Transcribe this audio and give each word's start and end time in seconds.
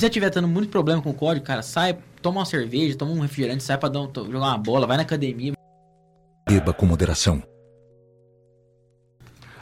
você 0.00 0.08
tiver 0.08 0.30
tendo 0.30 0.48
muito 0.48 0.70
problema 0.70 1.02
com 1.02 1.10
o 1.10 1.14
código, 1.14 1.44
cara, 1.44 1.62
sai, 1.62 1.98
toma 2.22 2.40
uma 2.40 2.46
cerveja, 2.46 2.96
toma 2.96 3.12
um 3.12 3.20
refrigerante, 3.20 3.62
sai 3.62 3.76
pra 3.76 3.88
dar 3.88 4.00
um, 4.00 4.10
jogar 4.14 4.38
uma 4.38 4.58
bola, 4.58 4.86
vai 4.86 4.96
na 4.96 5.02
academia. 5.02 5.52
Beba 6.48 6.72
com 6.72 6.86
moderação. 6.86 7.42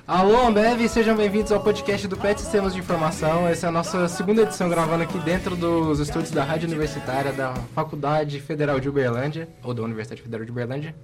Alô, 0.07 0.47
Ambev, 0.47 0.89
sejam 0.89 1.15
bem-vindos 1.15 1.53
ao 1.53 1.61
podcast 1.61 2.09
do 2.09 2.17
PET 2.17 2.41
Sistemas 2.41 2.73
de 2.73 2.79
Informação. 2.79 3.47
Essa 3.47 3.67
é 3.67 3.69
a 3.69 3.73
nossa 3.73 4.09
segunda 4.09 4.43
edição 4.43 4.69
gravando 4.71 5.03
aqui 5.03 5.19
dentro 5.19 5.55
dos 5.55 5.99
estúdios 5.99 6.31
da 6.31 6.45
Rádio 6.45 6.67
Universitária 6.67 7.31
da 7.31 7.53
Faculdade 7.75 8.41
Federal 8.41 8.81
de 8.81 8.89
Uberlândia, 8.89 9.49
ou 9.63 9.75
da 9.75 9.83
Universidade 9.83 10.23
Federal 10.23 10.47
de 10.47 10.51
Uberlândia, 10.51 10.95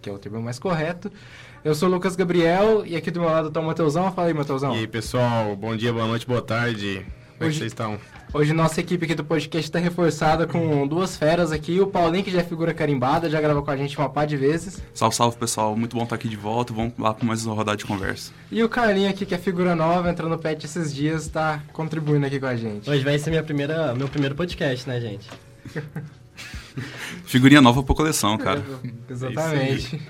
que 0.00 0.08
é 0.08 0.12
o 0.12 0.18
termo 0.18 0.40
mais 0.40 0.58
correto. 0.58 1.12
Eu 1.62 1.74
sou 1.74 1.90
o 1.90 1.92
Lucas 1.92 2.16
Gabriel 2.16 2.86
e 2.86 2.96
aqui 2.96 3.10
do 3.10 3.20
meu 3.20 3.28
lado 3.28 3.48
está 3.48 3.60
o 3.60 3.64
Mateusão. 3.64 4.10
Fala 4.12 4.28
aí, 4.28 4.34
Mateusão. 4.34 4.74
E 4.74 4.78
aí, 4.78 4.86
pessoal, 4.86 5.54
bom 5.56 5.76
dia, 5.76 5.92
boa 5.92 6.06
noite, 6.06 6.26
boa 6.26 6.40
tarde. 6.40 7.04
Como 7.36 7.50
é 7.50 7.52
que 7.52 7.58
vocês 7.58 7.72
estão? 7.72 7.98
Hoje 8.36 8.52
nossa 8.52 8.80
equipe 8.80 9.04
aqui 9.04 9.14
do 9.14 9.22
podcast 9.22 9.64
está 9.64 9.78
reforçada 9.78 10.44
com 10.44 10.88
duas 10.88 11.16
feras 11.16 11.52
aqui. 11.52 11.80
O 11.80 11.86
Paulinho, 11.86 12.24
que 12.24 12.32
já 12.32 12.40
é 12.40 12.42
figura 12.42 12.74
carimbada, 12.74 13.30
já 13.30 13.40
gravou 13.40 13.62
com 13.62 13.70
a 13.70 13.76
gente 13.76 13.96
uma 13.96 14.08
par 14.08 14.26
de 14.26 14.36
vezes. 14.36 14.82
Salve, 14.92 15.14
salve, 15.14 15.36
pessoal. 15.36 15.76
Muito 15.76 15.96
bom 15.96 16.02
estar 16.02 16.16
aqui 16.16 16.28
de 16.28 16.34
volta. 16.34 16.72
Vamos 16.72 16.94
lá 16.98 17.14
para 17.14 17.24
mais 17.24 17.46
uma 17.46 17.54
rodada 17.54 17.76
de 17.76 17.84
conversa. 17.84 18.32
E 18.50 18.60
o 18.60 18.68
Carlinho 18.68 19.08
aqui, 19.08 19.24
que 19.24 19.36
é 19.36 19.38
figura 19.38 19.76
nova, 19.76 20.10
entrou 20.10 20.28
no 20.28 20.36
PET 20.36 20.66
esses 20.66 20.92
dias, 20.92 21.26
está 21.26 21.62
contribuindo 21.72 22.26
aqui 22.26 22.40
com 22.40 22.46
a 22.46 22.56
gente. 22.56 22.90
Hoje 22.90 23.04
vai 23.04 23.16
ser 23.20 23.30
minha 23.30 23.42
primeira, 23.44 23.94
meu 23.94 24.08
primeiro 24.08 24.34
podcast, 24.34 24.88
né, 24.88 25.00
gente? 25.00 25.30
Figurinha 27.26 27.62
nova 27.62 27.84
pra 27.84 27.94
coleção, 27.94 28.36
cara. 28.36 28.64
É, 29.08 29.12
exatamente. 29.12 30.02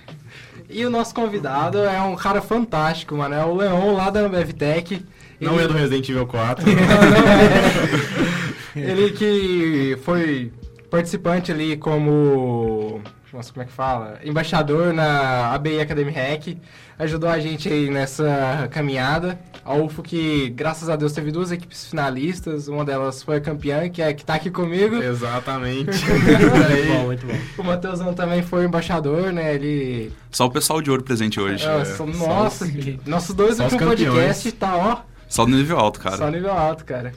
E 0.71 0.87
o 0.87 0.89
nosso 0.89 1.15
convidado 1.15 1.77
é 1.77 2.01
um 2.01 2.17
cara 2.17 2.41
fantástico, 2.41 3.15
mano. 3.17 3.35
É 3.35 3.45
o 3.45 3.55
Leon 3.55 3.93
lá 3.93 4.09
da 4.09 4.27
BevTech. 4.27 5.05
Não 5.41 5.61
é 5.61 5.67
do 5.67 5.75
Resident 5.75 6.09
Evil 6.09 6.27
4. 6.27 6.65
Ele 8.77 9.11
que 9.11 9.99
foi 10.03 10.53
participante 10.91 11.53
ali 11.53 11.77
como. 11.77 13.01
Nossa, 13.33 13.53
como 13.53 13.65
é 13.65 13.67
que 13.67 13.73
fala? 13.73 14.21
Embaixador 14.25 14.93
na 14.93 15.53
ABI 15.53 15.81
Academy 15.81 16.13
Hack. 16.13 16.57
Ajudou 16.97 17.29
a 17.29 17.41
gente 17.41 17.69
aí 17.69 17.91
nessa 17.91 18.69
caminhada. 18.71 19.37
A 19.65 19.75
UFO 19.75 20.03
que, 20.03 20.51
graças 20.51 20.89
a 20.89 20.95
Deus, 20.95 21.13
teve 21.13 21.33
duas 21.33 21.51
equipes 21.51 21.87
finalistas. 21.87 22.69
Uma 22.69 22.85
delas 22.85 23.25
foi 23.25 23.39
a 23.39 23.41
campeã, 23.41 23.89
que 23.89 24.01
é 24.01 24.13
que 24.13 24.25
tá 24.25 24.35
aqui 24.35 24.51
comigo. 24.51 25.03
Exatamente. 25.03 25.91
muito 26.07 26.87
bom, 26.87 27.05
muito 27.07 27.27
bom. 27.27 27.35
O 27.59 27.65
Matheusão 27.65 28.15
também 28.15 28.43
foi 28.43 28.65
embaixador, 28.65 29.33
né? 29.33 29.55
Ele. 29.55 30.13
Só 30.31 30.47
o 30.47 30.51
pessoal 30.51 30.81
de 30.81 30.91
ouro 30.91 31.03
presente 31.03 31.41
hoje. 31.41 31.67
É, 31.67 31.85
só, 31.85 32.07
nossa, 32.07 32.71
nossos 33.05 33.35
dois 33.35 33.59
últimos 33.59 33.83
podcasts 33.83 34.53
tá, 34.53 34.77
ó. 34.77 35.14
Só 35.35 35.45
no 35.45 35.57
nível 35.57 35.77
alto, 35.77 35.99
cara. 35.99 36.17
Só 36.17 36.27
no 36.27 36.31
nível 36.31 36.53
alto, 36.53 36.85
cara. 36.85 37.13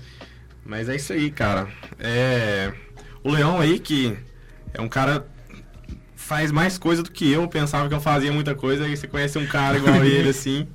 Mas 0.66 0.90
é 0.90 0.96
isso 0.96 1.14
aí, 1.14 1.30
cara. 1.30 1.68
É... 2.00 2.74
O 3.24 3.30
Leão 3.30 3.60
aí, 3.60 3.78
que 3.78 4.18
é 4.74 4.82
um 4.82 4.88
cara 4.88 5.28
faz 6.16 6.52
mais 6.52 6.80
coisa 6.80 7.04
do 7.04 7.12
que 7.12 7.32
eu. 7.32 7.48
Pensava 7.48 7.88
que 7.88 7.94
eu 7.94 8.02
fazia 8.02 8.32
muita 8.32 8.56
coisa. 8.56 8.86
Aí 8.86 8.98
você 8.98 9.08
conhece 9.08 9.38
um 9.38 9.46
cara 9.46 9.78
igual 9.78 10.02
ele, 10.04 10.30
assim. 10.30 10.68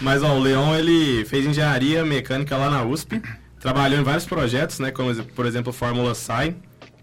Mas, 0.00 0.22
ó, 0.22 0.36
o 0.36 0.40
Leão, 0.40 0.72
ele 0.76 1.24
fez 1.24 1.44
engenharia 1.44 2.04
mecânica 2.04 2.56
lá 2.56 2.70
na 2.70 2.84
USP. 2.84 3.20
Trabalhou 3.58 3.98
em 3.98 4.04
vários 4.04 4.24
projetos, 4.24 4.78
né? 4.78 4.92
Como, 4.92 5.12
por 5.24 5.46
exemplo, 5.46 5.72
Fórmula 5.72 6.14
Sai. 6.14 6.54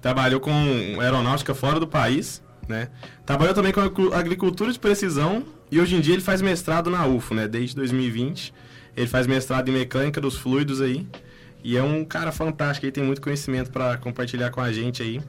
Trabalhou 0.01 0.39
com 0.39 0.53
aeronáutica 1.01 1.53
fora 1.53 1.81
do 1.81 1.87
país, 1.87 2.41
né? 2.65 2.87
Trabalhou 3.25 3.53
também 3.53 3.73
com 3.73 4.13
agricultura 4.13 4.71
de 4.71 4.79
precisão. 4.79 5.43
E 5.69 5.81
hoje 5.81 5.97
em 5.97 5.99
dia 5.99 6.13
ele 6.13 6.23
faz 6.23 6.41
mestrado 6.41 6.89
na 6.89 7.05
UFO, 7.05 7.35
né? 7.35 7.45
Desde 7.45 7.75
2020. 7.75 8.53
Ele 8.95 9.07
faz 9.07 9.27
mestrado 9.27 9.69
em 9.69 9.71
mecânica 9.71 10.19
dos 10.19 10.37
fluidos 10.37 10.81
aí. 10.81 11.07
E 11.63 11.77
é 11.77 11.83
um 11.83 12.03
cara 12.03 12.31
fantástico, 12.31 12.85
ele 12.85 12.91
tem 12.91 13.03
muito 13.03 13.21
conhecimento 13.21 13.71
para 13.71 13.97
compartilhar 13.97 14.49
com 14.49 14.61
a 14.61 14.71
gente 14.71 15.03
aí. 15.03 15.21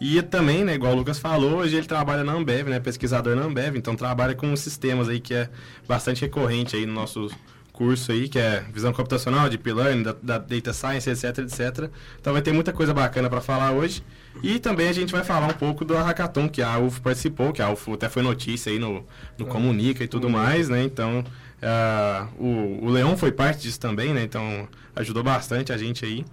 E 0.00 0.20
também, 0.22 0.64
né, 0.64 0.74
igual 0.74 0.92
o 0.92 0.96
Lucas 0.96 1.18
falou, 1.18 1.58
hoje 1.58 1.76
ele 1.76 1.86
trabalha 1.86 2.22
na 2.22 2.32
Ambev, 2.32 2.68
né, 2.68 2.78
pesquisador 2.78 3.34
na 3.34 3.42
Ambev, 3.42 3.76
então 3.76 3.96
trabalha 3.96 4.34
com 4.34 4.54
sistemas 4.54 5.08
aí 5.08 5.18
que 5.18 5.34
é 5.34 5.48
bastante 5.88 6.20
recorrente 6.20 6.76
aí 6.76 6.86
no 6.86 6.92
nosso 6.92 7.28
curso 7.72 8.10
aí, 8.10 8.28
que 8.28 8.38
é 8.38 8.64
visão 8.72 8.92
computacional, 8.92 9.48
deep 9.48 9.72
learning, 9.72 10.02
da, 10.02 10.16
da 10.20 10.38
data 10.38 10.72
science, 10.72 11.08
etc, 11.08 11.38
etc. 11.38 11.90
Então 12.20 12.32
vai 12.32 12.42
ter 12.42 12.52
muita 12.52 12.72
coisa 12.72 12.92
bacana 12.92 13.30
para 13.30 13.40
falar 13.40 13.70
hoje. 13.70 14.02
E 14.42 14.58
também 14.58 14.88
a 14.88 14.92
gente 14.92 15.12
vai 15.12 15.22
falar 15.22 15.46
um 15.46 15.54
pouco 15.54 15.84
do 15.84 15.94
hackathon 15.94 16.48
que 16.48 16.60
a 16.60 16.76
UFO 16.78 17.00
participou, 17.00 17.52
que 17.52 17.62
a 17.62 17.70
UFO 17.70 17.94
até 17.94 18.08
foi 18.08 18.22
notícia 18.22 18.72
aí 18.72 18.80
no, 18.80 19.04
no 19.36 19.46
Comunica 19.46 20.02
e 20.02 20.08
tudo 20.08 20.28
mais, 20.28 20.68
né? 20.68 20.82
Então, 20.82 21.24
uh, 21.62 22.42
o, 22.42 22.86
o 22.86 22.90
Leão 22.90 23.16
foi 23.16 23.32
parte 23.32 23.62
disso 23.62 23.80
também, 23.80 24.12
né? 24.12 24.22
Então, 24.22 24.68
ajudou 24.96 25.22
bastante 25.22 25.72
a 25.72 25.78
gente 25.78 26.04
aí. 26.04 26.24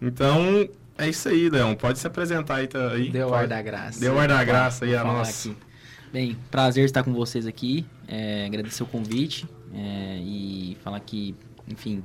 Então, 0.00 0.68
é 0.96 1.08
isso 1.08 1.28
aí, 1.28 1.48
Leão. 1.48 1.74
Pode 1.74 1.98
se 1.98 2.06
apresentar 2.06 2.56
aí. 2.56 2.66
Tá, 2.66 2.90
aí 2.90 3.10
Deu 3.10 3.34
ar 3.34 3.46
da 3.46 3.60
graça. 3.62 4.00
Deu 4.00 4.18
ar 4.18 4.28
da 4.28 4.42
graça 4.44 4.84
aí 4.84 4.94
a 4.94 5.04
nossa. 5.04 5.54
Bem, 6.12 6.36
prazer 6.50 6.84
estar 6.84 7.02
com 7.02 7.12
vocês 7.12 7.46
aqui. 7.46 7.86
É, 8.08 8.46
agradecer 8.46 8.82
o 8.82 8.86
convite 8.86 9.46
é, 9.72 10.18
e 10.20 10.76
falar 10.82 10.98
que, 11.00 11.34
enfim, 11.68 12.02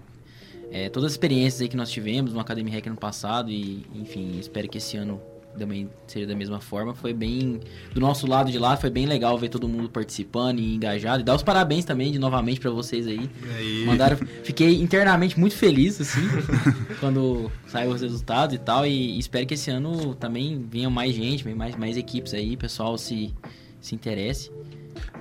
é, 0.72 0.90
todas 0.90 1.08
as 1.08 1.12
experiências 1.14 1.62
aí 1.62 1.68
que 1.68 1.76
nós 1.76 1.90
tivemos 1.90 2.34
no 2.34 2.40
Academy 2.40 2.70
Hack 2.72 2.86
no 2.88 2.96
passado 2.96 3.50
e, 3.50 3.86
enfim, 3.96 4.38
espero 4.40 4.70
que 4.70 4.78
esse 4.78 4.96
ano 4.98 5.22
também 5.58 5.90
seja 6.08 6.28
da 6.28 6.36
mesma 6.36 6.60
forma. 6.60 6.94
Foi 6.94 7.14
bem. 7.14 7.60
Do 7.94 8.00
nosso 8.00 8.28
lado 8.28 8.52
de 8.52 8.58
lá, 8.58 8.78
foi 8.78 8.90
bem 8.90 9.06
legal 9.06 9.38
ver 9.38 9.50
todo 9.50 9.68
mundo 9.68 9.90
participando 9.90 10.60
e 10.60 10.76
engajado. 10.76 11.22
E 11.22 11.24
dar 11.24 11.36
os 11.36 11.44
parabéns 11.44 11.86
também 11.86 12.12
de 12.12 12.20
novamente 12.20 12.60
para 12.60 12.72
vocês 12.72 13.08
aí. 13.08 13.30
aí. 13.56 13.86
Mandaram. 13.86 14.18
Fiquei 14.44 14.82
internamente 14.82 15.40
muito 15.40 15.56
feliz, 15.56 16.00
assim, 16.00 16.22
quando 17.00 17.52
saiu 17.68 17.92
os 17.92 18.02
resultados 18.02 18.56
e 18.56 18.60
tal. 18.60 18.86
E, 18.86 19.18
espero 19.18 19.46
que 19.46 19.54
esse 19.54 19.70
ano 19.72 20.16
também 20.16 20.66
venham 20.70 20.92
mais 20.92 21.14
gente, 21.14 21.48
mais, 21.54 21.76
mais 21.76 21.98
equipes 21.98 22.34
aí, 22.34 22.56
pessoal 22.58 22.98
se, 22.98 23.34
se 23.80 23.96
interesse. 23.96 24.52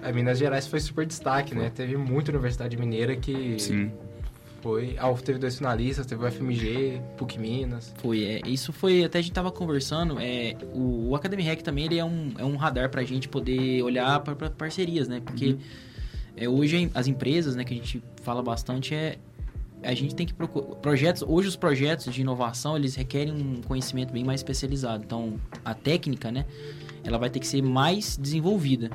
A 0.03 0.13
Minas 0.13 0.39
Gerais 0.39 0.67
foi 0.67 0.81
super 0.81 1.07
destaque, 1.07 1.55
né? 1.55 1.71
Teve 1.75 1.97
muita 1.97 2.31
universidade 2.31 2.77
mineira 2.77 3.17
que 3.17 3.59
Sim 3.59 3.91
foi. 4.65 4.97
A 4.99 5.11
UF 5.11 5.23
teve 5.23 5.39
dois 5.39 5.59
finalistas, 5.59 6.07
teve 6.07 6.25
o 6.25 6.33
FMG, 6.33 6.99
PUC 7.19 7.39
Minas. 7.39 7.93
Foi, 7.99 8.25
é, 8.25 8.41
isso 8.47 8.73
foi, 8.73 9.05
até 9.05 9.19
a 9.19 9.23
gente 9.23 9.35
tava 9.35 9.53
conversando, 9.53 10.19
é, 10.19 10.57
o, 10.73 11.11
o 11.11 11.15
Academy 11.15 11.43
Hack 11.43 11.61
também 11.61 11.85
ele 11.85 11.99
é 11.99 12.05
um, 12.05 12.33
é 12.39 12.45
um 12.47 12.57
radar 12.57 12.89
pra 12.89 13.05
gente 13.05 13.29
poder 13.29 13.83
olhar 13.83 14.19
para 14.21 14.49
parcerias, 14.49 15.07
né? 15.07 15.21
Porque 15.21 15.49
uhum. 15.49 15.59
é, 16.35 16.49
hoje 16.49 16.91
as 16.95 17.07
empresas, 17.07 17.55
né, 17.55 17.63
que 17.63 17.75
a 17.75 17.77
gente 17.77 18.03
fala 18.23 18.43
bastante, 18.43 18.95
é 18.95 19.19
a 19.83 19.93
gente 19.93 20.15
tem 20.15 20.27
que 20.27 20.33
procurar 20.33 20.77
projetos 20.77 21.23
hoje 21.29 21.47
os 21.47 21.57
projetos 21.57 22.11
de 22.11 22.23
inovação 22.23 22.75
eles 22.75 22.95
requerem 22.95 23.35
um 23.35 23.61
conhecimento 23.61 24.15
bem 24.15 24.25
mais 24.25 24.41
especializado 24.41 25.05
então 25.05 25.39
a 25.63 25.75
técnica 25.75 26.33
né 26.33 26.47
ela 27.03 27.19
vai 27.19 27.29
ter 27.29 27.39
que 27.39 27.47
ser 27.47 27.61
mais 27.61 28.17
desenvolvida 28.17 28.91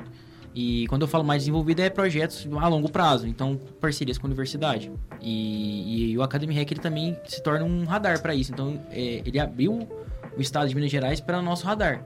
e 0.54 0.86
quando 0.88 1.02
eu 1.02 1.08
falo 1.08 1.24
mais 1.24 1.42
desenvolvido, 1.42 1.80
é 1.80 1.88
projetos 1.88 2.48
a 2.58 2.68
longo 2.68 2.90
prazo, 2.90 3.26
então 3.26 3.58
parcerias 3.80 4.18
com 4.18 4.26
a 4.26 4.28
universidade. 4.28 4.90
E, 5.20 6.12
e 6.12 6.18
o 6.18 6.22
Academy 6.22 6.54
Hack 6.54 6.70
ele 6.70 6.80
também 6.80 7.16
se 7.24 7.42
torna 7.42 7.64
um 7.64 7.84
radar 7.84 8.20
para 8.20 8.34
isso. 8.34 8.52
Então 8.52 8.80
é, 8.90 9.22
ele 9.24 9.38
abriu 9.38 9.88
o 10.36 10.40
estado 10.40 10.68
de 10.68 10.74
Minas 10.74 10.90
Gerais 10.90 11.20
para 11.20 11.40
nosso 11.40 11.66
radar 11.66 12.04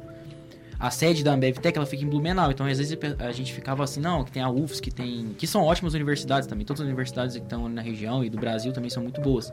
a 0.84 0.90
sede 0.90 1.24
da 1.24 1.32
Ambev 1.32 1.56
Tech 1.56 1.78
ela 1.78 1.86
fica 1.86 2.04
em 2.04 2.06
Blumenau, 2.06 2.50
então 2.50 2.66
às 2.66 2.76
vezes 2.76 2.98
a 3.18 3.32
gente 3.32 3.54
ficava 3.54 3.82
assim, 3.82 4.00
não, 4.00 4.22
que 4.22 4.30
tem 4.30 4.42
a 4.42 4.50
UFS, 4.50 4.80
que 4.80 4.90
tem, 4.90 5.34
que 5.38 5.46
são 5.46 5.62
ótimas 5.62 5.94
universidades 5.94 6.46
também, 6.46 6.66
todas 6.66 6.82
as 6.82 6.86
universidades 6.86 7.34
que 7.36 7.42
estão 7.42 7.70
na 7.70 7.80
região 7.80 8.22
e 8.22 8.28
do 8.28 8.36
Brasil 8.36 8.70
também 8.70 8.90
são 8.90 9.02
muito 9.02 9.18
boas. 9.18 9.50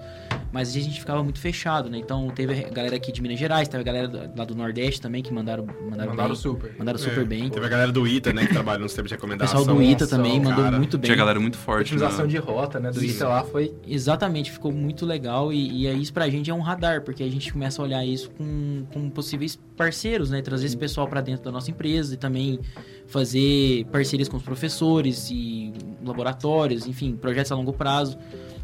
Mas 0.52 0.68
às 0.68 0.74
vezes 0.74 0.90
a 0.90 0.92
gente 0.92 1.00
ficava 1.00 1.24
muito 1.24 1.40
fechado, 1.40 1.90
né? 1.90 1.97
Então 1.97 2.30
teve 2.31 2.66
a 2.66 2.69
galera 2.69 2.97
aqui 2.97 3.14
de 3.14 3.22
Minas 3.22 3.40
Gerais, 3.40 3.69
teve 3.69 3.80
a 3.80 3.86
galera 3.86 4.34
lá 4.36 4.44
do 4.44 4.53
Nordeste 4.53 5.00
também 5.00 5.24
que 5.24 5.34
mandaram 5.34 5.66
mandaram, 5.66 6.09
mandaram 6.09 6.30
bem, 6.31 6.36
super. 6.36 6.75
Mandaram 6.78 7.00
é. 7.00 7.02
super 7.02 7.25
bem. 7.25 7.50
Teve 7.50 7.66
a 7.66 7.69
galera 7.69 7.94
do 7.94 8.06
ITA, 8.06 8.34
né, 8.34 8.46
que 8.46 8.52
trabalha 8.52 8.80
no 8.80 8.90
sistema 8.90 9.08
de 9.08 9.13
recomendação. 9.13 9.62
O 9.62 9.63
pessoal 9.63 9.78
do 9.78 9.84
ITA 9.84 10.08
também 10.08 10.38
mandou 10.38 10.66
cara. 10.66 10.78
muito 10.78 10.98
bem. 10.98 11.06
Tinha 11.06 11.16
galera 11.16 11.40
muito 11.40 11.58
forte, 11.58 11.94
Utilização 11.94 12.25
né? 12.25 12.31
de 12.31 12.38
rota, 12.40 12.78
né, 12.78 12.92
do 12.92 13.00
Sim. 13.00 13.08
ITA 13.08 13.28
lá 13.30 13.44
foi 13.46 13.74
Exatamente, 13.88 14.52
ficou 14.52 14.74
muito 14.74 15.06
legal 15.06 15.53
e, 15.53 15.84
e 15.84 15.88
é 15.88 15.94
isso 15.94 16.12
pra 16.12 16.30
gente 16.30 16.52
é 16.52 16.53
um 16.53 16.59
radar, 16.59 17.03
porque 17.03 17.24
a 17.24 17.31
gente 17.31 17.53
começa 17.53 17.81
a 17.81 17.86
olhar 17.86 18.06
isso 18.06 18.30
com, 18.31 18.86
com 18.92 19.10
possíveis 19.10 19.57
parceiros, 19.81 20.30
né, 20.30 20.44
trazer 20.44 20.68
esse 20.68 20.78
pessoal 20.78 21.07
para 21.07 21.22
dentro 21.22 21.44
da 21.44 21.51
nossa 21.51 21.72
empresa 21.72 22.13
e 22.13 22.18
também 22.18 22.60
fazer 23.07 23.83
parcerias 23.86 24.30
com 24.30 24.38
os 24.38 24.44
professores 24.44 25.31
e 25.31 25.74
laboratórios, 26.06 26.86
enfim, 26.86 27.16
projetos 27.16 27.51
a 27.51 27.56
longo 27.56 27.74
prazo. 27.74 28.16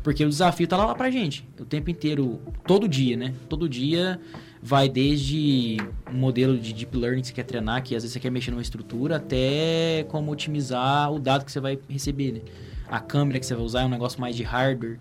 Porque 0.04 0.24
o 0.24 0.30
desafio 0.30 0.66
está 0.66 0.78
lá, 0.78 0.86
lá 0.86 0.94
pra 0.94 1.10
gente, 1.10 1.44
o 1.60 1.66
tempo 1.66 1.90
inteiro, 1.90 2.40
todo 2.68 2.88
dia, 2.88 3.18
né? 3.18 3.34
Todo 3.50 3.68
dia 3.68 4.19
vai 4.62 4.88
desde 4.88 5.78
um 6.14 6.18
modelo 6.19 6.56
de 6.56 6.72
deep 6.72 6.96
learning 6.96 7.22
que 7.22 7.30
você 7.30 7.34
quer 7.34 7.46
treinar, 7.46 7.81
que 7.81 7.96
às 7.96 8.04
vezes 8.04 8.13
você 8.13 8.20
quer 8.20 8.30
mexer 8.30 8.52
numa 8.52 8.62
estrutura, 8.62 9.16
até 9.16 10.06
como 10.10 10.31
otimizar 10.31 11.12
o 11.12 11.18
dado 11.18 11.46
que 11.46 11.52
você 11.52 11.60
vai 11.60 11.80
receber, 11.90 12.31
né? 12.31 12.42
A 12.88 13.00
câmera 13.00 13.40
que 13.40 13.46
você 13.48 13.56
vai 13.56 13.66
usar 13.66 13.81
é 13.81 13.86
um 13.86 13.90
negócio 13.90 14.22
mais 14.22 14.36
de 14.36 14.44
hardware. 14.44 15.00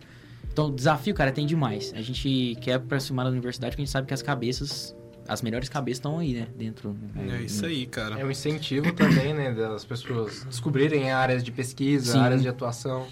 Então, 0.50 0.68
o 0.68 0.72
desafio, 0.72 1.14
cara, 1.14 1.30
tem 1.30 1.44
demais. 1.44 1.92
A 1.94 2.00
gente 2.00 2.56
quer 2.62 2.72
aproximar 2.72 3.26
da 3.26 3.30
universidade 3.30 3.72
porque 3.72 3.82
a 3.82 3.84
gente 3.84 3.92
sabe 3.92 4.06
que 4.06 4.14
as 4.14 4.22
cabeças 4.22 4.96
as 5.28 5.42
melhores 5.42 5.68
cabeças 5.68 5.98
estão 5.98 6.18
aí, 6.18 6.34
né? 6.34 6.46
Dentro. 6.56 6.96
É 7.16 7.42
isso 7.42 7.64
aí, 7.64 7.86
cara. 7.86 8.18
É 8.18 8.24
um 8.24 8.30
incentivo 8.30 8.92
também, 8.92 9.34
né? 9.34 9.52
Das 9.52 9.84
pessoas 9.84 10.44
descobrirem 10.44 11.10
áreas 11.10 11.42
de 11.42 11.52
pesquisa, 11.52 12.12
Sim. 12.12 12.18
áreas 12.18 12.42
de 12.42 12.48
atuação. 12.48 13.06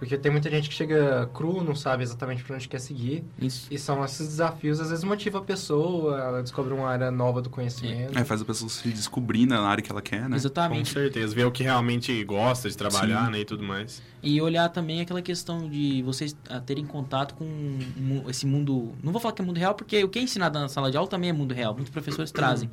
Porque 0.00 0.16
tem 0.16 0.32
muita 0.32 0.48
gente 0.48 0.66
que 0.70 0.74
chega 0.74 1.28
cru, 1.34 1.62
não 1.62 1.74
sabe 1.74 2.02
exatamente 2.02 2.42
para 2.42 2.56
onde 2.56 2.66
quer 2.66 2.80
seguir. 2.80 3.22
Isso. 3.38 3.68
E 3.70 3.78
são 3.78 4.02
esses 4.02 4.26
desafios, 4.28 4.80
às 4.80 4.88
vezes 4.88 5.04
motiva 5.04 5.40
a 5.40 5.42
pessoa, 5.42 6.18
ela 6.18 6.42
descobre 6.42 6.72
uma 6.72 6.88
área 6.88 7.10
nova 7.10 7.42
do 7.42 7.50
conhecimento. 7.50 8.18
É, 8.18 8.24
faz 8.24 8.40
a 8.40 8.44
pessoa 8.46 8.70
se 8.70 8.88
descobrir 8.88 9.44
na 9.44 9.60
área 9.60 9.82
que 9.82 9.92
ela 9.92 10.00
quer, 10.00 10.22
né? 10.22 10.30
Com 10.30 10.36
Exatamente. 10.36 10.90
certeza. 10.90 11.34
Ver 11.34 11.44
o 11.44 11.52
que 11.52 11.62
realmente 11.62 12.24
gosta 12.24 12.70
de 12.70 12.78
trabalhar, 12.78 13.26
Sim. 13.26 13.32
né? 13.32 13.40
E 13.40 13.44
tudo 13.44 13.62
mais. 13.62 14.02
E 14.22 14.40
olhar 14.40 14.70
também 14.70 15.02
aquela 15.02 15.20
questão 15.20 15.68
de 15.68 16.02
vocês 16.02 16.34
ah, 16.48 16.60
terem 16.60 16.86
contato 16.86 17.34
com 17.34 17.78
esse 18.26 18.46
mundo. 18.46 18.94
Não 19.02 19.12
vou 19.12 19.20
falar 19.20 19.34
que 19.34 19.42
é 19.42 19.44
mundo 19.44 19.58
real, 19.58 19.74
porque 19.74 20.02
o 20.02 20.08
que 20.08 20.18
é 20.18 20.22
ensinado 20.22 20.58
na 20.58 20.68
sala 20.70 20.90
de 20.90 20.96
aula 20.96 21.10
também 21.10 21.28
é 21.28 21.32
mundo 21.34 21.52
real. 21.52 21.74
Muitos 21.74 21.92
professores 21.92 22.32
trazem. 22.32 22.70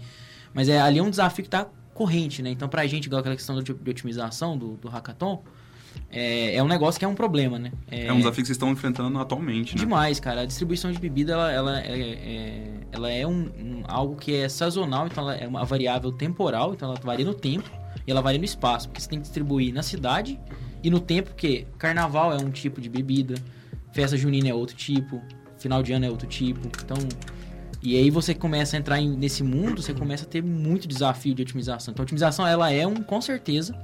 Mas 0.53 0.69
é, 0.69 0.79
ali 0.79 0.99
é 0.99 1.03
um 1.03 1.09
desafio 1.09 1.43
que 1.43 1.49
está 1.49 1.67
corrente, 1.93 2.41
né? 2.41 2.51
Então, 2.51 2.69
pra 2.69 2.87
gente, 2.87 3.07
igual 3.07 3.19
aquela 3.19 3.35
questão 3.35 3.61
de 3.61 3.73
de 3.73 3.89
otimização 3.89 4.57
do, 4.57 4.77
do 4.77 4.87
hackathon, 4.87 5.43
é, 6.11 6.55
é 6.55 6.63
um 6.63 6.67
negócio 6.67 6.97
que 6.99 7.05
é 7.05 7.07
um 7.07 7.15
problema, 7.15 7.57
né? 7.59 7.71
É 7.89 8.11
um 8.11 8.17
desafio 8.17 8.41
que 8.43 8.47
vocês 8.47 8.55
estão 8.55 8.71
enfrentando 8.71 9.17
atualmente, 9.19 9.75
né? 9.75 9.79
Demais, 9.81 10.19
cara. 10.19 10.41
A 10.41 10.45
distribuição 10.45 10.91
de 10.91 10.99
bebida, 10.99 11.33
ela, 11.33 11.51
ela 11.51 11.79
é, 11.81 11.99
é- 11.99 12.73
ela 12.91 13.11
é 13.11 13.25
um, 13.27 13.31
um- 13.59 13.83
algo 13.87 14.15
que 14.15 14.33
é 14.35 14.47
sazonal, 14.49 15.07
então 15.07 15.23
ela 15.23 15.35
é 15.35 15.47
uma 15.47 15.63
variável 15.65 16.11
temporal, 16.11 16.73
então 16.73 16.89
ela 16.89 16.99
varia 17.03 17.25
no 17.25 17.33
tempo 17.33 17.69
e 18.05 18.11
ela 18.11 18.21
varia 18.21 18.39
no 18.39 18.45
espaço, 18.45 18.87
porque 18.87 19.01
você 19.01 19.09
tem 19.09 19.19
que 19.19 19.23
distribuir 19.23 19.73
na 19.73 19.83
cidade 19.83 20.39
e 20.83 20.89
no 20.89 20.99
tempo, 20.99 21.29
porque 21.29 21.67
carnaval 21.77 22.31
é 22.33 22.37
um 22.37 22.49
tipo 22.51 22.79
de 22.79 22.89
bebida, 22.89 23.35
festa 23.91 24.15
junina 24.15 24.47
é 24.49 24.53
outro 24.53 24.75
tipo, 24.75 25.21
final 25.57 25.81
de 25.83 25.91
ano 25.93 26.05
é 26.05 26.09
outro 26.09 26.27
tipo, 26.27 26.67
então... 26.83 26.97
E 27.81 27.95
aí 27.95 28.09
você 28.09 28.33
começa 28.33 28.75
a 28.75 28.79
entrar 28.79 28.99
em- 28.99 29.15
nesse 29.15 29.43
mundo, 29.43 29.81
você 29.83 29.93
começa 29.93 30.25
a 30.25 30.27
ter 30.27 30.41
muito 30.41 30.87
desafio 30.87 31.35
de 31.35 31.43
otimização. 31.43 31.91
Então 31.91 32.01
a 32.01 32.05
otimização, 32.05 32.45
ela 32.45 32.71
é 32.73 32.87
um, 32.87 32.95
com 32.95 33.21
certeza, 33.21 33.77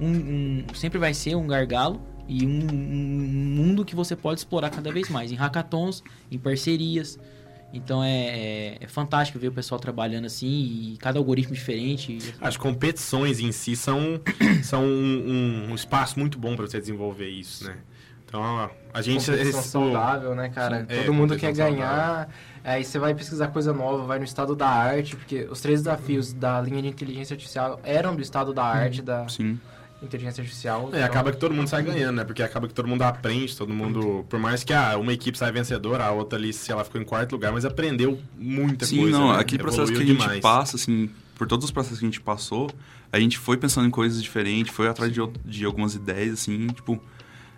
um, 0.00 0.64
um- 0.70 0.74
sempre 0.74 0.98
vai 0.98 1.12
ser 1.14 1.34
um 1.36 1.46
gargalo 1.46 2.00
e 2.28 2.46
um, 2.46 2.66
um 2.72 3.54
mundo 3.56 3.84
que 3.84 3.94
você 3.94 4.14
pode 4.16 4.40
explorar 4.40 4.70
cada 4.70 4.90
vez 4.92 5.08
mais 5.08 5.30
em 5.32 5.34
hackathons, 5.34 6.02
em 6.30 6.38
parcerias. 6.38 7.18
Então 7.72 8.02
é, 8.02 8.10
é- 8.10 8.78
é 8.80 8.86
fantástico 8.88 9.38
ver 9.38 9.48
o 9.48 9.52
pessoal 9.52 9.80
trabalhando 9.80 10.24
assim 10.26 10.46
e 10.48 10.96
cada 10.98 11.18
algoritmo 11.18 11.54
diferente. 11.54 12.18
As 12.40 12.56
competições 12.56 13.38
em 13.40 13.52
si 13.52 13.76
são, 13.76 14.20
são 14.64 14.82
um, 14.84 14.86
um- 15.66 15.70
um 15.70 15.74
espaço 15.74 16.18
muito 16.18 16.38
bom 16.38 16.56
para 16.56 16.66
você 16.66 16.80
desenvolver 16.80 17.28
isso, 17.28 17.64
né? 17.68 17.76
Então, 18.26 18.42
a- 18.94 19.02
gente... 19.02 19.24
competição 19.26 19.60
esse- 19.60 19.68
saudável, 19.70 20.34
né, 20.36 20.48
cara? 20.50 20.80
Sim, 20.80 20.86
é, 20.88 21.02
Todo 21.02 21.12
mundo 21.14 21.36
quer 21.36 21.52
ganhar. 21.52 22.28
Aí 22.62 22.84
você 22.84 22.96
vai 22.98 23.12
pesquisar 23.14 23.48
coisa 23.48 23.72
nova, 23.72 24.04
vai 24.04 24.18
no 24.18 24.24
estado 24.24 24.54
da 24.54 24.68
arte, 24.68 25.16
porque 25.16 25.48
os 25.50 25.60
três 25.60 25.80
desafios 25.80 26.32
da 26.32 26.60
linha 26.60 26.80
de 26.82 26.88
inteligência 26.88 27.34
artificial 27.34 27.80
eram 27.82 28.14
do 28.14 28.22
estado 28.22 28.52
da 28.54 28.62
arte, 28.64 29.02
da 29.02 29.26
Sim. 29.28 29.58
Inteligência 30.02 30.40
artificial. 30.42 30.84
É, 30.86 30.96
então- 30.96 31.04
acaba 31.04 31.30
que 31.32 31.38
todo 31.38 31.54
mundo 31.54 31.68
sai 31.68 31.82
ganhando, 31.82 32.16
né? 32.16 32.24
Porque 32.24 32.42
acaba 32.42 32.66
que 32.68 32.74
todo 32.74 32.88
mundo 32.88 33.02
aprende, 33.02 33.56
todo 33.56 33.72
mundo... 33.72 34.24
Por 34.28 34.38
mais 34.38 34.64
que 34.64 34.72
ah, 34.72 34.96
uma 34.98 35.12
equipe 35.12 35.36
sai 35.36 35.52
vencedora, 35.52 36.04
a 36.04 36.10
outra 36.12 36.38
ali, 36.38 36.52
se 36.52 36.70
ela 36.72 36.84
ficou 36.84 37.00
em 37.00 37.04
quarto 37.04 37.32
lugar, 37.32 37.52
mas 37.52 37.64
aprendeu 37.64 38.18
muita 38.38 38.86
Sim, 38.86 38.98
coisa, 39.00 39.18
não, 39.18 39.32
né? 39.32 39.38
aquele 39.40 39.62
processo 39.62 39.92
que 39.92 39.98
a 39.98 40.04
gente 40.04 40.18
demais. 40.18 40.40
passa, 40.40 40.76
assim, 40.76 41.10
por 41.36 41.46
todos 41.46 41.64
os 41.66 41.70
processos 41.70 41.98
que 41.98 42.04
a 42.04 42.08
gente 42.08 42.20
passou, 42.20 42.70
a 43.12 43.18
gente 43.20 43.38
foi 43.38 43.56
pensando 43.56 43.86
em 43.86 43.90
coisas 43.90 44.22
diferentes, 44.22 44.72
foi 44.72 44.88
atrás 44.88 45.12
de, 45.12 45.20
de 45.44 45.64
algumas 45.64 45.94
ideias, 45.94 46.34
assim, 46.34 46.66
tipo, 46.68 47.02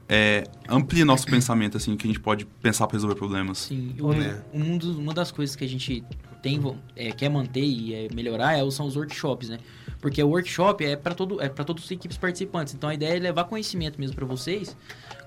é, 0.08 0.44
amplia 0.68 1.04
nosso 1.04 1.26
pensamento, 1.26 1.76
assim, 1.76 1.96
que 1.96 2.06
a 2.06 2.08
gente 2.08 2.20
pode 2.20 2.44
pensar 2.60 2.86
para 2.86 2.96
resolver 2.96 3.14
problemas. 3.14 3.58
Sim, 3.58 3.94
o, 4.00 4.12
Né? 4.12 4.42
um 4.52 4.76
dos- 4.76 4.96
uma 4.96 5.14
das 5.14 5.30
coisas 5.30 5.54
que 5.56 5.64
a 5.64 5.68
gente 5.68 6.04
tem, 6.42 6.60
é, 6.96 7.12
quer 7.12 7.28
manter 7.28 7.62
e 7.64 7.94
é, 7.94 8.08
melhorar 8.12 8.58
é, 8.58 8.70
são 8.70 8.86
os 8.86 8.96
workshops, 8.96 9.48
né? 9.48 9.58
Porque 10.02 10.22
o 10.22 10.28
workshop 10.28 10.84
é 10.84 10.96
para 10.96 11.14
todo, 11.14 11.40
é 11.40 11.48
para 11.48 11.64
todas 11.64 11.84
as 11.84 11.90
equipes 11.92 12.18
participantes. 12.18 12.74
Então 12.74 12.90
a 12.90 12.94
ideia 12.94 13.16
é 13.16 13.20
levar 13.20 13.44
conhecimento 13.44 13.98
mesmo 13.98 14.14
para 14.16 14.26
vocês 14.26 14.76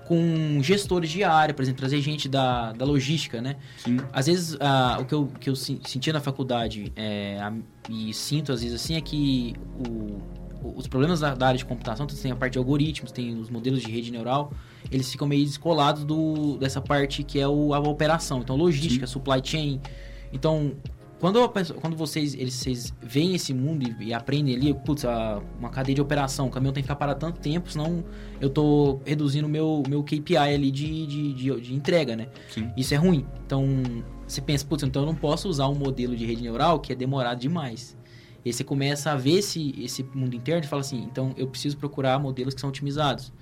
com 0.06 0.60
gestores 0.62 1.10
de 1.10 1.24
área, 1.24 1.52
por 1.52 1.62
exemplo, 1.62 1.80
trazer 1.80 2.00
gente 2.00 2.28
da, 2.28 2.72
da 2.72 2.84
logística, 2.84 3.40
né? 3.40 3.56
Sim. 3.78 3.96
Às 4.12 4.26
vezes, 4.26 4.56
ah, 4.60 4.98
o 5.00 5.04
que 5.04 5.14
eu, 5.14 5.26
que 5.40 5.50
eu 5.50 5.56
sen- 5.56 5.80
sentia 5.84 6.12
na 6.12 6.20
faculdade 6.20 6.92
é, 6.94 7.38
a- 7.40 7.52
e 7.90 8.14
sinto 8.14 8.52
às 8.52 8.60
vezes 8.62 8.80
assim 8.80 8.94
é 8.94 9.00
que 9.00 9.54
o- 9.88 10.20
os 10.76 10.86
problemas 10.86 11.20
da, 11.20 11.34
da 11.34 11.46
área 11.48 11.58
de 11.58 11.64
computação, 11.64 12.06
tem 12.06 12.30
a 12.30 12.36
parte 12.36 12.52
de 12.52 12.58
algoritmos, 12.58 13.10
tem 13.10 13.36
os 13.38 13.48
modelos 13.50 13.80
de 13.82 13.90
rede 13.90 14.10
neural, 14.12 14.52
eles 14.92 15.10
ficam 15.10 15.26
meio 15.26 15.44
descolados 15.44 16.04
do, 16.04 16.56
dessa 16.58 16.80
parte 16.80 17.22
que 17.24 17.40
é 17.40 17.48
o, 17.48 17.72
a 17.74 17.78
operação. 17.80 18.40
Então, 18.40 18.54
logística, 18.56 19.06
supply 19.06 19.40
chain. 19.42 19.80
Então, 20.32 20.72
quando, 21.18 21.48
pessoa- 21.48 21.80
quando 21.80 21.96
vocês, 21.96 22.34
eles, 22.34 22.54
vocês 22.54 22.92
veem 23.02 23.34
esse 23.34 23.54
mundo 23.54 23.88
e, 24.00 24.06
e 24.08 24.14
aprendem 24.14 24.54
ali, 24.54 24.74
putz, 24.74 25.04
a- 25.04 25.40
uma 25.58 25.70
cadeia 25.70 25.94
de 25.94 26.00
operação, 26.02 26.46
o 26.46 26.50
caminhão 26.50 26.72
tem 26.72 26.82
que 26.82 26.86
ficar 26.86 26.96
parado 26.96 27.18
tanto 27.20 27.40
tempo, 27.40 27.70
senão 27.70 28.04
eu 28.40 28.50
tô 28.50 29.00
reduzindo 29.04 29.46
o 29.46 29.50
meu, 29.50 29.82
meu 29.88 30.02
KPI 30.02 30.36
ali 30.36 30.70
de, 30.70 31.06
de, 31.06 31.32
de, 31.32 31.60
de 31.60 31.74
entrega, 31.74 32.14
né? 32.16 32.28
Sim. 32.48 32.70
Isso 32.76 32.92
é 32.92 32.96
ruim. 32.96 33.24
Então, 33.46 33.66
você 34.26 34.40
pensa, 34.40 34.64
putz, 34.66 34.82
então 34.82 35.02
eu 35.02 35.06
não 35.06 35.14
posso 35.14 35.48
usar 35.48 35.68
um 35.68 35.74
modelo 35.74 36.14
de 36.16 36.26
rede 36.26 36.42
neural 36.42 36.80
que 36.80 36.92
é 36.92 36.94
demorado 36.96 37.38
demais. 37.40 37.96
E 38.44 38.48
aí 38.48 38.52
você 38.52 38.62
começa 38.62 39.10
a 39.10 39.16
ver 39.16 39.38
esse, 39.38 39.74
esse 39.82 40.04
mundo 40.14 40.34
interno 40.36 40.62
e 40.64 40.68
fala 40.68 40.80
assim, 40.80 41.02
então 41.10 41.32
eu 41.36 41.48
preciso 41.48 41.76
procurar 41.76 42.18
modelos 42.18 42.54
que 42.54 42.60
são 42.60 42.70
otimizados. 42.70 43.32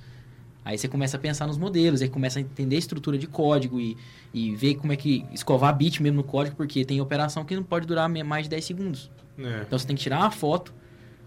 Aí 0.64 0.78
você 0.78 0.88
começa 0.88 1.18
a 1.18 1.20
pensar 1.20 1.46
nos 1.46 1.58
modelos, 1.58 2.00
aí 2.00 2.08
começa 2.08 2.38
a 2.38 2.42
entender 2.42 2.76
a 2.76 2.78
estrutura 2.78 3.18
de 3.18 3.26
código 3.26 3.78
e, 3.78 3.98
e 4.34 4.54
ver 4.56 4.74
como 4.74 4.92
é 4.92 4.96
que 4.96 5.24
escovar 5.32 5.74
bit 5.74 6.02
mesmo 6.02 6.16
no 6.16 6.24
código, 6.24 6.56
porque 6.56 6.84
tem 6.84 7.00
operação 7.00 7.44
que 7.44 7.54
não 7.54 7.62
pode 7.62 7.86
durar 7.86 8.08
mais 8.08 8.42
de 8.42 8.50
10 8.50 8.64
segundos. 8.64 9.10
É. 9.38 9.62
Então 9.62 9.78
você 9.78 9.86
tem 9.86 9.94
que 9.96 10.02
tirar 10.02 10.18
uma 10.18 10.30
foto, 10.30 10.74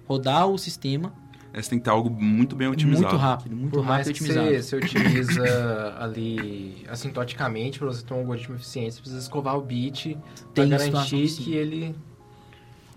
rodar 0.05 0.45
o 0.47 0.57
sistema 0.57 1.13
É, 1.53 1.61
você 1.61 1.69
tem 1.69 1.79
que 1.79 1.85
ter 1.85 1.89
algo 1.91 2.09
muito 2.09 2.55
bem 2.55 2.67
otimizado. 2.67 3.07
muito 3.07 3.17
rápido, 3.19 3.55
muito 3.55 3.71
Por 3.73 3.83
mais 3.83 4.05
rápido 4.07 4.17
que 4.17 4.23
otimizado. 4.23 4.47
você, 4.49 4.61
você 4.61 4.75
otimiza 4.75 5.95
ali 5.99 6.83
assintoticamente 6.89 7.79
para 7.79 7.87
você 7.87 8.05
ter 8.05 8.13
um 8.13 8.17
algoritmo 8.19 8.55
eficiente, 8.55 8.95
você 8.95 8.99
precisa 8.99 9.21
escovar 9.21 9.57
o 9.57 9.61
bit 9.61 10.17
para 10.53 10.53
Tem 10.53 10.69
garantir 10.69 11.27
que 11.37 11.53
ele 11.53 11.95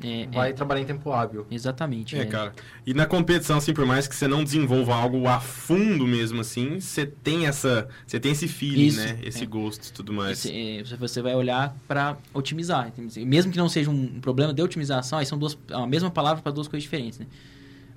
É, 0.02 0.22
é, 0.22 0.26
vai 0.26 0.52
trabalhar 0.52 0.80
em 0.80 0.84
tempo 0.84 1.12
hábil. 1.12 1.46
exatamente. 1.50 2.16
É, 2.16 2.20
é. 2.22 2.24
cara. 2.26 2.52
E 2.86 2.94
na 2.94 3.06
competição, 3.06 3.58
assim, 3.58 3.72
por 3.72 3.84
mais 3.86 4.08
que 4.08 4.14
você 4.14 4.26
não 4.26 4.42
desenvolva 4.42 4.94
algo 4.94 5.26
a 5.26 5.40
fundo 5.40 6.06
mesmo, 6.06 6.40
assim, 6.40 6.80
você 6.80 7.06
tem 7.06 7.46
essa. 7.46 7.88
Você 8.06 8.18
tem 8.18 8.32
esse 8.32 8.48
feeling, 8.48 8.86
Isso, 8.86 9.00
né? 9.00 9.18
Esse 9.22 9.44
é. 9.44 9.46
gosto 9.46 9.88
e 9.88 9.92
tudo 9.92 10.12
mais. 10.12 10.44
Esse, 10.44 10.52
é, 10.52 10.96
você- 10.96 11.20
vai 11.20 11.34
olhar 11.34 11.76
para 11.86 12.16
otimizar. 12.32 12.90
Mesmo 13.18 13.52
que 13.52 13.58
não 13.58 13.68
seja 13.68 13.90
um 13.90 14.20
problema 14.20 14.54
de 14.54 14.62
otimização, 14.62 15.18
aí 15.18 15.26
são 15.26 15.38
duas, 15.38 15.58
é 15.68 15.74
a 15.74 15.86
mesma 15.86 16.10
palavra 16.10 16.42
para 16.42 16.50
duas 16.52 16.66
coisas 16.66 16.82
diferentes, 16.82 17.18
né? 17.18 17.26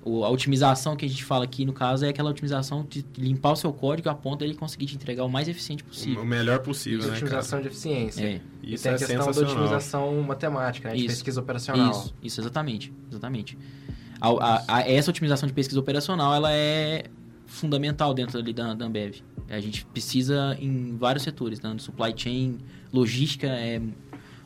O- 0.04 0.22
a 0.24 0.28
otimização 0.28 0.94
que 0.96 1.06
a 1.06 1.08
gente 1.08 1.24
fala 1.24 1.44
aqui, 1.44 1.64
no 1.64 1.72
caso, 1.72 2.04
é 2.04 2.10
aquela 2.10 2.28
otimização 2.30 2.86
de 2.88 3.04
limpar 3.16 3.52
o 3.52 3.56
seu 3.56 3.72
código 3.72 4.08
a 4.10 4.14
ponto 4.14 4.40
de 4.40 4.44
ele 4.44 4.54
conseguir 4.54 4.86
te 4.86 4.94
entregar 4.96 5.24
o 5.24 5.28
mais 5.30 5.48
eficiente 5.48 5.82
O 5.82 5.86
possível. 5.86 6.24
melhor 6.24 6.58
possível, 6.60 6.98
né, 7.00 7.04
cara? 7.06 7.16
otimização 7.16 7.60
de 7.62 7.68
eficiência. 7.68 8.22
É, 8.22 8.40
E 8.62 8.74
Isso 8.74 8.82
tem 8.84 8.92
é 8.92 8.94
a 8.94 8.98
questão 8.98 9.32
da 9.32 9.40
otimização 9.40 10.22
matemática, 10.22 10.88
né? 10.90 10.94
De 10.94 11.00
Isso. 11.06 11.08
pesquisa 11.16 11.40
operacional. 11.40 11.90
isso, 11.90 12.14
isso, 12.22 12.40
exatamente. 12.40 12.92
Exatamente. 13.10 13.56
A- 14.20 14.28
a- 14.28 14.64
a- 14.68 14.88
essa 14.90 15.10
otimização 15.10 15.46
de 15.46 15.52
pesquisa 15.52 15.80
operacional, 15.80 16.34
ela 16.34 16.52
é 16.52 17.04
fundamental 17.46 18.12
dentro 18.14 18.38
ali 18.38 18.52
da, 18.52 18.74
da 18.74 18.84
Ambev. 18.86 19.16
A 19.48 19.60
gente 19.60 19.84
precisa 19.86 20.56
em 20.60 20.96
vários 20.96 21.22
setores, 21.24 21.58
tanto 21.58 21.82
supply 21.82 22.12
chain, 22.16 22.58
logística, 22.92 23.46
é... 23.46 23.80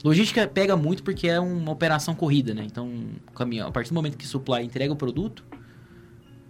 Logística 0.04 0.46
pega 0.46 0.76
muito 0.76 1.02
porque 1.02 1.26
é 1.28 1.40
uma 1.40 1.72
operação 1.72 2.14
corrida, 2.14 2.54
né? 2.54 2.62
Então, 2.64 2.88
o 3.28 3.32
caminhão, 3.32 3.66
a 3.68 3.72
partir 3.72 3.88
do 3.90 3.94
momento 3.94 4.16
que 4.16 4.24
o 4.24 4.28
supply 4.28 4.62
entrega 4.62 4.92
o 4.92 4.96
produto, 4.96 5.44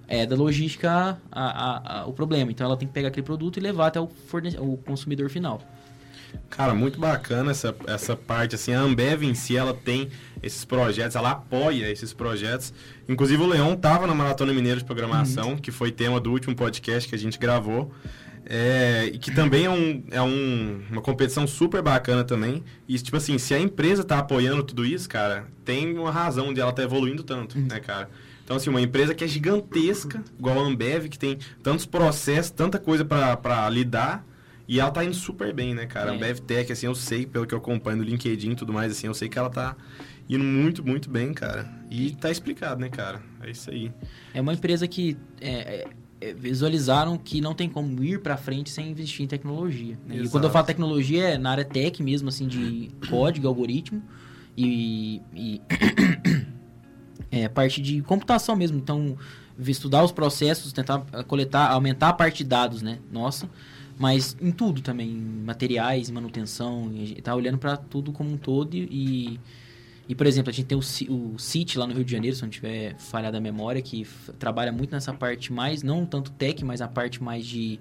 é 0.08 0.24
da 0.26 0.34
logística 0.34 0.90
a- 0.90 1.18
a- 1.32 2.00
a- 2.00 2.06
o 2.06 2.12
problema. 2.12 2.50
Então, 2.50 2.66
ela 2.66 2.76
tem 2.76 2.88
que 2.88 2.94
pegar 2.94 3.08
aquele 3.08 3.24
produto 3.26 3.58
e 3.58 3.60
levar 3.60 3.88
até 3.88 4.00
o, 4.00 4.08
forne- 4.08 4.56
o 4.58 4.76
consumidor 4.78 5.28
final. 5.30 5.60
Cara, 6.50 6.74
muito 6.74 6.98
bacana 7.00 7.50
essa, 7.52 7.74
essa 7.86 8.14
parte, 8.16 8.54
assim, 8.54 8.72
a 8.74 8.80
Ambev 8.80 9.22
em 9.22 9.34
si, 9.34 9.56
ela 9.56 9.72
tem 9.72 10.08
esses 10.42 10.64
projetos, 10.64 11.16
ela 11.16 11.30
apoia 11.30 11.90
esses 11.90 12.12
projetos. 12.12 12.72
Inclusive 13.08 13.42
o 13.42 13.46
Leão 13.46 13.74
tava 13.76 14.06
na 14.06 14.14
Maratona 14.14 14.52
Mineira 14.52 14.78
de 14.78 14.84
Programação, 14.84 15.56
que 15.56 15.70
foi 15.70 15.90
tema 15.90 16.20
do 16.20 16.30
último 16.30 16.54
podcast 16.54 17.08
que 17.08 17.14
a 17.14 17.18
gente 17.18 17.38
gravou. 17.38 17.92
É, 18.50 19.10
e 19.12 19.18
que 19.18 19.30
também 19.34 19.66
é, 19.66 19.70
um, 19.70 20.04
é 20.10 20.22
um- 20.22 20.80
uma 20.90 21.02
competição 21.02 21.46
super 21.46 21.82
bacana 21.82 22.24
também. 22.24 22.62
E, 22.86 22.98
tipo 22.98 23.16
assim, 23.16 23.36
se 23.36 23.52
a 23.52 23.58
empresa 23.60 24.02
tá 24.02 24.18
apoiando 24.18 24.62
tudo 24.62 24.86
isso, 24.86 25.06
cara, 25.08 25.46
tem 25.66 25.98
uma 25.98 26.10
razão 26.10 26.52
de 26.54 26.60
ela 26.60 26.70
estar 26.70 26.82
evoluindo 26.82 27.22
tanto, 27.22 27.58
né, 27.58 27.78
cara? 27.78 28.08
Então, 28.48 28.56
assim, 28.56 28.70
uma 28.70 28.80
empresa 28.80 29.14
que 29.14 29.22
é 29.22 29.28
gigantesca, 29.28 30.24
igual 30.38 30.58
a 30.58 30.62
Ambev, 30.62 31.10
que 31.10 31.18
tem 31.18 31.36
tantos 31.62 31.84
processos, 31.84 32.50
tanta 32.50 32.78
coisa 32.78 33.04
pra 33.04 33.68
lidar, 33.68 34.24
e 34.66 34.80
ela 34.80 34.90
tá 34.90 35.04
indo 35.04 35.12
super 35.12 35.52
bem, 35.52 35.74
né, 35.74 35.84
cara? 35.84 36.12
A 36.12 36.14
É. 36.14 36.16
Ambev 36.16 36.38
Tech, 36.38 36.72
assim, 36.72 36.86
eu 36.86 36.94
sei, 36.94 37.26
pelo 37.26 37.46
que 37.46 37.52
eu 37.52 37.58
acompanho 37.58 37.98
no 37.98 38.02
LinkedIn 38.04 38.52
e 38.52 38.56
tudo 38.56 38.72
mais, 38.72 38.90
assim, 38.90 39.06
eu 39.06 39.12
sei 39.12 39.28
que 39.28 39.38
ela 39.38 39.50
tá 39.50 39.76
indo 40.26 40.42
muito, 40.42 40.82
muito 40.82 41.10
bem, 41.10 41.34
cara. 41.34 41.70
E 41.90 42.12
tá 42.12 42.30
explicado, 42.30 42.80
né, 42.80 42.88
cara? 42.88 43.20
É 43.42 43.50
isso 43.50 43.70
aí. 43.70 43.92
É 44.32 44.40
uma 44.40 44.54
empresa 44.54 44.88
que 44.88 45.18
é, 45.42 45.50
é, 45.50 45.84
é, 46.22 46.32
visualizaram 46.32 47.18
que 47.18 47.42
não 47.42 47.52
tem 47.52 47.68
como 47.68 48.02
ir 48.02 48.22
para 48.22 48.38
frente 48.38 48.70
sem 48.70 48.92
investir 48.92 49.26
em 49.26 49.28
tecnologia. 49.28 49.98
né? 50.06 50.16
E 50.16 50.28
quando 50.30 50.44
eu 50.44 50.50
falo 50.50 50.64
tecnologia 50.64 51.34
é 51.34 51.36
na 51.36 51.50
área 51.50 51.66
tech 51.66 52.02
mesmo, 52.02 52.30
assim, 52.30 52.48
de 52.48 52.88
código, 53.10 53.46
algoritmo 53.46 54.02
e, 54.56 55.20
e 55.34 55.60
é, 57.30 57.48
parte 57.48 57.80
de 57.80 58.02
computação 58.02 58.56
mesmo. 58.56 58.78
Então, 58.78 59.16
estudar 59.66 60.04
os 60.04 60.12
processos, 60.12 60.72
tentar 60.72 61.00
coletar, 61.26 61.70
aumentar 61.70 62.10
a 62.10 62.12
parte 62.12 62.38
de 62.38 62.44
dados, 62.44 62.82
né? 62.82 62.98
Nossa, 63.10 63.48
mas 63.98 64.36
em 64.40 64.52
tudo 64.52 64.80
também, 64.80 65.10
em 65.10 65.44
materiais, 65.44 66.08
em 66.08 66.12
manutenção, 66.12 66.90
e 66.94 67.02
a 67.02 67.06
gente 67.06 67.22
tá 67.22 67.34
olhando 67.34 67.58
para 67.58 67.76
tudo 67.76 68.12
como 68.12 68.30
um 68.30 68.36
todo 68.36 68.76
e, 68.76 69.40
e, 70.08 70.14
por 70.14 70.26
exemplo, 70.26 70.50
a 70.50 70.52
gente 70.52 70.66
tem 70.66 70.78
o, 70.78 70.80
o 71.12 71.38
CIT 71.38 71.78
lá 71.78 71.86
no 71.86 71.94
Rio 71.94 72.04
de 72.04 72.12
Janeiro, 72.12 72.36
se 72.36 72.42
não 72.42 72.48
tiver 72.48 72.96
falhado 72.96 73.36
a 73.36 73.40
memória, 73.40 73.82
que 73.82 74.06
trabalha 74.38 74.70
muito 74.70 74.92
nessa 74.92 75.12
parte 75.12 75.52
mais, 75.52 75.82
não 75.82 76.06
tanto 76.06 76.30
tech, 76.30 76.64
mas 76.64 76.80
a 76.80 76.86
parte 76.86 77.22
mais 77.22 77.44
de, 77.44 77.80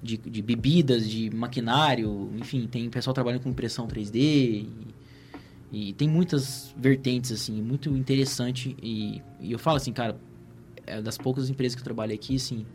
de, 0.00 0.16
de 0.16 0.40
bebidas, 0.40 1.08
de 1.08 1.28
maquinário, 1.30 2.30
enfim, 2.38 2.68
tem 2.68 2.88
pessoal 2.88 3.12
trabalhando 3.12 3.42
com 3.42 3.50
impressão 3.50 3.88
3D 3.88 4.14
e, 4.14 4.68
e 5.72 5.92
tem 5.94 6.06
muitas 6.08 6.74
vertentes, 6.76 7.32
assim, 7.32 7.62
muito 7.62 7.88
interessante 7.96 8.76
e, 8.82 9.22
e 9.40 9.50
eu 9.52 9.58
falo 9.58 9.78
assim, 9.78 9.92
cara, 9.92 10.16
é 10.86 11.00
das 11.00 11.16
poucas 11.16 11.48
empresas 11.48 11.74
que 11.74 11.80
eu 11.80 11.84
trabalhei 11.84 12.14
aqui, 12.16 12.36
assim, 12.36 12.66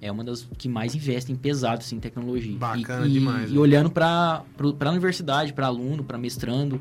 é 0.00 0.10
uma 0.10 0.24
das 0.24 0.48
que 0.56 0.68
mais 0.68 0.94
investem 0.94 1.36
pesado 1.36 1.78
assim, 1.82 1.96
em 1.96 2.00
tecnologia. 2.00 2.56
Bacana 2.56 3.06
e, 3.06 3.10
e- 3.10 3.12
demais, 3.12 3.50
E 3.50 3.54
né? 3.54 3.58
olhando 3.60 3.90
para 3.90 4.44
a 4.80 4.90
universidade, 4.90 5.52
para 5.52 5.66
aluno, 5.66 6.02
para 6.02 6.16
mestrando, 6.16 6.80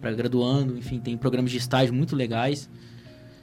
para 0.00 0.12
graduando, 0.12 0.76
enfim, 0.76 0.98
tem 0.98 1.16
programas 1.16 1.50
de 1.50 1.58
estágio 1.58 1.94
muito 1.94 2.16
legais. 2.16 2.68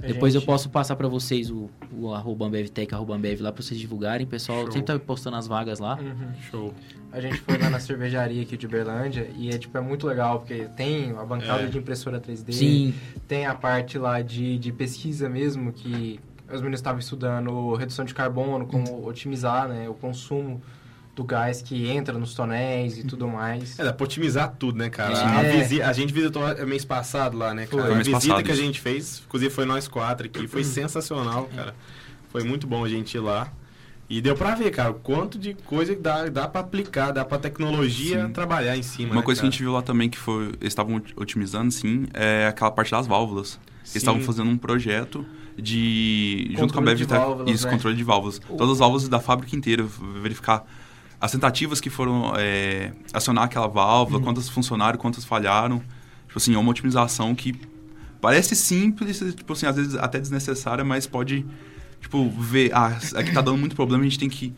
A 0.04 0.08
Depois 0.08 0.34
eu 0.34 0.40
gente- 0.42 0.48
posso 0.48 0.70
passar 0.70 0.96
para 0.96 1.08
vocês 1.08 1.50
o, 1.52 1.70
o 1.94 2.14
arroba 2.14 2.46
AmbevTech, 2.48 2.94
arroba 2.96 3.16
Ambev 3.16 3.40
lá 3.42 3.52
para 3.52 3.62
vocês 3.62 3.80
divulgarem. 3.80 4.26
O 4.26 4.30
pessoal 4.30 4.64
Show. 4.64 4.72
sempre 4.72 4.88
tá 4.94 5.00
postando 5.00 5.38
as 5.38 5.48
vagas 5.48 5.80
lá. 5.80 6.00
Uhum. 6.02 6.34
Show. 6.50 6.74
A 7.12 7.20
gente 7.20 7.38
foi 7.42 7.58
lá 7.58 7.70
na 7.70 7.80
cervejaria 7.80 8.42
aqui 8.42 8.56
de 8.58 8.66
Uberlândia 8.66 9.30
e 9.38 9.50
é, 9.50 9.58
tipo, 9.58 9.78
é 9.78 9.82
muito 9.82 10.08
legal, 10.08 10.40
porque 10.40 10.66
tem 10.76 11.12
a 11.12 11.24
bancada 11.26 11.64
É. 11.64 11.66
de 11.68 11.78
impressora 11.78 12.20
3D, 12.20 12.54
Sim, 12.54 12.94
tem 13.28 13.46
a 13.46 13.54
parte 13.54 13.98
lá 13.98 14.22
de, 14.22 14.58
de 14.58 14.72
pesquisa 14.72 15.28
mesmo, 15.30 15.72
que 15.74 16.20
os 16.48 16.62
meninos 16.62 16.80
estavam 16.80 17.00
estudando 17.00 17.74
redução 17.76 18.04
de 18.06 18.14
carbono, 18.14 18.66
como 18.66 19.06
otimizar 19.08 19.68
né, 19.68 19.88
o 19.90 19.94
consumo 19.94 20.62
do 21.16 21.24
gás 21.24 21.62
que 21.62 21.88
entra 21.90 22.18
nos 22.18 22.34
tonéis 22.34 22.98
e 22.98 23.04
tudo 23.04 23.28
mais. 23.28 23.78
É, 23.78 23.84
dá 23.84 23.92
pra 23.94 24.04
otimizar 24.06 24.56
tudo, 24.58 24.78
né, 24.78 24.90
cara? 24.90 25.14
É. 25.14 25.24
A, 25.24 25.58
visi- 25.62 25.82
a 25.82 25.92
gente 25.94 26.14
visitou 26.14 26.42
mês 26.66 26.86
passado 26.86 27.38
lá, 27.38 27.54
né, 27.54 27.66
cara? 27.66 27.84
Foi. 27.84 27.92
A 27.92 27.96
Mês 27.96 28.08
visita 28.08 28.28
passado, 28.34 28.46
que 28.46 28.52
a 28.52 28.56
gente 28.56 28.80
fez, 28.80 29.22
inclusive 29.28 29.54
foi 29.54 29.66
nós 29.66 29.88
quatro 29.88 30.26
aqui, 30.28 30.48
foi 30.48 30.64
sensacional, 30.64 31.50
cara. 31.56 31.76
Foi 32.30 32.44
muito 32.44 32.66
bom 32.66 32.86
a 32.86 32.90
gente 32.90 33.16
ir 33.16 33.20
lá. 33.20 33.52
E 34.10 34.22
deu 34.22 34.36
pra 34.36 34.56
ver, 34.56 34.72
cara, 34.72 34.92
o 34.92 34.96
quanto 34.96 35.40
de 35.40 35.54
coisa 35.54 35.96
que 35.96 36.02
dá, 36.02 36.26
dá 36.28 36.46
pra 36.48 36.60
aplicar, 36.62 37.12
dá 37.12 37.24
pra 37.24 37.38
tecnologia 37.38 38.26
Sim. 38.26 38.34
trabalhar 38.34 38.76
em 38.76 38.84
cima. 38.84 39.10
Uma 39.12 39.16
né, 39.18 39.22
coisa 39.22 39.40
que 39.40 39.44
cara? 39.44 39.50
a 39.50 39.52
gente 39.52 39.62
viu 39.64 39.72
lá 39.72 39.82
também 39.82 40.10
que 40.10 40.18
foi, 40.18 40.48
eles 40.48 40.58
estavam 40.64 40.96
ot- 40.96 41.14
otimizando, 41.16 41.72
sim, 41.72 42.06
é 42.14 42.48
aquela 42.48 42.72
parte 42.72 42.92
das 42.92 43.08
válvulas. 43.08 43.58
Eles 43.80 43.92
Sim. 43.92 43.98
estavam 44.00 44.22
fazendo 44.22 44.50
um 44.50 44.58
projeto 44.58 45.26
de. 45.58 46.48
junto 46.58 46.74
com 46.74 46.80
a 46.80 46.84
Controle 46.84 47.06
válvulas, 47.06 47.50
Isso, 47.56 47.66
né? 47.68 47.72
controle 47.74 47.96
de 47.96 48.04
válvulas. 48.04 48.40
Todas 48.40 48.72
as 48.72 48.80
válvulas 48.80 49.08
da 49.08 49.20
fábrica 49.20 49.56
inteira. 49.56 49.86
Verificar 50.22 50.66
as 51.22 51.32
tentativas 51.32 51.80
que 51.80 51.90
foram 51.90 52.34
é, 52.36 52.92
acionar 53.14 53.44
aquela 53.46 53.68
válvula, 53.68 54.18
Uhum. 54.18 54.26
quantas 54.26 54.50
funcionaram, 54.50 54.98
quantas 54.98 55.24
falharam. 55.24 55.80
Tipo 56.28 56.38
assim, 56.38 56.56
é 56.56 56.58
uma 56.58 56.72
otimização 56.72 57.36
que 57.36 57.54
parece 58.20 58.56
simples, 58.56 59.20
tipo 59.36 59.54
assim, 59.54 59.66
às 59.68 59.76
vezes 59.76 59.96
até 59.96 60.20
desnecessária, 60.20 60.84
mas 60.84 61.06
pode, 61.06 61.46
tipo, 62.02 62.30
ver, 62.30 62.72
ah, 62.74 62.98
aqui 63.16 63.32
tá 63.34 63.42
dando 63.42 63.58
muito 63.58 63.76
problema, 63.76 64.02
a 64.04 64.08
gente 64.08 64.18
tem 64.20 64.30
que 64.30 64.54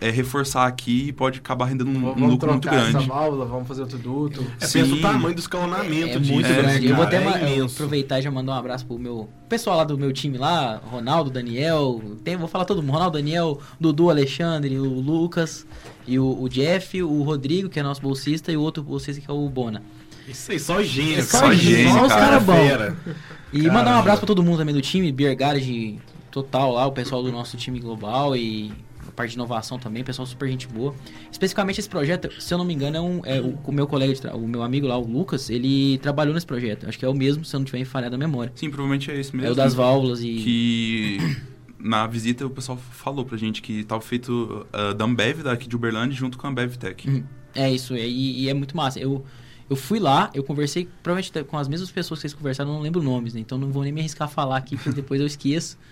é, 0.00 0.10
reforçar 0.10 0.66
aqui 0.66 1.08
e 1.08 1.12
pode 1.12 1.38
acabar 1.38 1.66
rendendo 1.66 1.90
um, 1.90 1.96
um 1.96 2.00
vamos 2.14 2.30
lucro 2.30 2.50
muito 2.50 2.62
trocar 2.62 2.80
essa 2.82 2.90
grande. 2.92 3.08
válvula, 3.08 3.44
vamos 3.46 3.68
fazer 3.68 3.82
outro 3.82 3.98
duto. 3.98 4.46
É, 4.60 4.66
Sim. 4.66 4.80
pensa 4.82 4.94
o 4.94 5.00
tamanho 5.00 5.34
do 5.34 5.38
escalonamento 5.40 6.16
é 6.16 6.18
disso, 6.18 6.32
muito 6.32 6.48
né, 6.48 6.54
grande. 6.62 6.86
eu 6.88 6.96
vou 6.96 7.04
até 7.04 7.20
cara? 7.20 7.38
é 7.40 7.42
eu 7.44 7.56
imenso. 7.56 7.74
aproveitar 7.74 8.18
e 8.18 8.22
já 8.22 8.30
mandar 8.30 8.52
um 8.52 8.56
abraço 8.56 8.86
pro 8.86 8.98
meu 8.98 9.28
pessoal 9.48 9.76
lá 9.76 9.84
do 9.84 9.96
meu 9.96 10.12
time 10.12 10.36
lá, 10.38 10.80
Ronaldo, 10.90 11.30
Daniel, 11.30 12.00
tem, 12.24 12.36
vou 12.36 12.48
falar 12.48 12.64
todo 12.64 12.82
mundo, 12.82 12.92
Ronaldo, 12.94 13.18
Daniel, 13.18 13.60
Dudu, 13.80 14.10
Alexandre, 14.10 14.78
o 14.78 14.84
Lucas 15.00 15.66
e 16.06 16.18
o, 16.18 16.42
o 16.42 16.48
Jeff, 16.48 17.02
o 17.02 17.22
Rodrigo, 17.22 17.68
que 17.68 17.78
é 17.78 17.82
nosso 17.82 18.00
bolsista, 18.02 18.50
e 18.52 18.56
o 18.56 18.60
outro 18.62 18.82
bolsista 18.82 19.20
que 19.20 19.30
é 19.30 19.34
o 19.34 19.48
Bona. 19.48 19.82
Isso 20.28 20.50
aí, 20.50 20.58
só 20.58 20.82
gênio, 20.82 21.22
Só 21.22 21.40
cara. 21.40 21.54
gênio, 21.54 21.92
Só 21.92 22.02
os 22.02 22.08
cara. 22.08 22.24
caras 22.26 22.42
Bom. 22.42 22.52
fera. 22.54 22.96
E 23.52 23.58
Caramba. 23.58 23.78
mandar 23.78 23.96
um 23.96 23.98
abraço 24.00 24.18
pra 24.18 24.26
todo 24.26 24.42
mundo 24.42 24.58
também 24.58 24.74
do 24.74 24.80
time, 24.82 25.12
Beer 25.12 25.36
Garage 25.36 25.98
total 26.32 26.72
lá, 26.72 26.84
o 26.86 26.92
pessoal 26.92 27.22
do 27.22 27.30
nosso 27.30 27.56
time 27.56 27.78
global 27.78 28.34
e 28.36 28.72
parte 29.16 29.30
de 29.30 29.36
inovação 29.36 29.78
também, 29.78 30.04
pessoal 30.04 30.26
super 30.26 30.48
gente 30.48 30.68
boa. 30.68 30.94
Especificamente 31.32 31.80
esse 31.80 31.88
projeto, 31.88 32.30
se 32.40 32.52
eu 32.52 32.58
não 32.58 32.64
me 32.64 32.74
engano, 32.74 32.96
é, 32.96 33.00
um, 33.00 33.20
é 33.24 33.40
o, 33.40 33.58
o 33.64 33.72
meu 33.72 33.86
colega, 33.86 34.36
o 34.36 34.46
meu 34.46 34.62
amigo 34.62 34.86
lá, 34.86 34.96
o 34.96 35.06
Lucas, 35.06 35.50
ele 35.50 35.98
trabalhou 35.98 36.34
nesse 36.34 36.46
projeto. 36.46 36.86
Acho 36.86 36.98
que 36.98 37.04
é 37.04 37.08
o 37.08 37.14
mesmo, 37.14 37.44
se 37.44 37.56
eu 37.56 37.60
não 37.60 37.64
tiver 37.64 37.84
falhado 37.84 38.14
a 38.14 38.18
memória. 38.18 38.52
Sim, 38.54 38.68
provavelmente 38.68 39.10
é 39.10 39.18
esse 39.18 39.34
mesmo. 39.34 39.48
É 39.48 39.52
o 39.52 39.54
das 39.54 39.74
válvulas 39.74 40.20
e... 40.22 40.34
que 40.36 41.18
na 41.80 42.06
visita 42.06 42.46
o 42.46 42.50
pessoal 42.50 42.78
falou 42.78 43.24
pra 43.24 43.36
gente 43.36 43.62
que 43.62 43.82
tava 43.84 44.02
feito 44.02 44.66
uh, 44.72 44.94
da 44.94 45.04
Ambev 45.04 45.42
daqui 45.42 45.68
de 45.68 45.74
Uberlândia 45.74 46.16
junto 46.16 46.36
com 46.36 46.46
a 46.46 46.50
Ambev 46.50 46.76
Tech. 46.76 47.08
Uhum. 47.08 47.24
É 47.54 47.70
isso, 47.70 47.94
é, 47.94 48.06
e, 48.06 48.44
e 48.44 48.48
é 48.50 48.54
muito 48.54 48.76
massa. 48.76 49.00
Eu, 49.00 49.24
eu 49.68 49.76
fui 49.76 49.98
lá, 49.98 50.30
eu 50.34 50.44
conversei 50.44 50.88
provavelmente 51.02 51.44
com 51.44 51.56
as 51.56 51.68
mesmas 51.68 51.90
pessoas 51.90 52.18
que 52.18 52.22
vocês 52.22 52.34
conversaram, 52.34 52.70
eu 52.70 52.74
não 52.74 52.82
lembro 52.82 53.02
nomes, 53.02 53.32
né? 53.34 53.40
Então 53.40 53.56
não 53.56 53.72
vou 53.72 53.82
nem 53.82 53.92
me 53.92 54.00
arriscar 54.00 54.28
a 54.28 54.30
falar 54.30 54.58
aqui, 54.58 54.76
porque 54.76 54.92
depois 54.92 55.20
eu 55.20 55.26
esqueço. 55.26 55.78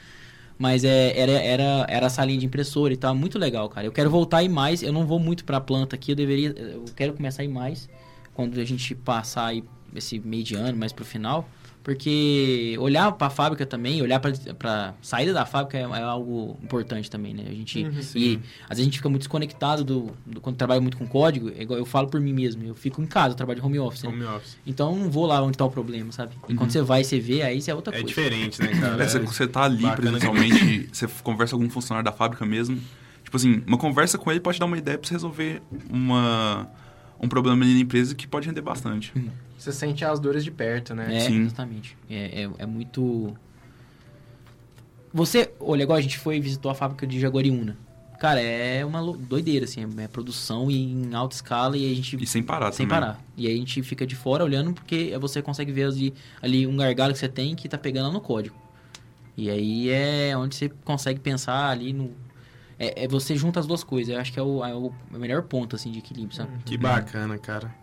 Mas 0.59 0.85
é, 0.85 1.19
era, 1.19 1.33
era, 1.33 1.87
era 1.89 2.07
a 2.07 2.11
salinha 2.11 2.39
de 2.39 2.47
impressora 2.47 2.93
e 2.93 2.97
tal, 2.97 3.15
muito 3.15 3.39
legal, 3.39 3.69
cara. 3.69 3.87
Eu 3.87 3.93
quero 3.93 4.09
voltar 4.09 4.43
ir 4.43 4.49
mais, 4.49 4.83
eu 4.83 4.93
não 4.93 5.07
vou 5.07 5.19
muito 5.19 5.45
pra 5.45 5.61
planta 5.61 5.97
aqui, 5.97 6.13
eu 6.13 6.17
deveria. 6.17 6.51
Eu 6.51 6.85
quero 6.95 7.13
começar 7.13 7.43
a 7.43 7.45
ir 7.45 7.49
mais 7.49 7.89
quando 8.35 8.59
a 8.61 8.65
gente 8.65 8.95
passar 8.95 9.47
aí 9.47 9.65
esse 9.95 10.19
meio 10.21 10.45
de 10.45 10.55
ano, 10.55 10.79
mais 10.79 10.93
pro 10.93 11.05
final. 11.05 11.49
Porque 11.85 12.77
olhar 12.81 13.13
pra 13.13 13.29
fábrica 13.29 13.67
também, 13.67 14.01
olhar 14.01 14.19
pra, 14.19 14.33
pra 14.59 14.95
saída 15.03 15.35
da 15.35 15.45
fábrica 15.45 15.77
é, 15.77 15.83
é 15.83 16.03
algo 16.03 16.59
importante 16.63 17.11
também, 17.11 17.35
né? 17.35 17.45
A 17.47 17.53
gente. 17.53 17.85
Uhum, 17.85 17.91
e 18.17 18.41
às 18.63 18.71
vezes 18.71 18.81
a 18.81 18.85
gente 18.85 18.97
fica 18.97 19.09
muito 19.11 19.21
desconectado 19.21 19.85
do, 19.85 20.11
do- 20.25 20.41
quando 20.41 20.57
trabalha 20.57 20.81
muito 20.81 20.97
com 20.97 21.07
código. 21.07 21.51
É 21.51 21.63
igual 21.63 21.79
eu 21.79 21.85
falo 21.85 22.09
por 22.09 22.19
mim 22.21 22.33
mesmo, 22.33 22.65
eu 22.65 22.75
fico 22.75 23.03
em 23.03 23.07
casa, 23.07 23.33
eu 23.33 23.37
trabalho 23.37 23.61
de 23.61 23.67
home 23.67 23.79
office. 23.79 24.03
né? 24.03 24.09
Home 24.09 24.25
office. 24.25 24.57
Então 24.67 24.93
eu 24.95 24.99
não 24.99 25.11
vou 25.11 25.27
lá 25.27 25.43
onde 25.43 25.59
tá 25.59 25.65
o 25.67 25.71
problema, 25.71 26.11
sabe? 26.11 26.35
E 26.49 26.55
quando 26.55 26.71
você 26.71 26.81
vai 26.81 27.03
e 27.03 27.05
você 27.05 27.21
vê, 27.21 27.43
aí 27.43 27.59
isso 27.59 27.71
é 27.71 27.75
outra 27.75 27.93
É 27.95 28.01
coisa. 28.01 28.09
diferente, 28.09 28.61
né, 28.63 28.69
cara? 28.81 28.95
É, 29.05 29.07
você, 29.09 29.19
você 29.19 29.47
tá 29.47 29.65
ali 29.65 29.83
Bacana 29.83 29.97
presencialmente, 30.19 30.89
você 30.93 31.07
conversa 31.23 31.55
com 31.55 31.61
algum 31.63 31.71
funcionário 31.71 32.05
da 32.05 32.13
fábrica 32.17 32.47
mesmo. 32.47 32.81
Tipo 33.23 33.37
assim, 33.37 33.63
uma 33.67 33.77
conversa 33.77 34.17
com 34.17 34.31
ele 34.31 34.41
pode 34.41 34.59
dar 34.59 34.65
uma 34.67 34.79
ideia 34.79 34.97
pra 34.97 35.07
você 35.07 35.15
resolver 35.15 35.61
uma, 35.91 36.67
um 37.21 37.29
problema 37.29 37.63
ali 37.63 37.75
na 37.75 37.81
empresa 37.81 38.15
que 38.15 38.27
pode 38.27 38.47
render 38.47 38.63
bastante. 38.63 39.13
Você 39.65 39.73
sente 39.73 40.05
as 40.05 40.21
dores 40.21 40.45
de 40.45 40.51
perto, 40.51 40.95
né? 40.95 41.17
É, 41.17 41.21
Sim. 41.21 41.41
exatamente. 41.41 41.97
É, 42.11 42.43
é, 42.43 42.51
é 42.59 42.67
muito. 42.67 43.35
Você, 45.13 45.55
olha, 45.59 45.85
igual 45.85 45.97
a 45.97 46.03
gente 46.03 46.19
foi 46.19 46.37
e 46.37 46.41
visitou 46.41 46.71
a 46.71 46.75
fábrica 46.75 47.07
de 47.07 47.19
Jaguariúna. 47.19 47.75
Cara, 48.21 48.43
é 48.43 48.85
uma 48.85 49.01
doideira, 49.17 49.65
assim, 49.65 49.87
é 49.99 50.07
produção 50.07 50.71
e 50.71 50.93
em 50.93 51.15
alta 51.15 51.35
escala 51.35 51.79
e 51.79 51.91
a 51.91 51.95
gente. 51.95 52.23
E 52.23 52.27
sem 52.27 52.43
parar 52.43 52.73
sem 52.73 52.87
também. 52.87 53.01
parar. 53.01 53.25
E 53.39 53.47
aí 53.47 53.55
a 53.55 53.57
gente 53.57 53.83
fica 53.83 54.07
de 54.07 54.15
fora 54.15 54.45
olhando 54.45 54.75
porque 54.75 55.17
você 55.19 55.41
consegue 55.41 55.73
ver 55.73 55.85
ali, 55.85 56.15
ali 56.43 56.67
um 56.67 56.77
gargalo 56.77 57.15
que 57.15 57.19
você 57.19 57.29
tem 57.29 57.57
que 57.57 57.67
tá 57.67 57.79
pegando 57.79 58.09
lá 58.09 58.13
no 58.13 58.21
código. 58.21 58.55
E 59.35 59.49
aí 59.49 59.89
é 59.89 60.37
onde 60.37 60.57
você 60.57 60.69
consegue 60.85 61.21
pensar 61.21 61.71
ali 61.71 61.95
no. 61.95 62.13
É, 62.79 63.05
é 63.05 63.09
você 63.09 63.35
junta 63.35 63.61
as 63.61 63.67
duas 63.67 63.83
coisas. 63.83 64.15
Eu 64.15 64.21
acho 64.21 64.31
que 64.31 64.39
é 64.39 64.43
o, 64.43 64.63
é 64.63 64.75
o 64.75 64.93
melhor 65.13 65.43
ponto, 65.43 65.75
assim, 65.75 65.91
de 65.91 66.01
equilíbrio, 66.01 66.37
sabe? 66.37 66.51
Que 66.67 66.77
bacana, 66.77 67.39
cara. 67.39 67.75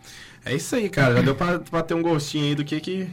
É 0.46 0.56
isso 0.56 0.76
aí, 0.76 0.90
cara. 0.90 1.16
Já 1.16 1.22
deu 1.22 1.36
pra, 1.36 1.60
pra 1.60 1.82
ter 1.84 1.94
um 1.94 2.02
gostinho 2.02 2.46
aí 2.46 2.56
do 2.56 2.64
que 2.64 2.80
que... 2.80 3.08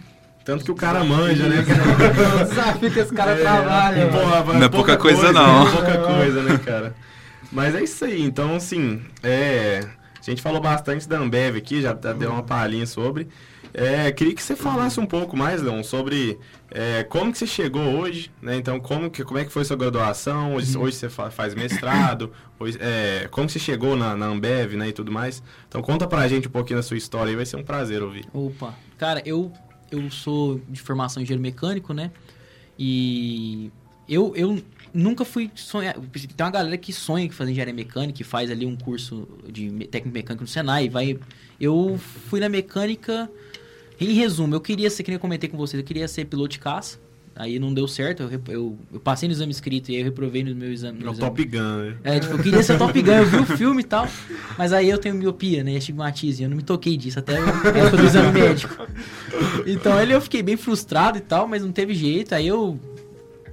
Tanto 0.45 0.65
que 0.65 0.71
o 0.71 0.75
cara 0.75 1.05
manja, 1.05 1.47
né, 1.47 1.63
cara? 1.63 2.43
o 2.43 2.45
desafio 2.49 2.91
que 2.91 2.99
esse 3.01 3.13
cara 3.13 3.33
É, 3.33 3.37
trabalha. 3.37 4.09
porra, 4.09 4.55
Não 4.55 4.65
é 4.65 4.69
pouca 4.71 4.97
coisa, 4.97 5.31
não. 5.31 5.69
é 5.69 5.71
pouca 5.73 5.99
coisa, 5.99 6.43
né, 6.43 6.59
cara? 6.65 6.95
Mas 7.53 7.75
é 7.75 7.83
isso 7.83 8.03
aí. 8.05 8.23
Então, 8.23 8.57
assim, 8.57 9.03
é... 9.23 9.81
A 10.27 10.31
gente 10.31 10.41
falou 10.43 10.61
bastante 10.61 11.09
da 11.09 11.19
Ambev 11.19 11.57
aqui, 11.57 11.81
já 11.83 11.93
deu 11.93 12.31
uma 12.31 12.43
palhinha 12.43 12.87
sobre. 12.87 13.29
É, 13.75 14.11
queria 14.13 14.35
que 14.35 14.43
você 14.43 14.57
falasse 14.57 14.99
um 14.99 15.07
pouco 15.07 15.37
mais, 15.37 15.63
Leon, 15.63 15.83
sobre 15.83 16.39
é, 16.71 17.05
como 17.05 17.31
que 17.31 17.39
você 17.39 17.47
chegou 17.47 17.83
hoje, 17.99 18.31
né? 18.43 18.57
Então, 18.57 18.81
como, 18.81 19.11
que, 19.11 19.23
como 19.25 19.39
é 19.39 19.45
que 19.45 19.53
foi 19.53 19.65
sua 19.65 19.77
graduação? 19.77 20.55
Hoje, 20.55 20.77
hoje 20.77 20.97
você 20.97 21.09
fa- 21.09 21.31
faz 21.31 21.55
mestrado, 21.55 22.33
hoje, 22.59 22.79
é, 22.81 23.29
como 23.31 23.47
que 23.47 23.53
você 23.53 23.59
chegou 23.59 23.95
na, 23.95 24.17
na 24.17 24.27
Ambev, 24.27 24.75
né, 24.75 24.89
e 24.89 24.93
tudo 24.93 25.13
mais. 25.13 25.43
Então, 25.69 25.81
conta 25.83 26.07
pra 26.07 26.27
gente 26.29 26.49
um 26.49 26.51
pouquinho 26.51 26.79
da 26.79 26.83
sua 26.83 26.97
história 26.97 27.31
aí, 27.31 27.37
vai 27.37 27.47
ser 27.47 27.57
um 27.57 27.63
prazer 27.63 28.03
ouvir. 28.03 28.25
Opa, 28.33 28.75
cara, 28.97 29.23
eu, 29.25 29.53
eu 29.91 30.11
sou 30.11 30.61
de 30.69 30.81
formação 30.81 31.23
engenheiro 31.23 31.43
mecânico, 31.43 31.93
né? 31.93 32.11
E 32.79 33.71
eu, 34.09 34.33
eu 34.37 34.63
nunca 34.95 35.25
fui 35.25 35.51
sonhar. 35.55 35.95
Tem 35.95 36.45
uma 36.47 36.51
galera 36.51 36.77
que 36.79 36.93
sonha 36.93 37.25
em 37.27 37.31
fazer 37.31 37.51
engenharia 37.51 37.75
mecânica, 37.75 38.17
que 38.17 38.25
faz 38.25 38.51
ali 38.51 38.65
um 38.65 38.77
curso 38.77 39.29
de 39.51 39.69
técnico 39.89 40.15
mecânico 40.15 40.45
no 40.45 40.49
Senai. 40.49 40.89
Vai, 40.89 41.19
eu 41.61 41.99
fui 42.29 42.41
na 42.41 42.49
mecânica. 42.49 43.31
Em 44.01 44.13
resumo, 44.13 44.55
eu 44.55 44.61
queria 44.61 44.89
ser, 44.91 45.03
que 45.03 45.11
nem 45.11 45.17
eu 45.17 45.21
comentei 45.21 45.49
com 45.49 45.57
vocês, 45.57 45.81
eu 45.81 45.87
queria 45.87 46.07
ser 46.09 46.25
piloto 46.27 46.51
de 46.51 46.59
caça. 46.59 46.99
Aí 47.41 47.57
não 47.61 47.73
deu 47.73 47.87
certo, 47.87 48.25
eu, 48.25 48.41
eu, 48.49 48.79
eu 48.95 48.99
passei 48.99 49.29
no 49.29 49.33
exame 49.33 49.53
escrito 49.53 49.91
e 49.91 49.95
aí 49.95 50.01
eu 50.01 50.05
reprovei 50.07 50.43
no 50.43 50.53
meu 50.57 50.73
exame. 50.73 50.99
É 51.01 51.05
no 51.05 51.11
o 51.11 51.13
exame- 51.15 51.29
Top 51.31 51.45
Gun, 51.45 51.77
né? 51.77 51.97
é, 52.03 52.19
tipo, 52.19 52.33
eu 52.35 52.39
queria 52.43 52.63
ser 52.65 52.77
Top 52.77 53.01
Gun, 53.01 53.13
eu 53.13 53.27
vi 53.27 53.37
o 53.37 53.47
filme 53.47 53.81
e 53.81 53.85
tal, 53.85 54.09
mas 54.59 54.73
aí 54.73 54.91
eu 54.91 54.99
tenho 54.99 55.15
miopia, 55.15 55.63
né, 55.63 55.75
estigmatismo, 55.75 56.47
eu 56.47 56.51
não 56.51 56.57
me 56.57 56.65
toquei 56.65 56.97
disso, 56.97 57.21
até 57.21 57.37
a 57.37 57.41
época 57.41 57.97
do 57.97 58.05
exame 58.05 58.33
médico. 58.33 58.85
Então, 59.67 60.01
ele 60.03 60.15
eu 60.15 60.21
fiquei 60.21 60.43
bem 60.43 60.57
frustrado 60.57 61.17
e 61.19 61.21
tal, 61.21 61.47
mas 61.47 61.63
não 61.63 61.71
teve 61.71 61.95
jeito, 61.95 62.35
aí 62.35 62.49
eu 62.49 62.77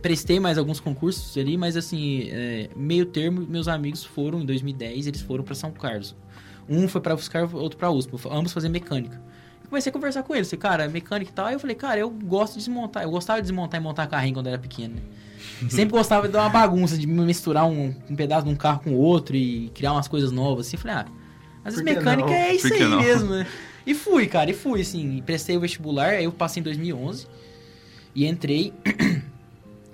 prestei 0.02 0.40
mais 0.40 0.58
alguns 0.58 0.80
concursos 0.80 1.38
ali, 1.38 1.56
mas 1.56 1.78
assim, 1.78 2.28
é, 2.32 2.70
meio 2.76 3.06
termo, 3.06 3.46
meus 3.48 3.68
amigos 3.68 4.04
foram 4.04 4.42
em 4.42 4.46
2010, 4.48 5.06
eles 5.06 5.22
foram 5.22 5.44
para 5.44 5.54
São 5.54 5.72
Carlos. 5.72 6.16
Um 6.68 6.88
foi 6.88 7.02
para 7.02 7.14
UFSCar, 7.14 7.56
outro 7.56 7.78
para 7.78 7.92
USP, 7.92 8.14
ambos 8.32 8.52
fazer 8.52 8.70
mecânica. 8.70 9.22
Comecei 9.70 9.90
a 9.90 9.94
conversar 9.94 10.24
com 10.24 10.36
eles, 10.36 10.50
falei, 10.50 10.62
cara, 10.62 10.88
mecânica 10.88 11.32
e 11.32 11.34
tal. 11.34 11.46
Aí 11.48 11.56
eu 11.56 11.60
falei, 11.60 11.76
cara, 11.76 12.00
eu 12.00 12.10
gosto 12.10 12.54
de 12.54 12.60
desmontar. 12.60 13.04
Eu 13.04 13.12
gostava 13.12 13.42
de 13.42 13.48
desmontar 13.48 13.80
e 13.80 13.84
montar 13.84 14.08
carrinho 14.08 14.36
quando 14.36 14.48
eu 14.48 14.54
era 14.54 14.62
pequeno, 14.62 14.96
né? 14.96 15.02
Sempre 15.70 15.98
gostava 15.98 16.28
de 16.28 16.34
dar 16.34 16.42
uma 16.42 16.50
bagunça, 16.50 16.98
de 16.98 17.08
misturar 17.08 17.66
um, 17.66 17.94
um 18.10 18.16
pedaço 18.16 18.46
de 18.46 18.52
um 18.52 18.56
carro 18.56 18.82
com 18.84 18.92
o 18.92 18.98
outro 18.98 19.36
e 19.36 19.70
criar 19.70 19.94
umas 19.94 20.08
coisas 20.08 20.32
novas. 20.32 20.68
Assim, 20.68 20.76
eu 20.76 20.82
falei, 20.82 20.98
ah, 20.98 21.06
às 21.64 21.76
vezes 21.76 21.84
mecânica 21.84 22.30
não? 22.30 22.36
é 22.36 22.54
isso 22.54 22.74
aí 22.74 22.84
não? 22.84 23.02
mesmo, 23.02 23.30
né? 23.30 23.48
E 23.86 23.94
fui, 23.94 24.28
cara, 24.28 24.50
e 24.50 24.54
fui, 24.54 24.82
assim, 24.82 25.22
prestei 25.26 25.56
o 25.56 25.60
vestibular, 25.60 26.10
aí 26.10 26.26
eu 26.26 26.32
passei 26.32 26.60
em 26.60 26.64
2011 26.64 27.28
e 28.14 28.26
entrei. 28.26 28.74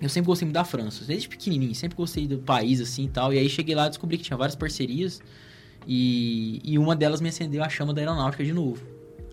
Eu 0.02 0.10
sempre 0.10 0.26
gostei 0.26 0.48
muito 0.48 0.56
da 0.56 0.64
França, 0.64 1.06
desde 1.06 1.30
pequenininho, 1.30 1.76
sempre 1.76 1.96
gostei 1.96 2.28
do 2.28 2.40
país, 2.40 2.82
assim, 2.82 3.06
e 3.06 3.08
tal. 3.08 3.32
E 3.32 3.38
aí 3.38 3.48
cheguei 3.48 3.76
lá 3.76 3.86
e 3.86 3.90
descobri 3.90 4.18
que 4.18 4.24
tinha 4.24 4.36
várias 4.36 4.56
parcerias 4.56 5.22
e, 5.88 6.60
e 6.64 6.80
uma 6.80 6.96
delas 6.96 7.22
me 7.22 7.30
acendeu 7.30 7.64
a 7.64 7.70
chama 7.70 7.94
da 7.94 8.02
aeronáutica 8.02 8.44
de 8.44 8.52
novo. 8.52 8.84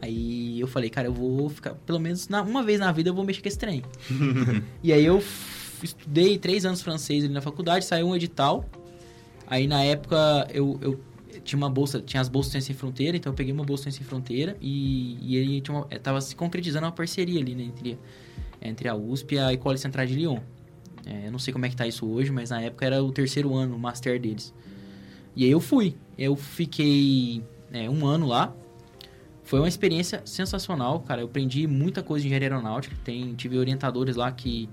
Aí 0.00 0.60
eu 0.60 0.66
falei, 0.68 0.88
cara, 0.90 1.08
eu 1.08 1.12
vou 1.12 1.48
ficar, 1.48 1.74
pelo 1.74 1.98
menos 1.98 2.28
na- 2.28 2.42
uma 2.42 2.62
vez 2.62 2.78
na 2.78 2.90
vida 2.92 3.10
eu 3.10 3.14
vou 3.14 3.24
mexer 3.24 3.42
com 3.42 3.48
esse 3.48 3.58
trem. 3.58 3.82
e 4.82 4.92
aí 4.92 5.04
eu 5.04 5.22
estudei 5.82 6.38
três 6.38 6.64
anos 6.64 6.82
francês 6.82 7.24
ali 7.24 7.32
na 7.32 7.40
faculdade, 7.40 7.84
saiu 7.84 8.06
um 8.08 8.14
edital. 8.16 8.64
Aí 9.46 9.66
na 9.66 9.82
época 9.82 10.46
eu, 10.52 10.78
eu 10.80 11.00
tinha 11.42 11.56
uma 11.56 11.70
bolsa, 11.70 12.00
tinha 12.00 12.20
as 12.20 12.28
bolsas 12.28 12.62
Sem 12.64 12.74
Fronteira, 12.76 13.16
então 13.16 13.32
eu 13.32 13.36
peguei 13.36 13.52
uma 13.52 13.64
bolsa 13.64 13.90
Sem 13.90 14.04
Fronteira 14.04 14.56
e, 14.60 15.18
e 15.20 15.36
aí 15.38 15.60
tinha 15.60 15.76
uma, 15.76 15.86
eh, 15.90 15.98
tava 15.98 16.20
se 16.20 16.36
concretizando 16.36 16.86
uma 16.86 16.92
parceria 16.92 17.40
ali, 17.40 17.54
né, 17.54 17.64
entre, 17.64 17.98
entre 18.60 18.88
a 18.88 18.94
USP 18.94 19.34
e 19.34 19.38
a 19.38 19.52
École 19.52 19.78
Centrale 19.78 20.08
de 20.10 20.16
Lyon. 20.16 20.38
É, 21.06 21.26
eu 21.26 21.32
não 21.32 21.38
sei 21.38 21.52
como 21.52 21.64
é 21.64 21.68
que 21.70 21.76
tá 21.76 21.86
isso 21.86 22.06
hoje, 22.06 22.30
mas 22.30 22.50
na 22.50 22.60
época 22.60 22.84
era 22.84 23.02
o 23.02 23.10
terceiro 23.10 23.54
ano, 23.54 23.74
o 23.76 23.78
master 23.78 24.20
deles. 24.20 24.52
E 25.34 25.44
aí 25.44 25.50
eu 25.50 25.60
fui. 25.60 25.94
Eu 26.18 26.36
fiquei 26.36 27.42
é, 27.72 27.88
um 27.88 28.04
ano 28.06 28.26
lá. 28.26 28.54
Foi 29.48 29.58
uma 29.58 29.66
experiência 29.66 30.20
sensacional, 30.26 31.00
cara. 31.00 31.22
Eu 31.22 31.24
aprendi 31.24 31.66
muita 31.66 32.02
coisa 32.02 32.20
de 32.20 32.28
engenharia 32.28 32.48
aeronáutica. 32.48 32.94
Tem, 33.02 33.34
tive 33.34 33.56
orientadores 33.56 34.14
lá 34.14 34.30
que 34.30 34.68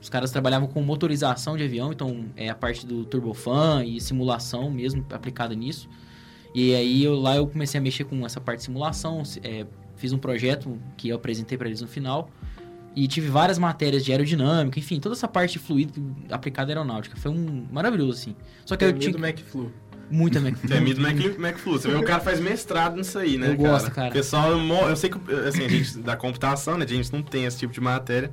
os 0.00 0.08
caras 0.08 0.30
trabalhavam 0.30 0.68
com 0.68 0.80
motorização 0.82 1.56
de 1.56 1.64
avião, 1.64 1.92
então 1.92 2.26
é 2.36 2.48
a 2.48 2.54
parte 2.54 2.86
do 2.86 3.04
turbofan 3.04 3.84
e 3.84 4.00
simulação 4.00 4.70
mesmo 4.70 5.04
aplicada 5.10 5.52
nisso. 5.52 5.88
E 6.54 6.72
aí 6.76 7.02
eu, 7.02 7.16
lá 7.16 7.34
eu 7.34 7.48
comecei 7.48 7.80
a 7.80 7.82
mexer 7.82 8.04
com 8.04 8.24
essa 8.24 8.40
parte 8.40 8.58
de 8.58 8.66
simulação, 8.66 9.20
é, 9.42 9.66
fiz 9.96 10.12
um 10.12 10.18
projeto 10.18 10.78
que 10.96 11.08
eu 11.08 11.16
apresentei 11.16 11.58
para 11.58 11.66
eles 11.66 11.80
no 11.80 11.88
final. 11.88 12.30
E 12.94 13.08
tive 13.08 13.26
várias 13.26 13.58
matérias 13.58 14.04
de 14.04 14.12
aerodinâmica, 14.12 14.78
enfim, 14.78 15.00
toda 15.00 15.16
essa 15.16 15.26
parte 15.26 15.54
de 15.54 15.58
fluido 15.58 16.14
aplicada 16.30 16.70
à 16.70 16.76
aeronáutica. 16.76 17.16
Foi 17.16 17.32
um 17.32 17.66
maravilhoso, 17.72 18.12
assim. 18.12 18.36
Só 18.64 18.76
que 18.76 18.84
eu 18.84 18.96
tinha 18.96 19.12
do 19.12 19.18
McFlu. 20.10 20.16
muita 20.18 20.40
Temido 20.68 21.00
Mac, 21.00 21.16
McFlu. 21.38 21.72
Você 21.72 21.88
vê, 21.88 21.94
o 21.96 22.02
cara 22.02 22.20
faz 22.20 22.40
mestrado 22.40 22.96
nisso 22.96 23.18
aí, 23.18 23.36
né, 23.38 23.48
Eu 23.50 23.56
gosto, 23.56 23.90
cara. 23.90 24.10
O 24.10 24.12
pessoal, 24.12 24.50
eu 24.52 24.58
mo- 24.60 24.88
eu 24.88 24.96
sei 24.96 25.10
que, 25.10 25.18
assim, 25.48 25.64
a 25.64 25.68
gente 25.68 25.98
da 26.04 26.16
computação, 26.16 26.76
né, 26.78 26.84
a 26.84 26.88
gente 26.88 27.12
não 27.12 27.22
tem 27.22 27.44
esse 27.44 27.58
tipo 27.58 27.72
de 27.72 27.80
matéria. 27.80 28.30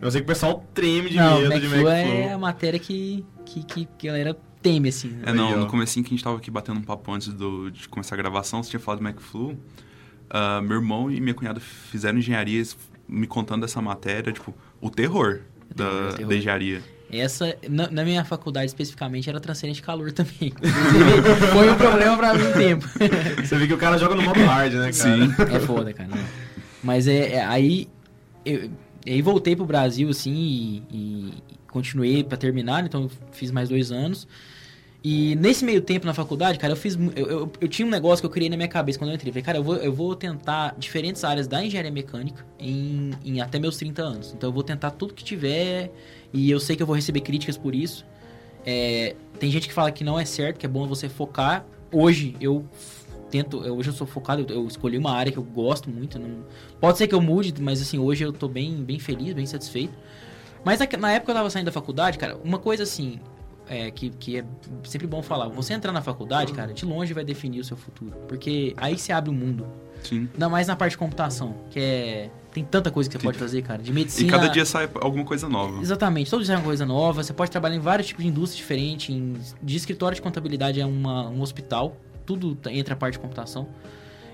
Eu 0.00 0.10
sei 0.10 0.20
que 0.20 0.24
o 0.24 0.28
pessoal 0.28 0.64
treme 0.74 1.10
de 1.10 1.16
Não, 1.16 1.40
medo 1.40 1.60
de 1.60 1.66
McFlu 1.66 1.88
McFlu. 1.88 2.12
é 2.14 2.32
a 2.32 2.38
matéria 2.38 2.78
que, 2.78 3.24
que, 3.46 3.64
que, 3.64 3.88
que 3.98 4.08
a 4.08 4.12
galera 4.12 4.36
teme, 4.60 4.88
assim. 4.88 5.08
né? 5.08 5.22
É, 5.26 5.32
não, 5.32 5.48
Aí, 5.48 5.56
no 5.56 5.66
comecinho 5.66 6.04
que 6.04 6.10
a 6.10 6.14
gente 6.16 6.24
tava 6.24 6.36
aqui 6.36 6.50
batendo 6.50 6.78
um 6.80 6.82
papo 6.82 7.10
antes 7.12 7.28
do, 7.28 7.70
de 7.70 7.88
começar 7.88 8.14
a 8.14 8.18
gravação, 8.18 8.62
você 8.62 8.70
tinha 8.70 8.80
falado 8.80 9.00
do 9.00 9.06
McFlu. 9.08 9.58
Ah, 10.30 10.60
meu 10.62 10.76
irmão 10.76 11.10
e 11.10 11.20
minha 11.20 11.34
cunhada 11.34 11.60
fizeram 11.60 12.18
engenharia 12.18 12.62
me 13.06 13.26
contando 13.26 13.60
dessa 13.62 13.80
matéria, 13.82 14.32
tipo, 14.32 14.54
o 14.80 14.88
terror, 14.90 15.40
da, 15.74 16.12
terror. 16.12 16.28
da 16.30 16.36
engenharia. 16.36 16.82
Essa, 17.12 17.56
na, 17.68 17.90
na 17.90 18.04
minha 18.04 18.24
faculdade 18.24 18.66
especificamente, 18.66 19.28
era 19.28 19.38
transferência 19.38 19.80
de 19.80 19.86
calor 19.86 20.10
também. 20.10 20.34
Inclusive, 20.40 21.46
foi 21.52 21.70
um 21.70 21.76
problema 21.76 22.16
pra 22.16 22.34
mim 22.34 22.44
um 22.44 22.52
tempo. 22.52 22.88
Você 23.44 23.56
vê 23.56 23.66
que 23.66 23.74
o 23.74 23.78
cara 23.78 23.96
joga 23.98 24.14
no 24.14 24.22
modo 24.22 24.40
hard, 24.40 24.72
né, 24.74 24.80
cara? 24.80 24.92
Sim. 24.92 25.34
É 25.54 25.60
foda, 25.60 25.92
cara. 25.92 26.08
né? 26.08 26.24
Mas 26.82 27.06
é, 27.06 27.34
é- 27.34 27.44
aí 27.44 27.88
eu 28.44 28.70
aí 29.06 29.22
voltei 29.22 29.54
pro 29.54 29.64
Brasil 29.64 30.08
assim 30.08 30.32
e, 30.34 30.82
e 30.90 31.34
continuei 31.68 32.24
pra 32.24 32.36
terminar, 32.36 32.82
né? 32.82 32.88
então 32.88 33.02
eu 33.04 33.10
fiz 33.32 33.50
mais 33.50 33.68
dois 33.68 33.92
anos. 33.92 34.26
E 35.06 35.36
nesse 35.36 35.66
meio 35.66 35.82
tempo 35.82 36.06
na 36.06 36.14
faculdade, 36.14 36.58
cara, 36.58 36.72
eu 36.72 36.76
fiz 36.76 36.96
eu, 37.14 37.26
eu, 37.26 37.52
eu 37.60 37.68
tinha 37.68 37.86
um 37.86 37.90
negócio 37.90 38.22
que 38.22 38.26
eu 38.26 38.30
criei 38.30 38.48
na 38.48 38.56
minha 38.56 38.68
cabeça 38.68 38.98
quando 38.98 39.10
eu 39.10 39.14
entrei. 39.14 39.30
Falei, 39.30 39.42
cara, 39.44 39.58
eu 39.58 39.62
vou, 39.62 39.76
eu 39.76 39.92
vou 39.92 40.16
tentar 40.16 40.74
diferentes 40.78 41.22
áreas 41.24 41.46
da 41.46 41.62
engenharia 41.62 41.90
mecânica 41.90 42.44
em, 42.58 43.10
em 43.22 43.38
até 43.38 43.58
meus 43.58 43.76
30 43.76 44.02
anos. 44.02 44.32
Então 44.34 44.48
eu 44.48 44.52
vou 44.54 44.62
tentar 44.62 44.92
tudo 44.92 45.12
que 45.12 45.22
tiver 45.22 45.92
e 46.34 46.50
eu 46.50 46.60
sei 46.60 46.76
que 46.76 46.82
eu 46.82 46.86
vou 46.86 46.94
receber 46.96 47.20
críticas 47.20 47.56
por 47.56 47.74
isso. 47.74 48.04
É, 48.66 49.14
tem 49.38 49.50
gente 49.50 49.68
que 49.68 49.72
fala 49.74 49.90
que 49.92 50.02
não 50.04 50.18
é 50.18 50.24
certo, 50.24 50.58
que 50.58 50.66
é 50.66 50.68
bom 50.68 50.86
você 50.86 51.08
focar. 51.08 51.64
Hoje 51.92 52.34
eu 52.40 52.64
tento, 53.30 53.62
eu- 53.64 53.76
hoje 53.76 53.90
eu 53.90 53.94
sou 53.94 54.06
focado, 54.06 54.44
eu, 54.52 54.66
escolhi 54.66 54.98
uma 54.98 55.12
área 55.12 55.30
que 55.32 55.38
eu 55.38 55.42
gosto 55.42 55.88
muito. 55.90 56.18
não- 56.18 56.44
pode 56.80 56.98
ser 56.98 57.06
que 57.06 57.14
eu 57.14 57.20
mude, 57.22 57.54
mas 57.62 57.80
assim, 57.80 57.98
hoje 57.98 58.24
eu 58.24 58.32
tô 58.32 58.48
bem, 58.48 58.82
bem 58.82 58.98
feliz, 58.98 59.32
bem 59.32 59.46
satisfeito. 59.46 59.94
Mas 60.64 60.78
na, 60.80 60.86
na 60.98 61.12
época 61.12 61.26
que 61.26 61.30
eu 61.30 61.34
tava 61.36 61.50
saindo 61.50 61.66
da 61.66 61.72
faculdade, 61.72 62.16
cara, 62.18 62.36
uma 62.42 62.58
coisa 62.58 62.82
assim, 62.84 63.20
é, 63.68 63.90
que, 63.90 64.10
que 64.10 64.38
é 64.38 64.44
sempre 64.84 65.06
bom 65.06 65.22
falar, 65.22 65.48
você 65.48 65.72
entrar 65.74 65.92
na 65.92 66.00
faculdade, 66.02 66.52
cara, 66.52 66.72
de 66.72 66.84
longe 66.86 67.12
vai 67.14 67.24
definir 67.24 67.60
o 67.60 67.64
seu 67.64 67.76
futuro. 67.76 68.12
Porque 68.28 68.72
aí 68.76 68.96
você 68.98 69.12
abre 69.12 69.30
o 69.30 69.32
mundo. 69.34 69.66
Sim. 70.02 70.28
Ainda 70.32 70.48
mais 70.48 70.66
na 70.66 70.74
parte 70.76 70.92
de 70.92 70.98
computação, 70.98 71.54
que 71.70 71.78
é. 71.80 72.30
Tem 72.54 72.64
tanta 72.64 72.88
coisa 72.90 73.10
que 73.10 73.14
você 73.14 73.20
Sim. 73.20 73.26
pode 73.26 73.36
fazer, 73.38 73.62
cara. 73.62 73.82
De 73.82 73.90
E 73.90 73.92
medicina. 73.92 74.30
cada 74.30 74.46
dia 74.48 74.64
sai 74.64 74.88
alguma 75.00 75.24
coisa 75.24 75.48
nova. 75.48 75.82
Exatamente, 75.82 76.30
todo 76.30 76.44
dia 76.44 76.54
é 76.54 76.56
uma 76.56 76.62
coisa 76.64 76.86
nova. 76.86 77.22
Você 77.22 77.32
pode 77.32 77.50
trabalhar 77.50 77.74
em 77.74 77.80
vários 77.80 78.06
tipos 78.06 78.22
de 78.24 78.30
indústria 78.30 78.56
diferentes. 78.62 79.10
em- 79.14 79.34
de 79.60 79.76
escritório 79.76 80.14
de 80.14 80.22
contabilidade 80.22 80.80
é 80.80 80.86
uma, 80.86 81.28
um 81.28 81.42
hospital. 81.42 81.96
Tudo 82.24 82.56
entra 82.70 82.94
a 82.94 82.96
parte 82.96 83.14
de 83.14 83.18
computação. 83.18 83.68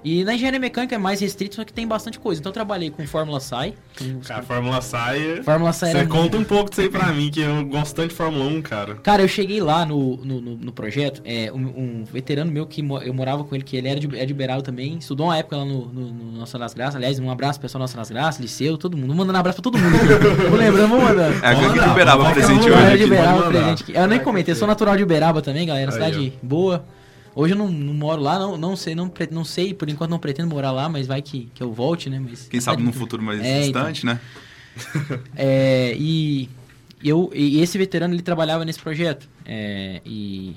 E 0.05 0.25
na 0.25 0.35
engenharia 0.35 0.59
mecânica 0.61 0.95
é 0.95 0.99
mais 0.99 1.21
restrito, 1.21 1.57
só 1.57 1.65
que 1.65 1.73
tem 1.73 1.87
bastante 1.87 2.19
coisa. 2.19 2.41
Então 2.41 2.51
eu 2.51 2.55
trabalhei 2.55 2.91
com 2.91 3.07
Fórmula 3.07 3.39
SAI. 3.41 3.75
com 3.99 4.21
Cara, 4.21 4.41
a 4.41 4.43
Fórmula 4.43 4.81
sai. 4.81 5.43
Fórmula 5.45 5.73
SAI 5.73 5.91
Você 5.93 5.99
era 5.99 6.07
conta 6.07 6.37
um 6.39 6.45
pouco 6.45 6.71
disso 6.71 6.81
aí 6.83 6.89
pra 6.89 7.07
mim, 7.13 7.31
que 7.31 7.41
eu 7.41 7.65
gosto 7.67 7.95
tanto 7.95 8.09
de 8.09 8.15
Fórmula 8.15 8.45
1, 8.45 8.63
cara. 8.63 8.95
Cara, 8.97 9.23
eu 9.23 9.29
cheguei 9.29 9.61
lá 9.61 9.85
no, 9.85 10.17
no, 10.19 10.41
no- 10.41 10.57
no 10.57 10.73
projeto, 10.73 11.21
é, 11.25 11.51
um, 11.53 11.59
um 12.01 12.05
veterano 12.05 12.51
meu 12.51 12.67
que 12.67 12.83
mo- 12.83 12.99
eu 12.99 13.13
morava 13.13 13.45
com 13.45 13.55
ele, 13.55 13.65
que 13.65 13.77
ele 13.77 13.89
era 13.89 14.01
de, 14.01 14.19
é 14.19 14.25
de 14.25 14.33
Uberaba 14.33 14.63
também, 14.63 14.97
estudou 14.99 15.27
uma 15.27 15.37
época 15.37 15.57
lá 15.57 15.65
no, 15.65 15.87
no, 15.87 16.07
no 16.13 16.33
Nossa 16.39 16.59
das 16.59 16.73
Graças. 16.75 16.97
Aliás, 16.97 17.19
um 17.19 17.31
abraço 17.31 17.59
pro 17.59 17.67
pessoal 17.69 17.81
Nossa 17.81 17.97
das 17.97 18.11
Graças, 18.11 18.41
Liceu, 18.41 18.79
todo 18.79 18.97
mundo. 18.97 19.09
Vou 19.09 19.17
mandando 19.17 19.37
um 19.37 19.41
abraço 19.41 19.61
pra 19.61 19.71
todo 19.71 19.79
mundo 19.79 19.97
vou 20.49 20.59
lembrando, 20.59 20.89
vou 20.89 21.01
mandando. 21.01 21.45
É, 21.45 21.49
aqui 21.49 21.63
Manda, 21.63 21.83
de 21.83 21.89
Uberaba 21.91 22.31
presente 22.33 22.61
que 22.61 22.69
Eu 22.69 22.75
hoje 22.75 22.85
era 22.87 22.99
de. 22.99 23.05
Uberaba 23.05 23.43
presente 23.49 23.83
aqui. 23.83 23.93
Eu 23.95 24.07
nem 24.07 24.19
comentei, 24.21 24.53
eu 24.53 24.57
sou 24.57 24.67
natural 24.69 24.97
de 24.97 25.03
Uberaba 25.03 25.43
também, 25.43 25.67
galera. 25.67 25.91
Aí, 25.91 25.93
Cidade 25.95 26.33
boa. 26.43 26.85
Hoje 27.35 27.55
eu 27.55 27.59
não, 27.59 27.69
não 27.71 27.95
moro 27.95 28.21
lá, 28.21 28.39
não, 28.39 28.57
não 28.57 28.77
sei, 28.77 28.95
não, 28.95 29.13
não 29.31 29.45
sei, 29.45 29.73
por 29.73 29.89
enquanto 29.89 30.11
não 30.11 30.19
pretendo 30.19 30.49
morar 30.49 30.73
lá, 30.73 30.89
mas 30.89 31.07
vai 31.07 31.23
que, 31.23 31.49
que 31.55 31.63
eu 31.63 31.73
volte, 31.73 32.11
né? 32.11 32.19
Mas, 32.19 32.49
Quem 32.49 32.61
sabe 32.61 32.83
num 32.83 32.93
futuro 32.93 33.23
mais 33.23 33.41
É, 33.41 33.67
então. 33.67 33.83
distante, 33.91 34.07
né? 34.07 34.21
É, 35.37 35.95
e, 35.99 36.49
eu, 37.03 37.31
e 37.35 37.61
esse 37.61 37.77
veterano 37.77 38.15
ele 38.15 38.23
trabalhava 38.23 38.65
nesse 38.65 38.79
projeto. 38.79 39.29
É, 39.45 40.01
e, 40.05 40.57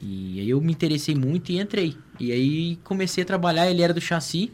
e 0.00 0.40
aí 0.40 0.50
eu 0.50 0.60
me 0.60 0.72
interessei 0.72 1.14
muito 1.14 1.50
e 1.52 1.60
entrei. 1.60 1.96
E 2.18 2.32
aí 2.32 2.76
comecei 2.84 3.22
a 3.22 3.26
trabalhar, 3.26 3.70
ele 3.70 3.82
era 3.82 3.92
do 3.94 4.00
chassi. 4.00 4.52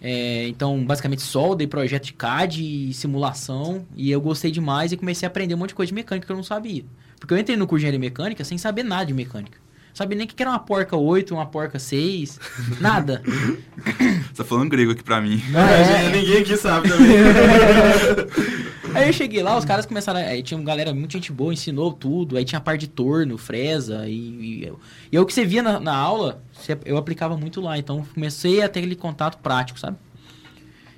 É, 0.00 0.46
então, 0.48 0.84
basicamente, 0.84 1.22
solda 1.22 1.62
e 1.62 1.66
projeto 1.66 2.04
de 2.04 2.12
CAD 2.12 2.62
e 2.90 2.92
simulação. 2.92 3.86
E 3.96 4.10
eu 4.10 4.20
gostei 4.20 4.50
demais 4.50 4.92
e 4.92 4.96
comecei 4.96 5.26
a 5.26 5.30
aprender 5.30 5.54
um 5.54 5.58
monte 5.58 5.70
de 5.70 5.74
coisa 5.74 5.88
de 5.88 5.94
mecânica 5.94 6.26
que 6.26 6.32
eu 6.32 6.36
não 6.36 6.44
sabia. 6.44 6.84
Porque 7.18 7.32
eu 7.32 7.38
entrei 7.38 7.56
no 7.56 7.66
curso 7.66 7.80
de 7.80 7.86
engenharia 7.86 7.98
mecânica 8.10 8.44
sem 8.44 8.58
saber 8.58 8.82
nada 8.82 9.06
de 9.06 9.14
mecânica. 9.14 9.63
Sabia 9.94 10.18
nem 10.18 10.26
o 10.26 10.28
que 10.28 10.42
era 10.42 10.50
uma 10.50 10.58
porca 10.58 10.96
8, 10.96 11.32
uma 11.32 11.46
porca 11.46 11.78
6, 11.78 12.40
nada. 12.80 13.22
Você 13.24 14.34
tá 14.34 14.44
falando 14.44 14.68
grego 14.70 14.90
aqui 14.90 15.04
pra 15.04 15.20
mim. 15.20 15.40
É. 15.54 16.10
Ninguém 16.10 16.38
aqui 16.38 16.56
sabe 16.56 16.88
também. 16.88 17.06
Aí 18.92 19.08
eu 19.08 19.12
cheguei 19.12 19.42
lá, 19.42 19.56
os 19.56 19.64
caras 19.64 19.86
começaram. 19.86 20.18
Aí 20.20 20.42
tinha 20.42 20.58
uma 20.58 20.64
galera, 20.66 20.92
muita 20.92 21.12
gente 21.14 21.30
boa, 21.32 21.52
ensinou 21.52 21.92
tudo. 21.92 22.36
Aí 22.36 22.44
tinha 22.44 22.58
a 22.58 22.60
parte 22.60 22.80
de 22.80 22.88
torno, 22.88 23.38
fresa. 23.38 24.06
E, 24.08 24.12
e, 24.60 24.64
eu- 24.66 24.78
e 25.12 25.18
o 25.18 25.24
que 25.24 25.32
você 25.32 25.44
via 25.44 25.62
na, 25.62 25.78
na 25.80 25.94
aula, 25.96 26.42
você- 26.52 26.76
eu 26.84 26.96
aplicava 26.96 27.36
muito 27.36 27.60
lá. 27.60 27.78
Então 27.78 28.04
comecei 28.14 28.62
a 28.62 28.68
ter 28.68 28.80
aquele 28.80 28.96
contato 28.96 29.38
prático, 29.38 29.78
sabe? 29.78 29.96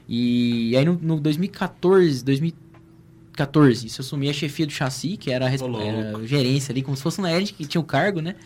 E 0.09 0.75
aí 0.77 0.85
no, 0.85 0.99
no 1.03 1.21
2014, 1.21 2.25
2014, 2.25 3.87
isso 3.87 4.01
eu 4.01 4.05
assumi 4.05 4.29
a 4.31 4.33
chefia 4.33 4.67
do 4.67 4.73
chassi, 4.73 5.17
que 5.17 5.31
era 5.31 5.47
a, 5.47 5.51
era 5.53 6.17
a 6.19 6.27
gerência 6.27 6.73
ali, 6.73 6.83
como 6.83 6.97
se 6.97 7.03
fosse 7.03 7.21
na 7.21 7.31
Erd, 7.33 7.53
que 7.53 7.67
tinha 7.67 7.81
o 7.81 7.85
cargo, 7.85 8.21
né? 8.21 8.37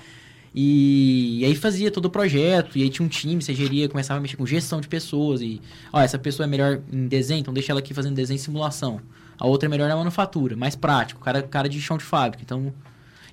E, 0.54 1.40
e 1.40 1.44
aí 1.44 1.54
fazia 1.54 1.90
todo 1.90 2.06
o 2.06 2.10
projeto, 2.10 2.76
e 2.76 2.82
aí 2.82 2.90
tinha 2.90 3.06
um 3.06 3.08
time, 3.08 3.40
você 3.40 3.54
geria, 3.54 3.88
começava 3.88 4.18
a 4.18 4.20
mexer 4.20 4.36
com 4.36 4.44
gestão 4.44 4.80
de 4.80 4.88
pessoas, 4.88 5.40
e, 5.40 5.60
ó, 5.92 6.00
essa 6.00 6.18
pessoa 6.18 6.44
é 6.44 6.48
melhor 6.48 6.80
em 6.92 7.06
desenho, 7.06 7.40
então 7.40 7.54
deixa 7.54 7.72
ela 7.72 7.78
aqui 7.78 7.94
fazendo 7.94 8.14
desenho 8.14 8.36
e 8.36 8.40
simulação. 8.40 9.00
A 9.38 9.46
outra 9.46 9.68
é 9.68 9.70
melhor 9.70 9.88
na 9.88 9.96
manufatura, 9.96 10.56
mais 10.56 10.74
prático, 10.74 11.20
cara, 11.20 11.42
cara 11.42 11.68
de 11.68 11.80
chão 11.80 11.96
de 11.96 12.04
fábrica, 12.04 12.42
então... 12.42 12.72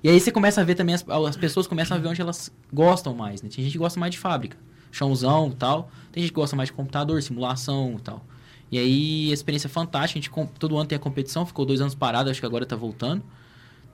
E 0.02 0.08
aí 0.08 0.20
você 0.20 0.30
começa 0.30 0.60
a 0.60 0.64
ver 0.64 0.76
também, 0.76 0.94
as, 0.94 1.04
as 1.08 1.36
pessoas 1.36 1.66
começam 1.66 1.96
a 1.96 2.00
ver 2.00 2.06
onde 2.06 2.20
elas 2.20 2.52
gostam 2.72 3.14
mais, 3.14 3.42
né? 3.42 3.48
Tem 3.52 3.64
gente 3.64 3.72
que 3.72 3.78
gosta 3.78 3.98
mais 3.98 4.12
de 4.12 4.18
fábrica, 4.18 4.56
chãozão 4.92 5.50
tal, 5.50 5.90
tem 6.12 6.22
gente 6.22 6.30
que 6.30 6.36
gosta 6.36 6.54
mais 6.54 6.68
de 6.68 6.72
computador, 6.72 7.20
simulação 7.20 7.98
tal. 8.02 8.24
E 8.70 8.78
aí, 8.78 9.32
experiência 9.32 9.68
fantástica. 9.68 10.18
A 10.18 10.22
gente 10.22 10.58
todo 10.58 10.76
ano 10.76 10.86
tem 10.86 10.96
a 10.96 10.98
competição, 10.98 11.46
ficou 11.46 11.64
dois 11.64 11.80
anos 11.80 11.94
parado, 11.94 12.30
acho 12.30 12.38
que 12.38 12.46
agora 12.46 12.66
tá 12.66 12.76
voltando. 12.76 13.22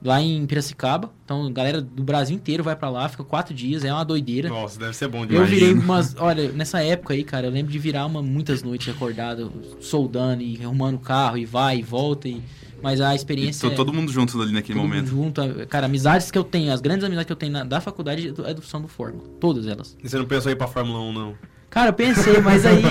Lá 0.05 0.21
em 0.21 0.45
Piracicaba. 0.45 1.11
Então, 1.25 1.47
a 1.47 1.51
galera 1.51 1.81
do 1.81 2.03
Brasil 2.03 2.35
inteiro 2.35 2.63
vai 2.63 2.75
pra 2.75 2.89
lá, 2.91 3.09
fica 3.09 3.23
quatro 3.23 3.55
dias, 3.55 3.83
é 3.83 3.91
uma 3.91 4.05
doideira. 4.05 4.47
Nossa, 4.49 4.77
deve 4.79 4.95
ser 4.95 5.07
bom 5.07 5.21
Eu 5.21 5.25
demais. 5.25 5.49
virei 5.49 5.73
umas. 5.75 6.15
Olha, 6.19 6.51
nessa 6.51 6.79
época 6.83 7.15
aí, 7.15 7.23
cara, 7.23 7.47
eu 7.47 7.51
lembro 7.51 7.71
de 7.71 7.79
virar 7.79 8.05
uma, 8.05 8.21
muitas 8.21 8.61
noites 8.61 8.87
acordado, 8.87 9.51
soldando 9.81 10.43
e 10.43 10.63
arrumando 10.63 10.95
o 10.97 10.99
carro, 10.99 11.37
e 11.39 11.45
vai 11.45 11.79
e 11.79 11.81
volta. 11.81 12.29
E, 12.29 12.39
mas 12.83 13.01
a 13.01 13.15
experiência. 13.15 13.67
tô 13.67 13.75
todo 13.75 13.91
mundo 13.91 14.11
junto 14.11 14.39
ali 14.39 14.51
naquele 14.51 14.77
todo 14.79 14.87
momento. 14.87 15.11
mundo 15.15 15.41
junto. 15.41 15.67
Cara, 15.67 15.87
amizades 15.87 16.29
que 16.29 16.37
eu 16.37 16.43
tenho, 16.43 16.71
as 16.71 16.81
grandes 16.81 17.03
amizades 17.03 17.25
que 17.25 17.31
eu 17.33 17.37
tenho 17.37 17.51
na- 17.53 17.63
da 17.63 17.81
faculdade 17.81 18.27
é 18.45 18.53
do- 18.53 18.61
são 18.63 18.79
do 18.79 18.87
Fórmula. 18.87 19.23
Todas 19.39 19.65
elas. 19.65 19.97
E 20.03 20.07
você 20.07 20.17
não 20.19 20.25
pensou 20.25 20.51
em 20.51 20.53
ir 20.53 20.57
pra 20.57 20.67
Fórmula 20.67 20.99
1, 20.99 21.13
não? 21.13 21.35
Cara, 21.75 21.89
eu 21.89 21.93
pensei, 21.93 22.39
mas 22.39 22.65
aí. 22.65 22.81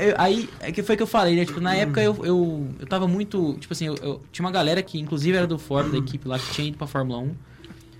eu- 0.00 0.14
aí 0.18 0.48
é 0.60 0.72
que 0.72 0.82
foi 0.82 0.96
que 0.96 1.02
eu 1.02 1.06
falei, 1.06 1.36
né? 1.36 1.44
Tipo, 1.44 1.60
na 1.60 1.76
época 1.76 2.02
eu, 2.02 2.16
eu, 2.24 2.66
eu 2.80 2.86
tava 2.88 3.06
muito. 3.06 3.56
Tipo 3.60 3.72
assim, 3.72 3.86
eu, 3.86 3.94
eu- 4.02 4.20
tinha 4.32 4.44
uma 4.44 4.50
galera 4.50 4.82
que, 4.82 4.98
inclusive, 4.98 5.36
era 5.38 5.46
do 5.46 5.58
Fórmula, 5.60 5.92
da 5.92 5.98
equipe 6.04 6.26
lá, 6.26 6.38
que 6.40 6.50
tinha 6.52 6.66
ido 6.66 6.76
pra 6.76 6.88
Fórmula 6.88 7.20
1. 7.20 7.34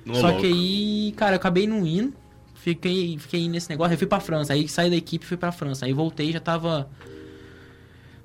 Não, 0.05 0.15
Só 0.17 0.27
louco. 0.27 0.41
que 0.41 0.47
aí, 0.49 1.13
cara, 1.17 1.35
eu 1.35 1.37
acabei 1.37 1.67
não 1.69 1.87
indo. 1.87 2.13
Fiquei, 2.57 3.17
fiquei 3.19 3.49
nesse 3.49 3.71
negócio. 3.71 3.95
Eu 3.95 3.99
fui 3.99 4.07
pra 4.07 4.19
França. 4.19 4.53
Aí 4.53 4.67
saí 4.69 4.91
da 4.91 4.97
equipe 4.97 5.25
e 5.25 5.29
fui 5.29 5.37
pra 5.37 5.53
França. 5.53 5.87
Aí 5.87 5.93
voltei 5.93 6.31
e 6.31 6.33
já 6.33 6.41
tava. 6.41 6.91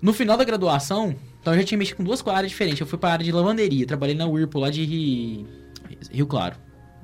No 0.01 0.11
final 0.11 0.35
da 0.37 0.43
graduação, 0.43 1.15
então 1.41 1.53
eu 1.53 1.59
já 1.59 1.65
tinha 1.65 1.77
mexido 1.77 1.97
com 1.97 2.03
duas 2.03 2.25
áreas 2.27 2.49
diferentes. 2.51 2.79
Eu 2.81 2.87
fui 2.87 2.97
pra 2.97 3.11
área 3.11 3.23
de 3.23 3.31
lavanderia. 3.31 3.85
Trabalhei 3.85 4.15
na 4.15 4.25
Whirlpool 4.27 4.61
lá 4.61 4.69
de 4.71 4.83
Ri- 4.83 5.45
Rio 6.11 6.25
Claro. 6.27 6.55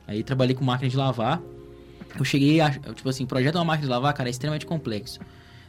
Aí 0.07 0.23
trabalhei 0.23 0.55
com 0.55 0.63
máquina 0.65 0.89
de 0.89 0.97
lavar. 0.97 1.39
Eu 2.17 2.25
cheguei 2.25 2.61
a. 2.61 2.69
Tipo 2.69 3.09
assim, 3.09 3.23
o 3.23 3.27
projeto 3.27 3.53
de 3.53 3.57
uma 3.57 3.65
máquina 3.65 3.87
de 3.87 3.91
lavar, 3.91 4.13
cara, 4.13 4.29
é 4.29 4.31
extremamente 4.31 4.65
complexo. 4.65 5.19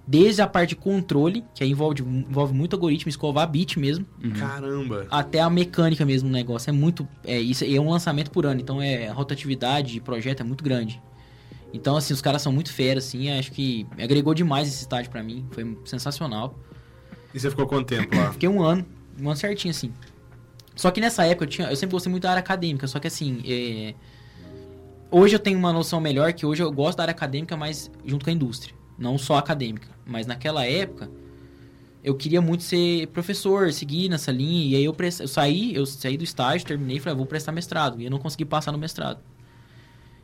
Desde 0.07 0.43
a 0.43 0.47
parte 0.47 0.71
de 0.71 0.77
controle, 0.77 1.43
que 1.55 1.65
aí 1.65 1.71
envolve, 1.71 2.03
envolve 2.03 2.53
muito 2.53 2.75
algoritmo, 2.75 3.09
escovar 3.09 3.49
bit 3.49 3.79
mesmo 3.79 4.05
Caramba. 4.39 5.07
até 5.11 5.41
a 5.41 5.49
mecânica 5.49 6.05
mesmo 6.05 6.29
do 6.29 6.33
negócio. 6.33 6.69
É 6.69 6.73
muito. 6.73 7.09
É, 7.25 7.41
isso 7.41 7.65
é 7.65 7.81
um 7.81 7.89
lançamento 7.89 8.31
por 8.31 8.45
ano, 8.45 8.61
então 8.61 8.83
é 8.83 9.09
a 9.09 9.15
rotatividade 9.15 9.95
de 9.95 10.01
projeto 10.01 10.41
é 10.41 10.45
muito 10.45 10.63
grande. 10.63 11.01
Então, 11.73 11.97
assim, 11.97 12.13
os 12.13 12.21
caras 12.21 12.41
são 12.43 12.53
muito 12.53 12.73
feras, 12.73 13.07
assim, 13.07 13.31
acho 13.31 13.51
que 13.51 13.87
agregou 13.99 14.33
demais 14.35 14.69
esse 14.69 14.83
estágio 14.83 15.11
pra 15.11 15.23
mim. 15.23 15.45
Foi 15.51 15.77
sensacional. 15.85 16.57
E 17.33 17.41
você 17.41 17.51
ficou 17.51 17.67
quanto 17.67 17.89
tempo 17.89 18.15
lá? 18.15 18.31
Fiquei 18.33 18.49
um 18.49 18.63
ano, 18.63 18.87
um 19.21 19.29
ano 19.29 19.37
certinho, 19.37 19.73
assim. 19.73 19.93
Só 20.77 20.91
que 20.91 21.01
nessa 21.01 21.25
época 21.25 21.45
eu, 21.45 21.49
tinha, 21.49 21.69
eu 21.69 21.77
sempre 21.77 21.93
gostei 21.93 22.11
muito 22.11 22.23
da 22.23 22.31
área 22.31 22.41
acadêmica, 22.41 22.87
só 22.87 23.01
que 23.01 23.07
assim. 23.07 23.43
é, 23.47 23.95
Hoje 25.17 25.37
eu 25.37 25.39
tenho 25.39 25.57
uma 25.57 25.73
noção 25.73 26.01
melhor 26.01 26.33
que 26.33 26.45
hoje 26.45 26.61
eu 26.61 26.73
gosto 26.73 26.97
da 26.99 27.05
área 27.05 27.13
acadêmica, 27.13 27.57
mas 27.57 27.89
junto 28.05 28.25
com 28.25 28.31
a 28.31 28.35
indústria. 28.35 28.75
Não 28.99 29.17
só 29.17 29.37
acadêmica. 29.37 29.87
Mas 30.05 30.27
naquela 30.27 30.67
época, 30.67 31.09
eu 32.03 32.17
queria 32.17 32.41
muito 32.41 32.65
ser 32.65 33.07
professor, 33.09 33.73
seguir 33.73 34.09
nessa 34.09 34.33
linha. 34.33 34.73
E 34.73 34.75
aí 34.77 34.85
eu, 34.85 34.93
prest... 34.93 35.21
eu 35.21 35.29
saí, 35.29 35.73
eu 35.73 35.87
saí 35.87 36.17
do 36.17 36.25
estágio, 36.25 36.67
terminei 36.67 36.97
e 36.97 37.01
falei, 37.01 37.15
ah, 37.15 37.17
vou 37.17 37.27
prestar 37.27 37.53
mestrado. 37.53 38.01
E 38.01 38.05
eu 38.07 38.11
não 38.11 38.19
consegui 38.19 38.45
passar 38.45 38.73
no 38.73 38.79
mestrado. 38.79 39.21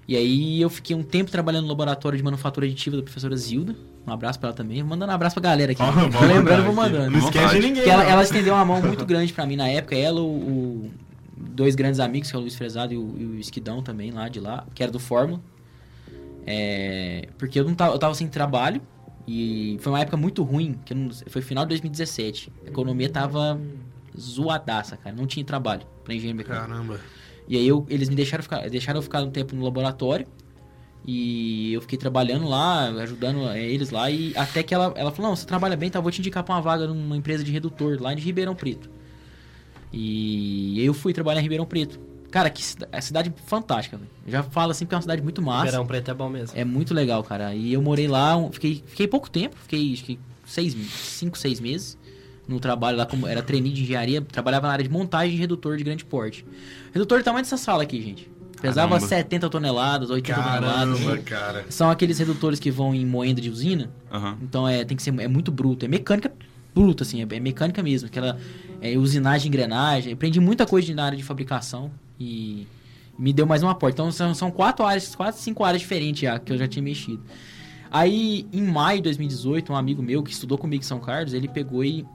E 0.09 0.17
aí 0.17 0.61
eu 0.61 0.69
fiquei 0.69 0.97
um 0.97 1.05
tempo 1.05 1.31
trabalhando 1.31 1.63
no 1.63 1.69
laboratório 1.69 2.19
de 2.19 2.25
manufatura 2.25 2.67
aditiva 2.67 2.97
da 2.97 3.03
professora 3.05 3.37
Zilda. 3.37 3.77
Um 4.05 4.13
abraço 4.13 4.41
pra 4.41 4.49
ela 4.49 4.57
também. 4.57 4.83
Mandando 4.83 5.13
um 5.13 5.15
abraço 5.15 5.35
pra 5.35 5.43
galera 5.51 5.71
aqui. 5.71 5.83
Vou 6.11 6.27
lembrando, 6.27 6.65
vou 6.65 6.75
mandando. 6.75 7.11
Não 7.13 7.19
esquece 7.21 7.61
de 7.61 7.67
ninguém. 7.69 7.89
Ela, 7.89 8.03
ela 8.05 8.23
estendeu 8.25 8.55
uma 8.55 8.65
mão 8.65 8.83
muito 8.83 9.07
grande 9.07 9.33
pra 9.33 9.47
mim 9.47 9.55
na 9.55 9.69
época. 9.69 9.95
Ela, 9.95 10.21
o- 10.21 10.91
dois 11.41 11.75
grandes 11.75 12.01
amigos, 12.01 12.31
que 12.31 12.37
é 12.37 12.39
o 12.39 12.43
Luiz 12.43 12.55
Fresado 12.55 12.93
e 12.93 12.97
o, 12.99 13.15
e 13.19 13.25
o 13.25 13.39
Esquidão 13.39 13.83
também, 13.83 14.11
lá 14.11 14.29
de 14.29 14.41
lá, 14.41 14.67
que 14.75 14.83
era 14.83 14.93
do 14.93 14.99
Fórmula. 14.99 15.41
É, 16.47 17.29
porque 17.39 17.59
eu 17.61 17.65
não 17.65 17.75
tava, 17.75 17.95
eu 17.95 17.99
tava 17.99 18.15
sem 18.15 18.27
trabalho 18.29 18.81
e 19.27 19.77
foi 19.81 19.93
uma 19.93 20.01
época 20.01 20.17
muito 20.17 20.43
ruim, 20.43 20.75
que 20.85 20.95
não- 20.95 21.11
foi 21.29 21.43
final 21.43 21.65
de 21.65 21.69
2017. 21.71 22.53
A 22.65 22.69
economia 22.69 23.09
tava 23.09 23.61
zoadaça, 24.19 24.97
cara. 24.97 25.15
Não 25.15 25.27
tinha 25.27 25.45
trabalho 25.45 25.83
pra 26.05 26.15
engenheiro 26.15 26.37
mecânico. 26.39 26.67
Caramba. 26.67 27.01
E 27.49 27.57
aí 27.57 27.67
eu- 27.67 27.87
eles 27.89 28.09
me 28.09 28.15
deixaram 28.15 28.43
ficar, 28.43 28.69
deixaram 28.69 28.99
eu 28.99 29.03
ficar 29.03 29.23
um 29.23 29.31
tempo 29.31 29.55
no 29.55 29.65
laboratório. 29.65 30.27
E 31.07 31.73
eu 31.73 31.81
fiquei 31.81 31.99
trabalhando 31.99 32.47
lá, 32.47 32.89
ajudando 33.03 33.49
eh, 33.51 33.65
eles 33.71 33.91
lá. 33.91 34.11
E 34.11 34.37
até 34.37 34.63
que 34.63 34.75
ela, 34.75 34.93
ela 34.97 35.11
falou: 35.11 35.31
Não, 35.31 35.37
você 35.37 35.47
trabalha 35.47 35.75
bem, 35.77 35.89
tá? 35.91 35.99
Vou 35.99 36.11
te 36.13 36.19
indicar 36.21 36.45
pra 36.45 36.55
uma 36.55 36.61
vaga 36.61 36.87
numa 36.87 37.17
empresa 37.17 37.43
de 37.43 37.51
redutor 37.51 37.99
lá 38.01 38.13
de 38.13 38.21
Ribeirão 38.21 38.55
Preto. 38.55 38.91
E 39.93 40.77
aí 40.79 40.87
eu 40.87 40.95
fui 40.95 41.13
trabalhar 41.13 41.41
em 41.41 41.43
Ribeirão 41.43 41.67
Preto. 41.67 42.11
Cara, 42.31 42.49
que 42.49 42.63
é 42.93 43.01
cidade 43.01 43.33
fantástica, 43.47 43.97
velho. 43.97 44.09
Eu 44.25 44.33
já 44.33 44.43
falo 44.43 44.71
assim 44.71 44.87
que 44.87 44.95
é 44.95 44.97
uma 44.97 45.03
cidade 45.03 45.21
muito 45.21 45.43
massa. 45.43 45.73
Verão 45.73 45.87
preto 45.87 46.11
é 46.11 46.15
bom 46.15 46.29
mesmo. 46.29 46.57
É 46.57 46.65
muito 46.65 46.95
legal, 46.95 47.25
cara. 47.25 47.55
E 47.55 47.73
eu 47.73 47.83
morei 47.83 48.07
lá, 48.07 48.37
fiquei, 48.53 48.83
fiquei 48.87 49.09
pouco 49.09 49.29
tempo, 49.29 49.57
fiquei 49.57 49.93
acho 49.93 50.05
que 50.05 50.19
seis, 50.47 50.75
cinco, 50.75 51.37
seis 51.37 51.59
meses 51.59 51.99
no 52.47 52.59
trabalho 52.59 52.97
lá, 52.97 53.07
como 53.07 53.27
era 53.27 53.43
trainee 53.43 53.73
de 53.73 53.83
engenharia, 53.83 54.21
trabalhava 54.21 54.67
na 54.67 54.73
área 54.73 54.83
de 54.83 54.91
montagem 54.91 55.35
de 55.35 55.41
redutor 55.41 55.77
de 55.77 55.85
grande 55.85 56.05
porte. 56.05 56.45
Redutor 56.93 57.19
do 57.19 57.25
tamanho 57.25 57.45
dessa 57.45 57.57
sala 57.57 57.83
aqui, 57.83 58.01
gente. 58.03 58.31
Pesava 58.61 58.95
Caramba. 58.95 59.09
70 59.09 59.51
toneladas, 59.51 60.11
80 60.11 60.43
toneladas. 60.43 61.01
Caramba, 61.01 61.23
cara. 61.23 61.65
São 61.71 61.91
aqueles 61.91 62.19
redutores 62.19 62.61
que 62.61 62.71
vão 62.71 62.95
em 62.95 63.07
moenda 63.07 63.41
de 63.41 63.49
usina. 63.49 63.91
Aham. 64.13 64.37
Então 64.43 64.69
é, 64.69 64.85
tem 64.85 64.97
que 64.97 65.03
ser 65.03 65.19
é 65.19 65.29
muito 65.29 65.51
bruto. 65.51 65.85
É 65.85 65.89
mecânica 65.89 66.31
bruta, 66.75 67.03
assim, 67.05 67.23
é, 67.23 67.37
é 67.37 67.41
mecânica 67.41 67.83
mesmo. 67.83 68.09
Aquela 68.09 68.39
é, 68.81 68.97
usinagem, 68.97 69.49
engrenagem. 69.49 70.13
Aprendi 70.13 70.41
muita 70.41 70.67
coisa 70.67 70.93
na 70.95 71.05
área 71.05 71.17
de 71.17 71.25
fabricação 71.25 71.91
e 72.19 72.67
me 73.19 73.33
deu 73.33 73.47
mais 73.47 73.63
um 73.63 73.69
aporte. 73.69 73.95
Então 73.95 74.11
são, 74.11 74.35
são 74.35 74.51
quatro 74.51 74.85
áreas, 74.85 75.15
quatro, 75.15 75.41
cinco 75.41 75.65
áreas 75.65 75.83
diferentes 75.83 76.23
já 76.23 76.39
que 76.39 76.53
eu 76.53 76.59
já 76.59 76.67
tinha 76.67 76.83
mexido. 76.83 77.23
Aí, 77.91 78.47
em 78.53 78.63
maio 78.63 78.99
de 78.99 79.05
2018, 79.05 79.73
um 79.73 79.77
amigo 79.77 80.01
meu 80.01 80.23
que 80.23 80.31
estudou 80.31 80.57
comigo 80.57 80.83
em 80.83 80.87
São 80.87 81.01
Carlos, 81.01 81.35
ele 81.35 81.49
pegou 81.49 81.85
e 81.85 82.07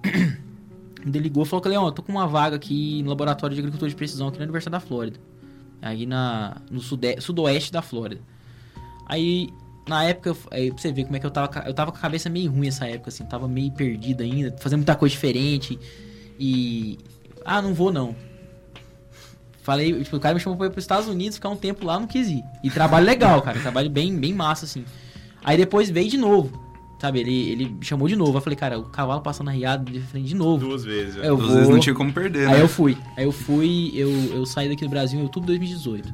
me 1.05 1.19
ligou 1.19 1.43
e 1.43 1.45
falou 1.45 1.61
que, 1.61 1.67
Leão, 1.67 1.85
eu 1.85 1.91
tô 1.91 2.01
com 2.01 2.13
uma 2.13 2.25
vaga 2.25 2.55
aqui 2.55 3.03
no 3.03 3.09
Laboratório 3.09 3.53
de 3.53 3.59
Agricultura 3.59 3.89
de 3.89 3.95
Precisão 3.95 4.29
aqui 4.29 4.39
na 4.39 4.45
Universidade 4.45 4.81
da 4.81 4.87
Flórida. 4.87 5.19
Aí 5.81 6.05
na, 6.05 6.61
no 6.71 6.79
sudoeste 6.79 7.73
da 7.73 7.81
Flórida. 7.81 8.21
Aí, 9.05 9.49
na 9.87 10.03
época, 10.05 10.35
aí 10.49 10.71
pra 10.71 10.81
você 10.81 10.93
ver 10.93 11.03
como 11.03 11.17
é 11.17 11.19
que 11.19 11.25
eu 11.25 11.31
tava. 11.31 11.63
Eu 11.67 11.73
tava 11.73 11.91
com 11.91 11.97
a 11.97 12.01
cabeça 12.01 12.29
meio 12.29 12.49
ruim 12.49 12.69
essa 12.69 12.87
época, 12.87 13.09
assim, 13.09 13.25
tava 13.25 13.47
meio 13.47 13.71
perdido 13.71 14.23
ainda, 14.23 14.55
fazendo 14.57 14.79
muita 14.79 14.95
coisa 14.95 15.13
diferente. 15.13 15.77
E. 16.39 16.97
Ah, 17.43 17.61
não 17.61 17.73
vou 17.73 17.91
não. 17.91 18.15
Falei, 19.61 20.03
tipo, 20.03 20.17
o 20.17 20.19
cara 20.19 20.35
me 20.35 20.39
chamou 20.39 20.57
pra 20.57 20.67
ir 20.67 20.69
pros 20.69 20.83
Estados 20.83 21.07
Unidos, 21.07 21.37
ficar 21.37 21.49
um 21.49 21.55
tempo 21.55 21.85
lá, 21.85 21.99
não 21.99 22.05
quis 22.05 22.27
ir. 22.29 22.43
E 22.63 22.69
trabalho 22.69 23.03
legal, 23.03 23.41
cara, 23.41 23.59
trabalho 23.59 23.89
bem, 23.89 24.15
bem 24.15 24.31
massa, 24.31 24.65
assim. 24.65 24.85
Aí 25.43 25.57
depois 25.57 25.89
veio 25.89 26.07
de 26.07 26.17
novo, 26.17 26.51
sabe? 26.99 27.19
Ele, 27.19 27.49
ele 27.49 27.69
me 27.69 27.83
chamou 27.83 28.07
de 28.07 28.15
novo. 28.15 28.37
Eu 28.37 28.41
falei, 28.41 28.55
cara, 28.55 28.77
o 28.77 28.83
cavalo 28.83 29.21
passando 29.21 29.49
arriado 29.49 29.91
de 29.91 29.99
frente 30.01 30.27
de 30.27 30.35
novo. 30.35 30.67
Duas 30.67 30.83
vezes. 30.83 31.15
Eu 31.15 31.35
Às 31.35 31.41
vou... 31.41 31.51
vezes 31.51 31.69
não 31.69 31.79
tinha 31.79 31.95
como 31.95 32.13
perder, 32.13 32.47
Aí 32.47 32.57
né? 32.57 32.61
eu 32.61 32.67
fui. 32.67 32.95
Aí 33.17 33.25
eu 33.25 33.31
fui, 33.31 33.91
eu, 33.95 34.09
eu 34.35 34.45
saí 34.45 34.69
daqui 34.69 34.83
do 34.83 34.89
Brasil 34.89 35.19
em 35.19 35.23
outubro 35.23 35.47
de 35.51 35.57
2018. 35.57 36.13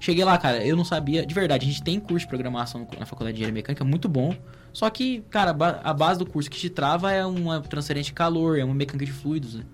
Cheguei 0.00 0.24
lá, 0.24 0.38
cara, 0.38 0.64
eu 0.64 0.76
não 0.76 0.84
sabia, 0.84 1.26
de 1.26 1.34
verdade, 1.34 1.66
a 1.66 1.68
gente 1.68 1.82
tem 1.82 1.98
curso 1.98 2.24
de 2.24 2.28
programação 2.28 2.86
na 2.98 3.04
Faculdade 3.04 3.36
de 3.36 3.42
Engenharia 3.42 3.54
Mecânica, 3.54 3.84
muito 3.84 4.08
bom. 4.08 4.34
Só 4.72 4.88
que, 4.90 5.22
cara, 5.28 5.50
a 5.82 5.92
base 5.92 6.18
do 6.18 6.26
curso 6.26 6.48
que 6.48 6.56
te 6.56 6.70
trava 6.70 7.10
é 7.12 7.26
uma 7.26 7.60
transferência 7.60 8.10
de 8.10 8.14
calor, 8.14 8.58
é 8.58 8.64
uma 8.64 8.74
mecânica 8.74 9.04
de 9.04 9.12
fluidos, 9.12 9.54
né? 9.54 9.64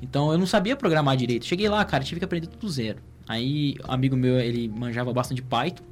Então 0.00 0.32
eu 0.32 0.38
não 0.38 0.46
sabia 0.46 0.74
programar 0.74 1.16
direito. 1.16 1.44
Cheguei 1.46 1.68
lá, 1.68 1.84
cara, 1.84 2.02
tive 2.02 2.18
que 2.18 2.24
aprender 2.24 2.46
tudo 2.46 2.68
zero. 2.70 2.98
Aí, 3.28 3.76
um 3.86 3.92
amigo 3.92 4.16
meu, 4.16 4.40
ele 4.40 4.68
manjava 4.68 5.12
bastante 5.12 5.42
Python. 5.42 5.84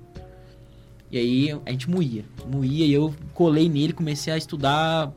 E 1.11 1.19
aí 1.19 1.61
a 1.67 1.71
gente 1.71 1.89
moía. 1.89 2.25
Moía 2.51 2.87
e 2.87 2.93
eu 2.93 3.15
colei 3.35 3.69
nele, 3.69 3.93
comecei 3.93 4.33
a 4.33 4.37
estudar 4.37 5.13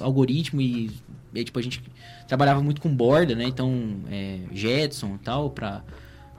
algoritmo 0.00 0.60
e, 0.60 0.90
e, 1.34 1.44
tipo, 1.44 1.58
a 1.58 1.62
gente 1.62 1.82
trabalhava 2.26 2.62
muito 2.62 2.80
com 2.80 2.94
borda, 2.94 3.34
né? 3.34 3.44
Então, 3.44 3.96
é, 4.10 4.40
Jetson 4.52 5.16
e 5.16 5.18
tal, 5.18 5.50
pra 5.50 5.82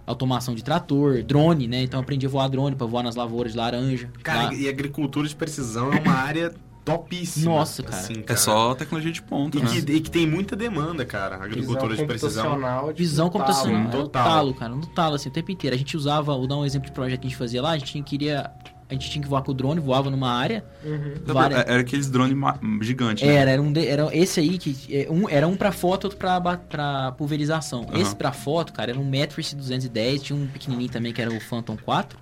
automação 0.07 0.55
de 0.55 0.63
trator, 0.63 1.21
drone, 1.21 1.67
né? 1.67 1.83
Então 1.83 1.99
eu 1.99 2.03
aprendi 2.03 2.25
a 2.25 2.29
voar 2.29 2.47
drone 2.47 2.75
pra 2.75 2.87
voar 2.87 3.03
nas 3.03 3.15
lavouras 3.15 3.51
de 3.51 3.57
laranja. 3.57 4.09
Cara, 4.23 4.43
Lá- 4.45 4.53
e 4.53 4.67
agricultura 4.69 5.27
de 5.27 5.35
precisão 5.35 5.91
é 5.93 5.99
uma 5.99 6.13
área 6.15 6.53
topíssima. 6.85 7.51
Nossa, 7.53 7.83
cara. 7.83 7.97
assim, 7.97 8.23
É 8.25 8.35
só 8.37 8.73
tecnologia 8.73 9.11
de 9.11 9.21
ponta, 9.21 9.57
E 9.57 9.61
né? 9.61 9.69
que, 9.69 9.91
e 9.91 9.99
que 9.99 10.09
tem 10.09 10.25
muita 10.25 10.55
demanda, 10.55 11.05
cara. 11.05 11.35
Agricultura 11.35 11.95
de 11.95 12.05
precisão. 12.05 12.43
computacional, 12.45 12.85
tipo, 12.87 12.97
Visão 12.97 13.25
no 13.25 13.31
talo, 13.31 13.43
computacional. 13.45 13.79
né? 13.81 13.85
No 13.85 13.91
Total. 14.03 14.23
talo, 14.23 14.53
cara. 14.53 14.73
No 14.75 14.87
talo, 14.87 15.15
assim, 15.15 15.27
o 15.27 15.31
tempo 15.33 15.51
inteiro. 15.51 15.75
A 15.75 15.77
gente 15.77 15.97
usava, 15.97 16.33
vou 16.33 16.47
dar 16.47 16.55
um 16.55 16.65
exemplo 16.65 16.87
de 16.87 16.93
projeto 16.93 17.19
que 17.19 17.27
a 17.27 17.29
gente 17.29 17.37
fazia 17.37 17.61
lá, 17.61 17.71
a 17.71 17.77
gente 17.77 18.01
queria. 18.03 18.49
A 18.89 18.93
gente 18.93 19.09
tinha 19.09 19.21
que 19.21 19.27
voar 19.27 19.41
com 19.41 19.51
o 19.51 19.53
drone, 19.53 19.81
voava 19.81 20.09
numa 20.09 20.31
área. 20.31 20.63
Uhum. 20.83 21.15
várias- 21.25 21.59
Era 21.67 21.81
aqueles 21.81 22.09
drones 22.09 22.37
gigantes, 22.81 23.27
né? 23.27 23.35
Era, 23.35 23.51
era 23.51 23.61
um, 23.61 23.71
de- 23.73 23.85
era 23.85 24.09
esse 24.15 24.39
aí 24.39 24.57
que 24.57 24.75
é, 24.95 25.07
um, 25.11 25.27
era 25.27 25.45
um 25.47 25.57
pra 25.57 25.73
foto, 25.73 26.05
outro 26.05 26.17
pra, 26.17 26.39
pra 26.39 27.11
pulverização. 27.17 27.83
Aham. 27.89 27.99
Esse 27.99 28.15
pra 28.15 28.31
foto, 28.31 28.71
cara, 28.71 28.91
era 28.91 28.99
um 28.99 29.03
Matrix 29.03 29.53
210, 29.53 30.21
tinha 30.23 30.39
um 30.39 30.47
pequenininho 30.47 30.89
também 30.89 31.11
que 31.11 31.21
era 31.21 31.29
o 31.29 31.39
Phantom 31.41 31.75
4. 31.83 32.17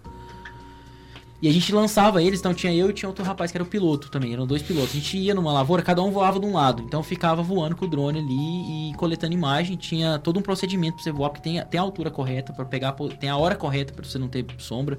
E 1.41 1.47
a 1.49 1.51
gente 1.51 1.71
lançava 1.71 2.23
eles, 2.23 2.39
então 2.39 2.53
tinha 2.53 2.73
eu 2.73 2.89
e 2.89 2.93
tinha 2.93 3.07
outro 3.07 3.23
rapaz 3.23 3.51
que 3.51 3.57
era 3.57 3.63
o 3.63 3.67
piloto 3.67 4.09
também, 4.09 4.33
eram 4.33 4.47
dois 4.47 4.63
pilotos. 4.63 4.89
A 4.91 4.93
gente 4.93 5.17
ia 5.17 5.35
numa 5.35 5.51
lavoura, 5.53 5.83
cada 5.83 6.01
um 6.01 6.09
voava 6.09 6.39
de 6.39 6.45
um 6.47 6.53
lado, 6.53 6.81
então 6.81 7.03
ficava 7.03 7.43
voando 7.43 7.75
com 7.75 7.85
o 7.85 7.87
drone 7.87 8.19
ali 8.19 8.91
e 8.91 8.93
coletando 8.95 9.33
imagem. 9.33 9.75
Tinha 9.75 10.17
todo 10.17 10.39
um 10.39 10.41
procedimento 10.41 10.95
pra 10.95 11.03
você 11.03 11.11
voar, 11.11 11.29
porque 11.29 11.43
tem, 11.43 11.59
a- 11.59 11.65
tem 11.65 11.79
a 11.79 11.83
altura 11.83 12.09
correta 12.09 12.51
pra 12.53 12.65
pegar, 12.65 12.93
tem 13.19 13.29
a 13.29 13.37
hora 13.37 13.53
correta 13.55 13.93
pra 13.93 14.03
você 14.03 14.17
não 14.17 14.27
ter 14.27 14.43
sombra. 14.57 14.97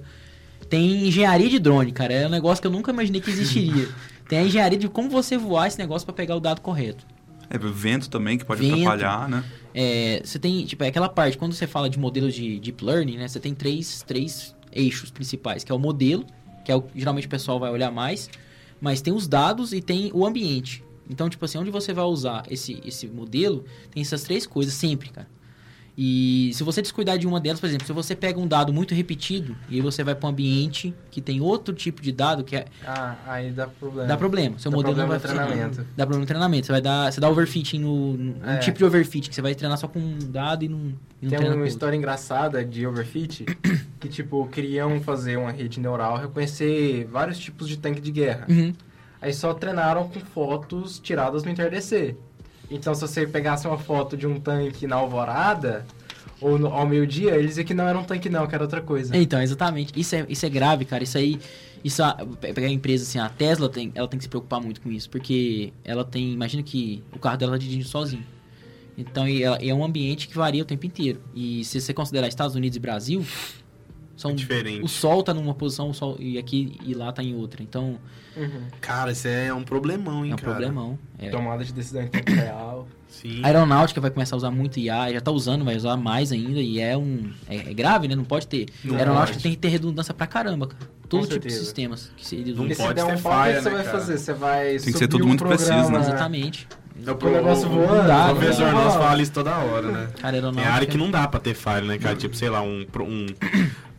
Tem 0.69 1.07
engenharia 1.07 1.49
de 1.49 1.59
drone, 1.59 1.93
cara, 1.93 2.13
é 2.13 2.27
um 2.27 2.31
negócio 2.31 2.61
que 2.61 2.67
eu 2.67 2.71
nunca 2.71 2.93
imaginei 2.93 3.21
que 3.21 3.31
existiria. 3.31 3.89
tem 4.29 4.39
a 4.41 4.43
engenharia 4.45 4.79
de 4.79 4.89
como 4.89 5.09
você 5.09 5.37
voar 5.37 5.69
esse 5.69 5.79
negócio 5.79 6.05
pra 6.05 6.15
pegar 6.15 6.37
o 6.37 6.41
dado 6.41 6.61
correto. 6.61 7.07
É, 7.49 7.59
vento 7.59 8.11
também, 8.11 8.37
que 8.37 8.45
pode 8.45 8.61
Vento. 8.61 8.75
atrapalhar, 8.75 9.29
né? 9.29 9.45
É, 9.73 10.21
você 10.25 10.39
tem, 10.39 10.65
tipo, 10.65 10.83
é 10.83 10.89
aquela 10.89 11.09
parte, 11.09 11.39
quando 11.39 11.53
você 11.53 11.67
fala 11.67 11.89
de 11.89 11.99
modelos 11.99 12.35
de 12.35 12.59
deep 12.59 12.85
learning, 12.85 13.19
né? 13.19 13.29
Você 13.29 13.39
tem 13.39 13.55
três, 13.55 14.03
três 14.03 14.55
eixos 14.73 15.11
principais, 15.11 15.63
que 15.63 15.71
é 15.71 15.75
o 15.75 15.79
modelo, 15.79 16.27
que 16.65 16.73
é 16.73 16.75
o 16.75 16.83
que 16.83 16.99
geralmente 16.99 17.27
o 17.27 17.31
pessoal 17.31 17.61
vai 17.61 17.71
olhar 17.71 17.93
mais, 17.93 18.29
mas 18.81 19.01
tem 19.01 19.13
os 19.13 19.29
dados 19.29 19.73
e 19.73 19.81
tem 19.81 20.11
o 20.13 20.27
ambiente. 20.27 20.83
Então, 21.09 21.29
tipo 21.29 21.45
assim, 21.45 21.59
onde 21.59 21.71
você 21.71 21.93
vai 21.93 22.05
usar 22.05 22.45
esse, 22.51 22.81
esse 22.85 23.07
modelo, 23.07 23.65
tem 23.93 24.03
essas 24.03 24.25
três 24.25 24.47
coisas 24.47 24.75
sempre, 24.75 25.11
cara. 25.11 25.29
E 25.99 26.51
se 26.53 26.63
você 26.63 26.83
descuidar 26.83 27.17
de 27.17 27.27
uma 27.27 27.41
delas, 27.41 27.59
por 27.59 27.67
exemplo, 27.67 27.87
se 27.87 27.93
você 27.93 28.15
pega 28.15 28.39
um 28.39 28.47
dado 28.47 28.71
muito 28.71 28.95
repetido 28.95 29.57
e 29.71 29.81
você 29.81 30.05
vai 30.05 30.15
para 30.15 30.27
um 30.27 30.31
ambiente 30.31 30.93
que 31.11 31.23
tem 31.23 31.41
outro 31.41 31.75
tipo 31.75 32.03
de 32.03 32.13
dado 32.13 32.45
que 32.45 32.55
é, 32.55 32.67
Ah, 32.87 33.17
aí 33.27 33.51
dá 33.51 33.67
problema. 33.67 34.07
dá 34.07 34.17
problema. 34.17 34.59
Seu 34.59 34.71
Dá 34.71 34.77
modelo 34.77 34.95
não 34.97 35.07
problema 35.07 35.09
vai 35.09 35.17
no 35.17 35.23
funcionar. 35.23 35.47
treinamento. 35.71 35.87
Dá 35.97 36.05
problema 36.05 36.21
no 36.21 36.27
treinamento. 36.27 36.67
Você 36.67 36.73
vai 36.73 36.81
dar, 36.83 37.11
você 37.11 37.19
dá 37.19 37.31
overfitting 37.31 37.79
no, 37.79 38.13
no 38.15 38.33
um 38.45 38.51
É. 38.51 38.59
tipo 38.59 38.77
de 38.77 38.85
overfitting 38.85 39.31
que 39.31 39.35
você 39.35 39.41
vai 39.41 39.55
treinar 39.55 39.79
só 39.79 39.89
com 39.89 39.99
um 39.99 40.19
dado 40.19 40.65
e 40.65 40.69
não, 40.69 40.93
e 41.23 41.27
não 41.27 41.31
Tem 41.31 41.51
uma 41.51 41.67
história 41.67 41.97
engraçada 41.97 42.63
de 42.63 42.87
overfit 42.87 43.47
que, 43.99 44.09
tipo, 44.11 44.47
queriam 44.49 45.01
fazer 45.01 45.39
uma 45.39 45.51
rede 45.51 45.81
neural, 45.81 46.19
reconhecer 46.19 47.07
vários 47.11 47.39
tipos 47.39 47.67
de 47.67 47.79
tanque 47.79 48.03
de 48.03 48.11
guerra. 48.11 48.45
Uhum. 48.51 48.75
Aí 49.19 49.33
só 49.33 49.55
treinaram 49.55 50.07
com 50.09 50.21
fotos 50.21 50.99
tiradas 50.99 51.43
no 51.43 51.51
entardecer. 51.51 52.17
Então, 52.71 52.95
se 52.95 53.01
você 53.01 53.27
pegasse 53.27 53.67
uma 53.67 53.79
foto 53.79 54.17
de 54.17 54.27
um 54.27 54.41
tanque 54.41 54.87
na 54.87 54.97
alvorada, 54.97 55.87
ou 56.41 56.59
no- 56.59 56.67
ao 56.69 56.87
meio-dia, 56.87 57.35
eles 57.35 57.51
diziam 57.51 57.65
que 57.65 57.73
não 57.75 57.87
era 57.89 57.99
um 57.99 58.05
tanque 58.05 58.29
não, 58.29 58.47
que 58.47 58.55
era 58.55 58.65
outra 58.65 58.81
coisa. 58.81 59.17
Então, 59.17 59.41
exatamente. 59.41 59.93
Isso 59.99 60.15
é, 60.17 60.27
isso 60.29 60.45
é 60.45 60.49
grave, 60.51 60.85
cara. 60.85 61.03
Isso 61.05 61.17
aí. 61.17 61.39
Isso 61.85 62.03
a, 62.03 62.15
pegar 62.41 62.67
a 62.67 62.71
empresa 62.71 63.05
assim, 63.05 63.19
a 63.19 63.29
Tesla 63.29 63.69
tem, 63.69 63.93
ela 63.95 64.09
tem 64.09 64.19
que 64.19 64.25
se 64.25 64.29
preocupar 64.29 64.61
muito 64.61 64.81
com 64.81 64.91
isso, 64.91 65.09
porque 65.09 65.73
ela 65.85 66.05
tem, 66.05 66.33
imagina 66.33 66.61
que 66.63 67.05
o 67.15 67.19
carro 67.19 67.37
dela 67.37 67.57
dirige 67.59 67.85
sozinho. 67.89 68.25
Então, 68.99 69.25
é 69.27 69.73
um 69.75 69.85
ambiente 69.85 70.27
que 70.27 70.35
varia 70.37 70.63
o 70.63 70.65
tempo 70.65 70.85
inteiro. 70.87 71.21
E 71.35 71.63
se 71.65 71.81
você 71.81 71.95
considerar 71.95 72.27
Estados 72.27 72.57
Unidos 72.57 72.77
e 72.77 72.81
Brasil, 72.81 73.25
são 74.17 74.31
É 74.33 74.35
diferente. 74.35 74.83
o 74.85 74.89
sol 74.89 75.23
tá 75.23 75.33
numa 75.35 75.55
posição, 75.55 75.91
o 75.91 75.95
sol 75.95 76.17
e 76.19 76.39
aqui 76.39 76.77
e 76.85 76.95
lá 76.95 77.13
tá 77.13 77.23
em 77.23 77.35
outra. 77.35 77.63
Então, 77.63 77.99
Uhum. 78.37 78.65
Cara, 78.83 79.13
isso 79.13 79.27
é 79.29 79.51
um 79.55 79.63
problemão, 79.63 80.23
hein, 80.23 80.31
é 80.33 80.35
um 80.35 80.37
cara? 80.37 80.51
problemão. 80.53 80.99
É. 81.19 81.31
Tomada 81.31 81.65
de 81.65 81.73
decisão 81.73 82.03
em 82.03 82.09
tempo 82.09 82.31
real. 82.33 82.87
Sim. 83.09 83.41
A 83.43 83.47
aeronáutica 83.47 83.99
vai 83.99 84.11
começar 84.11 84.37
a 84.37 84.39
usar 84.39 84.51
muito 84.51 84.79
IA, 84.79 85.11
já 85.11 85.23
tá 85.23 85.31
usando, 85.31 85.65
vai 85.65 85.75
usar 85.75 85.97
mais 85.97 86.31
ainda, 86.33 86.61
e 86.61 86.79
é 86.79 86.95
um. 86.99 87.31
É, 87.49 87.71
é 87.71 87.73
grave, 87.73 88.07
né? 88.09 88.15
Não 88.15 88.25
pode 88.25 88.47
ter. 88.47 88.67
Não 88.85 88.95
a 88.95 88.99
aeronáutica 88.99 89.35
pode. 89.37 89.43
tem 89.43 89.53
que 89.53 89.59
ter 89.59 89.69
redundância 89.69 90.13
pra 90.13 90.27
caramba, 90.27 90.67
cara. 90.67 90.87
Todo 91.09 91.27
tipo 91.27 91.47
de 91.47 91.53
sistemas 91.55 92.11
que 92.15 92.27
se 92.27 92.37
eles 92.37 92.57
Não 92.59 92.69
se 92.69 92.75
pode 92.77 92.95
der 92.95 93.05
um 93.05 93.17
falha, 93.17 93.63
você 93.63 93.71
né, 93.71 93.75
vai 93.77 93.85
cara? 93.87 93.99
fazer? 94.01 94.19
Você 94.19 94.33
vai 94.35 94.73
que 94.75 94.93
ser 94.93 95.09
tudo 95.09 95.25
um 95.25 95.29
muito 95.29 95.45
preciso, 95.45 95.71
né? 95.73 95.77
programa- 95.83 96.05
Exatamente. 96.05 96.69
É 97.07 97.11
o 97.11 97.31
negócio 97.31 97.69
voando, 97.69 98.11
O 98.33 98.37
professor 98.37 98.73
nosso 98.73 98.99
fala 98.99 99.23
isso 99.23 99.33
toda 99.33 99.57
hora, 99.57 99.87
né? 99.93 99.99
Cara, 100.07 100.13
Tem 100.15 100.25
aeronáutica. 100.41 100.69
área 100.75 100.87
que 100.87 100.99
não 100.99 101.11
dá 101.11 101.29
pra 101.29 101.39
ter 101.41 101.55
falha, 101.55 101.87
né, 101.87 101.97
cara? 101.99 102.17
Tipo, 102.17 102.35
sei 102.37 102.49
lá, 102.51 102.61
um... 102.63 102.85
um 103.01 103.27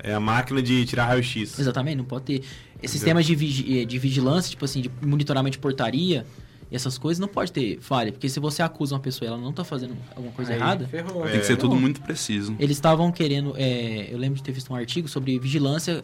é 0.09 0.13
a 0.13 0.19
máquina 0.19 0.61
de 0.61 0.85
tirar 0.85 1.05
raio-x. 1.05 1.59
Exatamente, 1.59 1.97
não 1.97 2.05
pode 2.05 2.25
ter. 2.25 2.43
Esses 2.81 2.91
sistemas 2.91 3.25
de, 3.25 3.35
vigi- 3.35 3.79
eh, 3.81 3.85
de 3.85 3.97
vigilância, 3.99 4.49
tipo 4.51 4.63
assim, 4.65 4.81
de 4.81 4.91
monitoramento 5.01 5.53
de 5.53 5.59
portaria, 5.59 6.25
essas 6.71 6.97
coisas 6.97 7.19
não 7.19 7.27
pode 7.27 7.51
ter 7.51 7.79
falha. 7.79 8.11
Porque 8.11 8.27
se 8.29 8.39
você 8.39 8.61
acusa 8.61 8.93
uma 8.93 9.01
pessoa 9.01 9.25
e 9.25 9.29
ela 9.33 9.37
não 9.41 9.51
tá 9.53 9.63
fazendo 9.63 9.95
alguma 10.15 10.31
coisa 10.33 10.51
Aí, 10.51 10.57
errada, 10.59 10.87
Ferrou. 10.87 11.25
É. 11.27 11.31
Tem 11.31 11.39
que 11.39 11.45
ser 11.45 11.55
tudo 11.57 11.75
muito 11.75 12.01
preciso. 12.01 12.55
eles 12.59 12.77
estavam 12.77 13.11
querendo. 13.11 13.53
é, 13.57 14.07
eu 14.11 14.17
lembro 14.17 14.35
de 14.37 14.43
ter 14.43 14.51
visto 14.51 14.71
um 14.71 14.75
artigo 14.75 15.07
sobre 15.07 15.39
vigilância 15.39 16.03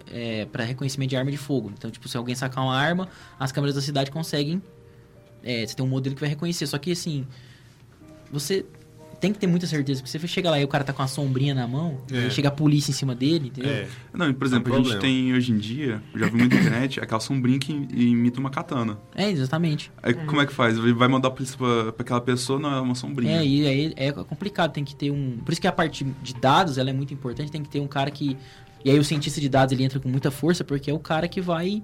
para 0.51 0.63
reconhecimento 0.63 1.09
de 1.09 1.17
arma 1.17 1.29
de 1.31 1.37
fogo. 1.37 1.71
Então, 1.77 1.91
tipo, 1.91 2.07
se 2.07 2.15
alguém 2.17 2.33
sacar 2.33 2.63
uma 2.63 2.75
arma, 2.75 3.07
as 3.39 3.51
câmeras 3.51 3.75
da 3.75 3.81
cidade 3.81 4.09
conseguem. 4.09 4.61
é, 5.43 5.65
você 5.67 5.75
tem 5.75 5.85
um 5.85 5.89
modelo 5.89 6.15
que 6.15 6.21
vai 6.21 6.29
reconhecer. 6.29 6.65
Só 6.65 6.77
que 6.77 6.91
assim. 6.91 7.25
Você 8.31 8.65
tem 9.23 9.31
que 9.31 9.39
ter 9.39 9.47
muita 9.47 9.65
certeza. 9.65 10.01
Porque 10.01 10.11
se 10.11 10.19
você 10.19 10.27
chega 10.27 10.49
lá 10.49 10.59
e 10.59 10.65
o 10.65 10.67
cara 10.67 10.83
tá 10.83 10.91
com 10.91 11.01
uma 11.01 11.07
sombrinha 11.07 11.55
na 11.55 11.65
mão, 11.65 11.97
É. 12.11 12.27
e 12.27 12.31
chega 12.31 12.49
a 12.49 12.51
polícia 12.51 12.91
em 12.91 12.93
cima 12.93 13.15
dele, 13.15 13.47
entendeu? 13.47 13.71
É. 13.71 13.87
Não, 14.13 14.33
por 14.33 14.45
exemplo, 14.45 14.73
É 14.73 14.77
um 14.77 14.81
a 14.81 14.83
gente 14.83 14.99
tem 14.99 15.33
hoje 15.33 15.53
em 15.53 15.57
dia, 15.57 16.03
eu 16.13 16.19
já 16.19 16.25
vi 16.25 16.35
muito 16.37 16.53
na 16.53 16.59
internet, 16.61 16.99
aquela 16.99 17.21
sombrinha 17.21 17.57
que 17.57 17.71
imita 17.71 18.37
uma 18.41 18.49
katana. 18.49 18.97
É, 19.15 19.31
exatamente. 19.31 19.89
Aí 20.03 20.13
como 20.13 20.41
é 20.41 20.45
que 20.45 20.51
faz? 20.53 20.77
Ele 20.77 20.91
vai 20.91 21.07
mandar 21.07 21.29
a 21.29 21.31
polícia 21.31 21.57
pra, 21.57 21.93
pra 21.93 22.03
aquela 22.03 22.19
pessoa, 22.19 22.59
não 22.59 22.73
é 22.73 22.81
uma 22.81 22.95
sombrinha. 22.95 23.37
É, 23.39 23.45
e 23.45 23.65
aí 23.65 23.93
é 23.95 24.11
complicado, 24.11 24.73
tem 24.73 24.83
que 24.83 24.93
ter 24.93 25.09
um. 25.09 25.37
Por 25.37 25.53
isso 25.53 25.61
que 25.61 25.67
a 25.67 25.71
parte 25.71 26.03
de 26.21 26.33
dados 26.33 26.77
ela 26.77 26.89
é 26.89 26.93
muito 26.93 27.13
importante, 27.13 27.49
tem 27.49 27.63
que 27.63 27.69
ter 27.69 27.79
um 27.79 27.87
cara 27.87 28.11
que. 28.11 28.35
E 28.83 28.91
aí 28.91 28.99
o 28.99 29.03
cientista 29.05 29.39
de 29.39 29.47
dados 29.47 29.71
ele 29.71 29.85
entra 29.85 30.01
com 30.01 30.09
muita 30.09 30.29
força, 30.29 30.65
porque 30.65 30.91
é 30.91 30.93
o 30.93 30.99
cara 30.99 31.29
que 31.29 31.39
vai. 31.39 31.81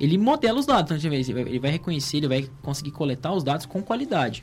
Ele 0.00 0.18
modela 0.18 0.58
os 0.58 0.66
dados, 0.66 0.90
então, 0.90 1.10
vai- 1.10 1.20
ele 1.48 1.58
vai 1.60 1.70
reconhecer, 1.70 2.16
ele 2.16 2.26
vai 2.26 2.48
conseguir 2.60 2.90
coletar 2.90 3.32
os 3.32 3.44
dados 3.44 3.66
com 3.66 3.80
qualidade. 3.80 4.42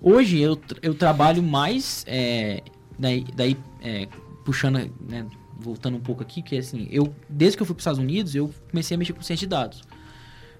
Hoje 0.00 0.38
eu, 0.38 0.60
eu 0.82 0.94
trabalho 0.94 1.42
mais. 1.42 2.04
é, 2.06 2.62
daí, 2.98 3.24
daí 3.34 3.56
é, 3.82 4.08
puxando, 4.44 4.90
né, 5.08 5.26
voltando 5.58 5.96
um 5.96 6.00
pouco 6.00 6.22
aqui, 6.22 6.42
que 6.42 6.56
é 6.56 6.58
assim, 6.58 6.86
eu, 6.90 7.14
desde 7.28 7.56
que 7.56 7.62
eu 7.62 7.66
fui 7.66 7.74
para 7.74 7.80
os 7.80 7.82
Estados 7.82 7.98
Unidos, 7.98 8.34
eu 8.34 8.52
comecei 8.70 8.94
a 8.94 8.98
mexer 8.98 9.12
com 9.12 9.22
ciência 9.22 9.46
de 9.46 9.50
dados. 9.50 9.82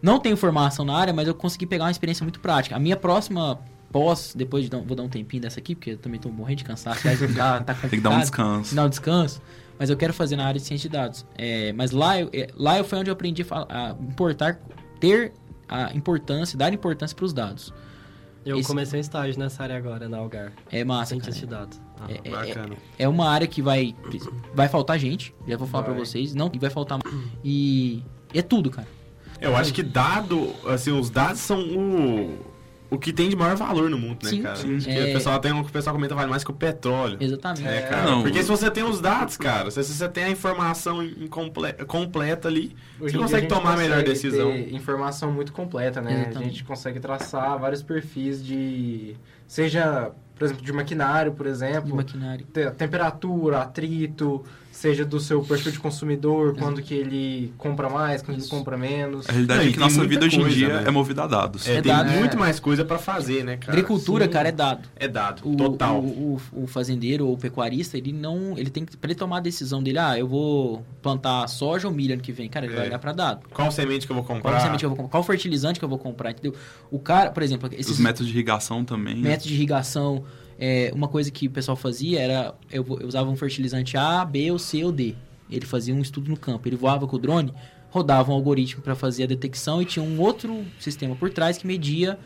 Não 0.03 0.18
tenho 0.18 0.37
formação 0.37 0.85
na 0.85 0.97
área, 0.97 1.14
mas 1.14 1.27
eu 1.27 1.35
consegui 1.35 1.66
pegar 1.66 1.85
uma 1.85 1.90
experiência 1.90 2.25
muito 2.25 2.40
prática. 2.40 2.77
A 2.77 2.79
minha 2.79 2.97
próxima 2.97 3.59
pós, 3.90 4.35
depois 4.37 4.64
de 4.64 4.70
dar, 4.70 4.81
vou 4.81 4.97
dar 4.97 5.03
um 5.03 5.09
tempinho 5.09 5.42
dessa 5.42 5.61
aqui, 5.61 5.75
porque 5.75 5.90
eu 5.90 5.99
também 5.99 6.20
tô 6.20 6.29
morrendo 6.29 6.59
de 6.59 6.64
cansaço, 6.64 7.01
já 7.33 7.61
tá, 7.61 7.75
Tem 7.88 7.90
que 7.90 8.01
dar 8.01 8.11
um 8.11 8.20
descanso. 8.20 8.75
Dar 8.75 8.85
um 8.85 8.88
descanso. 8.88 9.40
Mas 9.79 9.90
eu 9.90 9.97
quero 9.97 10.12
fazer 10.12 10.37
na 10.37 10.47
área 10.47 10.61
de 10.61 10.66
ciência 10.66 10.88
de 10.88 10.97
dados. 10.97 11.25
É, 11.37 11.73
mas 11.73 11.90
lá, 11.90 12.20
eu, 12.20 12.29
é, 12.33 12.49
lá 12.55 12.77
eu 12.77 12.85
foi 12.85 12.99
onde 12.99 13.11
eu 13.11 13.14
aprendi 13.14 13.47
a, 13.51 13.88
a 13.88 13.90
importar, 13.92 14.61
ter 15.01 15.33
a 15.68 15.94
importância, 15.94 16.59
dar 16.59 16.73
importância 16.73 17.16
para 17.16 17.25
os 17.25 17.33
dados. 17.33 17.73
Eu 18.45 18.59
Esse- 18.59 18.69
comecei 18.69 18.99
um 18.99 19.01
estágio 19.01 19.39
nessa 19.39 19.63
área 19.63 19.77
agora, 19.77 20.09
na 20.09 20.19
Algar. 20.19 20.53
É 20.71 20.85
massa, 20.85 21.11
Cientista 21.15 21.47
cara. 21.47 21.67
de 21.67 21.75
dados. 21.77 21.81
Ah. 22.01 22.07
É, 22.09 22.29
é- 22.29 22.31
Bacana. 22.31 22.77
é 22.99 23.09
uma 23.09 23.29
área 23.31 23.47
que 23.47 23.63
vai 23.63 23.95
vai 24.55 24.69
faltar 24.69 24.99
gente, 24.99 25.35
já 25.49 25.57
vou 25.57 25.67
falar 25.67 25.85
para 25.85 25.95
vocês, 25.95 26.35
não, 26.35 26.51
e 26.53 26.59
vai 26.59 26.69
faltar 26.71 26.99
e 27.43 28.03
é 28.35 28.43
tudo, 28.43 28.71
cara. 28.71 28.87
Eu 29.41 29.57
acho 29.57 29.73
que 29.75 29.83
dado, 29.83 30.53
assim, 30.67 30.91
os 30.93 31.11
dados 31.11 31.41
são 31.41 31.59
o, 31.61 32.39
o 32.95 32.99
que 32.99 33.13
tem 33.13 33.29
de 33.29 33.37
maior 33.37 33.57
valor 33.57 33.91
no 33.91 33.99
mundo, 33.99 34.23
né, 34.25 34.31
Sim, 34.31 34.43
cara? 34.43 34.57
sim. 34.57 34.79
É. 34.87 35.11
o, 35.11 35.13
pessoal 35.13 35.39
tem, 35.39 35.53
o 35.53 35.65
pessoal 35.65 35.95
comenta 35.95 36.15
vale 36.15 36.31
mais 36.31 36.43
que 36.45 36.51
o 36.51 36.55
petróleo. 36.55 37.17
Exatamente. 37.21 37.67
É, 37.69 37.83
cara. 37.83 38.11
Não. 38.11 38.23
Porque 38.23 38.43
se 38.43 38.49
você 38.49 38.71
tem 38.71 38.83
os 38.85 39.01
dados, 39.01 39.37
cara, 39.37 39.71
se 39.71 39.83
você 39.83 40.09
tem 40.09 40.25
a 40.25 40.31
informação 40.31 41.03
incomple- 41.03 41.73
completa 41.87 42.49
ali, 42.49 42.75
Hoje 43.01 43.15
você 43.15 43.19
consegue 43.23 43.47
a 43.47 43.49
tomar 43.49 43.75
a 43.75 43.77
melhor 43.77 44.03
decisão. 44.03 44.51
ter 44.53 44.75
informação 44.75 45.31
muito 45.33 45.53
completa, 45.53 46.01
né? 46.01 46.11
A 46.11 46.21
Exatamente. 46.23 46.51
gente 46.51 46.65
consegue 46.65 47.01
traçar 47.01 47.59
vários 47.59 47.83
perfis 47.83 48.45
de... 48.45 49.17
Seja, 49.47 50.11
por 50.37 50.45
exemplo, 50.47 50.65
de 50.65 50.73
maquinário, 50.73 51.33
por 51.33 51.45
De 51.47 51.53
exemplo. 51.53 51.95
maquinário. 51.95 52.47
te- 52.53 52.71
temperatura, 52.73 53.59
atrito, 53.63 54.43
seja 54.75 55.05
do 55.05 55.19
seu 55.21 55.43
perfil 55.43 55.73
de 55.73 55.79
consumidor, 55.79 56.57
quando 56.59 56.83
que 56.83 56.93
ele 56.95 57.53
compra 57.57 57.89
mais, 57.89 58.23
quando 58.23 58.39
ele 58.39 58.47
compra 58.49 58.77
menos. 58.77 59.29
A 59.29 59.33
realidade 59.33 59.61
Não, 59.63 59.69
é 59.69 59.73
que 59.73 59.79
nossa 59.79 60.05
vida 60.05 60.27
hoje 60.27 60.41
em 60.41 60.49
dia 60.49 60.81
né? 60.81 60.85
é 60.87 60.91
movida 60.91 61.23
a 61.25 61.27
dados. 61.27 61.67
É, 61.69 61.77
É 61.77 61.83
tem 61.83 61.93
dado. 61.93 62.11
muito 62.11 62.37
mais 62.39 62.59
coisa 62.61 62.85
pra 62.85 62.99
fazer, 62.99 63.45
né, 63.45 63.57
cara? 63.57 63.73
Agricultura, 63.73 64.25
sim. 64.25 64.31
cara, 64.31 64.49
é 64.49 64.53
dado. 64.53 64.89
É 64.97 65.09
dado, 65.09 65.49
O, 65.49 65.57
total. 65.57 66.01
O, 66.01 66.41
o, 66.53 66.65
o 66.65 66.67
fazendeiro 66.67 67.27
ou 67.27 67.35
o 67.35 67.39
pecuarista, 67.39 67.97
ele 67.97 68.13
não. 68.13 68.59
Ele 68.59 68.69
tem 68.71 68.85
que. 68.85 68.97
Pra 68.97 69.09
ele 69.11 69.19
tomar 69.19 69.39
a 69.39 69.41
decisão 69.41 69.83
dele, 69.83 69.99
ah, 69.99 70.19
eu 70.19 70.27
vou 70.27 70.85
plantar 71.01 71.47
soja 71.49 71.87
ou 71.89 71.95
milho 71.95 72.15
ano 72.15 72.23
que 72.23 72.33
vem. 72.33 72.49
Cara, 72.49 72.67
ele 72.67 72.75
É. 72.75 72.77
vai 72.79 72.87
olhar 72.89 72.99
pra 72.99 73.13
dado. 73.13 73.49
Qual 73.55 73.71
semente 73.71 74.07
que 74.07 74.13
eu 74.13 74.17
vou 74.17 74.25
Qual 74.25 74.37
comprar? 74.39 74.61
semente 74.61 74.81
que 74.81 74.85
eu 74.87 74.91
vou 74.91 74.97
comprar? 74.97 75.11
Qual 75.13 75.23
fertilizante 75.23 75.79
que 75.79 75.85
eu 75.85 75.89
vou 75.89 75.99
comprar, 75.99 76.33
entendeu? 76.33 76.55
O 76.91 76.99
cara, 76.99 77.31
por 77.31 77.43
exemplo, 77.43 77.69
esses 77.73 77.93
Os 77.93 77.99
métodos 77.99 78.27
de 78.27 78.33
irrigação 78.33 78.85
também. 78.85 79.15
né? 79.15 79.23
métodos 79.31 79.47
de 79.47 79.55
irrigação. 79.55 80.25
É, 80.59 80.90
uma 80.95 81.09
coisa 81.09 81.31
que 81.31 81.47
o 81.47 81.51
pessoal 81.51 81.77
fazia 81.77 82.21
era. 82.21 82.55
Eu, 82.71 82.85
eu 83.01 83.07
usava 83.07 83.31
um 83.31 83.37
fertilizante 83.37 83.97
A, 83.97 84.25
B, 84.25 84.51
ou 84.51 84.59
C 84.59 84.85
ou 84.85 84.93
D. 84.93 85.14
Ele 85.51 85.67
fazia 85.67 85.95
um 85.95 86.01
estudo 86.01 86.31
no 86.31 86.37
campo. 86.37 86.69
Ele 86.69 86.77
voava 86.77 87.07
com 87.07 87.17
o 87.17 87.19
drone, 87.19 87.53
rodava 87.90 88.33
um 88.33 88.35
algoritmo 88.35 88.83
para 88.83 88.95
fazer 88.95 89.25
a 89.25 89.27
detecção 89.27 89.81
e 89.83 89.85
tinha 89.85 90.05
um 90.05 90.21
outro 90.21 90.64
sistema 90.79 91.14
por 91.14 91.31
trás 91.31 91.59
que 91.59 91.67
media. 91.67 92.19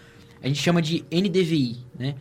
A 0.43 0.47
gente 0.47 0.63
chama 0.63 0.81
de 0.81 1.05
NDVI, 1.11 1.79
né? 1.99 2.15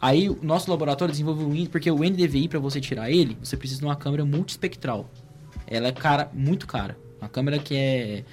Aí 0.00 0.30
o 0.30 0.38
nosso 0.42 0.70
laboratório 0.70 1.10
desenvolveu 1.10 1.48
índice, 1.50 1.68
porque 1.68 1.90
o 1.90 1.98
NDVI, 1.98 2.48
para 2.48 2.60
você 2.60 2.80
tirar 2.80 3.10
ele, 3.10 3.36
você 3.42 3.56
precisa 3.56 3.80
de 3.80 3.86
uma 3.86 3.96
câmera 3.96 4.24
multispectral. 4.24 5.10
Ela 5.66 5.88
é 5.88 5.92
cara, 5.92 6.30
muito 6.32 6.66
cara. 6.66 6.96
Uma 7.20 7.28
câmera 7.28 7.58
que 7.58 7.74
é. 7.74 8.24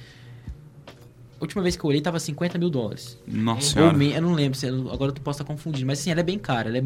A 1.39 1.43
última 1.43 1.61
vez 1.61 1.75
que 1.75 1.83
eu 1.83 1.89
olhei 1.89 2.01
tava 2.01 2.19
50 2.19 2.57
mil 2.57 2.69
dólares. 2.69 3.17
Nossa 3.27 3.81
Ou 3.83 3.93
me, 3.93 4.13
eu 4.13 4.21
não 4.21 4.33
lembro, 4.33 4.57
agora 4.91 5.11
eu 5.11 5.21
posso 5.21 5.41
estar 5.41 5.43
confundindo. 5.43 5.85
Mas 5.85 5.99
assim, 5.99 6.11
ela 6.11 6.21
é 6.21 6.23
bem 6.23 6.39
cara. 6.39 6.69
Ela 6.69 6.77
é, 6.77 6.83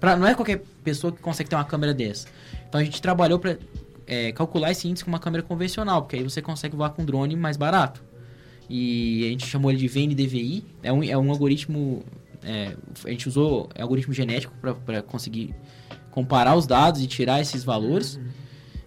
pra, 0.00 0.16
não 0.16 0.26
é 0.26 0.34
qualquer 0.34 0.62
pessoa 0.82 1.12
que 1.12 1.20
consegue 1.20 1.50
ter 1.50 1.56
uma 1.56 1.64
câmera 1.64 1.92
dessa. 1.92 2.28
Então 2.68 2.80
a 2.80 2.84
gente 2.84 3.00
trabalhou 3.00 3.38
para 3.38 3.58
calcular 4.34 4.70
esse 4.70 4.88
índice 4.88 5.04
com 5.04 5.10
uma 5.10 5.18
câmera 5.18 5.42
convencional, 5.42 6.02
porque 6.02 6.16
aí 6.16 6.22
você 6.22 6.40
consegue 6.40 6.74
voar 6.74 6.90
com 6.90 7.02
um 7.02 7.04
drone 7.04 7.36
mais 7.36 7.56
barato. 7.56 8.02
E 8.68 9.26
a 9.26 9.28
gente 9.30 9.46
chamou 9.46 9.70
ele 9.70 9.78
de 9.78 9.88
VNDVI. 9.88 10.64
É 10.82 10.92
um, 10.92 11.02
é 11.02 11.16
um 11.16 11.30
algoritmo. 11.30 12.04
é, 12.42 12.76
a 13.04 13.10
gente 13.10 13.28
usou 13.28 13.68
é 13.74 13.82
algoritmo 13.82 14.12
genético 14.12 14.54
para 14.84 15.02
conseguir 15.02 15.54
comparar 16.10 16.54
os 16.56 16.66
dados 16.66 17.00
e 17.02 17.06
tirar 17.06 17.40
esses 17.40 17.64
valores. 17.64 18.18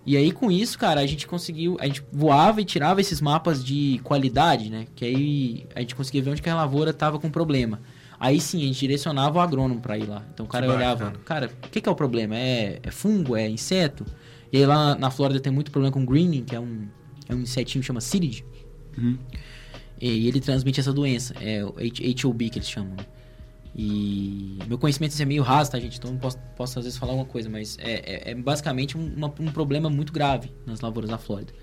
E 0.05 0.17
aí, 0.17 0.31
com 0.31 0.51
isso, 0.51 0.79
cara, 0.79 0.99
a 1.01 1.05
gente 1.05 1.27
conseguiu. 1.27 1.77
A 1.79 1.85
gente 1.85 2.03
voava 2.11 2.59
e 2.61 2.65
tirava 2.65 2.99
esses 3.01 3.21
mapas 3.21 3.63
de 3.63 3.99
qualidade, 4.03 4.69
né? 4.69 4.85
Que 4.95 5.05
aí 5.05 5.67
a 5.75 5.79
gente 5.81 5.93
conseguia 5.95 6.21
ver 6.23 6.31
onde 6.31 6.41
que 6.41 6.49
a 6.49 6.55
lavoura 6.55 6.91
tava 6.91 7.19
com 7.19 7.29
problema. 7.29 7.79
Aí 8.19 8.39
sim, 8.39 8.61
a 8.63 8.65
gente 8.65 8.79
direcionava 8.79 9.37
o 9.39 9.41
agrônomo 9.41 9.79
pra 9.79 9.97
ir 9.97 10.07
lá. 10.07 10.23
Então 10.33 10.45
o 10.45 10.49
cara 10.49 10.65
Que 10.67 10.71
olhava, 10.73 11.05
bacana. 11.05 11.23
cara, 11.23 11.51
o 11.65 11.69
que, 11.69 11.81
que 11.81 11.89
é 11.89 11.91
o 11.91 11.95
problema? 11.95 12.35
É, 12.35 12.79
é 12.81 12.91
fungo? 12.91 13.35
É 13.35 13.47
inseto? 13.49 14.05
E 14.51 14.57
aí 14.57 14.65
lá 14.65 14.95
na 14.95 15.09
Flórida 15.09 15.39
tem 15.39 15.51
muito 15.51 15.71
problema 15.71 15.91
com 15.93 16.05
greening, 16.05 16.43
que 16.43 16.55
é 16.55 16.59
um, 16.59 16.87
é 17.29 17.33
um 17.35 17.39
insetinho 17.41 17.81
que 17.81 17.87
chama 17.87 18.01
Cyrid. 18.01 18.43
Uhum. 18.97 19.17
E 19.99 20.27
ele 20.27 20.39
transmite 20.39 20.79
essa 20.79 20.91
doença, 20.91 21.33
é 21.39 21.63
o 21.63 21.75
HOB 22.27 22.49
que 22.49 22.57
eles 22.59 22.69
chamam. 22.69 22.91
né? 22.95 23.05
E 23.75 24.59
meu 24.67 24.77
conhecimento 24.77 25.13
assim, 25.13 25.23
é 25.23 25.25
meio 25.25 25.43
raso, 25.43 25.71
tá, 25.71 25.79
gente? 25.79 25.97
Então 25.97 26.15
posso, 26.17 26.37
posso 26.57 26.77
às 26.79 26.85
vezes 26.85 26.99
falar 26.99 27.13
alguma 27.13 27.27
coisa, 27.27 27.49
mas 27.49 27.77
é, 27.79 28.29
é- 28.29 28.31
é 28.31 28.35
basicamente 28.35 28.97
um, 28.97 29.13
uma- 29.15 29.33
um 29.39 29.51
problema 29.51 29.89
muito 29.89 30.11
grave 30.11 30.51
nas 30.65 30.81
lavouras 30.81 31.09
da 31.09 31.17
Flórida. 31.17 31.53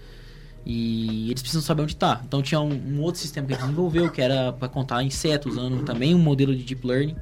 E 0.64 1.30
eles 1.30 1.40
precisam 1.42 1.62
saber 1.62 1.82
onde 1.82 1.96
tá. 1.96 2.20
Então 2.26 2.42
tinha 2.42 2.60
um, 2.60 2.72
um 2.72 3.00
outro 3.02 3.20
sistema 3.20 3.46
que 3.46 3.52
eles 3.52 3.62
desenvolveu, 3.62 4.10
que 4.10 4.20
era 4.20 4.52
para 4.52 4.68
contar 4.68 5.02
insetos, 5.02 5.52
usando 5.52 5.84
também 5.84 6.14
um 6.14 6.18
modelo 6.18 6.54
de 6.54 6.62
deep 6.64 6.86
learning. 6.86 7.16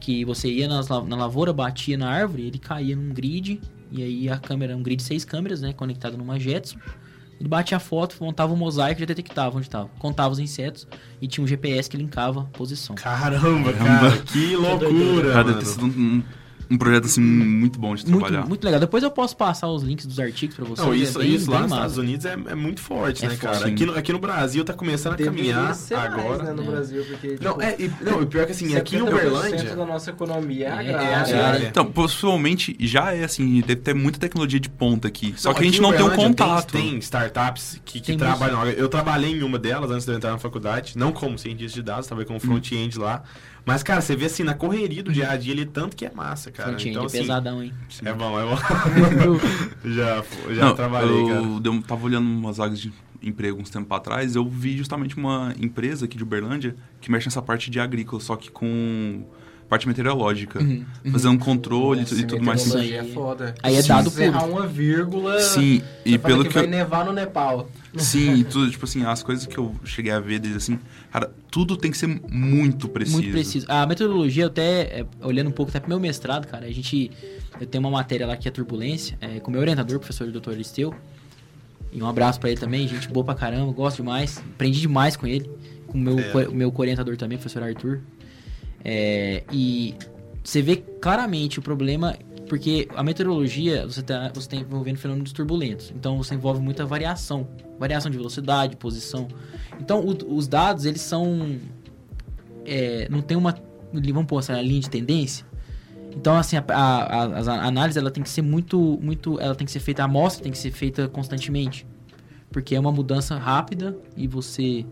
Que 0.00 0.24
você 0.24 0.48
ia 0.48 0.68
nas 0.68 0.88
na 0.88 1.16
lavoura, 1.16 1.52
batia 1.52 1.96
na 1.98 2.08
árvore, 2.08 2.46
ele 2.46 2.58
caía 2.58 2.94
num 2.96 3.12
grid, 3.12 3.60
e 3.90 4.02
aí 4.02 4.28
a 4.28 4.38
câmera, 4.38 4.76
um 4.76 4.82
grid 4.82 4.96
de 4.98 5.02
seis 5.02 5.24
câmeras, 5.24 5.60
né? 5.60 5.72
Conectado 5.72 6.16
numa 6.16 6.38
Jetson. 6.38 6.78
Ele 7.40 7.48
batia 7.48 7.76
a 7.76 7.80
foto, 7.80 8.16
montava 8.20 8.52
o 8.52 8.56
mosaico 8.56 8.98
e 8.98 9.02
já 9.02 9.06
detectava 9.06 9.56
onde 9.56 9.66
estava. 9.66 9.88
Contava 9.98 10.30
os 10.32 10.38
insetos 10.38 10.86
e 11.22 11.28
tinha 11.28 11.44
um 11.44 11.46
GPS 11.46 11.88
que 11.88 11.96
linkava 11.96 12.40
a 12.42 12.44
posição. 12.44 12.96
Caramba, 12.96 13.72
cara, 13.72 14.18
que 14.18 14.56
loucura, 14.56 15.32
Cara, 15.32 15.44
deve 15.44 15.58
ter 15.60 15.66
sido 15.66 15.84
um, 15.86 15.88
um- 15.88 16.22
um 16.70 16.76
projeto 16.78 17.06
assim 17.06 17.20
muito 17.20 17.78
bom 17.78 17.94
de 17.94 18.04
trabalhar. 18.04 18.38
Muito, 18.38 18.48
muito 18.48 18.64
legal. 18.64 18.80
Depois 18.80 19.02
eu 19.02 19.10
posso 19.10 19.36
passar 19.36 19.68
os 19.68 19.82
links 19.82 20.04
dos 20.06 20.18
artigos 20.20 20.56
pra 20.56 20.64
vocês. 20.64 20.86
Não, 20.86 20.92
é 20.92 20.96
isso, 20.98 21.18
bem- 21.18 21.34
isso 21.34 21.50
lá 21.50 21.60
nos. 21.62 21.72
Estados 21.72 21.96
Unidos 21.98 22.26
é, 22.26 22.32
é 22.32 22.54
muito 22.54 22.80
forte, 22.80 23.24
É 23.24 23.28
né, 23.28 23.36
forte, 23.36 23.58
cara? 23.60 23.68
Aqui 23.72 23.86
no, 23.86 23.94
aqui 23.98 24.12
no 24.12 24.18
Brasil 24.18 24.64
tá 24.64 24.72
começando 24.74 25.14
a 25.14 25.16
Deveria 25.16 25.54
caminhar 25.54 25.74
ser 25.74 25.96
mais, 25.96 26.12
agora. 26.12 26.42
né, 26.44 26.52
no 26.52 26.62
É. 26.62 26.66
Brasil, 26.66 27.04
porque... 27.08 27.38
Não, 27.40 27.52
tipo, 27.52 27.62
é, 27.62 27.76
e, 27.78 27.90
não, 28.04 28.22
e 28.22 28.26
pior 28.26 28.44
que 28.46 28.52
assim, 28.52 28.76
aqui 28.76 28.96
em 28.96 29.00
70% 29.00 29.08
Uberlândia. 29.08 29.76
da 29.76 29.86
nossa 29.86 30.10
economia 30.10 30.66
é 30.66 30.68
É, 30.68 30.72
agrária. 30.72 31.06
é 31.08 31.10
É, 31.10 31.14
agrária. 31.16 31.64
é. 31.64 31.68
Então, 31.68 31.84
possivelmente 31.86 32.76
já 32.80 33.12
é 33.14 33.24
assim, 33.24 33.60
deve 33.60 33.76
ter 33.76 33.94
muita 33.94 34.18
tecnologia 34.18 34.60
de 34.60 34.68
ponta 34.68 35.08
aqui. 35.08 35.34
Só 35.36 35.52
que 35.54 35.60
a 35.60 35.64
gente 35.64 35.80
não 35.80 35.92
tem 35.92 36.04
um 36.04 36.10
contato. 36.10 36.72
Tem, 36.72 36.90
tem 36.90 36.98
startups 36.98 37.80
que, 37.84 38.00
que 38.00 38.06
Tem 38.08 38.18
trabalham. 38.18 38.64
Eu 38.66 38.88
trabalhei 38.88 39.32
em 39.32 39.42
uma 39.42 39.58
delas 39.58 39.90
antes 39.90 40.04
de 40.04 40.12
eu 40.12 40.16
entrar 40.16 40.32
na 40.32 40.38
faculdade, 40.38 40.96
não 40.96 41.12
como 41.12 41.38
cientista 41.38 41.74
de 41.76 41.82
dados, 41.82 42.06
trabalhei 42.06 42.26
como 42.26 42.40
front-end 42.40 42.98
lá. 42.98 43.22
Mas, 43.68 43.82
cara, 43.82 44.00
você 44.00 44.16
vê 44.16 44.24
assim, 44.24 44.42
na 44.42 44.54
correria 44.54 45.02
do 45.02 45.12
dia 45.12 45.28
a 45.28 45.36
dia 45.36 45.52
ali, 45.52 45.66
tanto 45.66 45.94
que 45.94 46.06
é 46.06 46.10
massa, 46.10 46.50
cara. 46.50 46.70
Front-end 46.70 46.88
então, 46.88 47.02
é 47.02 47.06
assim, 47.06 47.18
pesadão, 47.18 47.62
hein? 47.62 47.70
é 48.02 48.12
bom, 48.14 48.40
é 48.40 48.44
bom. 48.46 48.56
já 49.84 50.24
já 50.54 50.64
Não, 50.64 50.74
trabalhei, 50.74 51.26
cara. 51.26 51.40
eu 51.42 51.60
dei 51.60 51.70
um- 51.70 51.82
tava 51.82 52.06
olhando 52.06 52.26
umas 52.26 52.56
vagas 52.56 52.80
de 52.80 52.90
emprego 53.22 53.60
uns 53.60 53.68
tempos 53.68 53.94
atrás, 53.94 54.34
eu 54.34 54.48
vi 54.48 54.74
justamente 54.74 55.18
uma 55.18 55.52
empresa 55.60 56.06
aqui 56.06 56.16
de 56.16 56.22
Uberlândia 56.22 56.76
que 56.98 57.10
mexe 57.10 57.26
nessa 57.26 57.42
parte 57.42 57.70
de 57.70 57.78
agrícola, 57.78 58.22
só 58.22 58.36
que 58.36 58.50
com 58.50 59.22
parte 59.68 59.86
meteorológica. 59.86 60.60
Uhum, 60.60 60.84
Fazendo 61.12 61.34
um 61.34 61.38
controle 61.38 62.00
Nossa, 62.00 62.14
e 62.14 62.24
tudo 62.24 62.42
mais. 62.42 62.62
Sim. 62.62 62.94
é 62.94 63.04
foda. 63.04 63.54
Aí 63.62 63.76
é 63.76 63.82
dado 63.82 64.10
puro. 64.10 64.46
uma 64.50 64.66
vírgula... 64.66 65.38
Sim, 65.40 65.82
e 66.06 66.16
pelo 66.16 66.42
que, 66.42 66.48
que, 66.48 66.54
vai 66.54 66.64
eu, 66.64 66.70
nevar 66.70 67.04
no 67.04 67.12
Nepal. 67.12 67.68
Sim, 67.96 68.34
e 68.36 68.44
tudo, 68.44 68.70
tipo 68.70 68.84
assim, 68.84 69.04
as 69.04 69.22
coisas 69.22 69.46
que 69.46 69.56
eu 69.56 69.74
cheguei 69.84 70.12
a 70.12 70.20
ver 70.20 70.38
deles 70.38 70.56
assim, 70.58 70.78
cara, 71.10 71.32
tudo 71.50 71.76
tem 71.76 71.90
que 71.90 71.96
ser 71.96 72.06
muito 72.30 72.88
preciso. 72.88 73.16
Muito 73.18 73.32
preciso. 73.32 73.66
A 73.68 73.86
metodologia, 73.86 74.46
até, 74.46 75.00
é, 75.00 75.06
olhando 75.22 75.48
um 75.48 75.52
pouco 75.52 75.70
até 75.70 75.80
pro 75.80 75.88
meu 75.88 75.98
mestrado, 75.98 76.46
cara, 76.46 76.66
a 76.66 76.70
gente. 76.70 77.10
Eu 77.60 77.66
tenho 77.66 77.82
uma 77.82 77.90
matéria 77.90 78.26
lá 78.26 78.36
que 78.36 78.46
é 78.46 78.50
turbulência, 78.50 79.16
é, 79.20 79.40
com 79.40 79.48
o 79.50 79.52
meu 79.52 79.60
orientador, 79.60 79.98
professor 79.98 80.30
Dr. 80.30 80.50
Aristeu. 80.50 80.94
E 81.90 82.02
um 82.02 82.06
abraço 82.06 82.38
pra 82.38 82.50
ele 82.50 82.60
também, 82.60 82.86
gente 82.86 83.08
boa 83.08 83.24
pra 83.24 83.34
caramba, 83.34 83.72
gosto 83.72 83.96
demais. 83.96 84.38
Aprendi 84.54 84.80
demais 84.80 85.16
com 85.16 85.26
ele. 85.26 85.50
Com 85.86 85.96
o 85.96 86.00
meu, 86.00 86.18
É. 86.18 86.30
co- 86.30 86.52
meu 86.52 86.70
co-orientador 86.70 87.16
também, 87.16 87.36
o 87.36 87.40
professor 87.40 87.62
Arthur. 87.62 88.00
É, 88.84 89.42
e 89.50 89.94
você 90.44 90.60
vê 90.62 90.76
claramente 90.76 91.58
o 91.58 91.62
problema, 91.62 92.14
porque 92.48 92.88
a 92.96 93.02
meteorologia, 93.02 93.86
você 93.86 94.02
tá, 94.02 94.30
você 94.34 94.48
tá 94.48 94.56
envolvendo 94.56 94.96
fenômenos 94.96 95.32
turbulentos. 95.32 95.92
Então 95.94 96.16
você 96.16 96.34
envolve 96.34 96.60
muita 96.60 96.84
variação. 96.86 97.46
Variação 97.78 98.10
de 98.10 98.16
velocidade, 98.16 98.76
posição. 98.76 99.28
Então 99.80 100.00
o- 100.00 100.36
os 100.36 100.48
dados, 100.48 100.84
eles 100.84 101.00
são. 101.00 101.56
é, 102.64 103.06
não 103.10 103.20
tem 103.20 103.36
uma. 103.36 103.54
Vamos 103.92 104.26
pôr 104.26 104.42
uma 104.48 104.60
linha 104.62 104.80
de 104.80 104.90
tendência. 104.90 105.46
Então, 106.14 106.36
assim, 106.36 106.56
a, 106.56 106.64
a, 106.68 107.24
a 107.24 107.66
análise 107.66 107.98
ela 107.98 108.10
tem 108.10 108.22
que 108.22 108.28
ser 108.28 108.42
muito, 108.42 108.98
muito. 109.00 109.38
Ela 109.40 109.54
tem 109.54 109.64
que 109.64 109.70
ser 109.70 109.80
feita, 109.80 110.02
a 110.02 110.06
amostra 110.06 110.42
tem 110.42 110.50
que 110.52 110.58
ser 110.58 110.70
feita 110.70 111.08
constantemente. 111.08 111.86
Porque 112.50 112.74
é 112.74 112.80
uma 112.80 112.90
mudança 112.90 113.36
rápida 113.36 113.96
e 114.16 114.26
você. 114.26 114.84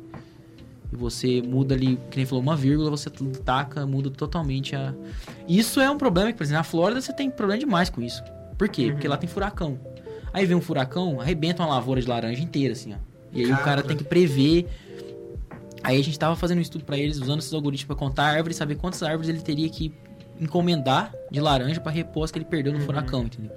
E 0.96 0.98
você 0.98 1.42
muda 1.42 1.74
ali, 1.74 1.98
que 2.10 2.16
nem 2.16 2.24
falou, 2.24 2.42
uma 2.42 2.56
vírgula, 2.56 2.88
você 2.90 3.10
taca, 3.44 3.86
muda 3.86 4.10
totalmente 4.10 4.74
a. 4.74 4.94
Isso 5.46 5.80
é 5.80 5.90
um 5.90 5.98
problema 5.98 6.32
que, 6.32 6.38
por 6.38 6.44
exemplo, 6.44 6.58
na 6.58 6.64
Flórida 6.64 7.00
você 7.00 7.12
tem 7.12 7.30
problema 7.30 7.60
demais 7.60 7.90
com 7.90 8.00
isso. 8.00 8.22
Por 8.56 8.68
quê? 8.68 8.90
Porque 8.90 9.06
lá 9.06 9.16
tem 9.16 9.28
furacão. 9.28 9.78
Aí 10.32 10.46
vem 10.46 10.56
um 10.56 10.60
furacão, 10.60 11.20
arrebenta 11.20 11.62
uma 11.62 11.74
lavoura 11.74 12.00
de 12.00 12.08
laranja 12.08 12.42
inteira, 12.42 12.72
assim, 12.72 12.94
ó. 12.94 12.96
E 13.32 13.44
aí 13.44 13.52
o 13.52 13.58
cara 13.58 13.82
tem 13.82 13.96
que 13.96 14.04
prever. 14.04 14.66
Aí 15.82 16.00
a 16.00 16.02
gente 16.02 16.18
tava 16.18 16.34
fazendo 16.34 16.58
um 16.58 16.62
estudo 16.62 16.84
pra 16.84 16.96
eles, 16.96 17.18
usando 17.18 17.40
esses 17.40 17.52
algoritmos 17.52 17.86
pra 17.86 17.96
contar 17.96 18.24
a 18.24 18.28
árvore 18.30 18.52
e 18.52 18.56
saber 18.56 18.76
quantas 18.76 19.02
árvores 19.02 19.28
ele 19.28 19.40
teria 19.40 19.68
que 19.68 19.92
encomendar 20.40 21.12
de 21.30 21.40
laranja 21.40 21.80
pra 21.80 21.92
repor 21.92 22.24
as 22.24 22.30
que 22.30 22.38
ele 22.38 22.44
perdeu 22.44 22.72
no 22.72 22.80
furacão, 22.80 23.24
entendeu? 23.24 23.52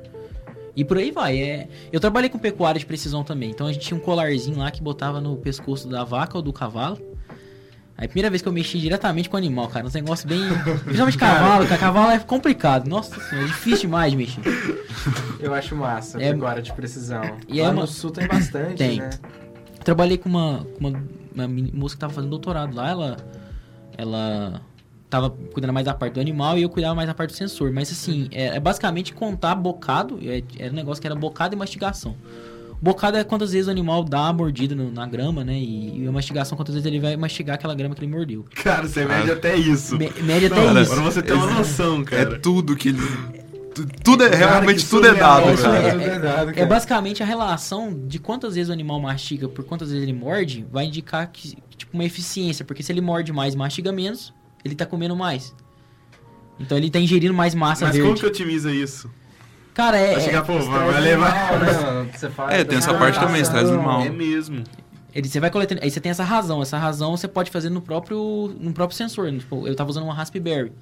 E 0.75 0.85
por 0.85 0.97
aí 0.97 1.11
vai. 1.11 1.37
É... 1.37 1.67
Eu 1.91 1.99
trabalhei 1.99 2.29
com 2.29 2.39
pecuária 2.39 2.79
de 2.79 2.85
precisão 2.85 3.23
também. 3.23 3.49
Então 3.49 3.67
a 3.67 3.73
gente 3.73 3.85
tinha 3.85 3.97
um 3.97 4.01
colarzinho 4.01 4.57
lá 4.57 4.71
que 4.71 4.81
botava 4.81 5.19
no 5.19 5.35
pescoço 5.35 5.87
da 5.87 6.03
vaca 6.03 6.37
ou 6.37 6.41
do 6.41 6.53
cavalo. 6.53 6.97
Aí 7.99 8.05
a 8.05 8.07
primeira 8.07 8.29
vez 8.29 8.41
que 8.41 8.47
eu 8.47 8.53
mexi 8.53 8.79
diretamente 8.79 9.29
com 9.29 9.35
o 9.35 9.37
animal, 9.37 9.67
cara, 9.67 9.85
um 9.85 9.89
negócio 9.93 10.25
bem. 10.25 10.39
Principalmente 10.85 11.17
cavalo, 11.17 11.65
cara. 11.67 11.77
Cavalo 11.77 12.11
é 12.11 12.19
complicado. 12.19 12.87
Nossa 12.87 13.19
senhora, 13.19 13.43
é 13.45 13.47
difícil 13.47 13.81
demais 13.81 14.11
de 14.11 14.17
mexer. 14.17 14.41
Eu 15.37 15.53
acho 15.53 15.75
massa, 15.75 16.21
É- 16.21 16.29
agora 16.29 16.61
de 16.61 16.71
precisão. 16.73 17.21
E 17.47 17.61
Lá 17.61 17.67
é 17.67 17.71
no 17.71 17.79
uma- 17.81 17.87
sul 17.87 18.09
tem 18.09 18.25
bastante, 18.25 18.75
Tem. 18.75 18.99
né? 18.99 19.09
Trabalhei 19.83 20.17
com 20.17 20.29
uma, 20.29 20.65
uma, 20.79 20.89
uma 21.35 21.47
moça 21.73 21.95
que 21.95 21.99
tava 21.99 22.13
fazendo 22.13 22.29
doutorado 22.29 22.73
lá. 22.73 22.89
Ela. 22.89 23.17
Ela. 23.97 24.61
Tava 25.09 25.31
cuidando 25.31 25.73
mais 25.73 25.85
da 25.85 25.93
parte 25.93 26.13
do 26.13 26.19
animal 26.21 26.57
e 26.57 26.61
eu 26.61 26.69
cuidava 26.69 26.93
mais 26.95 27.07
da 27.07 27.13
parte 27.15 27.31
do 27.31 27.35
sensor. 27.35 27.71
Mas 27.71 27.91
assim, 27.91 28.29
é, 28.31 28.55
é 28.55 28.59
basicamente 28.59 29.11
contar 29.13 29.55
bocado. 29.55 30.19
é- 30.23 30.43
Era 30.57 30.71
um 30.71 30.75
negócio 30.75 31.01
que 31.01 31.07
era 31.07 31.15
bocado 31.15 31.53
e 31.55 31.57
mastigação. 31.57 32.15
Bocado 32.81 33.17
é 33.17 33.23
quantas 33.25 33.51
vezes 33.51 33.67
o 33.67 33.71
animal 33.71 34.03
dá 34.03 34.21
uma 34.21 34.33
mordida 34.33 34.73
no- 34.73 34.89
na 34.91 35.05
grama, 35.05 35.43
né? 35.43 35.53
E, 35.59 36.03
e 36.03 36.07
a 36.07 36.11
mastigação, 36.11 36.55
quantas 36.57 36.75
vezes 36.75 36.85
ele 36.87 36.99
vai 36.99 37.17
mastigar 37.17 37.55
aquela 37.55 37.75
grama 37.75 37.93
que 37.93 38.01
ele 38.03 38.11
mordeu. 38.11 38.45
Cara, 38.63 38.87
você 38.87 39.05
mede 39.05 39.29
até 39.31 39.55
isso. 39.55 39.97
Me- 39.97 40.11
mede 40.21 40.45
até 40.45 40.55
Não, 40.55 40.81
isso. 40.81 40.93
Pra 40.93 41.01
você 41.03 41.21
ter 41.21 41.33
uma 41.33 41.47
noção, 41.51 42.01
É 42.01 42.03
cara. 42.05 42.39
tudo 42.39 42.75
que 42.77 42.89
ele. 42.89 43.01
tu- 43.75 43.85
Tudo 44.03 44.23
é, 44.23 44.29
Cara, 44.29 44.37
realmente 44.51 44.83
que 44.83 44.89
tudo 44.89 45.07
é 45.07 45.13
dado, 45.13 45.43
cara. 45.57 45.57
cara. 45.57 46.03
É 46.03 46.49
É 46.49 46.53
cara. 46.53 46.65
basicamente 46.67 47.21
a 47.21 47.25
relação 47.25 47.93
de 48.07 48.17
quantas 48.17 48.55
vezes 48.55 48.69
o 48.69 48.73
animal 48.73 48.99
mastiga 49.01 49.47
por 49.49 49.65
quantas 49.65 49.89
vezes 49.91 50.03
ele 50.03 50.13
morde, 50.17 50.65
vai 50.71 50.85
indicar 50.85 51.29
que, 51.31 51.57
tipo, 51.77 51.93
uma 51.93 52.03
eficiência. 52.05 52.63
Porque 52.65 52.81
se 52.81 52.91
ele 52.91 53.01
morde 53.01 53.31
mais 53.33 53.53
e 53.53 53.57
mastiga 53.57 53.91
menos, 53.91 54.33
ele 54.63 54.73
tá 54.75 54.85
comendo 54.85 55.15
mais. 55.17 55.53
Então 56.59 56.77
ele 56.77 56.89
tá 56.89 56.99
ingerindo 56.99 57.33
mais 57.33 57.53
massa 57.55 57.85
Mas 57.85 57.93
verde. 57.95 58.07
como 58.09 58.19
que 58.19 58.25
otimiza 58.25 58.71
isso? 58.71 59.09
Cara, 59.79 59.97
é. 59.97 60.07
Vai 60.07 60.15
é- 60.15 60.19
chegar, 60.19 60.43
pô, 60.43 60.59
vai, 60.59 60.99
levar. 60.99 61.57
né? 61.57 62.09
Você 62.13 62.29
faz 62.29 62.53
É, 62.53 62.63
tem 62.65 62.77
essa 62.77 62.87
toda 62.87 62.99
parte 62.99 63.17
também, 63.17 63.41
estresse 63.41 63.71
animal. 63.71 64.01
É 64.01 64.09
mesmo. 64.09 64.61
ele, 65.15 65.29
você 65.29 65.39
vai 65.39 65.49
coletando. 65.49 65.79
Aí 65.81 65.89
você 65.89 66.01
tem 66.01 66.09
essa 66.09 66.25
razão. 66.25 66.61
Essa 66.61 66.77
razão 66.77 67.15
você 67.15 67.29
pode 67.29 67.49
fazer 67.49 67.69
no 67.69 67.79
próprio, 67.81 68.53
no 68.59 68.73
próprio 68.73 68.97
sensor. 68.97 69.31
Tipo, 69.31 69.65
eu 69.65 69.73
tava 69.77 69.89
usando 69.89 70.03
uma 70.03 70.13
Raspberry. 70.13 70.73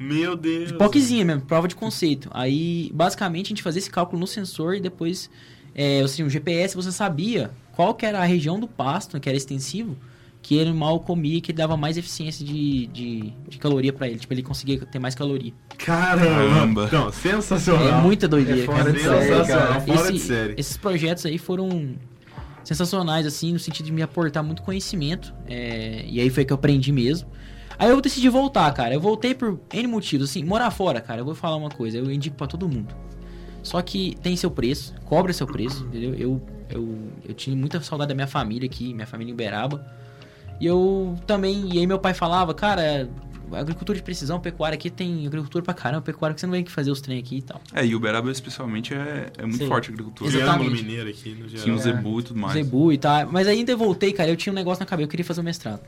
Meu 0.00 0.34
Deus. 0.34 0.68
De 0.68 0.78
POCzinha 0.78 1.26
mesmo, 1.26 1.42
prova 1.42 1.68
de 1.68 1.76
conceito. 1.76 2.30
Aí, 2.32 2.90
basicamente, 2.94 3.46
a 3.46 3.48
gente 3.50 3.62
fazia 3.62 3.80
esse 3.80 3.90
cálculo 3.90 4.18
no 4.18 4.26
sensor 4.26 4.76
e 4.76 4.80
depois, 4.80 5.28
é, 5.74 6.00
assim, 6.00 6.22
o 6.22 6.30
GPS, 6.30 6.74
você 6.74 6.90
sabia 6.90 7.50
qual 7.72 7.92
que 7.94 8.06
era 8.06 8.18
a 8.18 8.24
região 8.24 8.58
do 8.58 8.66
pasto, 8.66 9.20
que 9.20 9.28
era 9.28 9.36
extensivo, 9.36 9.94
que 10.42 10.56
ele 10.56 10.72
mal 10.72 10.98
comia 10.98 11.36
e 11.36 11.40
que 11.40 11.52
dava 11.52 11.76
mais 11.76 11.96
eficiência 11.96 12.44
de, 12.44 12.88
de, 12.88 13.32
de 13.48 13.58
caloria 13.58 13.92
pra 13.92 14.08
ele. 14.08 14.18
Tipo, 14.18 14.34
ele 14.34 14.42
conseguia 14.42 14.78
ter 14.80 14.98
mais 14.98 15.14
caloria. 15.14 15.52
Caramba. 15.78 16.88
Não, 16.92 17.12
sensacional. 17.12 17.86
É 17.88 18.02
muita 18.02 18.26
doideira, 18.26 18.62
É 18.62 18.64
fora 18.66 18.78
cara. 18.78 18.92
de 18.92 18.98
série, 19.00 19.22
Sensacional, 19.28 19.66
cara. 19.68 19.80
fora 19.80 20.10
de 20.10 20.16
Esse- 20.16 20.26
série. 20.26 20.54
Esses 20.56 20.76
projetos 20.76 21.24
aí 21.26 21.38
foram 21.38 21.94
sensacionais, 22.64 23.26
assim, 23.26 23.52
no 23.52 23.58
sentido 23.58 23.86
de 23.86 23.92
me 23.92 24.02
aportar 24.02 24.42
muito 24.42 24.62
conhecimento. 24.62 25.32
é, 25.46 26.04
e 26.08 26.20
aí 26.20 26.28
foi 26.30 26.44
que 26.44 26.52
eu 26.52 26.56
aprendi 26.56 26.92
mesmo. 26.92 27.28
Aí 27.78 27.88
eu 27.90 28.00
decidi 28.00 28.28
voltar, 28.28 28.70
cara. 28.72 28.94
Eu 28.94 29.00
voltei 29.00 29.34
por 29.34 29.58
N 29.72 29.86
motivos. 29.88 30.30
Assim, 30.30 30.44
morar 30.44 30.70
fora, 30.70 31.00
cara, 31.00 31.20
eu 31.20 31.24
vou 31.24 31.34
falar 31.34 31.56
uma 31.56 31.70
coisa. 31.70 31.98
Eu 31.98 32.10
indico 32.10 32.36
pra 32.36 32.46
todo 32.46 32.68
mundo. 32.68 32.94
Só 33.62 33.80
que 33.80 34.16
tem 34.22 34.36
seu 34.36 34.50
preço, 34.50 34.94
cobra 35.04 35.32
seu 35.32 35.46
preço, 35.46 35.84
entendeu? 35.86 36.14
Eu, 36.14 36.42
eu, 36.68 36.98
eu 37.28 37.34
tinha 37.34 37.54
muita 37.56 37.80
saudade 37.80 38.08
da 38.08 38.14
minha 38.14 38.26
família 38.26 38.66
aqui, 38.66 38.92
minha 38.92 39.06
família 39.06 39.30
em 39.30 39.34
Uberaba. 39.34 39.84
E 40.62 40.66
eu 40.66 41.18
também. 41.26 41.74
E 41.74 41.78
aí 41.80 41.86
meu 41.88 41.98
pai 41.98 42.14
falava, 42.14 42.54
cara, 42.54 43.10
agricultura 43.52 43.98
de 43.98 44.02
precisão, 44.04 44.38
pecuária 44.38 44.76
aqui 44.76 44.88
tem 44.88 45.26
agricultura 45.26 45.64
pra 45.64 45.74
caramba, 45.74 46.02
pecuária 46.02 46.32
que 46.32 46.40
você 46.40 46.46
não 46.46 46.52
vem 46.52 46.60
aqui 46.60 46.70
fazer 46.70 46.92
os 46.92 47.00
trem 47.00 47.18
aqui 47.18 47.38
e 47.38 47.42
tal. 47.42 47.60
É, 47.74 47.84
e 47.84 47.96
Uberaba 47.96 48.30
especialmente 48.30 48.94
é, 48.94 49.26
é 49.38 49.42
muito 49.42 49.58
Sim. 49.58 49.66
forte 49.66 49.90
a 49.90 49.92
agricultura. 49.92 50.30
Exatamente. 50.30 50.84
Mineiro 50.84 51.10
aqui 51.10 51.30
no 51.30 51.48
geral. 51.48 51.64
Tinha 51.64 51.74
o 51.74 51.78
Zebu 51.80 52.20
e 52.20 52.22
tudo 52.22 52.38
mais. 52.38 52.52
Zebu 52.54 52.92
e 52.92 52.98
tal. 52.98 53.26
Mas 53.32 53.48
ainda 53.48 53.74
voltei, 53.74 54.12
cara. 54.12 54.30
Eu 54.30 54.36
tinha 54.36 54.52
um 54.52 54.54
negócio 54.54 54.80
na 54.80 54.86
cabeça, 54.86 55.06
eu 55.06 55.10
queria 55.10 55.24
fazer 55.24 55.40
o 55.40 55.44
mestrado. 55.44 55.80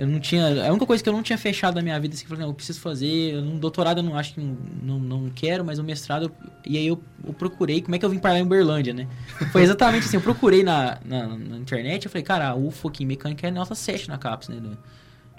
Eu 0.00 0.06
não 0.06 0.18
tinha. 0.18 0.66
A 0.66 0.70
única 0.70 0.86
coisa 0.86 1.02
que 1.02 1.08
eu 1.08 1.12
não 1.12 1.22
tinha 1.22 1.36
fechado 1.36 1.74
na 1.74 1.82
minha 1.82 2.00
vida, 2.00 2.14
assim, 2.14 2.24
que 2.24 2.32
eu 2.32 2.36
falei, 2.36 2.42
não, 2.44 2.50
eu 2.50 2.54
preciso 2.54 2.80
fazer. 2.80 3.36
Um 3.36 3.58
doutorado 3.58 3.98
eu 3.98 4.02
não 4.02 4.16
acho 4.16 4.32
que 4.32 4.40
não, 4.40 4.98
não, 4.98 5.30
quero, 5.34 5.62
mas 5.62 5.78
o 5.78 5.84
mestrado. 5.84 6.24
eu- 6.24 6.32
E 6.66 6.78
aí 6.78 6.86
eu, 6.86 6.98
eu 7.26 7.34
procurei 7.34 7.82
como 7.82 7.94
é 7.94 7.98
que 7.98 8.04
eu 8.06 8.08
vim 8.08 8.18
parar 8.18 8.38
em 8.38 8.42
Uberlândia, 8.42 8.94
né? 8.94 9.06
Foi 9.52 9.62
exatamente 9.62 10.06
assim, 10.06 10.16
eu 10.16 10.22
procurei 10.22 10.62
na, 10.62 10.98
na, 11.04 11.28
na 11.36 11.56
internet, 11.58 12.06
eu 12.06 12.10
falei, 12.10 12.22
cara, 12.22 12.48
a 12.48 12.54
UFO 12.54 12.88
aqui 12.88 13.02
em 13.04 13.06
mecânica 13.06 13.46
é 13.46 13.50
nota 13.50 13.74
7 13.74 14.08
na 14.08 14.16
CAPES, 14.16 14.48
né? 14.48 14.60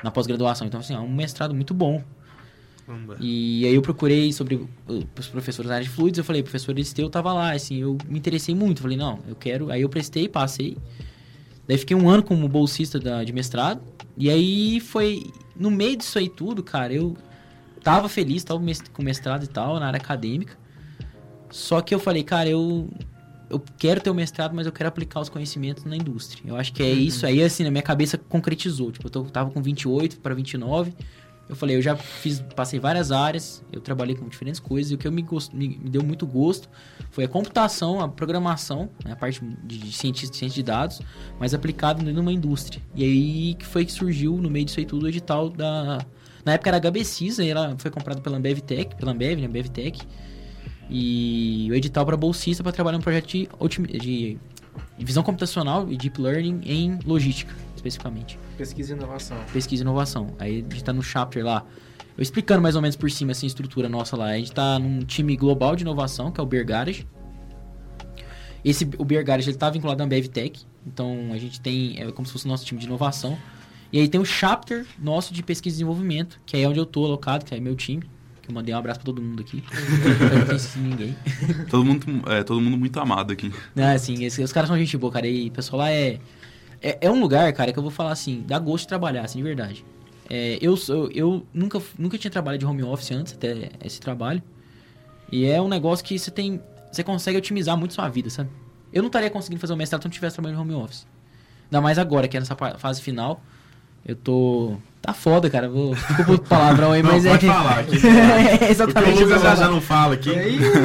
Na 0.04 0.12
pós-graduação. 0.12 0.68
Então, 0.68 0.80
assim, 0.80 0.94
é 0.94 1.00
um 1.00 1.12
mestrado 1.12 1.56
muito 1.56 1.74
bom. 1.74 2.04
E 3.20 3.66
aí 3.66 3.74
eu 3.74 3.82
procurei 3.82 4.32
sobre 4.34 4.56
o- 4.56 4.70
os 5.18 5.28
professores 5.28 5.70
da 5.70 5.76
área 5.76 5.86
de 5.88 5.92
fluidos, 5.92 6.18
eu 6.20 6.24
falei, 6.24 6.44
professor 6.44 6.78
Esteu 6.78 7.10
tava 7.10 7.34
lá, 7.34 7.52
assim, 7.54 7.78
eu 7.78 7.98
me 8.08 8.20
interessei 8.20 8.54
muito, 8.54 8.82
falei, 8.82 8.98
não, 8.98 9.20
eu 9.28 9.36
quero, 9.36 9.72
aí 9.72 9.82
eu 9.82 9.90
prestei, 9.90 10.28
passei. 10.30 10.78
Daí 11.72 11.78
fiquei 11.78 11.96
um 11.96 12.10
ano 12.10 12.22
como 12.22 12.50
bolsista 12.50 13.00
da, 13.00 13.24
de 13.24 13.32
mestrado, 13.32 13.80
e 14.18 14.30
aí 14.30 14.82
foi, 14.82 15.32
no 15.56 15.72
meio 15.72 15.96
disso 15.96 16.20
aí 16.20 16.28
tudo, 16.28 16.62
cara, 16.62 16.92
eu 16.92 17.16
tava 17.82 18.10
feliz, 18.10 18.44
tava 18.44 18.60
com 18.92 19.02
mestrado 19.02 19.46
e 19.46 19.48
tal, 19.48 19.80
na 19.80 19.88
área 19.88 19.96
acadêmica, 19.96 20.58
só 21.50 21.80
que 21.80 21.96
eu 21.96 22.00
falei, 22.00 22.24
cara, 22.24 22.50
eu, 22.50 22.90
eu 23.50 23.64
quero 23.78 24.02
ter 24.02 24.10
o 24.10 24.14
mestrado, 24.14 24.54
mas 24.54 24.66
eu 24.66 24.74
quero 24.74 24.90
aplicar 24.90 25.22
os 25.22 25.30
conhecimentos 25.30 25.86
na 25.86 25.96
indústria. 25.96 26.44
Eu 26.46 26.58
acho 26.58 26.74
que 26.74 26.84
é 26.84 26.92
isso, 26.92 27.26
aí 27.26 27.42
assim, 27.42 27.64
na 27.64 27.72
minha 27.72 27.82
cabeça 27.82 28.18
concretizou, 28.18 28.92
tipo, 28.92 29.08
eu 29.08 29.10
tô- 29.10 29.24
tava 29.24 29.50
com 29.50 29.62
28 29.62 30.20
para 30.20 30.36
29, 30.36 30.94
eu 31.52 31.56
falei, 31.58 31.76
eu 31.76 31.82
já 31.82 31.98
fiz, 31.98 32.40
passei 32.56 32.80
várias 32.80 33.12
áreas, 33.12 33.62
eu 33.74 33.82
trabalhei 33.82 34.16
com 34.16 34.26
diferentes 34.30 34.58
coisas, 34.58 34.90
e 34.90 34.96
o 34.96 34.98
que 34.98 35.06
eu 35.06 35.12
me, 35.12 35.22
gos- 35.22 35.50
me, 35.50 35.68
me 35.68 35.90
deu 35.90 36.02
muito 36.02 36.26
gosto 36.26 36.70
foi 37.10 37.26
a 37.26 37.28
computação, 37.28 38.00
a 38.00 38.08
programação, 38.08 38.90
né, 39.04 39.12
a 39.12 39.16
parte 39.18 39.44
de, 39.62 39.78
de 39.78 39.92
cientista, 39.92 40.34
ciência 40.34 40.56
de 40.56 40.64
dados, 40.64 41.02
mas 41.38 41.54
aplicado 41.54 42.00
dentro 42.00 42.14
de 42.14 42.20
uma 42.22 42.32
indústria. 42.32 42.82
E 42.96 43.04
aí 43.04 43.54
que 43.56 43.66
foi 43.66 43.84
que 43.84 43.92
surgiu, 43.92 44.38
no 44.38 44.50
meio 44.50 44.64
disso 44.64 44.80
aí 44.80 44.86
tudo, 44.86 45.04
o 45.06 45.10
edital 45.10 45.50
da... 45.50 46.06
Na 46.46 46.54
época 46.54 46.70
era 46.70 46.78
a 46.78 46.80
HBCIS, 46.90 47.42
aí 47.42 47.50
ela 47.50 47.76
foi 47.78 47.92
comprada 47.92 48.22
pela 48.22 48.38
Ambev 48.38 48.60
Tech, 48.62 48.96
pela 48.96 49.12
Ambev, 49.12 49.42
né, 49.42 49.48
Ambev 49.48 49.68
Tech, 49.68 50.00
e 50.90 51.68
o 51.70 51.76
edital 51.76 52.06
para 52.06 52.16
bolsista 52.16 52.64
para 52.64 52.72
trabalhar 52.72 52.98
num 52.98 53.04
projeto 53.04 53.28
de, 53.28 53.50
de 54.00 54.38
visão 55.00 55.22
computacional 55.22 55.92
e 55.92 55.98
deep 55.98 56.20
learning 56.20 56.62
em 56.64 56.98
logística, 57.06 57.54
especificamente 57.76 58.40
Pesquisa 58.62 58.94
e 58.94 58.98
inovação. 58.98 59.38
pesquisa 59.52 59.82
e 59.82 59.86
inovação. 59.86 60.28
Aí 60.40 60.66
a 60.70 60.74
gente 60.74 60.84
tá 60.84 60.94
no 60.94 61.02
chapter 61.02 61.44
lá. 61.44 61.66
Eu 62.18 62.22
explicando 62.22 62.62
mais 62.62 62.76
ou 62.76 62.82
menos 62.82 62.96
por 62.96 63.10
cima 63.10 63.32
assim, 63.32 63.46
a 63.46 63.48
estrutura 63.48 63.88
nossa 63.90 64.16
lá. 64.16 64.26
A 64.28 64.38
gente 64.38 64.52
tá 64.52 64.78
num 64.78 65.00
time 65.00 65.36
global 65.36 65.76
de 65.76 65.84
inovação, 65.84 66.32
que 66.32 66.40
é 66.40 66.44
o 66.44 66.46
Beer 66.46 66.66
Garage. 66.66 67.08
Esse, 68.64 68.88
o 68.98 69.04
Beer 69.06 69.24
Garage, 69.26 69.50
ele 69.50 69.58
tá 69.58 69.70
vinculado 69.70 70.02
à 70.04 70.06
Ambev 70.06 70.28
Tech. 70.28 70.60
Então, 70.86 71.30
a 71.34 71.38
gente 71.38 71.60
tem... 71.60 72.00
É 72.00 72.12
como 72.12 72.26
se 72.26 72.32
fosse 72.34 72.46
o 72.46 72.48
nosso 72.48 72.66
time 72.66 72.80
de 72.80 72.86
inovação. 72.86 73.38
E 73.92 74.00
aí 74.00 74.08
tem 74.08 74.22
o 74.22 74.26
chapter 74.26 74.86
nosso 75.00 75.34
de 75.34 75.42
pesquisa 75.44 75.74
e 75.74 75.78
desenvolvimento, 75.78 76.40
que 76.46 76.56
é 76.58 76.68
onde 76.68 76.80
eu 76.80 76.86
tô 76.86 77.04
alocado, 77.06 77.44
que 77.44 77.54
é 77.56 77.60
meu 77.60 77.76
time. 77.76 78.04
Que 78.42 78.50
eu 78.50 78.56
mandei 78.56 78.74
um 78.74 78.78
abraço 78.78 79.00
pra 79.00 79.06
todo 79.06 79.22
mundo 79.22 79.42
aqui. 79.42 79.64
eu 79.72 80.46
não 80.48 80.56
esquecido 80.56 80.84
ninguém. 80.88 81.16
Todo 81.70 81.84
mundo, 81.86 82.06
é, 82.32 82.44
todo 82.44 82.62
mundo 82.62 82.78
muito 82.78 83.00
amado 83.00 83.32
aqui. 83.34 83.52
Não, 83.76 83.86
assim, 83.94 84.24
esse- 84.24 84.44
os 84.44 84.52
caras 84.54 84.68
são 84.70 84.78
gente 84.78 84.96
boa, 84.98 85.12
cara. 85.12 85.28
E 85.28 85.48
o 85.48 85.52
pessoal 85.52 85.80
lá 85.80 85.92
é, 85.92 86.20
é. 86.82 86.98
É 87.02 87.12
um 87.12 87.20
lugar, 87.20 87.52
cara, 87.54 87.72
que 87.72 87.80
eu 87.80 87.84
vou 87.84 87.92
falar 87.92 88.12
assim, 88.12 88.44
dá 88.48 88.58
gosto 88.60 88.82
de 88.84 88.88
trabalhar, 88.90 89.24
assim, 89.24 89.38
de 89.40 89.44
verdade. 89.44 89.86
É, 90.30 90.58
eu, 90.62 90.78
sou- 90.78 91.10
eu 91.14 91.46
nunca, 91.54 91.82
nunca 91.98 92.18
tinha 92.18 92.32
trabalhado 92.32 92.60
de 92.60 92.66
home 92.66 92.84
office 92.84 93.12
antes, 93.12 93.34
até 93.34 93.70
esse 93.84 94.00
trabalho. 94.00 94.42
E 95.32 95.46
é 95.46 95.62
um 95.62 95.68
negócio 95.68 96.04
que 96.06 96.18
você 96.18 96.32
tem. 96.32 96.62
Você 96.92 97.04
consegue 97.04 97.38
otimizar 97.38 97.78
muito 97.78 97.94
sua 97.94 98.08
vida, 98.10 98.30
sabe? 98.30 98.50
Eu 98.94 99.02
não 99.02 99.08
estaria 99.08 99.30
conseguindo 99.30 99.62
fazer 99.62 99.74
o 99.74 99.78
mestrado 99.78 100.02
se 100.02 100.08
eu 100.08 100.10
não 100.10 100.14
tivesse 100.14 100.36
trabalhando 100.36 100.58
de 100.66 100.74
home 100.74 100.84
office. 100.84 101.06
Ainda 101.66 101.80
mais 101.82 101.98
agora, 101.98 102.28
que 102.28 102.36
é 102.36 102.40
nessa 102.40 102.56
fase 102.78 103.02
final. 103.02 103.42
Eu 104.06 104.16
tô. 104.16 104.76
Tá 105.02 105.14
foda, 105.14 105.50
cara. 105.50 105.70
Vou... 105.70 105.94
Desculpa 105.96 106.34
o 106.34 106.40
palavrão 106.40 106.92
aí, 106.92 107.02
Não, 107.04 107.12
mas 107.12 107.24
pode 107.26 107.46
é. 107.48 107.50
falar 107.50 107.80
aqui. 107.80 107.96
é 107.98 108.58
Porque 108.58 108.66
exatamente 108.72 109.10
o 109.10 109.14
isso. 109.14 109.24
Lucas 109.26 109.42
já, 109.42 109.56
já 109.56 109.68
não 109.70 109.80
fala 109.80 110.16
aqui. 110.16 110.32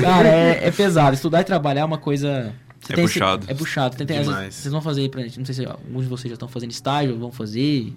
Cara, 0.03 0.29
é, 0.29 0.69
é 0.69 0.71
pesado. 0.71 1.15
Estudar 1.15 1.41
e 1.41 1.45
trabalhar 1.45 1.81
é 1.81 1.85
uma 1.85 1.99
coisa. 1.99 2.53
Você 2.87 2.93
É 2.93 2.97
tem 2.97 3.05
esse- 3.05 3.15
puxado. 3.15 3.47
É 3.49 3.55
puxado. 3.55 3.97
Tem, 3.97 4.07
tem, 4.07 4.19
às 4.19 4.27
vezes, 4.27 4.55
vocês 4.55 4.73
vão 4.73 4.81
fazer 4.81 5.01
aí 5.03 5.09
pra 5.09 5.23
gente. 5.23 5.39
Não 5.39 5.45
sei 5.47 5.55
se 5.55 5.65
alguns 5.67 6.05
de 6.05 6.09
vocês 6.09 6.31
já 6.31 6.35
estão 6.35 6.49
fazendo 6.49 6.71
estágio, 6.71 7.19
vão 7.19 7.31
fazer. 7.33 7.93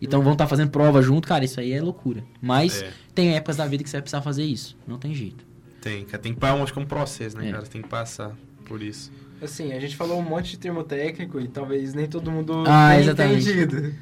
Então 0.00 0.22
vão 0.22 0.32
estar 0.32 0.46
fazendo 0.46 0.70
prova 0.70 1.00
junto. 1.02 1.26
Cara, 1.26 1.44
isso 1.44 1.58
aí 1.60 1.72
é 1.72 1.80
loucura. 1.80 2.22
Mas 2.40 2.82
É. 2.82 2.90
tem 3.14 3.34
épocas 3.34 3.56
da 3.56 3.66
vida 3.66 3.82
que 3.82 3.90
você 3.90 3.96
vai 3.96 4.02
precisar 4.02 4.22
fazer 4.22 4.44
isso. 4.44 4.76
Não 4.86 4.98
tem 4.98 5.14
jeito. 5.14 5.44
Tem, 5.80 6.04
cara. 6.04 6.22
Tem 6.22 6.34
que 6.34 6.40
passar, 6.40 6.62
acho 6.62 6.72
que 6.72 6.78
é 6.78 6.82
um 6.82 6.86
processo, 6.86 7.36
né, 7.38 7.48
É. 7.48 7.52
cara? 7.52 7.64
Tem 7.66 7.80
que 7.82 7.88
passar 7.88 8.36
por 8.64 8.82
isso. 8.82 9.10
Assim, 9.40 9.72
a 9.72 9.78
gente 9.78 9.94
falou 9.96 10.18
um 10.18 10.22
monte 10.22 10.50
de 10.50 10.58
termo 10.58 10.82
técnico 10.82 11.40
e 11.40 11.46
talvez 11.46 11.94
nem 11.94 12.06
todo 12.08 12.30
mundo 12.30 12.64
Ah, 12.66 12.88
tenha 12.90 13.00
exatamente. 13.02 13.48
entendido. 13.48 13.94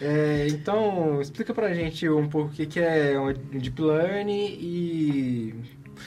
É, 0.00 0.46
então, 0.50 1.20
explica 1.20 1.52
pra 1.52 1.74
gente 1.74 2.08
um 2.08 2.28
pouco 2.28 2.50
o 2.50 2.52
que, 2.54 2.64
que 2.66 2.78
é 2.80 3.18
um 3.18 3.32
Deep 3.58 3.80
Learning 3.82 4.56
e 4.60 5.54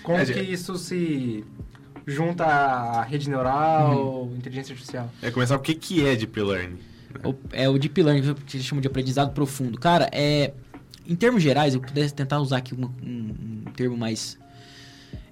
como 0.03 0.17
É, 0.17 0.25
que 0.25 0.39
isso 0.39 0.77
se 0.77 1.43
junta 2.07 2.45
à 2.45 3.01
rede 3.03 3.29
neural, 3.29 4.31
inteligência 4.37 4.71
artificial. 4.73 5.09
É 5.21 5.29
começar 5.29 5.55
o 5.55 5.59
que, 5.59 5.75
que 5.75 6.05
é 6.05 6.15
Deep 6.15 6.39
Learning. 6.41 6.77
O- 7.23 7.35
é 7.51 7.67
o 7.67 7.77
Deep 7.77 8.01
Learning, 8.01 8.33
que 8.45 8.55
eles 8.57 8.65
chamam 8.65 8.81
de 8.81 8.87
aprendizado 8.87 9.33
profundo. 9.33 9.77
Cara, 9.77 10.09
é. 10.11 10.53
Em 11.05 11.15
termos 11.15 11.41
gerais, 11.43 11.73
eu 11.73 11.79
pudesse 11.81 12.13
tentar 12.13 12.39
usar 12.39 12.57
aqui 12.57 12.73
uma- 12.73 12.91
um, 13.03 13.63
um 13.67 13.71
termo 13.75 13.97
mais. 13.97 14.37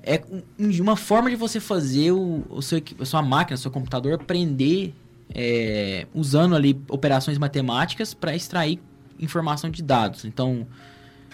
É 0.04 0.22
um- 0.60 0.82
uma 0.82 0.96
forma 0.96 1.30
de 1.30 1.36
você 1.36 1.60
fazer 1.60 2.12
o, 2.12 2.46
o 2.50 2.62
seu, 2.62 2.82
a 3.00 3.06
sua 3.06 3.22
máquina, 3.22 3.56
o 3.56 3.58
seu 3.58 3.72
computador 3.72 4.14
aprender 4.14 4.94
é, 5.34 6.06
usando 6.14 6.56
ali 6.56 6.80
operações 6.88 7.38
matemáticas 7.38 8.14
para 8.14 8.36
extrair 8.36 8.80
informação 9.20 9.70
de 9.70 9.82
dados. 9.82 10.24
Então, 10.24 10.68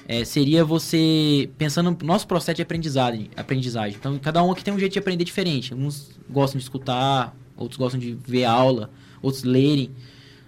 é, 0.08 0.24
seria 0.26 0.64
você 0.66 1.50
pensando 1.58 1.92
no 1.92 1.98
nosso 2.06 2.28
processo 2.28 2.58
de 2.58 2.62
aprendizagem, 2.62 3.30
aprendizagem. 3.36 3.98
Então, 4.00 4.18
cada 4.20 4.44
um 4.44 4.52
aqui 4.52 4.64
tem 4.64 4.74
um 4.74 4.80
jeito 4.80 4.94
de 4.94 5.00
aprender 5.00 5.24
diferente. 5.24 5.74
Uns 5.74 6.12
gostam 6.30 6.58
de 6.58 6.64
escutar, 6.64 7.36
outros 7.56 7.78
gostam 7.78 8.00
de 8.00 8.14
ver 8.14 8.46
aula, 8.46 8.90
outros 9.22 9.44
lerem. 9.44 9.92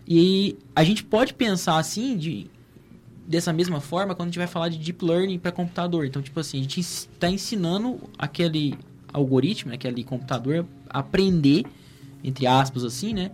E 0.07 0.57
a 0.75 0.83
gente 0.83 1.03
pode 1.03 1.33
pensar 1.33 1.77
assim, 1.77 2.17
de, 2.17 2.47
dessa 3.27 3.53
mesma 3.53 3.79
forma, 3.79 4.13
quando 4.15 4.27
a 4.27 4.31
gente 4.31 4.39
vai 4.39 4.47
falar 4.47 4.69
de 4.69 4.77
deep 4.77 5.03
learning 5.03 5.39
para 5.39 5.51
computador. 5.51 6.05
Então, 6.05 6.21
tipo 6.21 6.39
assim, 6.39 6.59
a 6.59 6.61
gente 6.61 6.79
está 6.79 7.29
ensinando 7.29 7.99
aquele 8.17 8.77
algoritmo, 9.13 9.69
né, 9.69 9.75
aquele 9.75 10.03
computador, 10.03 10.65
a 10.89 10.99
aprender, 10.99 11.63
entre 12.23 12.47
aspas, 12.47 12.83
assim, 12.83 13.13
né? 13.13 13.31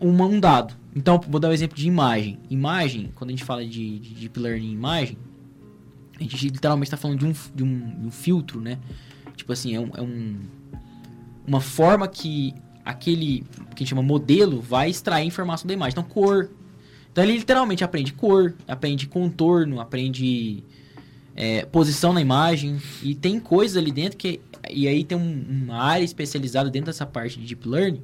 uma- 0.00 0.26
um 0.26 0.38
dado. 0.38 0.74
Então, 0.94 1.20
vou 1.28 1.40
dar 1.40 1.48
um 1.48 1.52
exemplo 1.52 1.76
de 1.76 1.86
imagem. 1.86 2.38
Imagem, 2.50 3.10
quando 3.14 3.30
a 3.30 3.32
gente 3.32 3.44
fala 3.44 3.64
de, 3.64 3.98
de 3.98 4.14
deep 4.14 4.38
learning 4.38 4.68
em 4.68 4.72
imagem, 4.72 5.16
a 6.18 6.22
gente 6.22 6.48
literalmente 6.48 6.86
está 6.88 6.96
falando 6.96 7.18
de 7.18 7.26
um, 7.26 7.32
de, 7.54 7.62
um, 7.62 8.00
de 8.00 8.06
um 8.06 8.10
filtro, 8.10 8.60
né? 8.60 8.78
Tipo 9.36 9.52
assim, 9.52 9.74
é, 9.74 9.80
um, 9.80 9.90
é 9.96 10.00
um- 10.02 10.36
uma 11.46 11.60
forma 11.60 12.06
que 12.08 12.54
aquele 12.84 13.40
que 13.70 13.76
a 13.76 13.78
gente 13.80 13.88
chama 13.88 14.02
modelo 14.02 14.60
vai 14.60 14.90
extrair 14.90 15.26
informação 15.26 15.66
da 15.66 15.74
imagem. 15.74 15.92
Então, 15.92 16.04
cor. 16.04 16.50
Então, 17.10 17.22
ele 17.24 17.36
literalmente 17.38 17.82
aprende 17.84 18.12
cor, 18.12 18.54
aprende 18.66 19.06
contorno, 19.06 19.80
aprende 19.80 20.62
é, 21.36 21.64
posição 21.64 22.12
na 22.12 22.20
imagem. 22.20 22.78
E 23.02 23.14
tem 23.14 23.40
coisas 23.40 23.76
ali 23.76 23.90
dentro 23.90 24.16
que. 24.16 24.40
E 24.70 24.86
aí 24.86 25.02
tem 25.04 25.18
um- 25.18 25.64
uma 25.64 25.76
área 25.82 26.04
especializada 26.04 26.70
dentro 26.70 26.86
dessa 26.86 27.04
parte 27.04 27.38
de 27.40 27.46
deep 27.46 27.68
learning 27.68 28.00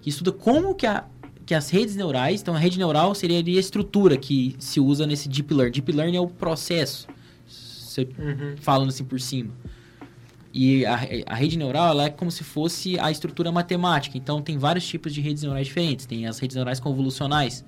que 0.00 0.10
estuda 0.10 0.32
como 0.32 0.74
que, 0.74 0.84
a, 0.86 1.04
que 1.46 1.54
as 1.54 1.70
redes 1.70 1.94
neurais. 1.94 2.40
Então, 2.42 2.54
a 2.54 2.58
rede 2.58 2.76
neural 2.78 3.14
seria 3.14 3.38
a 3.38 3.60
estrutura 3.60 4.16
que 4.16 4.56
se 4.58 4.80
usa 4.80 5.06
nesse 5.06 5.28
deep 5.28 5.54
learning. 5.54 5.72
Deep 5.72 5.92
learning 5.92 6.16
é 6.16 6.20
o 6.20 6.26
processo. 6.26 7.06
Eu 8.00 8.08
Uhum. 8.18 8.56
falando 8.58 8.88
assim 8.88 9.04
por 9.04 9.20
cima. 9.20 9.50
E 10.54 10.84
a, 10.84 10.94
a 11.26 11.34
rede 11.34 11.56
neural 11.56 11.88
ela 11.88 12.04
é 12.04 12.10
como 12.10 12.30
se 12.30 12.44
fosse 12.44 12.98
a 12.98 13.10
estrutura 13.10 13.50
matemática. 13.50 14.18
Então 14.18 14.42
tem 14.42 14.58
vários 14.58 14.86
tipos 14.86 15.14
de 15.14 15.20
redes 15.20 15.42
neurais 15.42 15.66
diferentes. 15.66 16.04
Tem 16.06 16.26
as 16.26 16.38
redes 16.38 16.54
neurais 16.56 16.78
convolucionais, 16.78 17.64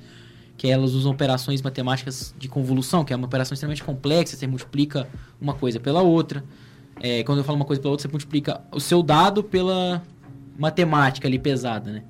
que 0.56 0.68
elas 0.68 0.92
usam 0.92 1.10
operações 1.12 1.62
matemáticas 1.62 2.34
de 2.38 2.46
convolução, 2.48 3.04
que 3.04 3.12
é 3.12 3.16
uma 3.16 3.26
operação 3.26 3.54
extremamente 3.54 3.82
complexa. 3.82 4.36
Você 4.36 4.46
multiplica 4.46 5.08
uma 5.40 5.54
coisa 5.54 5.80
pela 5.80 6.02
outra. 6.02 6.44
É, 7.00 7.22
quando 7.24 7.38
eu 7.38 7.44
falo 7.44 7.56
uma 7.56 7.64
coisa 7.64 7.80
pela 7.80 7.92
outra, 7.92 8.06
você 8.06 8.12
multiplica 8.12 8.60
o 8.70 8.78
seu 8.80 9.02
dado 9.02 9.42
pela 9.42 10.02
matemática 10.58 11.26
ali 11.26 11.38
pesada, 11.38 11.90
né? 11.90 12.02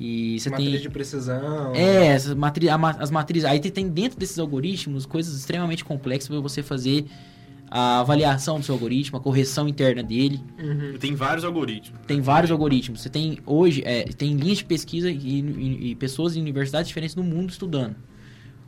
E 0.00 0.40
você 0.40 0.48
Matriz 0.48 0.70
tem 0.72 0.80
de 0.80 0.88
precisão. 0.88 1.74
é, 1.74 2.06
essas 2.06 2.34
matri 2.34 2.68
as 2.70 3.10
matrizes. 3.10 3.44
Aí 3.44 3.60
tem- 3.60 3.70
tem 3.70 3.88
dentro 3.88 4.18
desses 4.18 4.38
algoritmos 4.38 5.04
coisas 5.04 5.36
extremamente 5.36 5.84
complexas 5.84 6.28
para 6.28 6.40
você 6.40 6.62
fazer 6.62 7.04
a 7.70 8.00
avaliação 8.00 8.58
do 8.58 8.64
seu 8.64 8.74
algoritmo, 8.74 9.18
a 9.18 9.20
correção 9.20 9.68
interna 9.68 10.02
dele. 10.02 10.40
Uhum. 10.58 10.94
Tem 10.98 11.14
vários 11.14 11.44
algoritmos. 11.44 12.00
Tem 12.06 12.20
vários 12.20 12.50
algoritmos. 12.50 13.02
Você 13.02 13.08
tem 13.10 13.38
hoje, 13.46 13.82
é, 13.84 14.04
tem 14.04 14.34
linhas 14.36 14.58
de 14.58 14.64
pesquisa 14.64 15.10
e, 15.10 15.14
e- 15.14 15.90
e 15.90 15.94
pessoas 15.94 16.34
em 16.34 16.40
universidades 16.40 16.88
diferentes 16.88 17.14
no 17.14 17.22
mundo 17.22 17.50
estudando. 17.50 17.94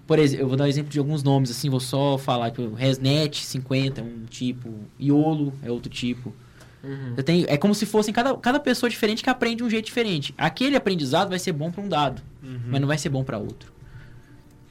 Por 0.06 0.18
exemplo, 0.18 0.44
eu 0.44 0.48
vou 0.48 0.56
dar 0.56 0.64
um 0.64 0.68
exemplo 0.68 0.92
de 0.92 0.98
alguns 0.98 1.22
nomes, 1.22 1.50
assim, 1.50 1.70
vou 1.70 1.80
só 1.80 2.18
falar, 2.18 2.50
tipo, 2.50 2.74
ResNet 2.74 3.44
50 3.44 4.00
é 4.02 4.04
um 4.04 4.24
tipo, 4.28 4.68
Iolo 5.00 5.52
é 5.62 5.70
outro 5.70 5.90
tipo. 5.90 6.32
Uhum. 6.82 7.14
Você 7.14 7.22
tem, 7.22 7.44
é 7.48 7.56
como 7.56 7.74
se 7.74 7.86
fossem 7.86 8.12
cada, 8.12 8.34
cada 8.36 8.58
pessoa 8.58 8.90
diferente 8.90 9.22
que 9.22 9.30
aprende 9.30 9.56
de 9.56 9.64
um 9.64 9.70
jeito 9.70 9.86
diferente. 9.86 10.34
Aquele 10.36 10.76
aprendizado 10.76 11.28
vai 11.28 11.38
ser 11.38 11.52
bom 11.52 11.70
para 11.70 11.82
um 11.82 11.88
dado, 11.88 12.20
mas 12.68 12.80
não 12.80 12.88
vai 12.88 12.98
ser 12.98 13.08
bom 13.08 13.22
para 13.22 13.38
outro. 13.38 13.72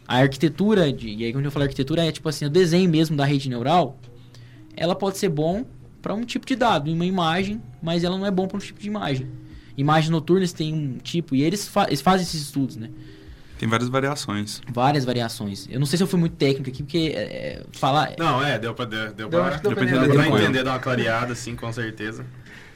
A 0.08 0.18
arquitetura, 0.18 0.92
de, 0.92 1.10
e 1.10 1.24
aí 1.24 1.32
quando 1.32 1.46
eu 1.46 1.52
falo 1.52 1.64
arquitetura, 1.64 2.06
é 2.06 2.12
tipo 2.12 2.28
assim, 2.28 2.46
o 2.46 2.50
desenho 2.50 2.90
mesmo 2.90 3.16
da 3.16 3.24
rede 3.24 3.48
neural, 3.50 3.98
ela 4.76 4.94
pode 4.96 5.18
ser 5.18 5.30
bom 5.30 5.66
para 6.02 6.14
um 6.14 6.26
tipo 6.26 6.46
de 6.46 6.56
dado, 6.56 6.92
uma 6.92 7.06
imagem, 7.06 7.62
mas 7.82 8.04
ela 8.04 8.18
não 8.18 8.26
é 8.26 8.32
bom 8.32 8.48
para 8.48 8.58
um 8.58 8.60
tipo 8.60 8.80
de 8.80 8.88
imagem. 8.88 9.28
Imagens 9.78 10.10
noturnas 10.10 10.52
tem 10.52 10.74
um 10.74 10.98
tipo, 10.98 11.34
e 11.34 11.42
eles, 11.44 11.68
fa 11.68 11.86
eles 11.88 12.02
fazem 12.02 12.24
esses 12.24 12.42
estudos, 12.42 12.76
né? 12.76 12.90
Tem 13.62 13.70
várias 13.70 13.90
variações. 13.90 14.60
Várias 14.74 15.06
variações. 15.06 15.68
Eu 15.70 15.80
não 15.80 15.86
sei 15.86 15.96
se 15.96 16.02
eu 16.02 16.08
fui 16.08 16.20
muito 16.20 16.36
técnico 16.36 16.68
aqui, 16.72 16.82
porque 16.82 17.14
é, 17.16 17.22
é, 17.22 17.64
falar. 17.74 18.16
Não, 18.18 18.44
é, 18.44 18.58
deu 18.58 18.74
pra, 18.74 18.86
deu, 18.86 19.14
deu 19.14 19.30
Deu- 19.30 19.30
pra, 19.30 19.50
deu 19.52 19.60
deu 19.62 19.72
pra 19.74 19.84
entender 19.84 20.08
depois. 20.08 20.44
entender, 20.44 20.64
dar 20.64 20.72
uma 20.72 20.80
clareada, 20.80 21.34
assim, 21.34 21.56
com 21.56 21.72
certeza. 21.72 22.26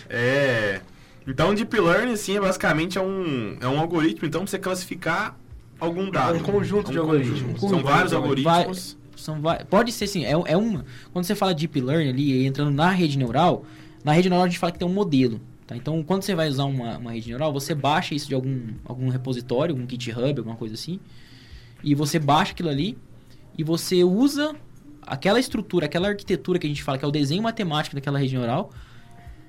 É... 0.08 0.82
Então, 1.26 1.56
Deep 1.56 1.76
Learning, 1.76 2.14
assim, 2.14 2.38
é 2.38 2.40
basicamente 2.40 3.00
é 3.00 3.02
um, 3.02 3.58
é 3.60 3.68
um 3.68 3.80
algoritmo, 3.80 4.28
então, 4.28 4.42
pra 4.42 4.52
você 4.52 4.60
classificar 4.60 5.36
algum 5.80 6.12
dado. 6.12 6.38
Um 6.38 6.44
conjunto 6.44 6.92
de 6.92 7.00
algoritmos. 7.00 7.42
conjunto. 7.42 7.56
Um 7.56 7.60
São 7.62 7.70
conjunto 7.70 7.84
vários 7.92 8.14
algoritmos. 8.14 8.98
São 9.16 9.42
pode 9.68 9.92
ser 9.92 10.06
sim, 10.06 10.24
é, 10.24 10.34
é 10.34 10.56
uma. 10.56 10.86
Quando 11.12 11.26
você 11.26 11.34
fala 11.34 11.52
deep 11.56 11.82
learning 11.82 12.10
ali, 12.10 12.46
entrando 12.46 12.70
na 12.70 12.92
rede 12.92 13.18
neural, 13.18 13.66
na 14.04 14.12
rede 14.12 14.30
neural 14.30 14.46
a 14.46 14.48
gente 14.48 14.60
fala 14.60 14.72
que 14.72 14.78
tem 14.78 14.88
um 14.88 14.94
modelo. 14.94 15.42
Tá? 15.68 15.76
Então, 15.76 16.04
quando 16.04 16.24
você 16.24 16.36
vai 16.36 16.48
usar 16.48 16.66
uma, 16.66 16.98
uma 16.98 17.12
rede 17.12 17.30
neural, 17.30 17.52
você 17.52 17.74
baixa 17.74 18.14
isso 18.14 18.28
de 18.28 18.36
algum, 18.36 18.68
algum 18.86 19.10
repositório, 19.10 19.74
algum 19.74 19.90
GitHub, 19.90 20.38
alguma 20.38 20.56
coisa 20.56 20.76
assim. 20.76 21.00
E 21.84 21.96
você 21.96 22.20
baixa 22.20 22.52
aquilo 22.52 22.70
ali 22.70 22.98
e 23.58 23.64
você 23.64 24.04
usa 24.04 24.56
aquela 25.02 25.40
estrutura, 25.40 25.86
aquela 25.86 26.10
arquitetura 26.10 26.60
que 26.60 26.68
a 26.68 26.70
gente 26.70 26.84
fala 26.84 26.98
que 26.98 27.06
é 27.06 27.08
o 27.08 27.12
desenho 27.12 27.44
matemático 27.44 27.96
daquela 27.96 28.20
rede 28.20 28.36
neural. 28.36 28.72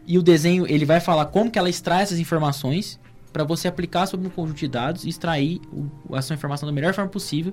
E 0.07 0.19
o 0.19 0.23
desenho, 0.23 0.67
ele 0.67 0.85
vai 0.85 1.01
falar 1.01 1.27
como 1.27 1.51
que 1.51 1.59
ela 1.59 1.69
extrai 1.69 2.03
essas 2.03 2.19
informações 2.19 2.99
para 3.33 3.45
você 3.45 3.69
aplicar 3.69 4.07
sobre 4.07 4.27
um 4.27 4.31
conjunto 4.31 4.59
de 4.59 4.69
dados 4.69 5.05
e 5.05 5.09
extrair 5.09 5.61
o, 5.73 6.17
essa 6.17 6.33
informação 6.33 6.67
da 6.67 6.73
melhor 6.73 6.95
forma 6.95 7.11
possível 7.11 7.53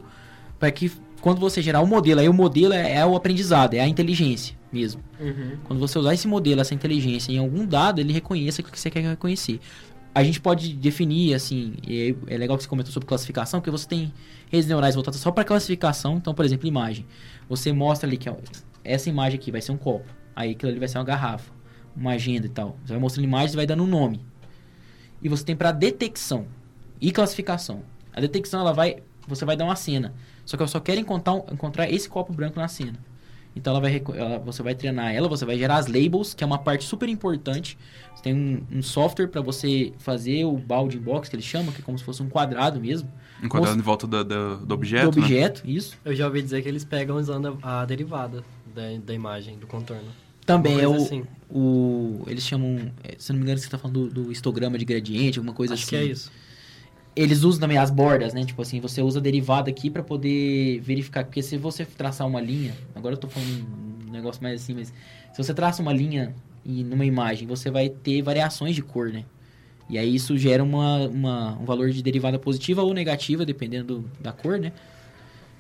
para 0.60 0.72
que 0.72 0.92
quando 1.24 1.40
você 1.40 1.62
gerar 1.62 1.80
um 1.80 1.88
modelo, 1.88 2.20
aí 2.20 2.28
o 2.28 2.34
modelo 2.34 2.74
é, 2.74 2.96
é 2.96 3.06
o 3.06 3.16
aprendizado, 3.16 3.76
é 3.76 3.80
a 3.80 3.88
inteligência 3.88 4.58
mesmo. 4.70 5.02
Uhum. 5.18 5.58
Quando 5.64 5.80
você 5.80 5.98
usar 5.98 6.14
esse 6.14 6.28
modelo, 6.28 6.60
essa 6.60 6.74
inteligência 6.74 7.32
em 7.32 7.38
algum 7.38 7.66
dado, 7.66 8.02
ele 8.02 8.12
reconheça 8.12 8.60
o 8.60 8.66
que 8.66 8.78
você 8.78 8.90
quer 8.90 9.00
reconhecer. 9.00 9.62
A 10.14 10.22
gente 10.22 10.42
pode 10.42 10.74
definir, 10.74 11.34
assim, 11.34 11.76
e 11.88 12.14
é 12.28 12.38
legal 12.38 12.58
que 12.58 12.64
você 12.64 12.70
comentou 12.70 12.92
sobre 12.92 13.08
classificação, 13.08 13.62
porque 13.62 13.72
você 13.72 13.88
tem 13.88 14.14
redes 14.52 14.68
neurais 14.68 14.96
voltadas 14.96 15.18
só 15.18 15.32
para 15.32 15.46
classificação. 15.46 16.18
Então, 16.18 16.34
por 16.34 16.44
exemplo, 16.44 16.68
imagem. 16.68 17.06
Você 17.48 17.72
mostra 17.72 18.06
ali 18.06 18.18
que 18.18 18.30
ó, 18.30 18.36
essa 18.84 19.08
imagem 19.08 19.40
aqui 19.40 19.50
vai 19.50 19.62
ser 19.62 19.72
um 19.72 19.78
copo. 19.78 20.14
Aí 20.36 20.52
aquilo 20.52 20.72
ali 20.72 20.80
vai 20.80 20.90
ser 20.90 20.98
uma 20.98 21.06
garrafa, 21.06 21.54
uma 21.96 22.12
agenda 22.12 22.48
e 22.48 22.50
tal. 22.50 22.78
Você 22.84 22.92
vai 22.92 23.00
mostrando 23.00 23.24
imagens 23.24 23.54
e 23.54 23.56
vai 23.56 23.66
dando 23.66 23.84
um 23.84 23.88
nome. 23.88 24.20
E 25.22 25.30
você 25.30 25.46
tem 25.46 25.56
para 25.56 25.72
detecção 25.72 26.48
e 27.00 27.14
classificação. 27.14 27.82
A 28.12 28.20
detecção, 28.20 28.60
ela 28.60 28.74
vai, 28.74 28.98
você 29.26 29.46
vai 29.46 29.56
dar 29.56 29.64
uma 29.64 29.78
cena. 29.78 30.14
Só 30.46 30.58
que 30.58 30.64
eu 30.64 30.68
só 30.68 30.80
quero 30.80 31.00
encontrar, 31.00 31.34
um- 31.34 31.46
encontrar 31.52 31.90
esse 31.90 32.08
copo 32.10 32.34
branco 32.34 32.60
na 32.60 32.68
cena. 32.68 32.98
Então 33.56 33.72
ela 33.72 33.80
vai, 33.80 34.02
ela- 34.16 34.40
você 34.40 34.64
vai 34.64 34.74
treinar 34.74 35.14
ela, 35.14 35.28
você 35.28 35.46
vai 35.46 35.58
gerar 35.58 35.78
as 35.78 35.88
labels, 35.88 36.34
que 36.34 36.44
é 36.44 36.48
uma 36.48 36.58
parte 36.58 36.86
super 36.86 37.08
importante. 37.08 37.78
Você 38.16 38.24
tem 38.24 38.34
um, 38.34 38.78
um 38.80 38.82
software 38.82 39.28
para 39.28 39.42
você 39.42 39.94
fazer 40.00 40.44
o 40.46 40.58
bounding 40.58 40.98
box, 41.00 41.30
que 41.30 41.36
eles 41.36 41.46
chamam, 41.46 41.72
que 41.72 41.80
é 41.82 41.84
como 41.84 41.98
se 41.98 42.04
fosse 42.04 42.24
um 42.24 42.30
quadrado 42.30 42.80
mesmo. 42.80 43.12
Enquadrando 43.44 43.78
em 43.80 43.84
volta 43.84 44.08
da- 44.08 44.24
da- 44.24 44.56
do 44.56 44.74
objeto, 44.74 45.12
do 45.12 45.20
né? 45.20 45.26
objeto, 45.26 45.62
isso. 45.66 45.98
Eu 46.04 46.16
já 46.16 46.26
ouvi 46.26 46.42
dizer 46.42 46.62
que 46.64 46.68
eles 46.70 46.84
pegam 46.84 47.16
usando 47.18 47.60
a, 47.62 47.82
a 47.82 47.86
derivada 47.86 48.44
da, 48.74 48.82
da 49.06 49.14
imagem, 49.14 49.58
do 49.58 49.68
contorno. 49.68 50.10
Também 50.46 50.80
é 50.80 50.88
o, 50.88 50.96
assim. 50.96 51.24
o. 51.50 52.24
Eles 52.28 52.44
chamam. 52.46 52.92
é, 53.04 53.16
Se 53.18 53.32
não 53.32 53.38
me 53.40 53.44
engano, 53.44 53.60
você 53.60 53.70
tá 53.70 53.78
falando 53.78 54.10
do, 54.10 54.24
do 54.26 54.32
histograma 54.32 54.78
de 54.78 54.84
gradiente, 54.86 55.38
alguma 55.40 55.54
coisa 55.54 55.74
Acho 55.74 55.84
assim. 55.84 55.90
que 55.92 55.96
é 55.96 56.04
isso. 56.06 56.32
Eles 57.16 57.44
usam 57.44 57.62
também 57.62 57.78
as 57.78 57.92
bordas, 57.92 58.34
né? 58.34 58.44
Tipo 58.44 58.62
assim, 58.62 58.80
você 58.80 59.02
usa 59.02 59.20
a 59.20 59.22
derivada 59.22 59.70
aqui 59.70 59.90
pra 59.90 60.02
poder 60.02 60.80
verificar. 60.82 61.24
Porque 61.24 61.44
se 61.44 61.58
você 61.58 61.86
traçar 61.86 62.28
uma 62.28 62.42
linha. 62.42 62.74
Agora 62.96 63.14
eu 63.14 63.18
tô 63.20 63.28
falando 63.28 63.68
um 64.08 64.12
negócio 64.12 64.42
mais 64.42 64.62
assim, 64.62 64.74
mas. 64.74 64.92
Se 65.32 65.44
você 65.44 65.54
traça 65.54 65.82
uma 65.82 65.94
linha 65.94 66.34
e 66.66 66.84
numa 66.84 67.06
imagem, 67.06 67.48
você 67.48 67.70
vai 67.70 67.90
ter 67.90 68.22
variações 68.22 68.76
de 68.76 68.82
cor, 68.82 69.10
né? 69.12 69.26
E 69.90 69.98
aí 69.98 70.16
isso 70.16 70.38
gera 70.38 70.64
uma, 70.64 71.08
uma- 71.08 71.58
um 71.60 71.66
valor 71.66 71.90
de 71.92 72.02
derivada 72.02 72.40
positiva 72.40 72.82
ou 72.82 72.94
negativa, 72.94 73.46
dependendo 73.46 74.00
do- 74.00 74.12
da 74.20 74.32
cor, 74.32 74.58
né? 74.60 74.72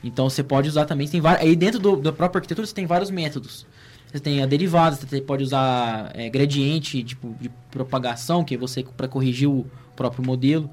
Então 0.04 0.30
você 0.30 0.43
pode 0.43 0.68
usar 0.70 0.86
também. 0.86 1.08
Tem 1.08 1.22
vários, 1.22 1.45
aí 1.47 1.56
dentro 1.56 1.80
do, 1.80 1.95
da 1.97 2.12
própria 2.12 2.39
arquitetura 2.39 2.66
você 2.66 2.74
tem 2.74 2.86
vários 2.86 3.10
métodos. 3.12 3.66
Você 4.12 4.20
tem 4.20 4.43
a 4.43 4.45
derivada, 4.45 4.95
você 4.95 5.22
pode 5.22 5.43
usar 5.43 6.12
é, 6.14 6.30
gradiente 6.30 7.04
tipo, 7.04 7.36
de 7.39 7.49
propagação, 7.72 8.43
que 8.43 8.56
é 8.56 8.58
você 8.58 8.84
para 8.84 9.08
corrigir 9.08 9.49
o 9.49 9.66
próprio 9.95 10.24
modelo. 10.26 10.70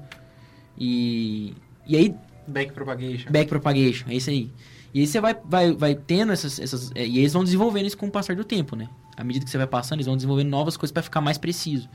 E, 0.77 1.53
e 1.87 1.95
aí, 1.95 2.15
Backpropagation. 2.47 3.31
backpropagation, 3.31 4.09
é 4.09 4.15
isso 4.15 4.29
aí. 4.29 4.51
E 4.93 4.99
aí 5.01 5.07
você 5.07 5.21
vai, 5.21 5.35
vai, 5.45 5.71
vai 5.71 5.95
tendo 5.95 6.33
essas, 6.33 6.59
essas. 6.59 6.91
é, 6.95 7.05
e 7.05 7.19
eles 7.19 7.31
vão 7.31 7.43
desenvolvendo 7.43 7.85
isso 7.85 7.97
com 7.97 8.07
o 8.07 8.11
passar 8.11 8.35
do 8.35 8.43
tempo, 8.43 8.75
né? 8.75 8.89
À 9.15 9.23
medida 9.23 9.45
que 9.45 9.51
você 9.51 9.57
vai 9.57 9.67
passando, 9.67 9.97
eles 9.99 10.05
vão 10.07 10.15
desenvolvendo 10.15 10.49
novas 10.49 10.75
coisas 10.75 10.91
para 10.91 11.01
ficar 11.03 11.21
mais 11.21 11.37
preciso. 11.37 11.87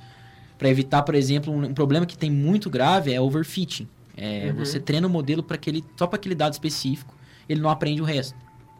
Para 0.56 0.70
evitar, 0.70 1.02
por 1.02 1.14
exemplo, 1.14 1.52
um, 1.52 1.66
um 1.66 1.74
problema 1.74 2.06
que 2.06 2.16
tem 2.16 2.30
muito 2.30 2.70
grave 2.70 3.12
é 3.12 3.20
overfitting. 3.20 3.88
É, 4.16 4.50
Uhum. 4.50 4.64
Você 4.64 4.80
treina 4.80 5.06
o 5.06 5.10
modelo 5.10 5.42
para 5.42 5.56
aquele, 5.56 5.84
só 5.98 6.06
para 6.06 6.16
aquele 6.16 6.34
dado 6.34 6.54
específico, 6.54 7.14
ele 7.46 7.60
não 7.60 7.68
aprende 7.68 8.00
o 8.00 8.04
resto. 8.04 8.34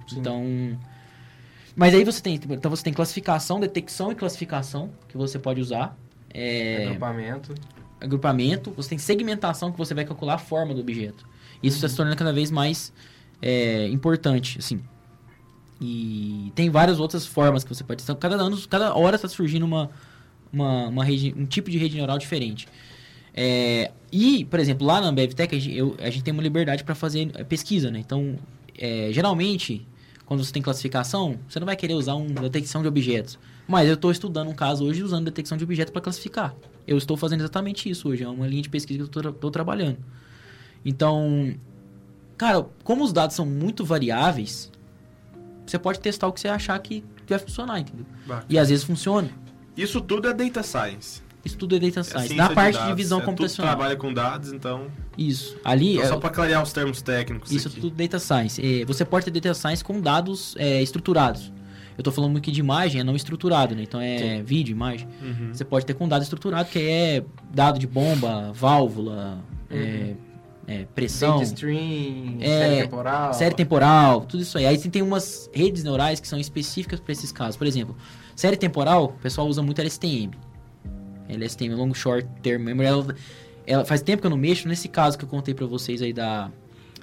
Sim. 0.09 0.21
Então. 0.21 0.79
Mas 1.75 1.95
aí 1.95 2.03
você 2.05 2.23
tem. 2.23 2.37
Então 2.37 2.71
você 2.71 2.83
tem 2.83 2.93
classificação, 2.95 3.61
detecção 3.61 4.11
e 4.11 4.15
classificação 4.15 4.91
que 5.09 5.17
você 5.17 5.39
pode 5.39 5.61
usar. 5.61 5.95
É, 6.33 6.87
Agrupamento. 6.87 7.55
Agrupamento, 8.01 8.71
você 8.73 8.91
tem 8.91 8.99
segmentação 8.99 9.73
que 9.73 9.79
você 9.79 9.95
vai 9.95 10.05
calcular 10.05 10.35
a 10.35 10.39
forma 10.39 10.75
do 10.75 10.81
objeto. 10.81 11.27
Isso 11.63 11.77
está 11.77 11.89
se 11.89 11.97
tornando 11.97 12.17
cada 12.17 12.33
vez 12.33 12.51
mais 12.51 12.93
é, 13.41 13.89
importante, 13.89 14.59
assim. 14.59 14.81
E 15.81 16.53
tem 16.55 16.71
várias 16.71 16.99
outras 16.99 17.27
formas 17.27 17.63
que 17.65 17.75
você 17.75 17.85
pode. 17.85 18.03
Então, 18.03 18.17
cada 18.17 18.37
ano, 18.37 18.59
cada 18.69 18.95
hora 18.95 19.17
está 19.17 19.29
surgindo 19.29 19.65
uma, 19.65 19.91
uma, 20.53 20.89
uma 20.89 21.05
rede, 21.05 21.35
um 21.37 21.45
tipo 21.45 21.71
de 21.71 21.79
rede 21.79 21.97
neural 21.97 22.19
diferente. 22.19 22.67
É, 23.35 23.91
e, 24.11 24.45
por 24.47 24.59
exemplo, 24.59 24.87
lá 24.87 25.01
na 25.01 25.09
AmbevTech, 25.09 25.55
a 25.55 25.59
gente, 25.59 25.77
eu- 25.77 25.95
a 26.01 26.09
gente 26.09 26.25
tem 26.25 26.33
uma 26.33 26.43
liberdade 26.43 26.83
para 26.85 26.95
fazer 26.95 27.31
é, 27.35 27.45
pesquisa, 27.45 27.91
né? 27.91 27.99
Então, 27.99 28.39
é, 28.79 29.11
geralmente, 29.13 29.87
quando 30.25 30.43
você 30.43 30.53
tem 30.53 30.63
classificação, 30.63 31.39
você 31.47 31.61
não 31.61 31.67
vai 31.67 31.77
querer 31.77 31.95
usar 31.95 32.15
uma 32.15 32.41
detecção 32.43 32.81
de 32.81 32.89
objetos. 32.89 33.39
Mas 33.69 33.87
eu 33.89 33.95
estou 33.95 34.11
estudando 34.11 34.49
um 34.49 34.55
caso 34.55 34.85
hoje 34.85 35.03
usando 35.03 35.27
detecção 35.27 35.59
de 35.59 35.65
objetos 35.65 35.93
para 35.93 36.01
classificar. 36.01 36.55
Eu 36.87 36.97
estou 36.97 37.17
fazendo 37.17 37.41
exatamente 37.41 37.89
isso 37.91 38.09
hoje. 38.09 38.23
É 38.23 38.29
uma 38.29 38.47
linha 38.47 38.63
de 38.63 38.69
pesquisa 38.69 39.03
que 39.09 39.19
eu 39.19 39.31
estou 39.31 39.51
trabalhando. 39.51 39.99
Então, 40.85 41.55
cara, 42.37 42.65
como 42.85 43.03
os 43.05 43.13
dados 43.13 43.35
são 43.35 43.45
muito 43.47 43.85
variáveis, 43.85 44.71
você 45.67 45.79
pode 45.79 45.99
testar 46.01 46.29
o 46.29 46.33
que 46.33 46.41
você 46.41 46.49
achar 46.49 46.79
que 46.79 47.03
vai 47.29 47.39
funcionar, 47.39 47.81
entendeu? 47.81 48.07
Bacana. 48.27 48.47
E 48.49 48.59
às 48.59 48.69
vezes 48.69 48.85
funciona. 48.85 49.29
Isso 49.77 50.01
tudo 50.01 50.29
é 50.29 50.33
data 50.35 50.63
science. 50.63 51.23
Isso 51.45 51.57
tudo 51.59 51.77
é 51.77 51.79
data 51.79 52.01
É 52.01 52.03
science. 52.03 52.27
ciência 52.29 52.37
Na 52.37 52.51
parte 52.55 52.73
de, 52.75 52.79
dados. 52.81 52.97
visão 52.97 53.19
É, 53.19 53.21
tudo 53.21 53.31
computacional. 53.31 53.75
trabalha 53.77 53.97
com 53.97 54.13
dados, 54.13 54.53
então... 54.53 54.87
Isso. 55.19 55.57
Ali, 55.65 55.95
então 55.95 56.05
é- 56.05 56.09
só 56.09 56.19
pra 56.19 56.31
clarear 56.31 56.63
os 56.63 56.73
termos 56.73 57.03
técnicos 57.03 57.51
isso 57.53 57.69
aqui. 57.69 57.81
tudo 57.81 57.95
data 57.97 58.19
science. 58.19 58.61
É, 58.65 58.85
você 58.85 59.05
pode 59.05 59.25
ter 59.25 59.31
data 59.33 59.55
science 59.55 59.83
com 59.83 60.01
dados 60.01 60.55
é, 60.59 60.83
estruturados. 60.83 61.53
Eu 61.97 62.03
tô 62.05 62.13
falando 62.13 62.37
aqui 62.37 62.51
de 62.51 62.61
imagem, 62.61 63.01
é 63.01 63.05
não 63.05 63.17
estruturado, 63.17 63.75
né? 63.75 63.83
Então 63.83 64.01
é 64.01 64.43
vídeo, 64.43 64.73
imagem. 64.73 65.09
Uhum. 65.23 65.49
Você 65.53 65.65
pode 65.65 65.87
ter 65.87 65.95
com 65.95 66.07
dado 66.07 66.23
estruturado, 66.23 66.69
que 66.69 66.79
é 66.79 67.25
dado 67.53 67.79
de 67.79 67.87
bomba, 67.87 68.53
válvula, 68.55 69.39
é, 69.71 70.15
é, 70.67 70.85
pressão, 70.95 71.35
Data 71.39 71.45
stream, 71.45 72.37
É, 72.41 72.47
série 72.49 72.83
temporal. 72.83 73.33
série 73.35 73.55
temporal, 73.55 74.21
tudo 74.23 74.43
isso 74.43 74.59
aí. 74.59 74.67
Aí 74.67 74.77
você 74.79 74.89
tem 74.91 75.01
umas 75.01 75.49
redes 75.55 75.83
neurais 75.85 76.21
que 76.21 76.29
são 76.29 76.39
específicas 76.39 77.01
para 77.01 77.13
esses 77.13 77.33
casos. 77.33 77.57
Por 77.57 77.67
exemplo, 77.67 77.97
série 78.35 78.57
temporal, 78.57 79.05
o 79.07 79.09
pessoal 79.23 79.47
usa 79.47 79.63
muito 79.63 79.81
LSTM. 79.81 80.33
LSTM, 81.29 81.75
Long 81.75 81.93
Short 81.95 82.29
Term 82.43 82.63
Memory. 82.63 82.87
Ela, 82.89 83.15
ela- 83.67 83.85
faz 83.85 84.03
tempo 84.03 84.21
que 84.21 84.27
eu 84.27 84.31
não 84.31 84.37
mexo. 84.37 84.69
Nesse 84.69 84.89
caso 84.89 85.17
que 85.19 85.25
eu 85.25 85.29
contei 85.29 85.55
para 85.55 85.67
vocês 85.67 86.01
aí 86.03 86.13
da, 86.13 86.51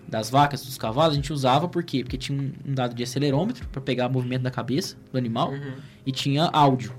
das 0.08 0.30
vacas, 0.30 0.64
dos 0.66 0.78
cavalos, 0.78 1.14
a 1.14 1.16
gente 1.16 1.32
usava 1.34 1.68
por 1.68 1.84
quê? 1.84 2.04
Porque 2.04 2.18
tinha 2.18 2.40
um, 2.40 2.52
dado 2.74 2.94
de 2.94 3.04
acelerômetro 3.04 3.68
para 3.70 3.82
pegar 3.82 4.08
o 4.08 4.12
movimento 4.12 4.42
da 4.44 4.52
cabeça 4.52 4.96
do 5.12 5.18
animal 5.18 5.52
Uhum. 5.52 5.74
e 6.06 6.12
tinha 6.12 6.46
áudio, 6.54 6.94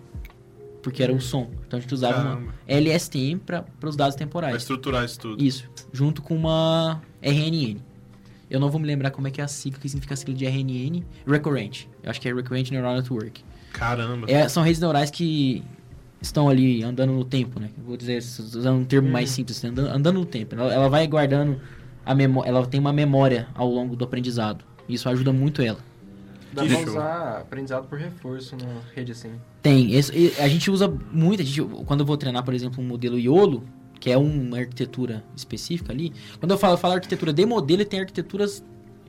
porque 0.82 1.02
era 1.02 1.12
o 1.12 1.20
som. 1.20 1.48
Então 1.66 1.78
a 1.78 1.80
gente 1.80 1.92
usava 1.94 2.36
uma. 2.38 2.54
LSTM 2.66 3.38
para 3.38 3.64
os 3.84 3.96
dados 3.96 4.16
Pra 4.16 4.24
temporais. 4.26 4.56
estruturar 4.56 5.04
isso 5.04 5.18
tudo. 5.20 5.42
Isso, 5.42 5.68
junto 5.92 6.22
com 6.22 6.34
uma 6.36 7.00
RNN. 7.22 7.78
Eu 8.50 8.60
não 8.60 8.70
vou 8.70 8.80
me 8.80 8.86
lembrar 8.86 9.10
como 9.10 9.26
é 9.26 9.30
que 9.30 9.40
é 9.40 9.44
a 9.44 9.48
sigla, 9.48 9.78
o 9.78 9.80
que 9.80 9.88
significa 9.88 10.14
a 10.14 10.16
sigla 10.16 10.34
de 10.34 10.44
RNN. 10.44 11.02
Recurrent. 11.26 11.86
Eu 12.02 12.10
acho 12.10 12.20
que 12.20 12.28
é 12.28 12.34
Recurrent 12.34 12.70
Neural 12.70 12.94
Network. 12.96 13.42
Caramba. 13.72 14.30
É, 14.30 14.48
são 14.48 14.62
redes 14.62 14.80
neurais 14.80 15.10
que 15.10 15.64
estão 16.20 16.48
ali 16.48 16.82
andando 16.82 17.12
no 17.12 17.24
tempo, 17.24 17.58
né? 17.58 17.70
Vou 17.84 17.96
dizer, 17.96 18.18
usando 18.18 18.78
um 18.80 18.84
termo 18.84 19.08
mais 19.10 19.30
simples, 19.30 19.62
andando, 19.64 19.88
andando 19.88 20.18
no 20.20 20.24
tempo. 20.26 20.54
Ela, 20.54 20.72
ela 20.72 20.88
vai 20.88 21.06
guardando 21.06 21.60
a 22.04 22.14
memória, 22.14 22.48
ela 22.48 22.66
tem 22.66 22.78
uma 22.80 22.92
memória 22.92 23.48
ao 23.54 23.68
longo 23.68 23.96
do 23.96 24.04
aprendizado. 24.04 24.64
Isso 24.88 25.08
ajuda 25.08 25.32
muito 25.32 25.62
ela. 25.62 25.78
Dá 26.52 26.62
Que 26.62 26.68
pra 26.68 26.78
show. 26.78 26.88
usar 26.90 27.38
aprendizado 27.40 27.88
por 27.88 27.98
reforço 27.98 28.56
na 28.56 28.80
rede 28.94 29.12
assim. 29.12 29.32
Tem. 29.62 29.92
esse- 29.94 30.32
a 30.38 30.46
gente 30.46 30.70
usa 30.70 30.86
muito. 31.10 31.40
A 31.42 31.44
gente, 31.44 31.62
quando 31.84 32.00
eu 32.00 32.06
vou 32.06 32.16
treinar, 32.16 32.44
por 32.44 32.54
exemplo, 32.54 32.82
um 32.82 32.86
modelo 32.86 33.18
IOLO, 33.18 33.64
que 33.98 34.10
é 34.10 34.16
uma 34.18 34.58
arquitetura 34.58 35.24
específica 35.34 35.92
ali. 35.92 36.12
Quando 36.38 36.50
eu 36.52 36.58
falo, 36.58 36.74
eu 36.74 36.78
falo 36.78 36.94
arquitetura 36.94 37.32
de 37.32 37.44
modelo, 37.46 37.84
tem 37.84 38.00
arquiteturas 38.00 38.62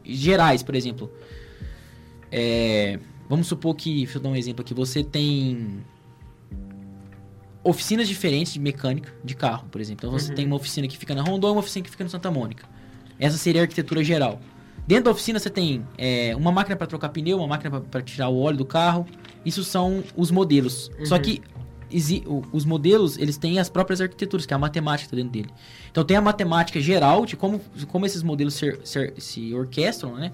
gerais, 0.04 0.64
por 0.64 0.74
exemplo. 0.76 1.12
É, 2.32 3.00
vamos 3.30 3.48
supor 3.48 3.76
que, 3.76 3.94
deixa 4.04 4.18
eu 4.18 4.22
dar 4.22 4.30
um 4.30 4.36
exemplo 4.36 4.62
aqui, 4.62 4.74
você 4.74 5.04
tem 5.04 5.84
oficinas 7.64 8.08
diferentes 8.08 8.54
de 8.54 8.60
mecânica 8.60 9.14
de 9.24 9.36
carro, 9.36 9.68
por 9.70 9.82
exemplo. 9.82 10.08
Então 10.08 10.18
você 10.20 10.34
tem 10.34 10.46
uma 10.46 10.56
oficina 10.56 10.88
que 10.88 10.98
fica 10.98 11.14
na 11.16 11.22
Rondon 11.24 11.50
e 11.50 11.52
uma 11.52 11.60
oficina 11.60 11.84
que 11.84 11.90
fica 11.92 12.04
no 12.04 12.10
Santa 12.10 12.30
Mônica. 12.32 12.68
Essa 13.20 13.38
seria 13.38 13.62
a 13.62 13.64
arquitetura 13.64 14.04
geral. 14.04 14.40
Dentro 14.88 15.06
da 15.06 15.12
oficina 15.12 15.40
você 15.40 15.50
tem 15.50 15.86
é, 15.98 16.36
uma 16.36 16.52
máquina 16.52 16.76
para 16.76 16.86
trocar 16.86 17.10
pneu, 17.10 17.38
uma 17.38 17.48
máquina 17.48 17.82
para 17.82 18.02
tirar 18.02 18.30
o 18.30 18.40
óleo 18.40 18.58
do 18.58 18.66
carro. 18.66 19.06
Isso 19.44 19.64
são 19.64 20.04
os 20.16 20.30
modelos. 20.30 20.92
Só 21.04 21.18
que 21.18 21.42
os 22.52 22.66
modelos 22.66 23.18
eles 23.18 23.38
têm 23.38 23.60
as 23.60 23.70
próprias 23.70 24.02
arquiteturas, 24.02 24.46
que 24.46 24.54
é 24.54 24.56
a 24.56 24.60
matemática 24.60 25.10
tá 25.10 25.16
dentro 25.16 25.32
dele. 25.32 25.50
Então 25.90 26.04
tem 26.04 26.18
a 26.18 26.22
matemática 26.22 26.80
geral 26.80 27.26
de 27.26 27.36
como, 27.36 27.62
como 27.88 28.06
esses 28.06 28.22
modelos 28.22 28.54
se, 28.56 28.78
se, 28.84 29.14
se 29.18 29.54
orquestram, 29.54 30.16
né? 30.16 30.32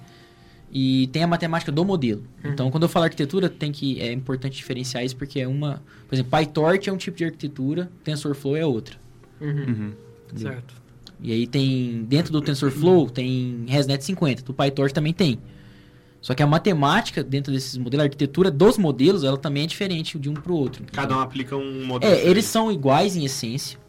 E 0.74 1.08
tem 1.08 1.22
a 1.22 1.28
matemática 1.28 1.70
do 1.70 1.84
modelo. 1.84 2.24
Então, 2.46 2.72
quando 2.72 2.84
eu 2.84 2.90
falo 2.90 3.04
arquitetura, 3.04 3.50
tem 3.50 3.74
que 3.74 4.00
é 4.02 4.14
importante 4.14 4.56
diferenciar 4.56 5.04
isso 5.04 5.18
porque 5.18 5.42
é 5.42 5.48
uma, 5.48 5.84
por 6.08 6.16
exemplo, 6.16 6.32
PyTorch 6.32 6.90
é 6.90 6.94
um 6.94 6.98
tipo 6.98 7.18
de 7.18 7.26
arquitetura, 7.26 7.92
TensorFlow 8.06 8.56
é 8.56 8.66
outra. 8.66 8.96
Uhum. 9.42 9.92
Certo. 10.34 10.81
E 11.22 11.32
aí 11.32 11.46
tem 11.48 12.04
dentro 12.06 12.32
do 12.32 12.42
TensorFlow 12.42 13.10
tem 13.10 13.64
ResNet 13.68 14.04
50, 14.04 14.44
do 14.44 14.54
PyTorch 14.54 14.94
também 14.94 15.14
tem. 15.14 15.40
Só 16.20 16.34
que 16.36 16.44
a 16.44 16.48
matemática 16.48 17.24
dentro 17.24 17.52
desses 17.52 17.78
modelos, 17.78 18.02
a 18.02 18.06
arquitetura 18.06 18.52
dos 18.52 18.78
modelos, 18.78 19.24
ela 19.24 19.38
também 19.38 19.64
é 19.64 19.68
diferente 19.68 20.18
de 20.20 20.30
um 20.30 20.34
para 20.34 20.52
o 20.52 20.56
outro. 20.56 20.84
Cada 20.92 21.16
um 21.18 21.20
aplica 21.20 21.56
um 21.56 21.86
modelo. 21.86 22.14
É, 22.14 22.28
eles 22.28 22.46
são 22.46 22.72
iguais 22.72 23.16
em 23.16 23.26
essência, 23.26 23.80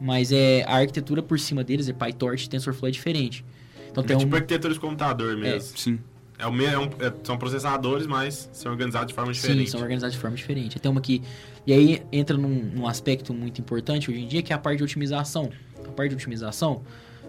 mas 0.00 0.32
é 0.32 0.64
a 0.66 0.76
arquitetura 0.76 1.22
por 1.22 1.38
cima 1.38 1.62
deles 1.62 1.88
é 1.88 1.92
PyTorch, 1.92 2.46
e 2.46 2.48
TensorFlow 2.48 2.88
é 2.88 2.92
diferente. 2.92 3.44
Então 3.90 4.02
É 4.04 4.06
tem 4.06 4.18
tipo 4.18 4.32
um 4.32 4.36
arquitetura 4.36 4.74
de 4.74 4.80
computador 4.80 5.36
mesmo. 5.36 5.76
Sim. 5.76 5.98
É. 6.40 6.46
o 6.46 6.52
me- 6.52 6.64
é 6.66 6.78
um- 6.78 6.84
é- 7.00 7.12
são 7.24 7.36
processadores, 7.36 8.06
mas 8.06 8.48
são 8.52 8.70
organizados 8.70 9.08
de 9.08 9.14
forma 9.14 9.32
diferente. 9.32 9.64
Sim, 9.66 9.66
são 9.72 9.80
organizados 9.80 10.14
de 10.14 10.20
forma 10.20 10.36
diferente. 10.36 10.78
Tem 10.78 10.88
uma 10.88 11.00
que. 11.00 11.20
E 11.66 11.72
aí 11.72 12.00
entra 12.12 12.36
num, 12.36 12.48
num 12.76 12.86
aspecto 12.86 13.34
muito 13.34 13.60
importante 13.60 14.08
hoje 14.08 14.20
em 14.20 14.28
dia, 14.28 14.40
que 14.40 14.52
é 14.52 14.56
a 14.56 14.58
parte 14.58 14.78
de 14.78 14.84
otimização. 14.84 15.50
A 15.88 15.92
parte 15.92 16.10
de 16.10 16.16
otimização. 16.16 16.82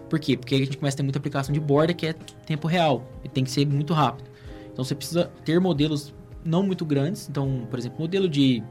Por 0.08 0.18
quê? 0.18 0.36
Porque 0.36 0.54
a 0.54 0.58
gente 0.58 0.76
começa 0.76 0.96
a 0.96 0.98
ter 0.98 1.02
muita 1.02 1.18
aplicação 1.18 1.52
de 1.52 1.60
borda 1.60 1.94
que 1.94 2.06
é 2.06 2.12
tempo 2.12 2.66
real. 2.66 3.08
E 3.24 3.28
tem 3.28 3.44
que 3.44 3.50
ser 3.50 3.66
muito 3.66 3.92
rápido. 3.94 4.28
Então 4.72 4.84
você 4.84 4.94
precisa 4.94 5.30
ter 5.44 5.60
modelos 5.60 6.12
não 6.44 6.62
muito 6.62 6.84
grandes. 6.84 7.28
Então, 7.28 7.66
por 7.70 7.78
exemplo, 7.78 8.00
modelo 8.00 8.28
de 8.28 8.62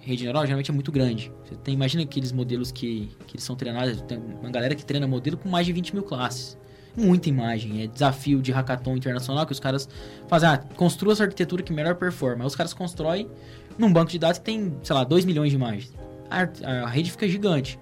rede 0.00 0.24
neural 0.24 0.44
geralmente 0.44 0.70
é 0.70 0.74
muito 0.74 0.90
grande. 0.90 1.32
Você 1.44 1.54
tem, 1.56 1.74
imagina 1.74 2.02
aqueles 2.02 2.32
modelos 2.32 2.72
que, 2.72 3.10
que 3.26 3.36
eles 3.36 3.44
são 3.44 3.56
treinados. 3.56 4.00
Tem 4.02 4.18
uma 4.18 4.50
galera 4.50 4.74
que 4.74 4.84
treina 4.84 5.06
modelo 5.06 5.36
com 5.36 5.48
mais 5.48 5.66
de 5.66 5.72
20 5.72 5.94
mil 5.94 6.02
classes. 6.02 6.58
Muita 6.96 7.28
imagem. 7.28 7.82
É 7.82 7.86
desafio 7.86 8.42
de 8.42 8.50
hackathon 8.52 8.96
internacional 8.96 9.46
que 9.46 9.52
os 9.52 9.60
caras 9.60 9.88
fazem. 10.26 10.48
Ah, 10.48 10.58
construa 10.76 11.12
essa 11.12 11.24
arquitetura 11.24 11.62
que 11.62 11.72
melhor 11.72 11.94
performa. 11.94 12.44
Aí 12.44 12.46
os 12.46 12.56
caras 12.56 12.74
constroem 12.74 13.28
num 13.78 13.92
banco 13.92 14.10
de 14.10 14.18
dados 14.18 14.38
que 14.38 14.44
tem, 14.44 14.76
sei 14.82 14.94
lá, 14.94 15.04
2 15.04 15.24
milhões 15.24 15.50
de 15.50 15.56
imagens. 15.56 15.92
A, 16.30 16.84
a 16.84 16.88
rede 16.88 17.10
fica 17.10 17.28
gigante. 17.28 17.78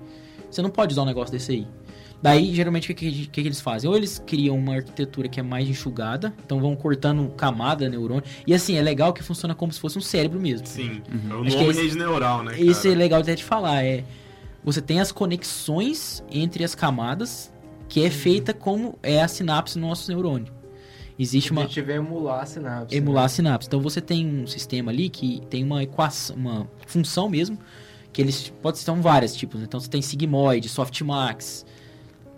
Você 0.50 0.62
não 0.62 0.70
pode 0.70 0.92
usar 0.92 1.02
um 1.02 1.06
negócio 1.06 1.32
desse 1.32 1.52
aí. 1.52 1.66
Daí, 2.20 2.52
geralmente, 2.52 2.90
o 2.90 2.94
que, 2.94 3.26
que, 3.26 3.26
que 3.28 3.40
eles 3.40 3.60
fazem? 3.60 3.88
Ou 3.88 3.96
eles 3.96 4.18
criam 4.26 4.56
uma 4.56 4.74
arquitetura 4.74 5.28
que 5.28 5.38
é 5.38 5.42
mais 5.42 5.68
enxugada, 5.68 6.34
então 6.44 6.60
vão 6.60 6.74
cortando 6.74 7.28
camada, 7.36 7.88
neurônio. 7.88 8.24
E 8.44 8.52
assim, 8.52 8.76
é 8.76 8.82
legal 8.82 9.12
que 9.12 9.22
funciona 9.22 9.54
como 9.54 9.72
se 9.72 9.78
fosse 9.78 9.98
um 9.98 10.00
cérebro 10.00 10.40
mesmo. 10.40 10.66
Sim. 10.66 11.00
É 11.08 11.34
o 11.34 11.44
Acho 11.44 11.56
nome 11.58 11.72
rede 11.72 11.96
neural, 11.96 12.42
né? 12.42 12.58
Isso 12.58 12.88
é 12.88 12.94
legal 12.94 13.20
até 13.20 13.36
de 13.36 13.44
falar. 13.44 13.84
É, 13.84 14.04
você 14.64 14.82
tem 14.82 15.00
as 15.00 15.12
conexões 15.12 16.24
entre 16.30 16.64
as 16.64 16.74
camadas, 16.74 17.52
que 17.88 18.04
é 18.04 18.10
feita 18.10 18.52
como 18.52 18.98
é 19.00 19.22
a 19.22 19.28
sinapse 19.28 19.78
no 19.78 19.86
nosso 19.86 20.10
neurônio. 20.10 20.52
Existe 21.18 21.50
uma 21.50 21.62
é 21.64 21.90
emular 21.92 22.42
a 22.42 22.46
sinapse. 22.46 22.96
emular 22.96 23.22
né? 23.22 23.26
a 23.26 23.28
sinapse. 23.28 23.68
Então 23.68 23.80
você 23.80 24.00
tem 24.00 24.26
um 24.26 24.46
sistema 24.46 24.92
ali 24.92 25.08
que 25.08 25.42
tem 25.50 25.64
uma 25.64 25.82
equação, 25.82 26.36
uma 26.36 26.70
função 26.86 27.28
mesmo, 27.28 27.58
que 28.12 28.22
eles 28.22 28.52
pode 28.62 28.78
ser 28.78 28.90
vários 28.96 29.34
tipos. 29.34 29.62
Então 29.62 29.78
você 29.78 29.88
tem 29.88 30.02
sigmoid, 30.02 30.68
softmax, 30.68 31.64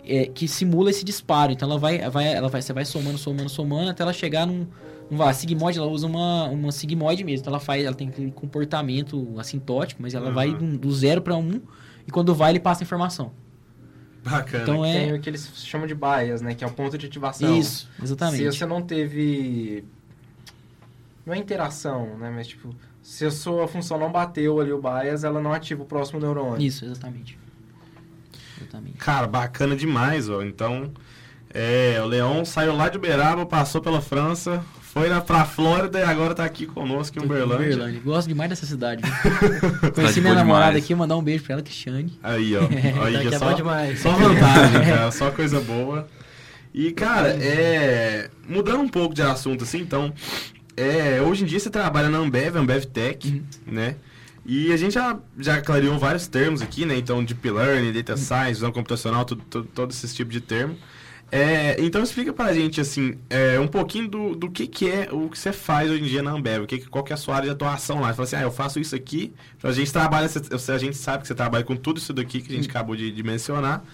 é, 0.03 0.25
que 0.25 0.47
simula 0.47 0.89
esse 0.89 1.03
disparo. 1.05 1.51
Então 1.51 1.69
ela 1.69 1.79
vai, 1.79 1.97
vai, 2.09 2.33
ela 2.33 2.49
vai, 2.49 2.61
você 2.61 2.73
vai 2.73 2.85
somando, 2.85 3.17
somando, 3.17 3.49
somando 3.49 3.89
até 3.89 4.03
ela 4.03 4.13
chegar 4.13 4.45
num, 4.45 4.67
num 5.09 5.21
a 5.21 5.33
sigmoid 5.33 5.77
ela 5.77 5.87
usa 5.87 6.07
uma, 6.07 6.45
uma 6.49 6.71
sigmoid 6.71 7.23
mesmo. 7.23 7.41
Então 7.41 7.51
ela 7.51 7.59
faz, 7.59 7.83
ela 7.85 7.95
tem 7.95 8.09
aquele 8.09 8.31
comportamento 8.31 9.33
assintótico, 9.39 10.01
mas 10.01 10.13
ela 10.13 10.27
Uhum. 10.27 10.33
vai 10.33 10.53
do, 10.53 10.77
do 10.77 10.91
zero 10.93 11.21
para 11.21 11.35
um 11.35 11.61
e 12.07 12.11
quando 12.11 12.33
vai 12.33 12.51
ele 12.51 12.59
passa 12.59 12.83
a 12.83 12.85
informação. 12.85 13.31
Bacana. 14.23 14.63
Então 14.63 14.85
é 14.85 14.93
Tem 15.05 15.13
o 15.13 15.19
que 15.19 15.29
eles 15.29 15.51
chamam 15.65 15.87
de 15.87 15.95
bias, 15.95 16.41
né? 16.41 16.53
Que 16.53 16.63
é 16.63 16.67
o 16.67 16.71
ponto 16.71 16.95
de 16.97 17.07
ativação. 17.07 17.57
isso, 17.57 17.89
exatamente. 18.01 18.37
Se 18.51 18.57
você 18.59 18.65
não 18.67 18.81
teve. 18.81 19.83
Não 21.25 21.33
é 21.33 21.37
interação, 21.37 22.17
né? 22.17 22.29
Mas 22.29 22.47
tipo, 22.47 22.75
se 23.01 23.25
a 23.25 23.31
sua 23.31 23.67
função 23.67 23.97
não 23.97 24.11
bateu 24.11 24.59
ali 24.59 24.71
o 24.71 24.81
bias, 24.81 25.23
ela 25.23 25.41
não 25.41 25.51
ativa 25.51 25.83
o 25.83 25.85
próximo 25.85 26.19
neurônio. 26.19 26.61
Isso, 26.61 26.85
exatamente. 26.85 27.37
Exatamente. 28.59 28.97
Cara, 28.97 29.27
bacana 29.27 29.75
demais, 29.75 30.29
ó. 30.29 30.43
Então, 30.43 30.91
é, 31.53 31.99
o 32.01 32.05
Leão 32.05 32.45
saiu 32.45 32.75
lá 32.75 32.89
de 32.89 32.97
Uberaba, 32.97 33.45
passou 33.45 33.81
pela 33.81 34.01
França, 34.01 34.63
foi 34.81 35.09
lá 35.09 35.19
pra 35.19 35.45
Flórida 35.45 35.99
e 35.99 36.03
agora 36.03 36.35
tá 36.35 36.45
aqui 36.45 36.65
conosco 36.65 37.17
em 37.17 37.23
Uberlândia. 37.23 37.67
Uberlândia. 37.67 38.01
Gosto 38.03 38.27
demais 38.27 38.49
dessa 38.49 38.65
cidade. 38.65 39.01
Conheci 39.95 40.21
minha 40.21 40.35
namorada 40.35 40.71
demais. 40.71 40.83
aqui, 40.83 40.95
mandar 40.95 41.17
um 41.17 41.23
beijo 41.23 41.43
pra 41.43 41.53
ela, 41.53 41.61
Cristiane. 41.61 42.19
Aí, 42.21 42.55
ó. 42.55 42.61
Aí 43.03 43.13
Daqui 43.13 43.27
é 43.29 43.33
é 43.33 43.39
só, 43.39 43.53
demais. 43.53 43.99
só 43.99 44.11
vantagem, 44.11 44.81
cara. 44.85 45.11
Só 45.11 45.31
coisa 45.31 45.59
boa. 45.59 46.07
E, 46.73 46.91
cara, 46.91 47.29
é... 47.29 48.29
Mudando 48.47 48.81
um 48.81 48.87
pouco 48.87 49.13
de 49.13 49.21
assunto, 49.21 49.63
assim, 49.63 49.79
então... 49.79 50.13
É, 50.75 51.21
hoje 51.21 51.43
em 51.43 51.47
dia 51.47 51.59
você 51.59 51.69
trabalha 51.69 52.09
na 52.09 52.17
Ambev, 52.17 52.55
Ambev 52.55 52.85
Tech, 52.85 53.43
né? 53.65 53.95
E 54.45 54.71
a 54.73 54.77
gente 54.77 54.93
já, 54.93 55.19
já 55.37 55.61
clareou 55.61 55.99
vários 55.99 56.27
termos 56.27 56.61
aqui, 56.61 56.85
né? 56.85 56.97
Então, 56.97 57.23
Deep 57.23 57.49
Learning, 57.49 57.91
Data 57.91 58.17
Science, 58.17 58.53
visão 58.53 58.71
computacional, 58.71 59.23
tudo, 59.23 59.43
tudo, 59.49 59.67
todo 59.67 59.91
esse 59.91 60.13
tipo 60.15 60.31
de 60.31 60.41
termo. 60.41 60.75
É, 61.31 61.77
então, 61.79 62.03
explica 62.03 62.33
pra 62.33 62.53
gente, 62.53 62.81
assim, 62.81 63.17
é, 63.29 63.57
um 63.59 63.67
pouquinho 63.67 64.07
do, 64.09 64.35
do 64.35 64.49
que, 64.49 64.67
que 64.67 64.89
é 64.89 65.07
o 65.11 65.29
que 65.29 65.37
você 65.37 65.53
faz 65.53 65.89
hoje 65.89 66.03
em 66.03 66.07
dia 66.07 66.23
na 66.23 66.31
Ambev. 66.31 66.63
O 66.63 66.67
que, 66.67 66.79
qual 66.79 67.03
que 67.03 67.13
é 67.13 67.15
a 67.15 67.17
sua 67.17 67.35
área 67.35 67.47
de 67.47 67.53
atuação 67.53 68.01
lá? 68.01 68.09
Você 68.09 68.15
fala 68.15 68.23
assim, 68.23 68.35
ah, 68.37 68.41
eu 68.41 68.51
faço 68.51 68.79
isso 68.79 68.95
aqui. 68.95 69.33
Então, 69.57 69.69
a 69.69 69.73
gente 69.73 69.93
trabalha, 69.93 70.27
a 70.27 70.77
gente 70.77 70.97
sabe 70.97 71.21
que 71.21 71.27
você 71.27 71.35
trabalha 71.35 71.63
com 71.63 71.75
tudo 71.75 71.99
isso 71.99 72.11
daqui 72.11 72.41
que 72.41 72.51
a 72.51 72.55
gente 72.55 72.69
acabou 72.69 72.95
de, 72.95 73.11
de 73.11 73.23
mencionar. 73.23 73.85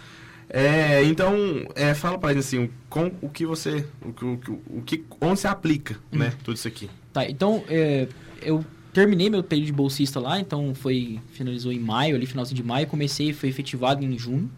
É, 0.50 1.04
então, 1.04 1.36
é, 1.76 1.94
fala 1.94 2.18
pra 2.18 2.30
gente, 2.30 2.40
assim, 2.40 2.70
com, 2.90 3.12
o 3.22 3.30
que 3.30 3.46
você... 3.46 3.86
O, 4.02 4.14
que- 4.14 4.26
o, 4.26 4.62
o 4.78 4.82
que, 4.82 5.04
onde 5.20 5.40
você 5.42 5.48
aplica, 5.48 5.98
né? 6.12 6.34
Tudo 6.44 6.56
isso 6.56 6.68
aqui. 6.68 6.90
Tá, 7.12 7.30
então 7.30 7.64
é, 7.68 8.08
eu 8.42 8.64
terminei 8.94 9.30
meu 9.30 9.44
período 9.44 9.68
de 9.68 9.74
bolsista 9.74 10.20
lá, 10.20 10.40
então 10.40 10.74
foi 10.74 11.20
finalizou 11.32 11.72
em 11.72 11.80
maio, 11.80 12.16
ali 12.16 12.26
finalzinho 12.26 12.56
de 12.56 12.64
maio, 12.64 12.88
comecei, 12.88 13.34
foi 13.34 13.50
efetivado 13.50 14.04
em 14.04 14.18
junho 14.18 14.50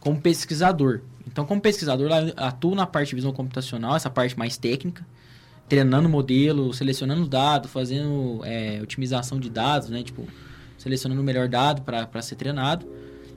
como 0.00 0.20
pesquisador. 0.20 1.00
Então, 1.26 1.44
como 1.44 1.60
pesquisador 1.60 2.08
lá, 2.08 2.22
eu 2.22 2.32
atuo 2.36 2.74
na 2.74 2.86
parte 2.86 3.10
de 3.10 3.14
visão 3.14 3.32
computacional, 3.32 3.94
essa 3.94 4.10
parte 4.10 4.36
mais 4.36 4.56
técnica, 4.56 5.06
treinando 5.68 6.08
modelo, 6.08 6.74
selecionando 6.74 7.28
dados, 7.28 7.70
fazendo 7.70 8.40
é, 8.44 8.80
otimização 8.82 9.38
de 9.38 9.48
dados, 9.48 9.90
né, 9.90 10.02
tipo 10.02 10.26
selecionando 10.76 11.20
o 11.20 11.24
melhor 11.24 11.46
dado 11.46 11.82
para 11.82 12.22
ser 12.22 12.34
treinado. 12.36 12.86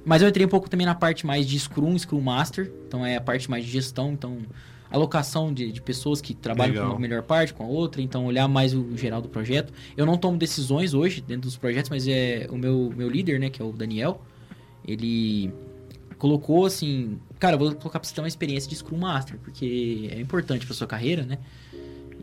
Mas 0.06 0.22
eu 0.22 0.28
entrei 0.28 0.45
um 0.45 0.49
pouco 0.49 0.70
também 0.70 0.86
na 0.86 0.95
parte 0.95 1.26
mais 1.26 1.47
de 1.47 1.58
Scrum, 1.58 1.97
Scrum 1.97 2.22
Master, 2.22 2.72
então 2.88 3.06
é 3.06 3.16
a 3.16 3.22
parte 3.22 3.49
mais 3.49 3.66
de 3.66 3.72
gestão, 3.72 4.12
então 4.12 4.39
alocação 4.91 5.51
de, 5.51 5.72
de 5.72 5.82
pessoas 5.82 6.22
que 6.22 6.36
trabalham 6.36 6.74
Legal. 6.74 6.88
com 6.89 6.93
uma 6.93 6.99
melhor 6.99 7.24
parte, 7.24 7.54
com 7.54 7.64
a 7.64 7.68
outra, 7.68 8.01
então 8.01 8.26
olhar 8.26 8.47
mais 8.47 8.76
o 8.76 8.95
geral 8.95 9.22
do 9.22 9.30
projeto. 9.30 9.74
Eu 9.97 10.06
não 10.06 10.18
tomo 10.18 10.38
decisões 10.38 10.93
hoje 10.93 11.20
dentro 11.22 11.43
dos 11.43 11.58
projetos, 11.58 11.89
mas 11.89 12.08
é 12.08 12.47
o 12.51 12.58
meu, 12.58 12.93
meu 12.95 13.10
líder, 13.10 13.39
né, 13.39 13.49
que 13.49 13.62
é 13.62 13.66
o 13.66 13.72
Daniel, 13.72 14.22
ele 14.86 15.51
colocou 16.18 16.66
assim, 16.66 17.18
cara, 17.39 17.56
eu 17.56 17.60
vou 17.60 17.76
colocar 17.76 17.99
pra 17.99 18.08
você 18.08 18.14
ter 18.14 18.22
uma 18.22 18.28
experiência 18.28 18.70
de 18.70 18.76
Scrum 18.76 18.97
Master, 18.97 19.38
porque 19.43 20.10
é 20.12 20.20
importante 20.20 20.66
pra 20.66 20.76
sua 20.76 20.88
carreira, 20.88 21.24
né? 21.24 21.39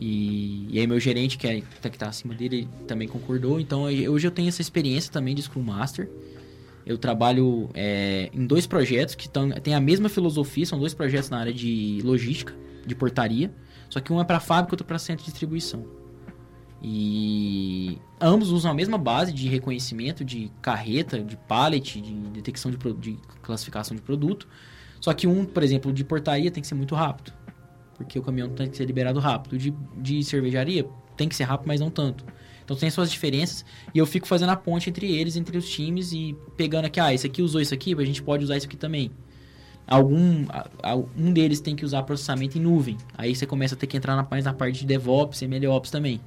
E, 0.00 0.66
e 0.70 0.78
aí 0.78 0.86
meu 0.86 0.98
gerente, 0.98 1.36
que, 1.36 1.46
é, 1.46 1.60
que 1.60 1.98
tá 1.98 2.08
acima 2.08 2.34
dele, 2.34 2.66
também 2.86 3.06
concordou. 3.06 3.60
Então 3.60 3.82
hoje 3.82 4.26
eu 4.26 4.30
tenho 4.30 4.48
essa 4.48 4.62
experiência 4.62 5.12
também 5.12 5.34
de 5.34 5.42
Scrum 5.42 5.62
Master. 5.62 6.08
Eu 6.90 6.98
trabalho 6.98 7.70
é, 7.72 8.30
em 8.34 8.44
dois 8.44 8.66
projetos 8.66 9.14
que 9.14 9.28
têm 9.62 9.74
a 9.74 9.80
mesma 9.80 10.08
filosofia, 10.08 10.66
são 10.66 10.76
dois 10.76 10.92
projetos 10.92 11.30
na 11.30 11.38
área 11.38 11.52
de 11.52 12.00
logística, 12.02 12.52
de 12.84 12.96
portaria. 12.96 13.54
Só 13.88 14.00
que 14.00 14.12
um 14.12 14.20
é 14.20 14.24
para 14.24 14.40
fábrica 14.40 14.72
e 14.72 14.74
outro 14.74 14.84
para 14.84 14.98
centro 14.98 15.24
de 15.24 15.30
distribuição. 15.30 15.86
E 16.82 17.96
ambos 18.20 18.50
usam 18.50 18.72
a 18.72 18.74
mesma 18.74 18.98
base 18.98 19.32
de 19.32 19.46
reconhecimento 19.48 20.24
de 20.24 20.50
carreta, 20.60 21.22
de 21.22 21.36
pallet, 21.36 22.00
de 22.00 22.12
detecção 22.30 22.72
de, 22.72 22.76
de 22.94 23.16
classificação 23.40 23.94
de 23.94 24.02
produto. 24.02 24.48
Só 25.00 25.12
que 25.14 25.28
um, 25.28 25.44
por 25.44 25.62
exemplo, 25.62 25.92
de 25.92 26.02
portaria 26.02 26.50
tem 26.50 26.60
que 26.60 26.66
ser 26.66 26.74
muito 26.74 26.96
rápido. 26.96 27.32
Porque 27.94 28.18
o 28.18 28.22
caminhão 28.22 28.48
tem 28.48 28.68
que 28.68 28.76
ser 28.76 28.84
liberado 28.84 29.20
rápido. 29.20 29.56
De, 29.56 29.72
de 29.96 30.24
cervejaria 30.24 30.88
tem 31.16 31.28
que 31.28 31.36
ser 31.36 31.44
rápido, 31.44 31.68
mas 31.68 31.78
não 31.78 31.88
tanto. 31.88 32.24
Então 32.70 32.78
tem 32.78 32.88
suas 32.88 33.10
diferenças 33.10 33.64
e 33.92 33.98
eu 33.98 34.06
fico 34.06 34.28
fazendo 34.28 34.50
a 34.50 34.56
ponte 34.56 34.88
entre 34.88 35.12
eles, 35.12 35.34
entre 35.34 35.58
os 35.58 35.68
times 35.68 36.12
e 36.12 36.36
pegando 36.56 36.84
aqui, 36.84 37.00
ah, 37.00 37.12
esse 37.12 37.26
aqui 37.26 37.42
usou 37.42 37.60
isso 37.60 37.74
aqui, 37.74 37.96
a 37.98 38.04
gente 38.04 38.22
pode 38.22 38.44
usar 38.44 38.56
isso 38.56 38.66
aqui 38.66 38.76
também. 38.76 39.10
algum 39.88 40.46
um 41.18 41.32
deles 41.32 41.60
tem 41.60 41.74
que 41.74 41.84
usar 41.84 42.04
processamento 42.04 42.56
em 42.56 42.60
nuvem. 42.60 42.96
Aí 43.18 43.34
você 43.34 43.44
começa 43.44 43.74
a 43.74 43.76
ter 43.76 43.88
que 43.88 43.96
entrar 43.96 44.14
na, 44.14 44.24
mais 44.30 44.44
na 44.44 44.54
parte 44.54 44.78
de 44.78 44.86
DevOps 44.86 45.42
e 45.42 45.48
MLOps 45.48 45.90
também. 45.90 46.20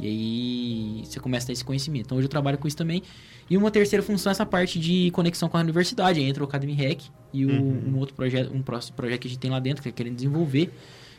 E 0.00 0.06
aí 0.06 1.04
você 1.04 1.20
começa 1.20 1.44
a 1.44 1.48
ter 1.48 1.52
esse 1.52 1.64
conhecimento. 1.64 2.06
Então 2.06 2.16
hoje 2.16 2.24
eu 2.24 2.30
trabalho 2.30 2.56
com 2.56 2.66
isso 2.66 2.76
também. 2.78 3.02
E 3.50 3.54
uma 3.58 3.70
terceira 3.70 4.02
função 4.02 4.30
é 4.30 4.32
essa 4.32 4.46
parte 4.46 4.78
de 4.78 5.10
conexão 5.10 5.46
com 5.50 5.58
a 5.58 5.60
universidade. 5.60 6.18
Aí 6.20 6.26
entra 6.26 6.42
o 6.42 6.46
Academy 6.46 6.72
Hack 6.72 7.02
e 7.34 7.44
o, 7.44 7.50
um 7.50 7.98
outro 7.98 8.14
projeto, 8.14 8.50
um 8.50 8.62
próximo 8.62 8.96
projeto 8.96 9.20
que 9.20 9.28
a 9.28 9.30
gente 9.30 9.40
tem 9.40 9.50
lá 9.50 9.60
dentro, 9.60 9.82
que 9.82 9.90
é 9.90 9.92
querendo 9.92 10.14
desenvolver, 10.14 10.72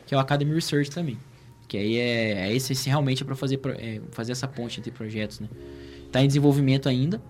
que 0.04 0.12
é 0.12 0.16
o 0.16 0.20
Academy 0.20 0.52
Research 0.52 0.90
também. 0.90 1.16
Que 1.68 1.76
aí 1.76 1.96
é, 1.98 2.48
é 2.48 2.54
esse, 2.54 2.72
esse 2.72 2.88
realmente 2.88 3.22
é 3.22 3.26
para 3.26 3.34
fazer, 3.34 3.60
é, 3.78 4.00
fazer 4.10 4.32
essa 4.32 4.46
ponte 4.46 4.80
entre 4.80 4.90
projetos, 4.90 5.40
né? 5.40 5.48
Tá 6.12 6.22
em 6.22 6.26
desenvolvimento 6.26 6.88
ainda. 6.88 7.20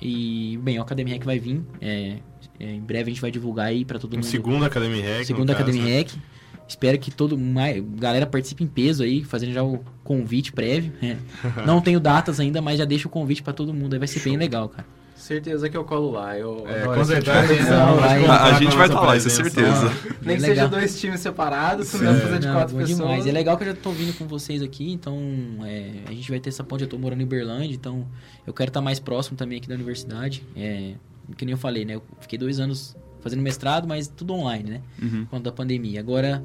E, 0.00 0.58
bem, 0.62 0.78
o 0.78 0.82
Academy 0.82 1.10
Hack 1.12 1.24
vai 1.24 1.38
vir. 1.38 1.62
é, 1.80 2.16
é, 2.58 2.70
em 2.72 2.80
breve 2.80 3.10
a 3.10 3.14
gente 3.14 3.20
vai 3.20 3.30
divulgar 3.30 3.66
aí 3.66 3.84
para 3.84 3.98
todo 3.98 4.12
Um 4.14 4.16
mundo. 4.16 4.26
segundo 4.26 4.64
Academy 4.64 5.00
Hack. 5.00 5.24
Segunda 5.24 5.54
caso, 5.54 5.64
Academy 5.64 5.90
né? 5.90 5.98
Hack. 6.00 6.10
Espero 6.68 6.98
que 6.98 7.10
todo 7.12 7.38
mais, 7.38 7.82
galera 7.96 8.26
participe 8.26 8.64
em 8.64 8.66
peso 8.66 9.04
aí, 9.04 9.22
fazendo 9.22 9.52
já 9.52 9.62
o 9.62 9.84
convite 10.02 10.52
prévio. 10.52 10.92
é. 11.00 11.16
Não 11.64 11.80
tenho 11.80 12.00
datas 12.00 12.40
ainda, 12.40 12.60
mas 12.60 12.78
já 12.78 12.84
deixo 12.84 13.06
o 13.08 13.10
convite 13.10 13.42
pra 13.42 13.52
todo 13.52 13.72
mundo. 13.72 13.92
Aí 13.92 13.98
vai 14.00 14.08
ser 14.08 14.20
bem 14.20 14.36
legal, 14.36 14.68
cara. 14.68 14.86
Certeza 15.26 15.68
que 15.68 15.76
eu 15.76 15.82
colo 15.84 16.12
lá. 16.12 16.38
Eu 16.38 16.64
É, 16.68 16.84
com 16.84 17.04
certeza. 17.04 17.42
tipo 17.48 17.64
que 17.64 18.30
A, 18.30 18.52
gente 18.60 18.76
vai 18.76 18.86
estar 18.86 19.00
lá, 19.00 19.16
isso 19.16 19.26
é 19.26 19.30
certeza. 19.30 19.90
Nem 20.22 20.36
que 20.36 20.42
seja 20.42 20.68
dois 20.68 21.00
times 21.00 21.18
separados, 21.18 21.88
se 21.88 21.98
não 21.98 22.14
fazer 22.20 22.38
de 22.38 22.46
quatro 22.46 22.76
pessoas. 22.76 22.96
demais. 22.96 23.26
É 23.26 23.32
legal 23.32 23.56
que 23.56 23.64
eu 23.64 23.68
já 23.68 23.74
tô 23.74 23.90
vindo 23.90 24.16
com 24.16 24.24
vocês 24.28 24.62
aqui, 24.62 24.92
então 24.92 25.18
é, 25.64 25.94
a 26.06 26.12
gente 26.12 26.30
vai 26.30 26.38
ter 26.38 26.50
essa 26.50 26.62
ponte. 26.62 26.84
Eu 26.84 26.88
tô 26.88 26.96
morando 26.96 27.22
em 27.22 27.24
Uberlândia, 27.24 27.74
então 27.74 28.06
eu 28.46 28.52
quero 28.54 28.70
estar 28.70 28.80
mais 28.80 29.00
próximo 29.00 29.36
também 29.36 29.58
aqui 29.58 29.68
da 29.68 29.74
universidade. 29.74 30.44
É, 30.54 30.94
que 31.36 31.44
nem 31.44 31.52
eu 31.54 31.58
falei, 31.58 31.84
né? 31.84 31.96
Eu 31.96 32.02
fiquei 32.20 32.38
dois 32.38 32.60
anos 32.60 32.94
fazendo 33.20 33.42
mestrado, 33.42 33.88
mas 33.88 34.06
tudo 34.06 34.32
online, 34.32 34.70
né? 34.70 34.80
Uhum. 35.02 35.24
Por 35.24 35.30
conta 35.30 35.42
da 35.50 35.52
pandemia. 35.52 35.98
Agora, 35.98 36.40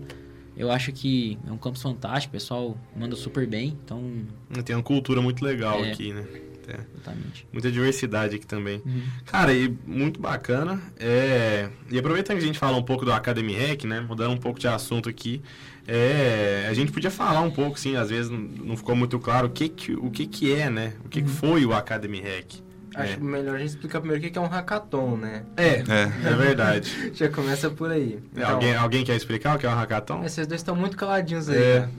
eu 0.57 0.71
acho 0.71 0.91
que 0.91 1.37
é 1.47 1.51
um 1.51 1.57
campus 1.57 1.83
fantástico, 1.83 2.31
o 2.31 2.39
pessoal 2.39 2.75
manda 2.95 3.15
super 3.15 3.45
bem, 3.45 3.77
então, 3.85 4.01
Tem 4.65 4.75
uma 4.75 4.81
cultura 4.81 5.21
muito 5.21 5.45
legal 5.45 5.85
É. 5.85 5.91
aqui, 5.91 6.11
né? 6.13 6.25
É. 6.73 6.79
exatamente. 6.95 7.47
Muita 7.51 7.71
diversidade 7.71 8.35
aqui 8.35 8.45
também. 8.45 8.81
Uhum. 8.85 9.01
Cara, 9.25 9.53
e 9.53 9.75
muito 9.85 10.19
bacana. 10.19 10.79
É... 10.99 11.69
E 11.89 11.97
aproveitando 11.99 12.37
que 12.37 12.43
a 12.43 12.47
gente 12.47 12.59
fala 12.59 12.77
um 12.77 12.83
pouco 12.83 13.03
do 13.05 13.11
Academy 13.13 13.53
Hack, 13.55 13.83
né? 13.85 14.01
Mudando 14.01 14.31
um 14.31 14.37
pouco 14.37 14.59
de 14.59 14.67
assunto 14.67 15.09
aqui. 15.09 15.41
É... 15.87 16.67
A 16.69 16.73
gente 16.73 16.91
podia 16.91 17.11
falar 17.11 17.41
um 17.41 17.51
pouco, 17.51 17.79
sim, 17.79 17.95
às 17.95 18.09
vezes 18.09 18.29
não- 18.31 18.77
ficou 18.77 18.95
muito 18.95 19.19
claro 19.19 19.47
o 19.47 19.49
que 19.49 19.67
que, 19.69 19.93
o 19.93 20.09
que, 20.09 20.25
que 20.27 20.53
é, 20.53 20.69
né? 20.69 20.93
O 21.05 21.09
que, 21.09 21.21
que 21.21 21.29
foi 21.29 21.65
o 21.65 21.73
Academy 21.73 22.21
Hack. 22.21 22.61
Acho 22.93 23.13
É. 23.13 23.17
melhor 23.17 23.55
a 23.55 23.59
gente 23.59 23.69
explicar 23.69 23.99
primeiro 24.01 24.25
o 24.25 24.31
que 24.31 24.37
é 24.37 24.41
um 24.41 24.47
hackathon, 24.47 25.15
né? 25.15 25.43
É, 25.55 25.75
É. 25.87 26.11
é 26.25 26.35
verdade. 26.35 27.11
Já 27.15 27.29
começa 27.29 27.69
por 27.69 27.89
aí. 27.89 28.19
É, 28.35 28.43
alguém, 28.43 28.75
alguém 28.75 29.03
quer 29.05 29.15
explicar 29.15 29.55
o 29.55 29.59
que 29.59 29.65
é 29.65 29.69
um 29.69 29.73
hackathon? 29.75 30.23
Esses 30.25 30.45
dois 30.45 30.59
estão 30.59 30.75
muito 30.75 30.97
caladinhos 30.97 31.47
aí. 31.49 31.57
É. 31.57 31.79
né? 31.79 31.89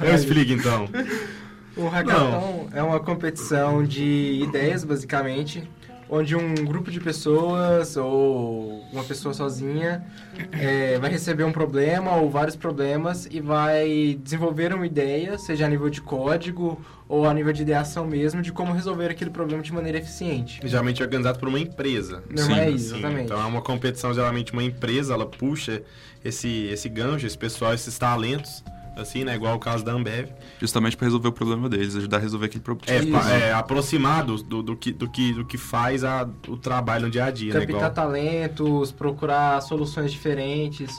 Eu 0.00 0.14
explico 0.14 0.52
então. 0.52 0.88
O 1.76 1.88
hackathon 1.88 2.68
é 2.72 2.82
uma 2.82 3.00
competição 3.00 3.82
de 3.82 4.40
ideias, 4.42 4.84
basicamente, 4.84 5.68
onde 6.14 6.36
um 6.36 6.54
grupo 6.54 6.90
de 6.90 7.00
pessoas 7.00 7.96
ou 7.96 8.82
uma 8.92 9.02
pessoa 9.02 9.32
sozinha 9.32 10.04
é, 10.52 10.98
vai 10.98 11.10
receber 11.10 11.44
um 11.44 11.52
problema 11.52 12.16
ou 12.16 12.28
vários 12.28 12.54
problemas 12.54 13.26
e 13.30 13.40
vai 13.40 14.18
desenvolver 14.22 14.74
uma 14.74 14.86
ideia, 14.86 15.38
seja 15.38 15.64
a 15.64 15.68
nível 15.68 15.88
de 15.88 16.02
código 16.02 16.78
ou 17.08 17.26
a 17.26 17.32
nível 17.32 17.50
de 17.52 17.62
ideação 17.62 18.06
mesmo, 18.06 18.42
de 18.42 18.52
como 18.52 18.74
resolver 18.74 19.08
aquele 19.10 19.30
problema 19.30 19.62
de 19.62 19.72
maneira 19.72 19.98
eficiente. 19.98 20.60
Geralmente 20.62 21.00
é 21.00 21.04
organizado 21.04 21.38
por 21.38 21.48
uma 21.48 21.58
empresa. 21.58 22.22
Não 22.28 22.56
é 22.56 22.66
Sim, 22.66 22.74
isso, 22.74 22.94
exatamente. 22.96 23.24
Então 23.24 23.40
é 23.40 23.46
uma 23.46 23.62
competição, 23.62 24.12
geralmente 24.12 24.52
uma 24.52 24.62
empresa, 24.62 25.14
ela 25.14 25.26
puxa 25.26 25.82
esse, 26.22 26.66
esse 26.66 26.90
gancho, 26.90 27.26
esse 27.26 27.38
pessoal, 27.38 27.72
esses 27.72 27.98
talentos, 27.98 28.62
assim, 28.96 29.24
né? 29.24 29.34
Igual 29.34 29.56
o 29.56 29.58
caso 29.58 29.84
da 29.84 29.92
Ambev. 29.92 30.28
Justamente 30.60 30.96
pra 30.96 31.06
resolver 31.06 31.28
o 31.28 31.32
problema 31.32 31.68
deles, 31.68 31.96
ajudar 31.96 32.18
a 32.18 32.20
resolver 32.20 32.46
aquele 32.46 32.62
problema. 32.62 33.32
É, 33.32 33.48
é 33.48 33.52
aproximar 33.52 34.24
do, 34.24 34.42
do, 34.42 34.62
do 34.62 34.76
que, 34.76 34.92
do, 34.92 35.08
que, 35.08 35.32
do 35.32 35.44
que 35.44 35.58
faz 35.58 36.04
a, 36.04 36.28
o 36.48 36.56
trabalho 36.56 37.04
no 37.06 37.10
dia 37.10 37.24
a 37.24 37.30
dia, 37.30 37.54
né? 37.54 37.60
Captar 37.60 37.76
Igual, 37.76 37.90
talentos, 37.90 38.92
procurar 38.92 39.60
soluções 39.62 40.12
diferentes. 40.12 40.90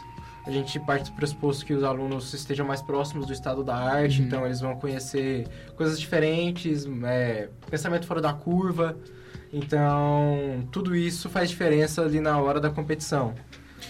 A 0.45 0.51
gente 0.51 0.77
parte 0.81 1.09
do 1.09 1.15
pressuposto 1.15 1.65
que 1.65 1.73
os 1.73 1.83
alunos 1.83 2.33
estejam 2.33 2.65
mais 2.67 2.81
próximos 2.81 3.25
do 3.25 3.31
estado 3.31 3.63
da 3.63 3.75
arte, 3.75 4.19
Uhum. 4.19 4.27
então 4.27 4.45
eles 4.45 4.59
vão 4.59 4.75
conhecer 4.75 5.47
coisas 5.77 5.97
diferentes, 5.97 6.85
é, 7.05 7.47
pensamento 7.69 8.05
fora 8.05 8.19
da 8.21 8.33
curva. 8.33 8.97
Então, 9.53 10.67
tudo 10.71 10.95
isso 10.95 11.29
faz 11.29 11.49
diferença 11.49 12.01
ali 12.01 12.19
na 12.19 12.37
hora 12.39 12.59
da 12.59 12.69
competição. 12.69 13.33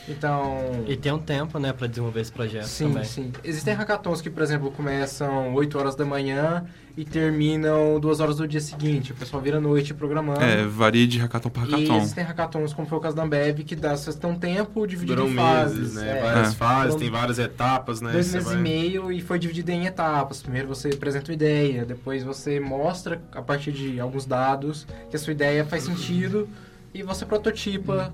Então, 0.08 0.84
E 0.88 0.98
tem 0.98 1.12
um 1.14 1.20
tempo, 1.20 1.58
né, 1.60 1.72
pra 1.72 1.88
desenvolver 1.88 2.20
esse 2.22 2.32
projeto 2.32 2.66
sim, 2.66 2.88
também. 2.90 3.04
sim. 3.06 3.32
Existem 3.44 3.74
hackathons 3.74 4.22
que, 4.22 4.30
por 4.30 4.44
exemplo, 4.44 4.70
começam 4.72 5.54
8 5.54 5.78
horas 5.78 5.96
da 5.96 6.04
manhã 6.06 6.66
e 6.98 7.06
terminam 7.06 8.00
2 8.00 8.20
horas 8.20 8.36
do 8.38 8.48
dia 8.48 8.60
seguinte. 8.60 9.14
O 9.14 9.16
pessoal 9.16 9.42
vira 9.42 9.58
à 9.58 9.62
noite 9.62 9.94
programando. 9.94 10.42
É, 10.44 10.66
varia 10.66 11.08
de 11.08 11.18
hackathon 11.20 11.50
pra 11.50 11.64
E 11.64 11.72
hackathon. 11.72 11.98
existem 11.98 12.24
hackathons, 12.24 12.74
como 12.74 12.86
foi 12.88 12.98
o 12.98 13.02
caso 13.02 13.16
da 13.16 13.24
Ambev, 13.24 13.60
que 13.64 13.76
dá, 13.78 13.96
vocês 13.96 14.16
têm 14.18 14.30
um 14.30 14.36
tempo 14.36 14.86
dividido 14.86 15.16
duram 15.16 15.32
em 15.32 15.36
fases. 15.36 15.78
meses, 15.80 15.94
né? 15.96 16.20
é. 16.20 16.22
Várias 16.22 16.52
É. 16.52 16.56
fases, 16.56 16.88
Foram 16.88 17.00
tem 17.00 17.10
várias 17.10 17.40
etapas, 17.40 18.02
né? 18.02 18.12
Dois 18.12 18.32
meses 18.34 18.48
vai- 18.48 18.58
e 18.58 18.62
meio 18.62 19.12
e 19.12 19.22
foi 19.22 19.40
dividido 19.40 19.72
em 19.72 19.86
etapas. 19.86 20.42
Primeiro 20.42 20.68
você 20.68 20.90
apresenta 20.90 21.32
uma 21.32 21.36
ideia, 21.36 21.86
depois 21.86 22.24
você 22.24 22.60
mostra, 22.60 23.22
a 23.32 23.42
partir 23.42 23.72
de 23.72 24.00
alguns 24.02 24.26
dados, 24.26 24.86
que 25.10 25.16
a 25.16 25.20
sua 25.20 25.32
ideia 25.32 25.64
faz 25.66 25.84
sentido 25.84 26.48
e 26.94 27.02
você 27.02 27.26
prototipa 27.26 28.14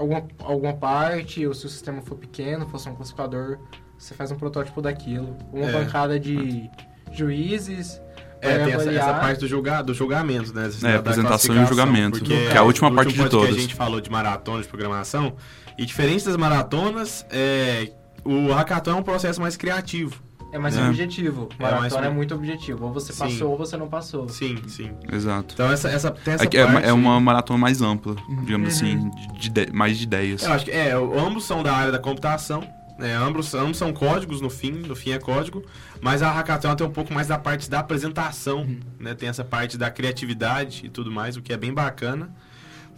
alguma, 0.00 0.26
alguma 0.40 0.72
parte, 0.72 1.46
ou 1.46 1.54
se 1.54 1.66
o 1.66 1.68
sistema 1.68 2.00
for 2.02 2.16
pequeno, 2.16 2.66
for 2.68 2.78
só 2.78 2.90
um 2.90 2.94
classificador, 2.94 3.58
você 3.98 4.14
faz 4.14 4.30
um 4.30 4.36
protótipo 4.36 4.80
daquilo. 4.80 5.36
Uma 5.52 5.66
É. 5.66 5.72
bancada 5.72 6.18
de 6.18 6.68
juízes. 7.12 8.00
É, 8.40 8.64
tem 8.64 8.72
essa, 8.72 8.90
essa 8.90 9.14
parte 9.14 9.40
do, 9.40 9.46
julga, 9.46 9.82
do 9.82 9.92
julgamento, 9.92 10.54
né? 10.54 10.70
É, 10.84 10.94
apresentação 10.94 11.54
e 11.54 11.58
o 11.58 11.66
julgamento, 11.66 12.18
porque 12.18 12.34
que 12.34 12.54
é 12.54 12.56
a 12.56 12.62
última 12.62 12.90
parte 12.90 13.12
de 13.12 13.28
todas. 13.28 13.54
a 13.54 13.60
gente 13.60 13.74
falou 13.74 14.00
de 14.00 14.10
maratona 14.10 14.62
de 14.62 14.68
programação, 14.68 15.36
e 15.76 15.84
diferente 15.84 16.24
das 16.24 16.36
maratonas, 16.38 17.26
é, 17.30 17.92
o 18.24 18.50
hackathon 18.52 18.92
é 18.92 18.94
um 18.94 19.02
processo 19.02 19.40
mais 19.42 19.58
criativo. 19.58 20.22
É 20.52 20.58
mais 20.58 20.76
É. 20.76 20.88
objetivo. 20.88 21.48
É 21.58 21.62
mais 21.62 21.74
Maratona 21.74 22.06
é, 22.06 22.08
ob- 22.08 22.16
muito 22.16 22.34
objetivo. 22.34 22.86
Ou 22.86 22.92
você 22.92 23.12
Sim. 23.12 23.18
passou 23.20 23.50
ou 23.52 23.56
você 23.58 23.76
não 23.76 23.88
passou. 23.88 24.28
Sim, 24.28 24.58
sim. 24.66 24.90
Exato. 25.12 25.54
Então 25.54 25.70
essa, 25.70 25.88
essa, 25.88 26.10
tem 26.10 26.34
essa 26.34 26.44
É, 26.44 26.56
é, 26.56 26.66
parte... 26.66 26.88
é 26.88 26.92
uma 26.92 27.20
maratona 27.20 27.58
mais 27.58 27.80
ampla, 27.80 28.16
Uhum. 28.28 28.44
digamos 28.44 28.68
assim, 28.74 29.10
de, 29.10 29.38
de 29.38 29.46
ide- 29.48 29.72
mais 29.72 29.96
de 29.96 30.04
ideias. 30.04 30.42
Eu 30.42 30.52
acho 30.52 30.64
que 30.64 30.70
é, 30.72 30.92
ambos 30.92 31.44
são 31.44 31.62
da 31.62 31.72
área 31.72 31.92
da 31.92 31.98
computação, 31.98 32.62
né? 32.98 33.14
Ambos, 33.14 33.54
ambos 33.54 33.78
são 33.78 33.92
códigos 33.92 34.40
no 34.40 34.50
fim, 34.50 34.72
no 34.72 34.96
fim 34.96 35.12
é 35.12 35.18
código, 35.18 35.64
mas 36.00 36.20
a 36.20 36.30
hackathon 36.32 36.74
tem 36.74 36.86
um 36.86 36.90
pouco 36.90 37.14
mais 37.14 37.28
da 37.28 37.38
parte 37.38 37.70
da 37.70 37.78
apresentação, 37.78 38.66
né? 38.98 39.14
Tem 39.14 39.28
essa 39.28 39.44
parte 39.44 39.78
da 39.78 39.88
criatividade 39.90 40.82
e 40.84 40.88
tudo 40.88 41.10
mais, 41.10 41.36
o 41.36 41.42
que 41.42 41.52
é 41.52 41.56
bem 41.56 41.72
bacana. 41.72 42.28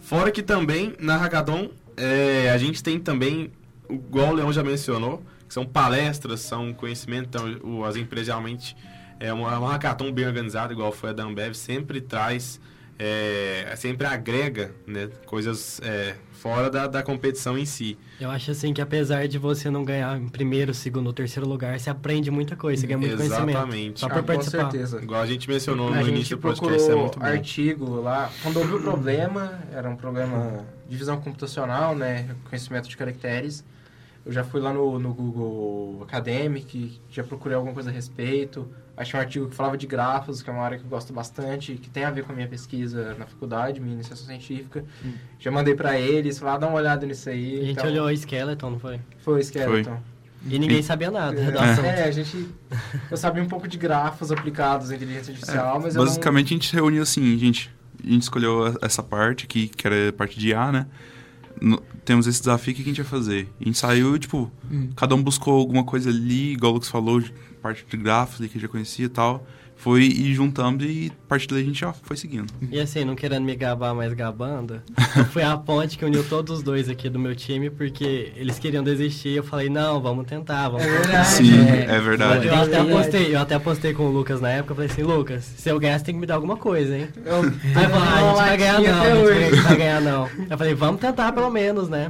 Fora 0.01 0.31
que 0.31 0.41
também 0.41 0.93
na 0.99 1.17
hackathon 1.17 1.69
é, 1.95 2.49
a 2.51 2.57
gente 2.57 2.81
tem 2.83 2.99
também, 2.99 3.51
igual 3.89 4.29
o 4.29 4.33
Leão 4.33 4.51
já 4.51 4.63
mencionou, 4.63 5.23
são 5.53 5.65
palestras, 5.65 6.39
são 6.41 6.73
conhecimento, 6.73 7.27
então 7.29 7.45
o- 7.63 7.85
as 7.85 7.95
empresas 7.95 8.27
realmente 8.27 8.75
é 9.19 9.31
uma, 9.31 9.57
uma 9.59 9.71
hackathon 9.73 10.11
bem 10.11 10.25
organizada, 10.25 10.73
igual 10.73 10.91
foi 10.91 11.11
a 11.11 11.13
da 11.13 11.23
Ambev, 11.23 11.53
sempre 11.53 12.01
traz 12.01 12.59
é, 12.99 13.73
sempre 13.75 14.05
agrega 14.05 14.71
né, 14.85 15.09
coisas 15.25 15.81
é, 15.83 16.15
fora 16.31 16.69
da, 16.69 16.85
da 16.87 17.01
competição 17.01 17.57
em 17.57 17.65
si. 17.65 17.97
Eu 18.21 18.29
acho 18.29 18.51
assim 18.51 18.71
que 18.71 18.81
apesar 18.81 19.27
de 19.27 19.37
você 19.39 19.69
não 19.69 19.83
ganhar 19.83 20.15
em 20.17 20.27
primeiro, 20.29 20.73
segundo 20.75 21.07
ou 21.07 21.13
terceiro 21.13 21.49
lugar, 21.49 21.77
você 21.79 21.89
aprende 21.89 22.29
muita 22.29 22.55
coisa, 22.55 22.81
você 22.81 22.87
ganha 22.87 22.99
muito 22.99 23.17
conhecimento. 23.17 23.49
Exatamente. 23.49 23.99
Só 23.99 24.05
Ah, 24.05 24.09
por 24.09 24.19
com 24.19 24.25
participar. 24.27 24.71
certeza. 24.71 25.01
Igual 25.01 25.21
a 25.21 25.25
gente 25.25 25.49
mencionou 25.49 25.89
no 25.89 25.95
A 25.97 26.03
início 26.03 26.37
do 26.37 26.41
podcast, 26.41 26.91
é 26.91 26.95
muito 26.95 27.19
bom. 27.19 27.25
artigo 27.25 27.95
lá. 28.01 28.31
Quando 28.43 28.57
houve 28.59 28.73
o 28.75 28.81
problema, 28.81 29.59
era 29.73 29.89
um 29.89 29.95
problema 29.95 30.63
de 30.87 30.95
visão 30.95 31.19
computacional, 31.19 31.95
né? 31.95 32.29
Conhecimento 32.47 32.87
de 32.87 32.95
caracteres. 32.95 33.65
Eu 34.25 34.31
já 34.31 34.43
fui 34.43 34.61
lá 34.61 34.71
no, 34.73 34.97
no 34.99 35.13
Google 35.13 36.01
Academic, 36.03 36.99
já 37.09 37.23
procurei 37.23 37.55
alguma 37.55 37.73
coisa 37.73 37.89
a 37.89 37.93
respeito. 37.93 38.67
Achei 38.95 39.19
um 39.19 39.21
artigo 39.23 39.47
que 39.49 39.55
falava 39.55 39.75
de 39.77 39.85
grafos, 39.87 40.41
que 40.43 40.49
é 40.49 40.53
uma 40.53 40.61
área 40.63 40.77
que 40.77 40.83
eu 40.85 40.89
gosto 40.89 41.11
bastante, 41.11 41.73
que 41.73 41.89
tem 41.89 42.03
a 42.05 42.11
ver 42.11 42.23
com 42.23 42.31
a 42.31 42.35
minha 42.35 42.47
pesquisa 42.47 43.15
na 43.15 43.25
faculdade, 43.25 43.79
minha 43.81 43.93
iniciação 43.95 44.25
científica. 44.27 44.85
Já 45.39 45.49
mandei 45.51 45.75
pra 45.75 45.99
eles, 45.99 46.37
falei, 46.39 46.55
ah, 46.55 46.57
dá 46.59 46.67
uma 46.67 46.77
olhada 46.77 47.05
nisso 47.05 47.27
aí. 47.29 47.55
A 47.55 47.59
gente 47.65 47.71
Então, 47.71 47.85
olhou 47.87 48.05
o 48.07 48.11
Skeleton, 48.11 48.69
não 48.69 48.79
foi? 48.79 48.99
Foi, 49.19 49.41
Skeleton. 49.41 49.97
E 50.47 50.59
ninguém 50.59 50.83
sabia 50.83 51.09
nada 51.09 51.35
assunto. 51.71 51.85
É, 51.87 52.03
a 52.03 52.11
gente... 52.11 52.47
Eu 53.09 53.17
sabia 53.17 53.41
um 53.41 53.47
pouco 53.47 53.67
de 53.67 53.77
grafos 53.77 54.31
aplicados 54.31 54.91
à 54.91 54.95
inteligência 54.95 55.31
artificial, 55.33 55.79
mas 55.81 55.95
eu 55.95 56.01
não... 56.01 56.07
Basicamente 56.07 56.47
a 56.47 56.49
gente 56.57 56.69
se 56.69 56.73
reuniu 56.75 57.01
assim, 57.01 57.37
gente. 57.37 57.71
A 58.03 58.07
gente 58.09 58.21
escolheu 58.23 58.65
a- 58.67 58.75
essa 58.85 59.01
parte 59.01 59.45
aqui, 59.45 59.67
que 59.69 59.87
era 59.87 60.09
a 60.09 60.13
parte 60.13 60.37
de 60.37 60.49
IA, 60.49 60.71
né? 60.71 60.85
No- 61.61 61.81
temos 62.03 62.27
esse 62.27 62.39
desafio, 62.39 62.73
o 62.73 62.75
que 62.75 62.81
a 62.81 62.85
gente 62.85 63.01
vai 63.01 63.09
fazer? 63.09 63.47
A 63.59 63.63
gente 63.63 63.77
saiu, 63.77 64.17
tipo, 64.19 64.51
cada 64.95 65.15
um 65.15 65.23
buscou 65.23 65.59
alguma 65.59 65.83
coisa 65.83 66.09
ali, 66.09 66.53
igual 66.53 66.71
o 66.71 66.75
Lucas 66.75 66.89
falou, 66.89 67.21
parte 67.61 67.85
de 67.89 67.97
grafos 67.97 68.39
ali 68.39 68.49
que 68.49 68.59
já 68.59 68.67
conhecia 68.67 69.05
e 69.05 69.09
tal. 69.09 69.45
Foi 69.83 70.03
ir 70.03 70.33
juntando 70.33 70.85
e 70.85 71.11
a 71.25 71.27
partir 71.27 71.47
daí 71.49 71.61
a 71.61 71.65
gente 71.65 71.79
já 71.81 71.91
foi 71.91 72.15
seguindo. 72.15 72.47
E 72.71 72.79
assim, 72.79 73.03
não 73.03 73.15
querendo 73.15 73.43
me 73.43 73.53
gabar, 73.53 73.93
mas 73.93 74.13
gabando, 74.13 74.81
foi 75.31 75.43
a 75.43 75.57
ponte 75.57 75.97
que 75.97 76.05
uniu 76.05 76.23
todos 76.23 76.59
os 76.59 76.63
dois 76.63 76.87
aqui 76.87 77.09
do 77.09 77.19
meu 77.19 77.35
time, 77.35 77.69
porque 77.69 78.31
eles 78.37 78.57
queriam 78.57 78.81
desistir. 78.81 79.31
Eu 79.31 79.43
falei, 79.43 79.67
não, 79.69 80.01
vamos 80.01 80.25
tentar, 80.25 80.69
vamos 80.69 80.85
É 80.85 81.01
tentar. 81.01 81.23
Sim, 81.25 81.51
é. 81.67 81.95
é 81.95 81.99
verdade. 81.99 82.47
Eu 82.47 82.53
até, 82.55 82.65
Verdade. 82.65 82.91
apostei, 82.93 83.35
eu 83.35 83.39
até 83.39 83.55
apostei 83.55 83.93
com 83.93 84.03
o 84.07 84.11
Lucas 84.11 84.39
na 84.39 84.49
época, 84.51 84.71
eu 84.71 84.75
falei 84.77 84.89
assim, 84.89 85.03
Lucas, 85.03 85.43
se 85.43 85.69
eu 85.69 85.77
ganhar, 85.79 85.99
você 85.99 86.05
tem 86.05 86.15
que 86.15 86.21
me 86.21 86.25
dar 86.27 86.35
alguma 86.35 86.55
coisa, 86.55 86.97
hein? 86.97 87.09
Eu, 87.25 87.35
Aí 87.41 87.43
ele 87.83 87.89
falou, 87.89 88.07
ah, 88.07 88.13
a 88.13 88.21
gente 88.29 88.35
vai 88.37 88.57
ganhar 88.57 88.79
não, 88.81 89.01
a 89.27 89.33
gente 89.49 89.61
vai- 89.61 89.75
ganhar 89.77 90.01
não. 90.01 90.29
Eu 90.49 90.57
falei, 90.57 90.73
vamos 90.73 91.01
tentar 91.01 91.31
pelo 91.33 91.49
menos, 91.49 91.89
né? 91.89 92.09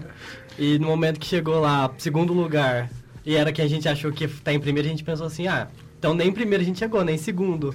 E 0.60 0.78
no 0.78 0.86
momento 0.88 1.20
que 1.20 1.26
chegou 1.26 1.60
lá, 1.60 1.90
segundo 1.98 2.34
lugar, 2.34 2.88
e 3.26 3.36
era 3.36 3.52
que 3.52 3.62
a 3.62 3.68
gente 3.68 3.90
achou 3.90 4.12
que 4.12 4.26
ia 4.26 4.30
estar 4.30 4.54
em 4.54 4.60
primeiro, 4.60 4.88
a 4.88 4.92
gente 4.92 5.04
pensou 5.04 5.26
assim, 5.26 5.48
ah, 5.48 5.68
então 6.04 6.14
nem 6.14 6.28
em 6.28 6.32
primeiro 6.34 6.62
a 6.62 6.66
gente 6.66 6.80
chegou, 6.80 7.02
nem 7.06 7.16
em 7.16 7.18
segundo. 7.18 7.74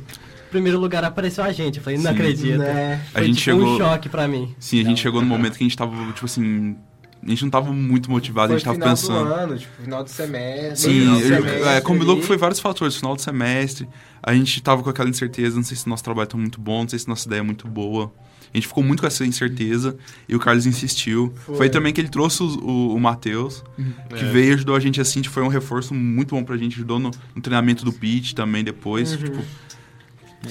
Primeiro 0.51 0.79
lugar 0.79 1.03
apareceu 1.03 1.43
a 1.43 1.51
gente. 1.51 1.79
Eu 1.79 1.83
falei, 1.83 1.99
não 1.99 2.05
Sim. 2.11 2.11
acredito. 2.17 2.59
Né? 2.59 3.03
Foi 3.11 3.21
A 3.23 3.25
gente 3.25 3.39
tipo 3.39 3.57
um 3.57 3.61
chegou- 3.61 3.79
choque 3.79 4.09
pra 4.11 4.29
mim. 4.29 4.55
Sim, 4.59 4.81
a 4.81 4.85
gente 4.85 5.01
chegou 5.01 5.21
no 5.23 5.27
momento 5.27 5.57
que 5.57 5.65
a 5.65 5.67
gente 5.67 5.77
tava, 5.77 5.95
tipo 6.13 6.27
assim. 6.27 6.77
A 7.23 7.29
gente 7.31 7.43
não 7.43 7.51
tava 7.51 7.73
muito 7.73 8.11
motivado, 8.11 8.49
Foi 8.49 8.57
a 8.57 8.59
gente 8.59 8.65
tava 8.67 8.77
final 8.77 8.89
pensando. 8.91 9.29
do 9.29 9.35
ano, 9.35 9.59
tipo, 9.59 9.83
final 9.83 10.05
do 10.05 10.11
semestre. 10.11 10.77
Sim, 10.93 11.01
final 11.01 11.17
do 11.17 11.21
eu- 11.23 11.37
semestre 11.43 11.69
é, 11.69 11.81
combinou 11.81 12.17
que 12.17 12.23
foi 12.23 12.37
vários 12.37 12.61
fatores. 12.61 12.97
Final 12.97 13.17
do 13.17 13.23
semestre, 13.23 13.89
a 14.23 14.35
gente 14.35 14.63
tava 14.63 14.83
com 14.83 14.91
aquela 14.91 15.09
incerteza, 15.09 15.57
não 15.57 15.65
sei 15.65 15.77
se 15.77 15.89
nosso 15.89 16.05
trabalho 16.05 16.29
tá 16.29 16.37
muito 16.37 16.61
bom, 16.61 16.83
não 16.83 16.89
sei 16.89 16.99
se 16.99 17.09
nossa 17.09 17.27
ideia 17.27 17.41
é 17.41 17.43
muito 17.43 17.67
boa. 17.67 18.13
A 18.53 18.57
gente 18.57 18.67
ficou 18.67 18.83
muito 18.83 19.01
com 19.01 19.07
essa 19.07 19.25
incerteza 19.27 19.97
e 20.29 20.35
o 20.35 20.39
Carlos 20.39 20.67
insistiu. 20.67 21.33
Foi. 21.45 21.57
Foi, 21.57 21.69
também 21.71 21.93
que 21.93 22.01
ele 22.01 22.09
trouxe 22.09 22.43
o, 22.43 22.47
o, 22.47 22.95
o 22.95 23.01
Matheus, 23.01 23.63
que 24.09 24.25
É. 24.25 24.31
veio 24.31 24.51
e 24.51 24.55
ajudou 24.55 24.75
a 24.75 24.81
gente 24.81 25.01
assim, 25.01 25.21
tipo, 25.21 25.35
foi 25.35 25.43
um 25.43 25.49
reforço 25.49 25.93
muito 25.95 26.35
bom 26.35 26.43
pra 26.43 26.57
gente, 26.57 26.75
ajudou 26.77 26.99
no, 26.99 27.11
no 27.35 27.43
treinamento 27.43 27.85
do 27.85 27.93
pitch 27.93 28.33
também 28.33 28.65
depois. 28.65 29.13
Tipo, 29.13 29.39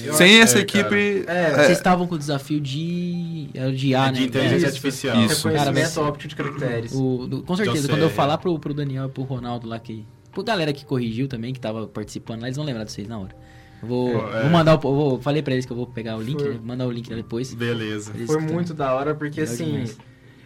Eu 0.04 0.14
sem 0.14 0.40
essa 0.40 0.58
é, 0.58 0.60
equipe. 0.62 1.24
É, 1.26 1.50
Vocês 1.54 1.78
estavam 1.78 2.06
com 2.06 2.14
o 2.14 2.18
desafio 2.18 2.60
de. 2.60 3.48
Era 3.54 3.70
o 3.70 3.74
de 3.74 3.88
IA, 3.88 3.98
É 3.98 4.06
né? 4.06 4.12
de 4.12 4.24
inteligência 4.24 4.56
Isso. 4.58 4.66
artificial. 4.66 5.24
Isso. 5.24 5.48
Reconhecimento 5.48 5.94
Cara, 5.94 6.06
óptico 6.06 6.28
de 6.28 6.36
caracteres. 6.36 6.92
O, 6.94 7.26
do- 7.26 7.42
com 7.42 7.56
certeza, 7.56 7.86
Eu 7.86 7.90
quando 7.90 8.02
eu 8.02 8.10
falar 8.10 8.38
pro, 8.38 8.58
pro 8.58 8.74
Daniel 8.74 9.06
e 9.06 9.08
pro 9.08 9.22
Ronaldo 9.22 9.66
lá 9.66 9.78
que. 9.78 10.04
Pro 10.30 10.44
galera 10.44 10.72
que 10.72 10.84
corrigiu 10.84 11.26
também, 11.26 11.52
que 11.52 11.58
tava 11.58 11.86
participando 11.86 12.42
lá, 12.42 12.46
eles 12.48 12.56
vão 12.56 12.64
lembrar 12.66 12.84
de 12.84 12.92
vocês 12.92 13.08
na 13.08 13.18
hora. 13.18 13.34
Eu 13.82 13.88
vou, 13.88 14.28
é. 14.34 14.42
vou 14.42 14.50
mandar 14.50 14.72
o. 14.74 14.88
eu 14.88 14.94
Vou, 14.94 15.20
falei 15.20 15.42
pra 15.42 15.52
eles 15.54 15.64
que 15.66 15.72
eu 15.72 15.76
vou 15.76 15.86
pegar 15.86 16.16
o 16.16 16.22
link, 16.22 16.40
Foi. 16.40 16.54
né? 16.54 16.60
Mandar 16.62 16.86
o 16.86 16.90
link 16.90 17.08
depois. 17.14 17.54
Beleza. 17.54 18.12
Eles 18.14 18.26
Foi 18.26 18.44
que- 18.44 18.52
muito 18.52 18.74
da 18.74 18.92
hora, 18.94 19.14
porque 19.14 19.40
Legal 19.40 19.54
assim, 19.54 19.64
demais. 19.70 19.98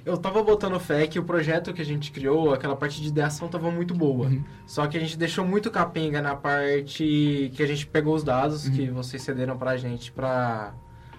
eu 0.05 0.17
tava 0.19 0.43
botando 0.43 0.79
fé 0.79 1.07
que 1.07 1.19
o 1.19 1.23
projeto 1.25 1.73
que 1.73 1.81
a 1.81 1.85
gente 1.85 2.11
criou, 2.13 2.53
aquela 2.53 2.77
parte 2.77 3.01
de 3.01 3.09
ideação 3.09 3.49
tava 3.49 3.71
muito 3.71 3.95
boa. 3.95 4.27
Uhum. 4.27 4.43
Só 4.67 4.87
que 4.87 4.97
a 4.97 5.01
gente 5.01 5.17
deixou 5.17 5.47
muito 5.47 5.71
capenga 5.71 6.21
na 6.21 6.35
parte 6.37 7.51
que 7.55 7.63
a 7.63 7.67
gente 7.67 7.87
pegou 7.87 8.15
os 8.15 8.23
dados 8.23 8.69
que 8.69 8.89
Uhum. 8.89 8.95
vocês 8.95 9.23
cederam 9.23 9.57
pra 9.57 9.77
gente 9.77 10.13
pra 10.13 10.75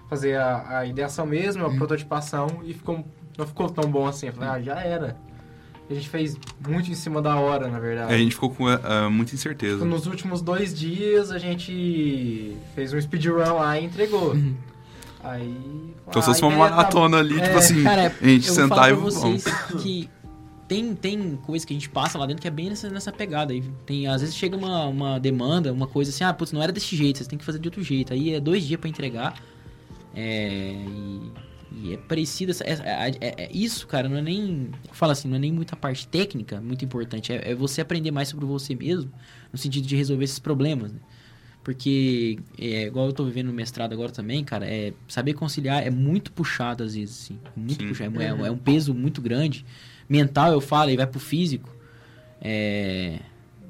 fazer 0.08 0.36
a, 0.36 0.78
a 0.80 0.86
ideação 0.86 1.26
mesmo, 1.26 1.64
a 1.64 1.68
Uhum. 1.68 1.76
prototipação, 1.76 2.46
e 2.64 2.74
ficou, 2.74 3.04
não 3.36 3.46
ficou 3.46 3.68
tão 3.70 3.90
bom 3.90 4.06
assim. 4.06 4.26
Eu 4.28 4.32
falei, 4.34 4.48
ah, 4.50 4.60
já 4.62 4.80
era. 4.80 5.16
A 5.88 5.92
gente 5.94 6.08
fez 6.08 6.36
muito 6.66 6.90
em 6.90 6.94
cima 6.94 7.20
da 7.20 7.36
hora, 7.36 7.68
na 7.68 7.78
verdade. 7.78 8.12
A 8.12 8.16
gente 8.16 8.34
ficou 8.34 8.50
com 8.50 8.70
eh, 8.70 9.08
muita 9.10 9.34
incerteza. 9.34 9.84
Nos 9.84 10.06
últimos 10.06 10.40
dois 10.40 10.74
dias 10.78 11.30
a 11.30 11.38
gente 11.38 12.56
fez 12.74 12.92
um 12.94 13.00
speedrun 13.00 13.36
lá 13.54 13.78
e 13.78 13.84
entregou. 13.84 14.32
Uhum. 14.32 14.54
Aí. 15.22 15.54
Então, 16.08 16.22
se 16.22 16.28
fosse 16.28 16.42
uma 16.42 16.52
ideia 16.52 16.68
tá- 16.68 16.76
maratona 16.76 17.18
ali, 17.18 17.38
É, 17.38 17.44
tipo 17.44 17.58
assim, 17.58 17.82
Cara, 17.82 18.06
a 18.20 18.26
gente 18.26 18.48
eu 18.48 18.54
vou 18.54 18.62
sentar 18.62 18.68
falar 18.78 18.88
e 18.90 18.92
pra 18.92 19.04
vamos. 19.10 19.14
vocês 19.42 19.44
que 19.82 20.08
tem, 20.66 20.94
tem 20.94 21.36
coisa 21.44 21.66
que 21.66 21.72
a 21.72 21.76
gente 21.76 21.88
passa 21.90 22.18
lá 22.18 22.24
dentro 22.26 22.40
que 22.42 22.48
é 22.48 22.50
bem 22.50 22.70
nessa, 22.70 22.88
nessa 22.88 23.12
pegada. 23.12 23.52
aí. 23.52 23.62
Tem, 23.84 24.06
às 24.06 24.20
vezes 24.22 24.34
chega 24.36 24.56
uma, 24.56 24.86
uma 24.86 25.20
demanda, 25.20 25.70
uma 25.72 25.86
coisa 25.86 26.10
assim, 26.10 26.24
ah, 26.24 26.32
putz, 26.32 26.52
não 26.52 26.62
era 26.62 26.72
desse 26.72 26.96
jeito, 26.96 27.18
vocês 27.18 27.28
têm 27.28 27.38
que 27.38 27.44
fazer 27.44 27.58
de 27.58 27.68
outro 27.68 27.82
jeito. 27.82 28.12
Aí 28.12 28.32
é 28.34 28.40
dois 28.40 28.64
dias 28.66 28.80
pra 28.80 28.88
entregar. 28.88 29.34
É, 30.14 30.72
e, 30.72 31.30
e 31.82 31.94
é 31.94 31.96
parecido. 31.96 32.50
essa- 32.52 32.64
É, 32.64 32.72
é- 32.72 33.16
é- 33.20 33.34
é- 33.44 33.50
isso, 33.52 33.86
cara, 33.86 34.08
não 34.08 34.16
é 34.16 34.22
nem. 34.22 34.68
Eu 34.88 34.94
falo 34.94 35.12
assim, 35.12 35.28
não 35.28 35.36
é 35.36 35.38
nem 35.38 35.52
muita 35.52 35.74
parte 35.76 36.06
técnica, 36.08 36.60
muito 36.60 36.84
importante. 36.84 37.32
É, 37.32 37.50
é 37.50 37.54
você 37.54 37.80
aprender 37.80 38.10
mais 38.10 38.28
sobre 38.28 38.44
você 38.46 38.74
mesmo, 38.74 39.10
no 39.52 39.58
sentido 39.58 39.86
de 39.86 39.96
resolver 39.96 40.24
esses 40.24 40.38
problemas, 40.38 40.92
né? 40.92 40.98
Porque, 41.62 42.38
é, 42.58 42.84
igual 42.86 43.06
eu 43.06 43.12
tô 43.12 43.24
vivendo 43.24 43.46
no 43.46 43.52
mestrado 43.54 43.92
agora 43.94 44.12
também, 44.12 44.44
cara, 44.44 44.66
é, 44.66 44.92
saber 45.08 45.32
conciliar 45.32 45.82
é 45.86 45.90
muito 45.90 46.30
puxado 46.30 46.84
às 46.84 46.94
vezes, 46.94 47.22
assim. 47.24 47.38
Muito 47.56 47.82
Sim. 47.82 47.88
puxado. 47.88 48.20
É, 48.20 48.26
é 48.26 48.50
um 48.50 48.58
peso 48.58 48.92
muito 48.92 49.22
grande. 49.22 49.64
Mental, 50.08 50.52
eu 50.52 50.60
falo, 50.60 50.90
e 50.90 50.96
vai 50.96 51.06
pro 51.06 51.18
físico. 51.18 51.74
É, 52.40 53.18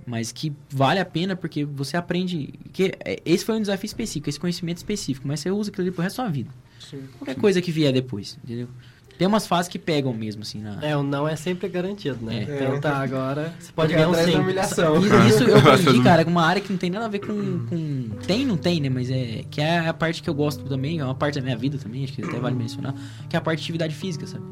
mas 0.06 0.32
que 0.32 0.52
vale 0.68 0.98
a 0.98 1.04
pena 1.04 1.36
porque 1.36 1.64
você 1.64 1.96
aprende. 1.96 2.52
Que, 2.72 2.92
é, 3.04 3.20
esse 3.24 3.44
foi 3.44 3.54
um 3.54 3.60
desafio 3.60 3.86
específico, 3.86 4.28
esse 4.28 4.40
conhecimento 4.40 4.78
específico, 4.78 5.26
mas 5.28 5.40
você 5.40 5.50
usa 5.50 5.70
aquilo 5.70 5.86
ali 5.86 5.92
pro 5.94 6.02
resto 6.02 6.16
da 6.16 6.24
sua 6.24 6.32
vida. 6.32 6.50
Sim. 6.88 7.04
Qualquer 7.18 7.36
coisa 7.36 7.60
que 7.60 7.70
vier 7.70 7.92
depois, 7.92 8.38
entendeu? 8.44 8.68
Tem 9.16 9.28
umas 9.28 9.46
fases 9.46 9.68
que 9.68 9.78
pegam 9.78 10.12
mesmo, 10.12 10.42
assim, 10.42 10.60
na. 10.60 10.84
É, 10.84 10.96
o 10.96 11.02
não 11.02 11.28
é 11.28 11.36
sempre 11.36 11.68
garantido, 11.68 12.18
né? 12.24 12.42
É. 12.48 12.70
Tentar 12.70 12.96
agora, 12.96 13.54
você 13.60 13.70
pode 13.70 13.94
Porque 13.94 14.04
ganhar 14.04 14.08
um 14.08 14.32
sim. 14.32 14.36
humilhação. 14.36 14.96
Isso, 14.98 15.14
isso 15.28 15.44
eu 15.48 15.56
aprendi, 15.56 16.02
cara, 16.02 16.24
com 16.24 16.32
uma 16.32 16.44
área 16.44 16.60
que 16.60 16.72
não 16.72 16.78
tem 16.78 16.90
nada 16.90 17.04
a 17.04 17.08
ver 17.08 17.20
com, 17.20 17.66
com. 17.66 18.08
Tem 18.26 18.42
e 18.42 18.44
não 18.44 18.56
tem, 18.56 18.80
né? 18.80 18.88
Mas 18.88 19.10
é. 19.10 19.44
Que 19.48 19.60
é 19.60 19.86
a 19.86 19.94
parte 19.94 20.20
que 20.20 20.28
eu 20.28 20.34
gosto 20.34 20.64
também, 20.64 20.98
é 20.98 21.04
uma 21.04 21.14
parte 21.14 21.36
da 21.36 21.42
minha 21.42 21.56
vida 21.56 21.78
também, 21.78 22.02
acho 22.02 22.12
que 22.12 22.24
até 22.24 22.40
vale 22.40 22.56
mencionar, 22.56 22.92
que 23.28 23.36
é 23.36 23.38
a 23.38 23.42
parte 23.42 23.58
de 23.58 23.64
atividade 23.64 23.94
física, 23.94 24.26
sabe? 24.26 24.44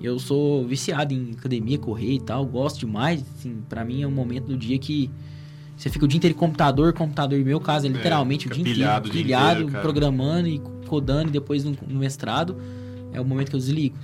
Eu 0.00 0.18
sou 0.18 0.66
viciado 0.66 1.12
em 1.12 1.32
academia, 1.32 1.76
correr 1.76 2.14
e 2.14 2.20
tal, 2.20 2.46
gosto 2.46 2.78
demais, 2.78 3.22
assim, 3.36 3.62
pra 3.68 3.84
mim 3.84 4.02
é 4.02 4.06
um 4.06 4.12
momento 4.12 4.46
do 4.46 4.56
dia 4.56 4.78
que. 4.78 5.10
Você 5.78 5.88
fica 5.88 6.04
o 6.04 6.08
dia 6.08 6.18
inteiro 6.18 6.34
em 6.34 6.38
computador, 6.38 6.92
computador, 6.92 7.38
no 7.38 7.44
meu 7.44 7.60
caso, 7.60 7.86
é 7.86 7.88
literalmente 7.88 8.48
o 8.48 8.50
fica 8.50 8.64
dia 8.64 8.74
pilhado 8.74 9.06
o 9.06 9.08
inteiro, 9.08 9.26
pilhado, 9.26 9.62
inteiro, 9.62 9.80
programando 9.80 10.48
e 10.48 10.58
codando, 10.88 11.28
e 11.28 11.32
depois 11.32 11.62
no, 11.62 11.76
no 11.86 12.00
mestrado, 12.00 12.56
é 13.12 13.20
o 13.20 13.24
momento 13.24 13.50
que 13.50 13.54
eu 13.54 13.60
desligo. 13.60 13.96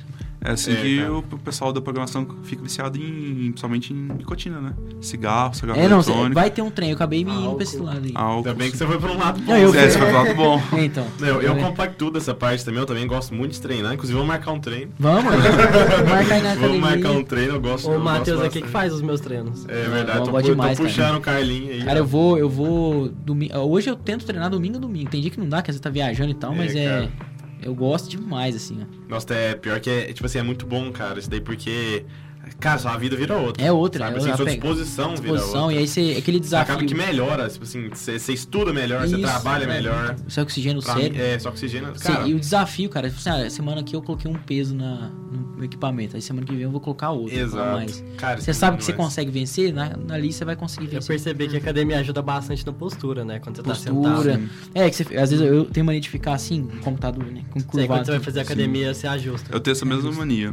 É 0.45 0.51
assim 0.51 0.73
É, 0.73 0.77
que 0.77 1.03
o 1.05 1.19
o 1.19 1.39
pessoal 1.39 1.73
da 1.73 1.81
programação 1.81 2.27
fica 2.43 2.63
viciado 2.63 2.99
em, 2.99 3.47
principalmente 3.53 3.93
em 3.95 3.97
nicotina, 3.97 4.61
né? 4.61 4.75
Cigarro, 5.01 5.55
cigarro 5.55 5.81
É, 5.81 5.89
não, 5.89 6.03
cê- 6.03 6.11
eletrônico, 6.11 6.35
vai 6.35 6.51
ter 6.51 6.61
um 6.63 6.71
trem, 6.71 6.91
eu 6.91 6.97
acabei 6.97 7.25
me 7.25 7.31
indo 7.31 7.41
Álcool. 7.41 7.55
pra 7.57 7.63
esse 7.65 7.79
lado 7.79 8.05
aí. 8.05 8.13
álcool. 8.15 8.37
Ainda 8.49 8.55
bem 8.55 8.71
que 8.71 8.77
você 8.77 8.87
foi 8.87 8.99
pra 8.99 9.11
um 9.11 9.19
lado 9.19 9.41
bom. 9.41 9.53
Não, 9.53 9.59
eu 9.59 9.75
É, 9.75 9.89
você 9.89 9.99
foi 9.99 10.07
pro 10.09 10.17
lado 10.17 10.35
bom. 10.35 10.63
É, 10.75 10.85
então. 10.85 11.07
Eu, 11.21 11.41
eu 11.43 11.53
É. 11.57 11.61
compacto 11.61 11.97
tudo 11.97 12.19
essa 12.19 12.35
parte 12.35 12.63
também, 12.65 12.79
eu 12.81 12.87
também 12.87 13.07
gosto 13.07 13.35
muito 13.35 13.53
de 13.53 13.61
treinar. 13.63 13.95
Inclusive, 13.95 14.17
vou 14.19 14.27
marcar 14.27 14.53
um 14.53 14.61
treino. 14.61 14.93
Vamos, 14.99 15.25
vamos 15.33 16.11
marcar 16.11 16.35
aí 16.35 16.43
na 16.43 16.55
Vou 16.55 16.79
marcar 16.79 17.11
um 17.13 17.25
treino, 17.25 17.55
eu 17.55 17.61
gosto. 17.61 17.89
O 17.89 17.95
eu 17.95 18.01
Matheus 18.01 18.39
gosto 18.41 18.51
aqui 18.51 18.63
que 18.63 18.69
faz 18.69 18.93
os 18.93 19.01
meus 19.01 19.21
treinos. 19.21 19.65
É 19.69 19.83
verdade, 19.89 20.19
Bom, 20.31 20.33
tô, 20.33 20.43
demais, 20.43 20.77
tô 20.77 20.85
cara. 20.85 20.95
puxando 20.95 21.17
o 21.17 21.21
Carlinho 21.21 21.73
aí. 21.73 21.83
Cara, 21.85 21.99
eu 22.01 22.07
vou, 22.07 22.37
eu 22.37 22.49
vou. 22.51 23.09
Domi... 23.09 23.51
Hoje 23.55 23.89
eu 23.89 23.97
tento 23.97 24.25
treinar 24.27 24.51
domingo 24.51 24.79
domingo. 24.79 25.09
Tem 25.11 25.21
dia 25.23 25.31
que 25.31 25.41
não 25.41 25.49
dá, 25.49 25.63
que 25.63 25.71
às 25.71 25.75
vezes 25.75 25.81
tá 25.81 25.89
viajando 25.91 26.31
e 26.31 26.35
tal, 26.35 26.53
É, 26.53 26.57
mas 26.57 26.77
é. 26.77 27.09
Eu 27.65 27.75
gosto 27.75 28.09
demais, 28.09 28.55
assim, 28.55 28.83
ó. 28.83 28.87
Nossa, 29.09 29.35
é 29.35 29.55
pior 29.55 29.81
que 29.81 29.89
é, 29.89 30.13
tipo 30.13 30.27
assim, 30.27 30.39
é 30.39 30.43
muito 30.43 30.67
bom, 30.67 30.93
cara, 30.93 31.19
isso 31.19 31.31
daí, 31.31 31.41
porque, 31.41 32.05
cara, 32.61 32.79
sua 32.79 32.97
vida 32.97 33.17
vira 33.17 33.37
outra. 33.37 33.63
É 33.65 33.71
outra, 33.73 34.05
sabe? 34.07 34.15
é 34.17 34.19
assim, 34.19 34.27
sua 34.37 34.45
Pega- 34.45 34.51
disposição, 34.61 35.09
vira 35.17 35.21
Disposição, 35.35 35.61
outra. 35.63 35.75
e 35.77 35.79
aí 35.79 35.89
você. 35.89 36.15
Aquele 36.19 36.41
desafio. 36.41 36.75
Acaba 36.75 36.87
que 36.87 36.95
melhora, 36.95 37.49
tipo 37.49 37.65
assim, 37.65 37.89
você, 37.89 38.19
você 38.19 38.33
estuda 38.33 38.73
melhor, 38.73 39.07
você 39.07 39.19
trabalha 39.19 39.65
é. 39.65 39.67
melhor. 39.67 40.17
Você 40.29 40.41
oxigênio 40.41 40.77
no 40.79 40.83
Pra 40.83 40.95
cérebro. 40.95 41.21
é, 41.23 41.39
só 41.39 41.49
oxigênio. 41.51 41.93
Sim, 41.97 42.05
Cara, 42.13 42.29
e 42.29 42.35
o 42.35 42.41
desafio, 42.41 42.89
cara, 42.89 43.09
tipo 43.09 43.21
assim, 43.21 43.31
ah, 43.47 43.51
semana 43.51 43.81
aqui 43.81 43.95
eu 43.97 44.03
coloquei 44.03 44.31
um 44.31 44.35
peso 44.35 44.75
na, 44.75 45.09
no 45.09 45.55
meu 45.57 45.65
equipamento. 45.65 46.17
Aí 46.17 46.23
semana 46.23 46.47
que 46.47 46.53
vem 46.53 46.63
eu 46.63 46.71
vou 46.71 46.81
colocar 46.81 47.11
outro. 47.11 47.37
exato. 47.37 47.73
mais. 47.77 48.05
Cara, 48.17 48.41
Você 48.41 48.53
sabe 48.55 48.77
que 48.79 48.85
você 48.85 48.93
consegue 48.93 49.31
vencer, 49.31 49.73
na, 49.73 49.93
ali 50.11 50.33
você 50.33 50.45
vai 50.45 50.57
conseguir 50.57 50.87
Eu 50.87 50.93
vencer. 50.93 51.09
percebi 51.09 51.49
que 51.49 51.57
a 51.57 51.59
academia 51.59 51.99
ajuda 51.99 52.23
bastante 52.23 52.65
na 52.67 52.73
postura, 52.73 53.25
né? 53.25 53.39
Quando 53.41 53.57
você 53.57 53.63
tá 53.63 53.69
Postura. 53.71 54.33
sentado. 54.35 54.51
É, 54.75 54.91
que 54.91 54.97
você, 54.97 55.17
às 55.17 55.31
vezes 55.31 55.41
eu 55.47 55.65
tenho 55.67 55.87
mania 55.87 56.01
de 56.01 56.09
ficar 56.09 56.35
assim, 56.35 56.65
com 56.65 56.77
o 56.77 56.81
computador, 56.81 57.25
né? 57.27 57.43
Com 57.51 57.61
Sei, 57.61 57.69
curvado. 57.69 57.89
quando 57.89 58.07
você 58.07 58.11
vai 58.13 58.21
fazer 58.21 58.41
academia, 58.41 58.93
você 58.95 59.07
ajusta. 59.07 59.49
Eu 59.53 59.61
tenho 59.61 59.73
essa 59.73 59.85
mesma 59.85 60.11
mania. 60.13 60.53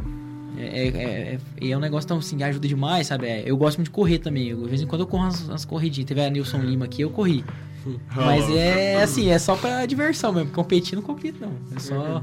É, 0.58 0.62
é, 0.62 0.88
é, 0.88 1.38
é- 1.60 1.70
é 1.70 1.76
um 1.76 1.80
negócio 1.80 2.06
tão 2.08 2.18
assim, 2.18 2.42
ajuda 2.42 2.68
demais, 2.68 3.06
sabe? 3.06 3.26
É, 3.26 3.42
eu 3.46 3.56
gosto 3.56 3.78
muito 3.78 3.88
de 3.88 3.92
correr 3.94 4.18
também. 4.18 4.48
Eu, 4.48 4.62
de 4.62 4.68
vez 4.68 4.82
em 4.82 4.86
quando 4.86 5.02
eu 5.02 5.06
corro 5.06 5.24
umas, 5.24 5.40
umas 5.48 5.64
corridinhas. 5.64 6.06
Teve 6.08 6.20
a 6.24 6.30
Nilson 6.30 6.58
Lima 6.58 6.84
aqui, 6.84 7.02
eu 7.02 7.10
corri. 7.10 7.44
Mas 8.14 8.48
é 8.50 9.02
assim, 9.02 9.28
é 9.28 9.38
só 9.38 9.56
pra 9.56 9.84
diversão 9.86 10.32
mesmo. 10.32 10.50
Competir 10.50 10.94
não 10.96 11.02
compito, 11.02 11.38
não. 11.40 11.52
É 11.76 11.80
só. 11.80 12.22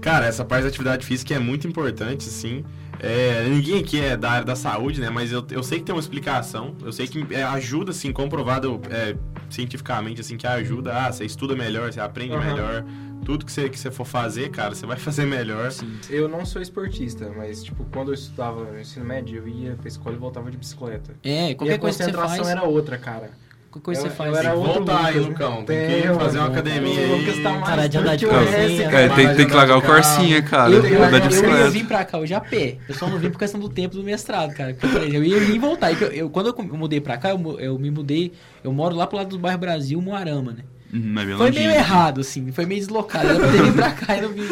Cara, 0.00 0.26
essa 0.26 0.44
parte 0.44 0.62
da 0.62 0.68
atividade 0.68 1.04
física 1.04 1.34
é 1.34 1.38
muito 1.38 1.66
importante, 1.66 2.24
sim. 2.24 2.64
É, 3.02 3.48
ninguém 3.48 3.80
aqui 3.80 3.98
é 3.98 4.16
da 4.16 4.30
área 4.30 4.44
da 4.44 4.54
saúde, 4.54 5.00
né? 5.00 5.08
Mas 5.08 5.32
eu, 5.32 5.44
eu 5.50 5.62
sei 5.62 5.78
que 5.78 5.84
tem 5.86 5.94
uma 5.94 6.00
explicação. 6.00 6.76
Eu 6.82 6.92
sei 6.92 7.06
que 7.06 7.26
é, 7.34 7.42
ajuda, 7.42 7.92
assim, 7.92 8.12
comprovado 8.12 8.80
é, 8.90 9.16
cientificamente, 9.48 10.20
assim, 10.20 10.36
que 10.36 10.46
ajuda. 10.46 10.92
Ah, 10.94 11.10
você 11.10 11.24
estuda 11.24 11.56
melhor, 11.56 11.90
você 11.92 12.00
aprende 12.00 12.34
Aham. 12.34 12.44
melhor. 12.44 12.84
Tudo 13.24 13.44
que 13.44 13.52
você, 13.52 13.68
que 13.68 13.78
você 13.78 13.90
for 13.90 14.04
fazer, 14.06 14.50
cara, 14.50 14.74
você 14.74 14.84
vai 14.84 14.96
fazer 15.00 15.24
melhor. 15.24 15.70
Eu 16.10 16.28
não 16.28 16.44
sou 16.44 16.60
esportista, 16.60 17.32
mas, 17.34 17.64
tipo, 17.64 17.84
quando 17.92 18.08
eu 18.08 18.14
estudava 18.14 18.64
no 18.64 18.78
ensino 18.78 19.04
médio, 19.04 19.38
eu 19.38 19.48
ia 19.48 19.74
pra 19.76 19.88
escola 19.88 20.14
e 20.14 20.18
voltava 20.18 20.50
de 20.50 20.58
bicicleta. 20.58 21.14
É, 21.22 21.50
e 21.50 21.54
qualquer 21.54 21.74
a 21.74 21.78
coisa 21.78 21.96
que 21.96 22.04
você 22.04 22.10
concentração 22.10 22.44
faz. 22.44 22.48
era 22.48 22.64
outra, 22.64 22.98
cara. 22.98 23.30
Qualquer 23.70 23.84
coisa 23.84 24.00
eu- 24.00 24.04
você 24.10 24.10
faz. 24.16 24.30
eu 24.32 24.36
era 24.36 24.50
Tem 24.50 24.60
que 24.60 24.66
outro 24.68 24.84
voltar 24.84 25.04
aí, 25.06 25.18
Lucão. 25.20 25.58
né? 25.60 25.64
Tem 25.66 26.02
que 26.02 26.08
fazer 26.14 26.38
uma 26.38 26.48
academia 26.48 27.00
aí. 27.00 27.18
Lucas 27.20 27.42
tá 27.42 27.50
mais 27.50 27.64
Parar 27.70 27.86
de 27.86 27.98
andar 27.98 28.16
de 28.16 28.26
corsinha. 28.26 28.88
É, 28.90 29.08
tem, 29.10 29.34
tem 29.36 29.46
que 29.46 29.54
largar 29.54 29.76
o 29.78 29.82
corsinha, 29.82 30.42
cara. 30.42 30.70
Eu, 30.72 30.84
eu, 30.86 31.04
Andar 31.04 31.10
de 31.10 31.16
eu, 31.16 31.22
ia 31.22 31.28
bicicleta. 31.28 31.70
vir 31.70 31.86
pra 31.86 32.04
cá 32.04 32.18
hoje 32.18 32.34
a 32.34 32.40
pé. 32.40 32.78
Eu 32.88 32.94
só 32.96 33.06
não 33.06 33.18
vim 33.18 33.30
por 33.30 33.38
questão 33.38 33.60
do 33.60 33.68
tempo 33.68 33.94
do 33.94 34.02
mestrado, 34.02 34.52
cara. 34.54 34.76
Eu, 35.12 35.22
ia 35.22 35.38
vir 35.38 35.54
e 35.54 35.58
voltar. 35.58 35.92
Eu, 35.92 36.08
eu- 36.08 36.30
quando 36.30 36.48
eu 36.48 36.76
mudei 36.76 37.00
pra 37.00 37.16
cá, 37.16 37.30
eu, 37.30 37.60
eu 37.60 37.78
me 37.78 37.90
mudei. 37.92 38.32
Eu 38.64 38.72
moro 38.72 38.96
lá 38.96 39.06
pro 39.06 39.16
lado 39.16 39.28
do 39.30 39.38
bairro 39.38 39.58
Brasil, 39.58 40.00
Moarama, 40.02 40.52
né? 40.52 40.64
Uhum, 40.92 41.14
é 41.20 41.36
Foi 41.36 41.50
meio 41.52 41.70
errado, 41.70 42.20
assim, 42.20 42.50
foi 42.50 42.66
meio 42.66 42.80
deslocado. 42.80 43.28
Era 43.28 43.38
pra 43.38 43.48
ter 43.48 43.62
vindo 43.62 43.74
pra 43.74 43.90
cá 43.92 44.16
e 44.16 44.20
não 44.22 44.28
vim. 44.30 44.42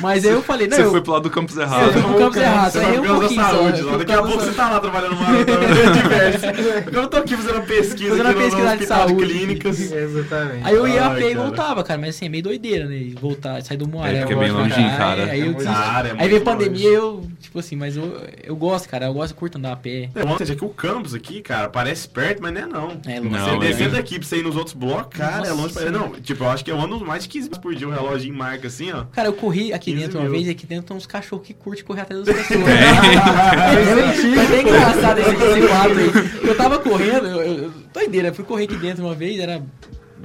Mas 0.00 0.24
aí 0.24 0.30
eu 0.32 0.42
falei, 0.42 0.66
não, 0.66 0.76
Você 0.76 0.82
eu, 0.84 0.90
foi 0.90 1.02
pro 1.02 1.12
lado 1.12 1.22
do 1.24 1.30
campus 1.30 1.56
eu 1.56 1.62
errado. 1.62 1.92
fui 1.92 2.02
pro 2.02 2.14
campus 2.14 2.36
errado, 2.38 2.72
Você 2.72 2.78
aí 2.78 2.94
eu 2.94 3.02
pro 3.02 3.12
um 3.16 3.20
campus 3.20 3.36
da 3.36 3.42
pouquinho 3.42 3.42
só, 3.42 3.50
saúde. 3.50 3.78
eu 3.80 3.84
lá. 3.86 3.90
fui 3.92 3.98
Daqui 4.06 4.12
a 4.12 4.22
pouco 4.22 4.40
você 4.44 4.52
tá 4.52 4.70
lá 4.70 4.80
trabalhando 4.80 5.14
no 5.14 5.20
maratona 5.20 5.92
diverso. 5.92 6.46
Eu 6.92 7.08
tô 7.08 7.16
aqui 7.18 7.36
fazendo 7.36 7.62
pesquisa 7.66 8.16
Fazendo 8.16 8.34
pesquisa 8.36 8.56
no 8.56 8.62
de 8.66 8.72
hospital 8.74 9.08
saúde. 9.08 9.26
clínicas. 9.26 9.80
Exatamente. 9.92 10.60
Aí 10.64 10.74
eu 10.74 10.88
ia 10.88 11.06
a 11.06 11.10
pé 11.14 11.30
e 11.30 11.34
voltava, 11.34 11.84
cara, 11.84 12.00
mas 12.00 12.16
assim, 12.16 12.26
é 12.26 12.28
meio 12.28 12.42
doideira, 12.42 12.86
né? 12.86 13.10
Voltar, 13.20 13.62
sair 13.62 13.76
do 13.76 13.86
Moaré. 13.88 14.16
É, 14.16 14.20
porque 14.20 14.32
é 14.32 14.36
bem 14.36 14.50
aí- 14.50 14.96
cara. 14.96 15.24
Aí 15.24 15.40
eu 15.40 15.50
É 15.50 15.54
desisti. 15.54 15.74
Cara, 15.74 16.08
é 16.08 16.14
Aí 16.18 16.28
veio 16.28 16.40
pandemia, 16.40 16.88
longe. 16.88 16.94
eu, 16.94 17.30
tipo 17.40 17.58
assim, 17.58 17.76
mas 17.76 17.96
eu, 17.96 18.18
eu 18.44 18.56
gosto, 18.56 18.88
cara, 18.88 19.06
eu 19.06 19.12
gosto, 19.14 19.32
eu 19.32 19.36
curto 19.36 19.58
andar 19.58 19.72
a 19.72 19.76
pé. 19.76 20.08
Ou 20.26 20.38
seja, 20.38 20.54
que 20.56 20.64
o 20.64 20.68
campus 20.70 21.14
aqui, 21.14 21.42
cara, 21.42 21.68
parece 21.68 22.08
perto, 22.08 22.40
mas 22.42 22.52
não 22.54 22.60
é 22.62 22.66
não. 22.66 22.90
É, 23.06 23.20
Você 23.20 23.50
é 23.50 23.58
descer 23.58 23.82
longe. 23.84 23.96
daqui 23.96 24.18
pra 24.18 24.26
você 24.28 24.36
ir 24.38 24.42
nos 24.44 24.56
outros 24.56 24.74
blocos, 24.74 25.18
cara, 25.18 25.49
é 25.50 25.54
longe 25.54 25.74
pra... 25.74 25.90
Não, 25.90 26.10
tipo, 26.12 26.44
eu 26.44 26.50
acho 26.50 26.64
que 26.64 26.70
eu 26.70 26.80
ando 26.80 27.04
mais 27.04 27.24
de 27.24 27.28
15 27.28 27.48
vezes 27.48 27.62
por 27.62 27.74
dia, 27.74 27.88
um 27.88 27.92
relógio 27.92 28.32
em 28.32 28.36
marca 28.36 28.68
assim, 28.68 28.90
ó. 28.92 29.04
Cara, 29.12 29.28
eu 29.28 29.32
corri 29.32 29.72
aqui 29.72 29.92
15 29.92 30.02
dentro 30.02 30.18
uma 30.18 30.24
mil. 30.24 30.32
vez 30.32 30.46
e 30.46 30.50
aqui 30.50 30.66
dentro 30.66 30.86
tem 30.86 30.96
uns 30.96 31.06
cachorros 31.06 31.46
que 31.46 31.54
curtem 31.54 31.84
correr 31.84 32.02
atrás 32.02 32.24
das 32.24 32.36
pessoas. 32.36 32.64
Foi 34.34 34.46
bem 34.46 34.60
engraçado 34.62 35.18
esse, 35.18 35.30
esse 35.30 35.68
quadro 35.68 35.98
aí. 35.98 36.48
Eu 36.48 36.56
tava 36.56 36.78
correndo, 36.78 37.26
eu, 37.26 37.42
eu, 37.42 37.72
doideira, 37.92 38.28
eu 38.28 38.34
fui 38.34 38.44
correr 38.44 38.64
aqui 38.64 38.76
dentro 38.76 39.04
uma 39.04 39.14
vez, 39.14 39.38
era. 39.38 39.62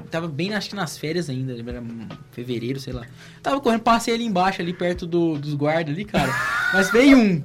Tava 0.10 0.28
bem, 0.28 0.53
acho 0.53 0.70
que 0.70 0.76
nas 0.76 0.97
férias 0.97 1.30
ainda, 1.30 1.53
era 1.53 1.84
fevereiro, 2.32 2.80
sei 2.80 2.93
lá. 2.93 3.03
Tava 3.41 3.60
correndo, 3.60 3.82
passei 3.82 4.14
ali 4.14 4.26
embaixo, 4.26 4.62
ali 4.62 4.74
perto 4.74 5.06
do, 5.06 5.38
dos 5.38 5.53
guardas 5.53 5.93
ali, 5.93 6.06
cara. 6.06 6.34
Mas 6.74 6.91
veio 6.91 7.18
um 7.18 7.43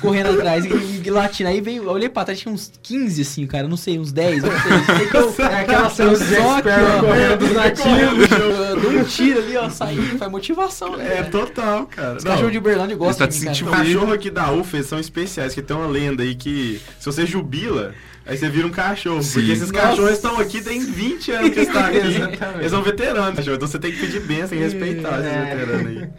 correndo 0.00 0.30
atrás 0.30 0.64
e, 0.64 0.68
e 1.04 1.10
latindo. 1.10 1.48
Aí 1.48 1.60
veio, 1.60 1.84
eu 1.84 1.90
olhei 1.90 2.08
pra 2.08 2.24
trás, 2.24 2.38
tinha 2.40 2.52
uns 2.52 2.72
15, 2.82 3.22
assim, 3.22 3.46
cara, 3.46 3.68
não 3.68 3.76
sei, 3.76 3.98
uns 3.98 4.12
10, 4.12 4.42
não 4.42 4.50
sei. 4.50 4.96
sei 4.96 5.06
que 5.08 5.16
eu, 5.16 5.34
É 5.38 5.60
aquela 5.60 5.90
só 5.90 6.04
ó, 6.04 7.36
dos 7.36 7.52
nativos. 7.52 8.30
eu 8.30 8.80
dou 8.80 8.90
um 8.92 9.04
tiro 9.04 9.38
ali, 9.40 9.56
ó, 9.56 9.68
saí, 9.70 9.98
faz 10.18 10.30
motivação, 10.30 10.96
né? 10.96 11.06
É, 11.06 11.16
cara? 11.18 11.30
total, 11.30 11.86
cara. 11.86 12.16
Os 12.16 12.24
Não, 12.24 12.32
cachorros 12.32 12.52
de 12.52 12.58
Uberlândia 12.58 12.96
gostam 12.96 13.26
tá 13.26 13.32
de 13.32 13.38
mim, 13.38 13.44
cara. 13.44 13.54
sentindo 13.54 13.70
O 13.70 13.72
cachorro 13.76 14.12
aqui 14.12 14.30
da 14.30 14.52
UFA 14.52 14.76
eles 14.78 14.86
são 14.86 14.98
especiais, 14.98 15.54
que 15.54 15.62
tem 15.62 15.76
uma 15.76 15.86
lenda 15.86 16.22
aí 16.22 16.34
que 16.34 16.80
se 16.98 17.06
você 17.06 17.26
jubila, 17.26 17.94
aí 18.26 18.36
você 18.36 18.48
vira 18.48 18.66
um 18.66 18.70
cachorro. 18.70 19.22
Sim. 19.22 19.34
Porque 19.40 19.52
esses 19.52 19.70
Nossa. 19.70 19.88
cachorros 19.88 20.12
estão 20.12 20.38
aqui 20.38 20.62
tem 20.62 20.80
20 20.80 21.32
anos 21.32 21.50
que 21.50 21.60
estão 21.60 21.84
aqui. 21.84 21.96
Eles 22.58 22.70
são 22.70 22.82
veteranos, 22.82 23.36
cachorro. 23.36 23.56
Então 23.56 23.68
você 23.68 23.78
tem 23.78 23.92
que 23.92 23.98
pedir 23.98 24.20
bênção 24.20 24.56
e 24.56 24.60
respeitar 24.60 25.20
esses 25.20 25.32
É. 25.32 25.44
veteranos 25.54 25.86
aí. 25.86 26.10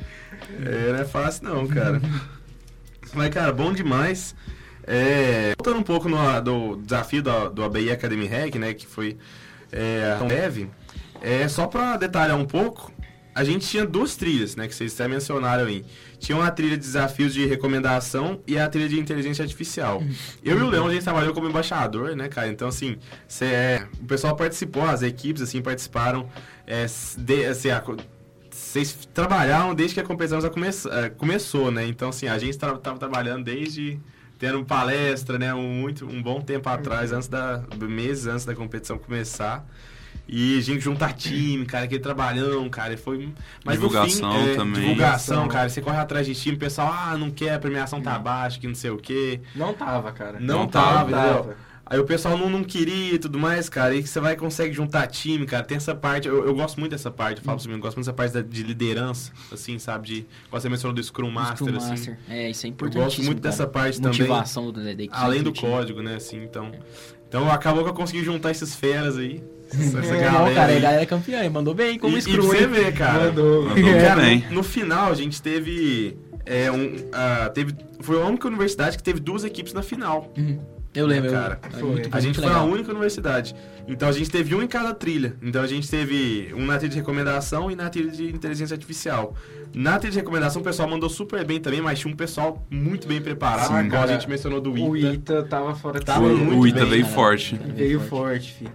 É, 0.65 0.91
não 0.93 0.99
é 0.99 1.05
fácil 1.05 1.43
não, 1.45 1.67
cara. 1.67 2.01
Mas, 3.13 3.29
cara, 3.29 3.51
bom 3.51 3.71
demais. 3.73 4.35
É, 4.85 5.53
voltando 5.57 5.79
um 5.79 5.83
pouco 5.83 6.09
no, 6.09 6.41
do 6.41 6.75
desafio 6.77 7.21
do, 7.23 7.49
do 7.49 7.63
ABI 7.63 7.91
Academy 7.91 8.27
Hack, 8.27 8.55
né, 8.55 8.73
que 8.73 8.85
foi 8.85 9.17
é, 9.71 10.15
tão 10.19 10.27
breve, 10.27 10.69
é, 11.21 11.47
só 11.47 11.67
pra 11.67 11.95
detalhar 11.95 12.37
um 12.37 12.45
pouco, 12.45 12.91
a 13.33 13.43
gente 13.43 13.67
tinha 13.67 13.85
duas 13.85 14.15
trilhas, 14.15 14.55
né, 14.55 14.67
que 14.67 14.75
vocês 14.75 14.93
até 14.93 15.07
mencionaram 15.07 15.65
aí. 15.65 15.85
Tinha 16.19 16.37
uma 16.37 16.49
trilha 16.51 16.77
de 16.77 16.83
desafios 16.83 17.33
de 17.33 17.45
recomendação 17.45 18.41
e 18.47 18.57
a 18.57 18.67
trilha 18.67 18.89
de 18.89 18.99
inteligência 18.99 19.43
artificial. 19.43 20.01
Eu 20.43 20.59
e 20.59 20.61
o 20.61 20.69
Leão, 20.69 20.87
a 20.87 20.93
gente 20.93 21.03
trabalhou 21.03 21.33
como 21.33 21.47
embaixador, 21.47 22.15
né, 22.15 22.27
cara? 22.29 22.47
Então, 22.47 22.67
assim, 22.67 22.97
cê, 23.27 23.45
é, 23.45 23.87
o 23.99 24.05
pessoal 24.05 24.35
participou, 24.35 24.83
as 24.83 25.01
equipes, 25.01 25.41
assim, 25.41 25.61
participaram. 25.61 26.29
É, 26.65 26.85
de, 27.17 27.45
assim, 27.45 27.69
a 27.69 27.83
vocês 28.49 29.07
trabalharam 29.13 29.73
desde 29.73 29.95
que 29.95 29.99
a 29.99 30.03
competição 30.03 30.39
já 30.39 30.49
come, 30.49 30.67
eh, 30.67 31.09
começou, 31.17 31.71
né? 31.71 31.85
Então, 31.85 32.09
assim, 32.09 32.27
a 32.27 32.37
gente 32.37 32.51
estava 32.51 32.77
trabalhando 32.77 33.43
desde 33.43 33.99
tendo 34.39 34.63
palestra, 34.65 35.37
né? 35.37 35.53
Um, 35.53 35.81
muito, 35.81 36.05
um 36.05 36.21
bom 36.21 36.41
tempo 36.41 36.67
atrás, 36.69 37.11
antes 37.11 37.27
da, 37.27 37.63
meses 37.79 38.27
antes 38.27 38.45
da 38.45 38.55
competição 38.55 38.97
começar. 38.97 39.65
E 40.27 40.57
a 40.57 40.61
gente 40.61 40.79
juntar 40.79 41.13
time, 41.13 41.65
cara, 41.65 41.83
aquele 41.85 42.01
trabalhão, 42.01 42.69
cara, 42.69 42.93
e 42.93 42.97
foi... 42.97 43.29
Mas 43.65 43.77
no 43.77 43.87
Divulgação 43.87 44.31
fim, 44.31 44.49
é, 44.51 44.55
também. 44.55 44.81
Divulgação, 44.81 45.47
cara, 45.49 45.67
você 45.69 45.81
corre 45.81 45.97
atrás 45.97 46.25
de 46.25 46.33
time, 46.33 46.55
o 46.55 46.59
pessoal, 46.59 46.91
ah, 46.93 47.17
não 47.17 47.29
quer, 47.29 47.53
a 47.55 47.59
premiação 47.59 48.01
tá 48.01 48.17
baixa, 48.17 48.57
que 48.59 48.67
não 48.67 48.73
sei 48.75 48.89
o 48.89 48.97
quê. 48.97 49.41
Não 49.53 49.73
tava, 49.73 50.11
cara. 50.13 50.39
Não, 50.39 50.59
Não 50.59 50.67
tava, 50.67 51.11
tava. 51.11 51.39
entendeu? 51.39 51.55
Aí 51.85 51.99
o 51.99 52.05
pessoal 52.05 52.37
não, 52.37 52.49
não 52.49 52.63
queria 52.63 53.15
e 53.15 53.19
tudo 53.19 53.37
mais, 53.37 53.67
cara. 53.67 53.93
E 53.93 54.01
você 54.07 54.17
vai 54.21 54.37
consegue 54.37 54.73
juntar 54.73 55.05
time, 55.07 55.45
cara. 55.45 55.61
Tem 55.63 55.75
essa 55.75 55.93
parte, 55.93 56.29
eu, 56.29 56.45
eu 56.45 56.55
gosto 56.55 56.79
muito 56.79 56.93
dessa 56.93 57.11
parte, 57.11 57.39
eu 57.39 57.43
falo 57.43 57.57
pra 57.57 57.63
você, 57.67 57.69
eu 57.73 57.79
gosto 57.79 57.97
muito 57.97 58.05
dessa 58.05 58.13
parte 58.15 58.33
da- 58.33 58.41
de 58.41 58.63
liderança, 58.63 59.33
assim, 59.51 59.77
sabe? 59.77 60.07
De, 60.07 60.25
como 60.49 60.61
você 60.61 60.69
mencionou 60.69 60.95
do 60.95 61.03
Scrum 61.03 61.29
Master, 61.29 61.57
Scrum 61.67 61.77
assim. 61.77 61.89
Master. 61.89 62.19
É, 62.29 62.49
isso 62.49 62.65
é 62.65 62.69
Eu 62.69 62.71
importantíssimo. 62.71 63.03
gosto 63.05 63.23
muito 63.23 63.41
cara. 63.41 63.51
dessa 63.51 63.67
parte 63.67 63.97
também. 64.01 64.17
Motivação 64.21 64.71
da, 64.71 64.81
da 64.81 64.91
equipe. 64.91 65.09
Além 65.11 65.43
do 65.43 65.51
time. 65.51 65.69
código, 65.69 66.01
né, 66.01 66.15
assim, 66.15 66.41
então... 66.41 66.71
Então 67.27 67.51
acabou 67.51 67.83
que 67.83 67.89
eu 67.89 67.93
consegui 67.95 68.23
juntar 68.23 68.51
esses 68.51 68.75
feras 68.75 69.17
aí. 69.17 69.43
Essa, 69.79 69.99
essa 69.99 70.15
É, 70.15 70.19
galera 70.23 70.45
não, 70.45 70.53
cara, 70.53 70.71
aí. 70.71 70.77
a 70.77 70.81
galera 70.81 71.01
é 71.01 71.05
campeã, 71.05 71.49
mandou 71.49 71.73
bem 71.73 71.97
como 71.99 72.15
e, 72.15 72.19
e 72.19 72.37
você 72.37 72.67
ver, 72.67 72.93
cara. 72.93 73.25
Mandou. 73.25 73.63
Mandou 73.65 73.83
Cara, 74.01 74.21
bem. 74.21 74.45
no, 74.49 74.55
no 74.55 74.63
final 74.63 75.11
a 75.11 75.15
gente 75.15 75.41
teve... 75.41 76.17
É, 76.45 76.69
um, 76.71 76.93
ah, 77.13 77.49
teve 77.53 77.73
foi 78.01 78.21
a 78.21 78.25
única 78.25 78.47
universidade 78.49 78.97
que 78.97 79.03
teve 79.03 79.19
duas 79.21 79.45
equipes 79.45 79.71
na 79.73 79.81
final. 79.81 80.29
Uhum. 80.37 80.59
Eu 80.93 81.07
lembro, 81.07 81.29
eu- 81.29 81.33
Cara, 81.33 81.59
é 81.63 81.69
foi. 81.79 81.89
muito- 81.89 82.09
A 82.11 82.19
gente 82.19 82.35
foi 82.35 82.45
a 82.45 82.49
legal. 82.49 82.67
única 82.67 82.91
universidade. 82.91 83.55
Então 83.87 84.07
a 84.09 84.11
gente 84.11 84.29
teve 84.29 84.53
um 84.53 84.61
em 84.61 84.67
cada 84.67 84.93
trilha. 84.93 85.35
Então 85.41 85.61
a 85.61 85.65
gente 85.67 85.89
teve 85.89 86.53
um 86.55 86.65
na 86.65 86.77
trilha 86.77 86.91
de 86.91 86.97
recomendação 86.97 87.71
e 87.71 87.75
na 87.75 87.89
trilha 87.89 88.11
de 88.11 88.25
inteligência 88.29 88.75
artificial. 88.75 89.33
Na 89.73 89.97
trilha 89.97 90.11
de 90.11 90.19
recomendação 90.19 90.61
o 90.61 90.63
pessoal 90.65 90.87
mandou 90.87 91.09
super 91.09 91.43
bem 91.45 91.59
também, 91.61 91.81
mas 91.81 91.97
tinha 91.97 92.13
um 92.13 92.15
pessoal 92.15 92.63
muito 92.69 93.07
bem 93.07 93.19
preparado. 93.21 93.69
Sim, 93.69 93.85
igual 93.87 94.01
cara. 94.01 94.11
a 94.11 94.13
gente 94.19 94.29
mencionou 94.29 94.59
do 94.61 94.71
O 94.73 94.95
ITA. 94.97 95.13
Ita 95.13 95.43
tava 95.43 95.73
fora 95.73 95.97
de 95.99 96.05
Tava 96.05 96.25
O 96.27 96.67
Ita 96.67 96.81
bem, 96.81 96.89
veio 96.89 97.03
cara. 97.03 97.15
forte. 97.15 97.59
Veio 97.73 97.99
forte, 98.01 98.53
filho. 98.53 98.71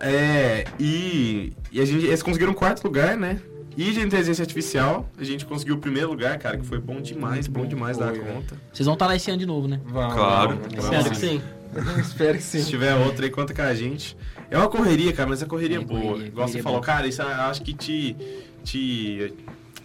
É, 0.00 0.64
e, 0.78 1.52
e 1.72 1.80
a 1.80 1.84
gente, 1.84 2.06
eles 2.06 2.22
conseguiram 2.22 2.52
quarto 2.54 2.84
lugar, 2.84 3.16
né? 3.16 3.40
E 3.76 3.92
de 3.92 4.00
inteligência 4.00 4.42
artificial, 4.42 5.06
a 5.18 5.24
gente 5.24 5.44
conseguiu 5.44 5.74
o 5.74 5.78
primeiro 5.78 6.08
lugar, 6.08 6.38
cara, 6.38 6.56
que 6.56 6.64
foi 6.64 6.78
bom 6.78 7.00
demais, 7.00 7.46
bom 7.46 7.66
demais 7.66 7.98
da 7.98 8.06
Foi, 8.08 8.18
velho. 8.20 8.34
conta. 8.34 8.56
Vocês 8.72 8.86
vão 8.86 8.94
estar 8.94 9.06
lá 9.06 9.14
esse 9.16 9.30
ano 9.30 9.38
de 9.38 9.44
novo, 9.46 9.68
né? 9.68 9.80
Vamos, 9.84 10.14
Claro. 10.14 10.48
vamos, 10.56 10.66
Espero 10.84 11.02
vamos. 11.02 11.08
que 11.10 11.16
sim. 11.26 11.42
Espero 12.00 12.38
que 12.38 12.44
sim. 12.44 12.62
Se 12.62 12.70
tiver 12.70 12.94
outra 12.94 13.26
aí, 13.26 13.30
conta 13.30 13.52
com 13.52 13.60
a 13.60 13.74
gente. 13.74 14.16
É 14.50 14.56
uma 14.56 14.68
correria, 14.68 15.12
cara, 15.12 15.28
mas 15.28 15.42
é 15.42 15.46
correria 15.46 15.76
É, 15.76 15.80
boa. 15.80 16.00
correria, 16.00 16.26
Igual 16.28 16.48
você 16.48 16.52
correria 16.52 16.62
falou, 16.62 16.80
boa. 16.80 16.86
cara, 16.86 17.06
isso 17.06 17.20
eu 17.20 17.28
acho 17.28 17.60
que 17.62 17.74
te. 17.74 18.16
te. 18.64 19.34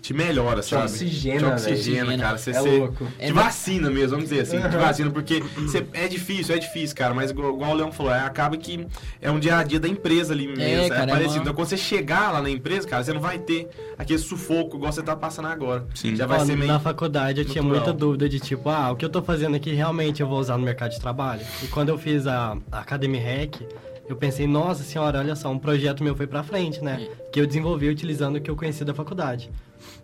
Te 0.01 0.13
melhora, 0.13 0.61
Te 0.61 0.69
sabe? 0.69 0.83
oxigena, 0.85 1.39
Te 1.39 1.45
oxigena, 1.45 2.17
cara. 2.17 2.37
Você, 2.37 2.51
É 2.51 2.59
louco. 2.61 3.05
Te 3.05 3.11
É, 3.19 3.31
vacina 3.31 3.89
mesmo, 3.89 4.09
vamos 4.17 4.29
dizer 4.29 4.41
assim. 4.41 4.59
Te 4.59 4.77
vacina, 4.77 5.11
porque 5.11 5.41
você- 5.57 5.85
é 5.93 6.07
difícil, 6.07 6.55
é 6.55 6.57
difícil, 6.57 6.95
cara. 6.95 7.13
Mas 7.13 7.31
igual, 7.31 7.53
igual 7.53 7.71
o 7.71 7.73
Leão 7.75 7.91
falou, 7.91 8.11
é, 8.13 8.19
acaba 8.19 8.57
que 8.57 8.87
é 9.21 9.29
um 9.29 9.39
dia 9.39 9.57
a 9.57 9.63
dia 9.63 9.79
da 9.79 9.87
empresa 9.87 10.33
ali 10.33 10.47
mesmo. 10.47 10.63
É, 10.63 10.89
cara, 10.89 11.03
é 11.03 11.07
parecido. 11.07 11.33
uma- 11.35 11.41
Então 11.43 11.53
quando 11.53 11.67
você 11.67 11.77
chegar 11.77 12.31
lá 12.31 12.41
na 12.41 12.49
empresa, 12.49 12.87
cara, 12.87 13.03
você 13.03 13.13
não 13.13 13.21
vai 13.21 13.37
ter 13.39 13.69
aquele 13.97 14.19
sufoco 14.19 14.75
igual 14.77 14.91
você 14.91 15.03
tá 15.03 15.15
passando 15.15 15.47
agora. 15.47 15.85
Sim. 15.93 16.15
Já 16.15 16.25
vai 16.25 16.39
Ó, 16.39 16.45
ser 16.45 16.55
meio. 16.57 16.71
Na 16.71 16.79
faculdade 16.79 17.39
eu 17.41 17.45
tinha 17.45 17.61
natural. 17.63 17.83
muita 17.85 17.93
dúvida 17.97 18.27
de 18.27 18.39
tipo, 18.39 18.69
ah, 18.69 18.91
o 18.91 18.95
que 18.95 19.05
eu 19.05 19.09
tô 19.09 19.21
fazendo 19.21 19.55
aqui 19.55 19.71
realmente 19.73 20.21
eu 20.21 20.27
vou 20.27 20.39
usar 20.39 20.57
no 20.57 20.63
mercado 20.65 20.91
de 20.91 20.99
trabalho? 20.99 21.41
E 21.63 21.67
quando 21.67 21.89
eu 21.89 21.97
fiz 21.97 22.25
a, 22.27 22.57
a 22.71 22.79
Academy 22.79 23.19
Hack, 23.19 23.61
eu 24.09 24.15
pensei, 24.15 24.45
nossa 24.47 24.83
senhora, 24.83 25.19
olha 25.19 25.35
só, 25.35 25.49
um 25.49 25.59
projeto 25.59 26.03
meu 26.03 26.15
foi 26.15 26.27
pra 26.27 26.43
frente, 26.43 26.83
né? 26.83 27.07
Que 27.31 27.39
eu 27.39 27.45
desenvolvi 27.47 27.87
utilizando 27.87 28.37
o 28.37 28.41
que 28.41 28.49
eu 28.51 28.55
conheci 28.55 28.83
da 28.83 28.93
faculdade. 28.93 29.49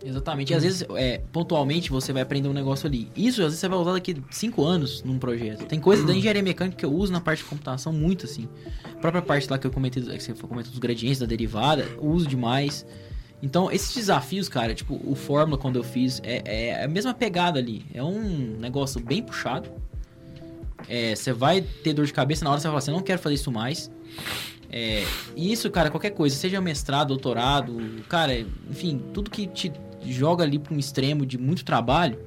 Exatamente. 0.03 0.53
E 0.53 0.55
às 0.55 0.63
vezes, 0.63 0.85
é, 0.95 1.21
pontualmente, 1.31 1.89
você 1.89 2.13
vai 2.13 2.21
aprender 2.21 2.47
um 2.47 2.53
negócio 2.53 2.87
ali. 2.87 3.09
Isso, 3.15 3.41
às 3.41 3.47
vezes, 3.47 3.59
você 3.59 3.67
vai 3.67 3.77
usar 3.77 3.93
daqui 3.93 4.21
5 4.29 4.63
anos 4.63 5.03
num 5.03 5.17
projeto. 5.17 5.65
Tem 5.65 5.79
coisa 5.79 6.05
da 6.05 6.13
engenharia 6.13 6.43
mecânica 6.43 6.77
que 6.77 6.85
eu 6.85 6.93
uso 6.93 7.11
na 7.11 7.21
parte 7.21 7.39
de 7.39 7.45
computação 7.45 7.91
muito, 7.91 8.25
assim. 8.25 8.47
A 8.85 8.99
própria 8.99 9.21
parte 9.21 9.49
lá 9.49 9.57
que 9.57 9.65
eu 9.67 9.71
comentei, 9.71 10.03
que 10.03 10.23
você 10.23 10.33
comentou 10.33 10.71
dos 10.71 10.79
gradientes 10.79 11.19
da 11.19 11.25
derivada, 11.25 11.83
eu 11.83 12.05
uso 12.05 12.27
demais. 12.27 12.85
Então, 13.41 13.71
esses 13.71 13.93
desafios, 13.93 14.49
cara, 14.49 14.73
tipo, 14.73 14.99
o 15.03 15.15
Fórmula, 15.15 15.57
quando 15.57 15.75
eu 15.75 15.83
fiz, 15.83 16.19
é, 16.23 16.41
é 16.79 16.83
a 16.83 16.87
mesma 16.87 17.13
pegada 17.13 17.59
ali. 17.59 17.85
É 17.93 18.03
um 18.03 18.57
negócio 18.59 18.99
bem 18.99 19.21
puxado. 19.21 19.69
É, 20.87 21.15
você 21.15 21.33
vai 21.33 21.61
ter 21.61 21.93
dor 21.93 22.05
de 22.05 22.13
cabeça 22.13 22.43
na 22.43 22.51
hora 22.51 22.59
você 22.59 22.67
vai 22.67 22.71
falar 22.71 22.79
assim, 22.79 22.91
não 22.91 23.01
quero 23.01 23.19
fazer 23.19 23.35
isso 23.35 23.51
mais. 23.51 23.91
É, 24.69 25.05
e 25.35 25.51
isso, 25.51 25.69
cara, 25.71 25.89
qualquer 25.89 26.11
coisa, 26.11 26.35
seja 26.35 26.59
mestrado, 26.59 27.07
doutorado, 27.09 27.77
cara, 28.09 28.37
enfim, 28.69 29.01
tudo 29.13 29.31
que 29.31 29.47
te 29.47 29.71
joga 30.05 30.43
ali 30.43 30.59
para 30.59 30.73
um 30.73 30.77
extremo 30.79 31.25
de 31.25 31.37
muito 31.37 31.63
trabalho, 31.63 32.19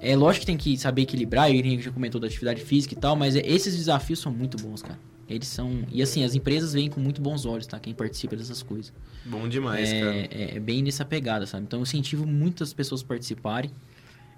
é 0.00 0.16
lógico 0.16 0.40
que 0.40 0.46
tem 0.46 0.56
que 0.56 0.76
saber 0.78 1.02
equilibrar, 1.02 1.50
e 1.50 1.60
a 1.60 1.62
gente 1.62 1.82
já 1.82 1.90
comentou 1.90 2.20
da 2.20 2.26
atividade 2.26 2.60
física 2.62 2.94
e 2.94 2.96
tal, 2.96 3.16
mas 3.16 3.36
é- 3.36 3.42
esses 3.46 3.76
desafios 3.76 4.18
são 4.20 4.32
muito 4.32 4.56
bons, 4.56 4.82
cara. 4.82 4.98
Eles 5.28 5.46
são. 5.48 5.82
E 5.92 6.00
assim, 6.02 6.24
as 6.24 6.34
empresas 6.34 6.72
veem 6.72 6.88
com 6.88 7.00
muito 7.00 7.20
bons 7.20 7.44
olhos, 7.44 7.66
tá? 7.66 7.78
Quem 7.78 7.92
participa 7.92 8.34
dessas 8.34 8.62
coisas. 8.62 8.92
Bom 9.26 9.46
demais, 9.46 9.90
cara. 9.92 10.14
É, 10.16 10.28
é- 10.30 10.56
é 10.56 10.60
bem 10.60 10.82
nessa 10.82 11.04
pegada, 11.04 11.44
sabe? 11.46 11.64
Então 11.64 11.80
eu 11.80 11.82
incentivo 11.82 12.26
muitas 12.26 12.72
pessoas 12.72 13.02
a 13.02 13.04
participarem. 13.04 13.70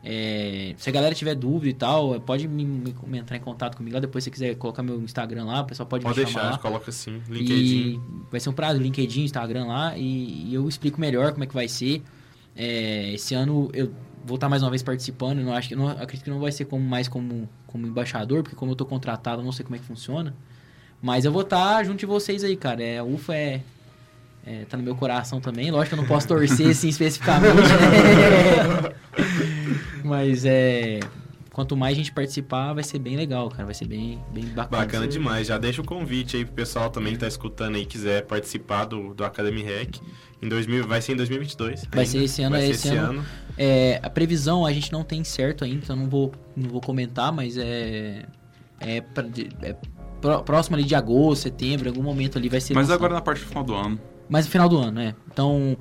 É, 0.03 0.75
se 0.79 0.89
a 0.89 0.93
galera 0.93 1.15
tiver 1.15 1.35
dúvida 1.35 1.69
e 1.69 1.75
tal, 1.75 2.19
pode 2.21 2.49
me, 2.49 2.65
me- 2.65 3.19
entrar 3.19 3.37
em 3.37 3.41
contato 3.41 3.77
comigo 3.77 3.95
lá. 3.95 4.01
Depois, 4.01 4.25
se 4.25 4.31
você 4.31 4.33
quiser 4.33 4.55
colocar 4.57 4.83
meu 4.83 5.01
Instagram 5.03 5.45
lá, 5.45 5.61
o 5.61 5.65
pessoal 5.67 5.87
pode, 5.87 6.05
Pode 6.05 6.19
me 6.19 6.25
deixar, 6.25 6.39
chamar 6.41 6.47
lá. 6.47 6.53
gente 6.55 6.63
coloca 6.63 6.91
assim. 6.91 7.21
LinkedIn. 7.29 7.77
E 7.77 8.01
vai 8.31 8.41
ser 8.41 8.49
um 8.49 8.53
prazo, 8.55 8.81
LinkedIn, 8.81 9.25
Instagram 9.25 9.67
lá, 9.67 9.97
e, 9.99 10.49
e 10.49 10.55
eu 10.55 10.67
explico 10.69 10.99
melhor 11.01 11.33
como 11.33 11.45
é 11.45 11.47
que 11.47 11.53
vai 11.55 11.69
ser. 11.69 12.03
É, 12.57 13.13
esse 13.13 13.35
ano 13.35 13.71
eu 13.75 13.93
vou 14.25 14.37
estar 14.37 14.49
mais 14.49 14.63
uma 14.63 14.71
vez 14.71 14.83
participando, 14.83 15.39
não 15.41 15.53
acho 15.55 15.69
que 15.69 15.77
não 15.77 15.89
acredito 15.89 16.25
que 16.25 16.31
não 16.31 16.41
vai 16.41 16.51
ser 16.53 16.65
como 16.65 16.83
mais 16.85 17.07
como, 17.07 17.49
como 17.67 17.87
embaixador, 17.87 18.43
porque 18.43 18.57
como 18.57 18.73
eu 18.73 18.77
tô 18.77 18.85
contratado, 18.87 19.41
eu 19.43 19.45
não 19.45 19.53
sei 19.53 19.65
como 19.65 19.77
é 19.77 19.79
que 19.79 19.85
funciona. 19.85 20.35
Mas 21.03 21.25
eu 21.27 21.33
vou 21.33 21.43
estar 21.43 21.83
junto 21.85 21.99
de 22.01 22.07
vocês 22.07 22.43
aí, 22.45 22.57
cara. 22.57 22.83
É, 22.83 22.99
a 22.99 23.05
UFA 23.05 23.35
é, 23.35 23.61
é, 24.47 24.65
tá 24.65 24.77
no 24.77 24.83
meu 24.83 24.95
coração 24.95 25.41
também. 25.41 25.71
Lógico 25.71 25.95
que 25.95 26.01
eu 26.01 26.03
não 26.03 26.09
posso 26.09 26.27
torcer 26.29 26.69
assim 26.71 26.89
especificamente, 26.91 27.55
né? 27.57 29.51
Mas 30.05 30.45
é. 30.45 31.01
Quanto 31.53 31.77
mais 31.77 31.95
a 31.95 31.97
gente 31.97 32.13
participar, 32.13 32.73
vai 32.73 32.85
ser 32.85 33.01
bem 33.01 33.17
legal, 33.17 33.49
cara. 33.51 33.65
Vai 33.65 33.75
ser 33.75 33.85
bem, 33.85 34.23
bem 34.33 34.45
bacana. 34.45 34.83
Bacana 34.85 35.09
demais. 35.09 35.49
Já 35.49 35.59
deixa 35.59 35.83
o 35.83 35.85
convite 35.85 36.37
aí 36.37 36.45
pro 36.45 36.55
pessoal 36.55 36.91
também 36.91 37.15
que 37.15 37.19
tá 37.19 37.27
escutando 37.27 37.75
aí, 37.75 37.85
quiser 37.85 38.25
participar 38.25 38.85
do, 38.85 39.13
do 39.15 39.25
Academy 39.25 39.63
Hack. 39.63 39.97
Em 40.41 40.49
2000, 40.49 40.87
vai 40.87 41.03
ser 41.03 41.13
em 41.13 41.17
2022. 41.17 41.87
Vai 41.91 42.01
ainda. 42.05 42.07
ser 42.07 42.25
esse 42.25 42.43
ano, 42.43 42.55
Vai 42.57 42.63
é 42.63 42.67
ser 42.67 42.73
esse 42.73 42.89
esse 42.89 42.97
ano. 42.97 43.11
ano. 43.19 43.25
É, 43.59 44.01
a 44.03 44.09
previsão 44.09 44.65
a 44.65 44.73
gente 44.73 44.93
não 44.93 45.03
tem 45.03 45.23
certo 45.25 45.65
ainda, 45.65 45.81
então 45.83 45.97
não 45.97 46.09
vou, 46.09 46.33
não 46.57 46.71
vou 46.71 46.81
comentar, 46.81 47.33
mas 47.33 47.57
é. 47.59 48.25
É, 48.79 49.01
pra- 49.01 49.27
é 49.63 49.75
pró- 50.21 50.43
próximo 50.43 50.77
ali 50.77 50.85
de 50.85 50.95
agosto, 50.95 51.43
setembro, 51.43 51.89
em 51.89 51.91
algum 51.91 52.03
momento 52.03 52.39
ali 52.39 52.49
vai 52.49 52.61
ser. 52.61 52.75
Mas 52.75 52.85
lançado. 52.87 52.97
agora 52.99 53.15
na 53.15 53.21
parte 53.21 53.41
do 53.43 53.49
final 53.49 53.65
do 53.65 53.75
ano. 53.75 54.01
Mas 54.29 54.47
no 54.47 54.53
final 54.53 54.69
do 54.69 54.79
ano, 54.79 55.01
é. 55.01 55.15
Então, 55.31 55.77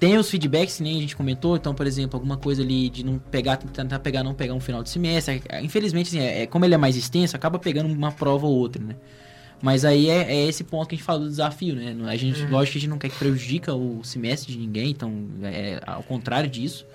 tem 0.00 0.16
os 0.16 0.30
feedbacks 0.30 0.78
que 0.78 0.82
nem 0.82 0.96
a 0.96 1.00
gente 1.00 1.14
comentou. 1.14 1.54
Então, 1.56 1.74
por 1.74 1.86
exemplo, 1.86 2.16
alguma 2.16 2.38
coisa 2.38 2.62
ali 2.62 2.88
de 2.88 3.04
não 3.04 3.18
pegar, 3.18 3.58
tentar 3.58 3.98
pegar, 3.98 4.24
não 4.24 4.32
pegar 4.34 4.54
um 4.54 4.60
final 4.60 4.82
de 4.82 4.88
semestre. 4.88 5.42
É, 5.48 5.62
Infelizmente, 5.62 6.08
assim, 6.08 6.18
é, 6.18 6.42
é- 6.42 6.46
como 6.46 6.64
ele 6.64 6.74
é 6.74 6.78
mais 6.78 6.96
extenso, 6.96 7.36
acaba 7.36 7.58
pegando 7.58 7.92
uma 7.92 8.10
prova 8.10 8.46
ou 8.46 8.56
outra, 8.56 8.82
né? 8.82 8.96
Mas 9.62 9.84
aí 9.84 10.08
é, 10.08 10.22
é 10.32 10.48
esse 10.48 10.64
ponto 10.64 10.88
que 10.88 10.94
a 10.94 10.96
gente 10.96 11.04
fala 11.04 11.18
do 11.20 11.28
desafio, 11.28 11.74
né? 11.76 11.94
A 12.06 12.16
gente, 12.16 12.46
lógico 12.46 12.72
que 12.72 12.78
a 12.78 12.80
gente 12.80 12.88
não 12.90 12.96
quer 12.98 13.10
que 13.10 13.18
prejudica 13.18 13.74
o 13.74 14.02
semestre 14.02 14.52
de 14.54 14.58
ninguém, 14.58 14.90
então 14.90 15.12
é 15.42 15.78
ao 15.86 16.02
contrário 16.02 16.48
disso. 16.48 16.86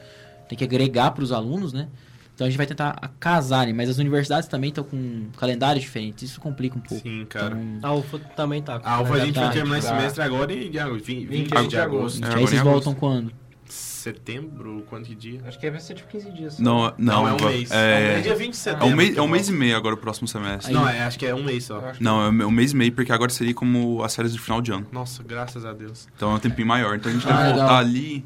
Tem 0.50 0.58
que 0.58 0.64
agregar 0.64 1.12
para 1.12 1.24
os 1.24 1.32
alunos, 1.32 1.72
né? 1.74 1.88
Então 2.36 2.46
a 2.46 2.50
gente 2.50 2.58
vai 2.58 2.68
tentar 2.68 3.14
casar, 3.20 3.66
né? 3.66 3.72
Mas 3.74 3.90
as 3.90 3.98
universidades 3.98 4.48
também 4.50 4.68
estão 4.68 4.84
com 4.84 5.28
calendários 5.38 5.82
diferentes, 5.84 6.30
isso 6.32 6.40
complica 6.42 6.78
um 6.78 6.82
pouco. 6.82 7.02
Sim, 7.02 7.26
cara. 7.30 7.58
Então, 7.58 7.90
A 7.90 7.94
UFA 7.96 8.20
também 8.36 8.62
tá. 8.62 8.78
com 8.78 8.88
A 8.88 9.02
UFA 9.02 9.14
a 9.14 9.20
gente 9.26 9.40
vai 9.40 9.52
terminar 9.54 9.78
esse 9.80 9.88
tá. 9.88 9.96
semestre 9.96 10.22
agora 10.22 10.52
em 10.54 10.70
dia- 10.70 10.86
20, 10.90 11.26
20 11.28 11.30
20 11.56 11.68
de 11.70 11.78
agosto. 11.80 12.22
É, 12.22 12.28
aí 12.28 12.32
agora 12.34 12.48
vocês 12.48 12.62
voltam 12.62 12.94
quando? 12.94 13.32
Setembro? 13.68 14.84
Quanto 14.90 15.08
que 15.08 15.16
dia? 15.16 15.42
Acho 15.48 15.58
que 15.60 15.72
vai 15.72 15.80
ser 15.80 15.96
tipo 15.96 16.10
15 16.10 16.32
dias. 16.32 16.60
Não, 16.60 16.94
não, 16.98 17.28
é 17.28 17.34
um 17.34 17.38
va- 17.38 17.50
mês. 17.50 17.72
É, 17.72 18.18
É 18.18 18.22
dia 18.22 18.36
20 18.36 18.52
de 18.52 18.58
é 18.58 18.62
setembro. 18.62 18.88
um 18.88 18.96
mês, 18.96 19.14
que 19.14 19.20
é 19.20 19.22
um 19.22 19.28
mês 19.28 19.50
e 19.50 19.52
meio 19.52 19.76
agora 19.76 19.96
o 19.96 19.98
próximo 19.98 20.28
semestre. 20.28 20.74
Não, 20.74 20.88
é, 20.88 21.04
acho 21.04 21.18
que 21.18 21.26
é 21.26 21.34
um 21.34 21.44
mês 21.44 21.64
só. 21.64 21.82
Não, 22.00 22.22
é 22.22 22.46
um 22.46 22.52
mês 22.52 22.74
e 22.74 22.76
meio, 22.76 22.92
porque 22.92 23.12
agora 23.12 23.32
seria 23.32 23.54
como 23.54 24.04
as 24.04 24.16
férias 24.16 24.34
de 24.34 24.40
final 24.40 24.62
de 24.62 24.72
ano. 24.72 24.86
Nossa, 24.92 25.24
graças 25.24 25.66
a 25.66 25.74
Deus. 25.74 26.08
Então 26.16 26.32
é 26.32 26.36
um 26.36 26.40
tempinho 26.40 26.68
maior. 26.68 26.96
Então 26.96 27.10
a 27.12 27.16
gente 27.16 27.26
Ah, 27.28 27.32
deve 27.32 27.44
legal. 27.54 27.58
voltar 27.60 27.78
ali 27.80 28.26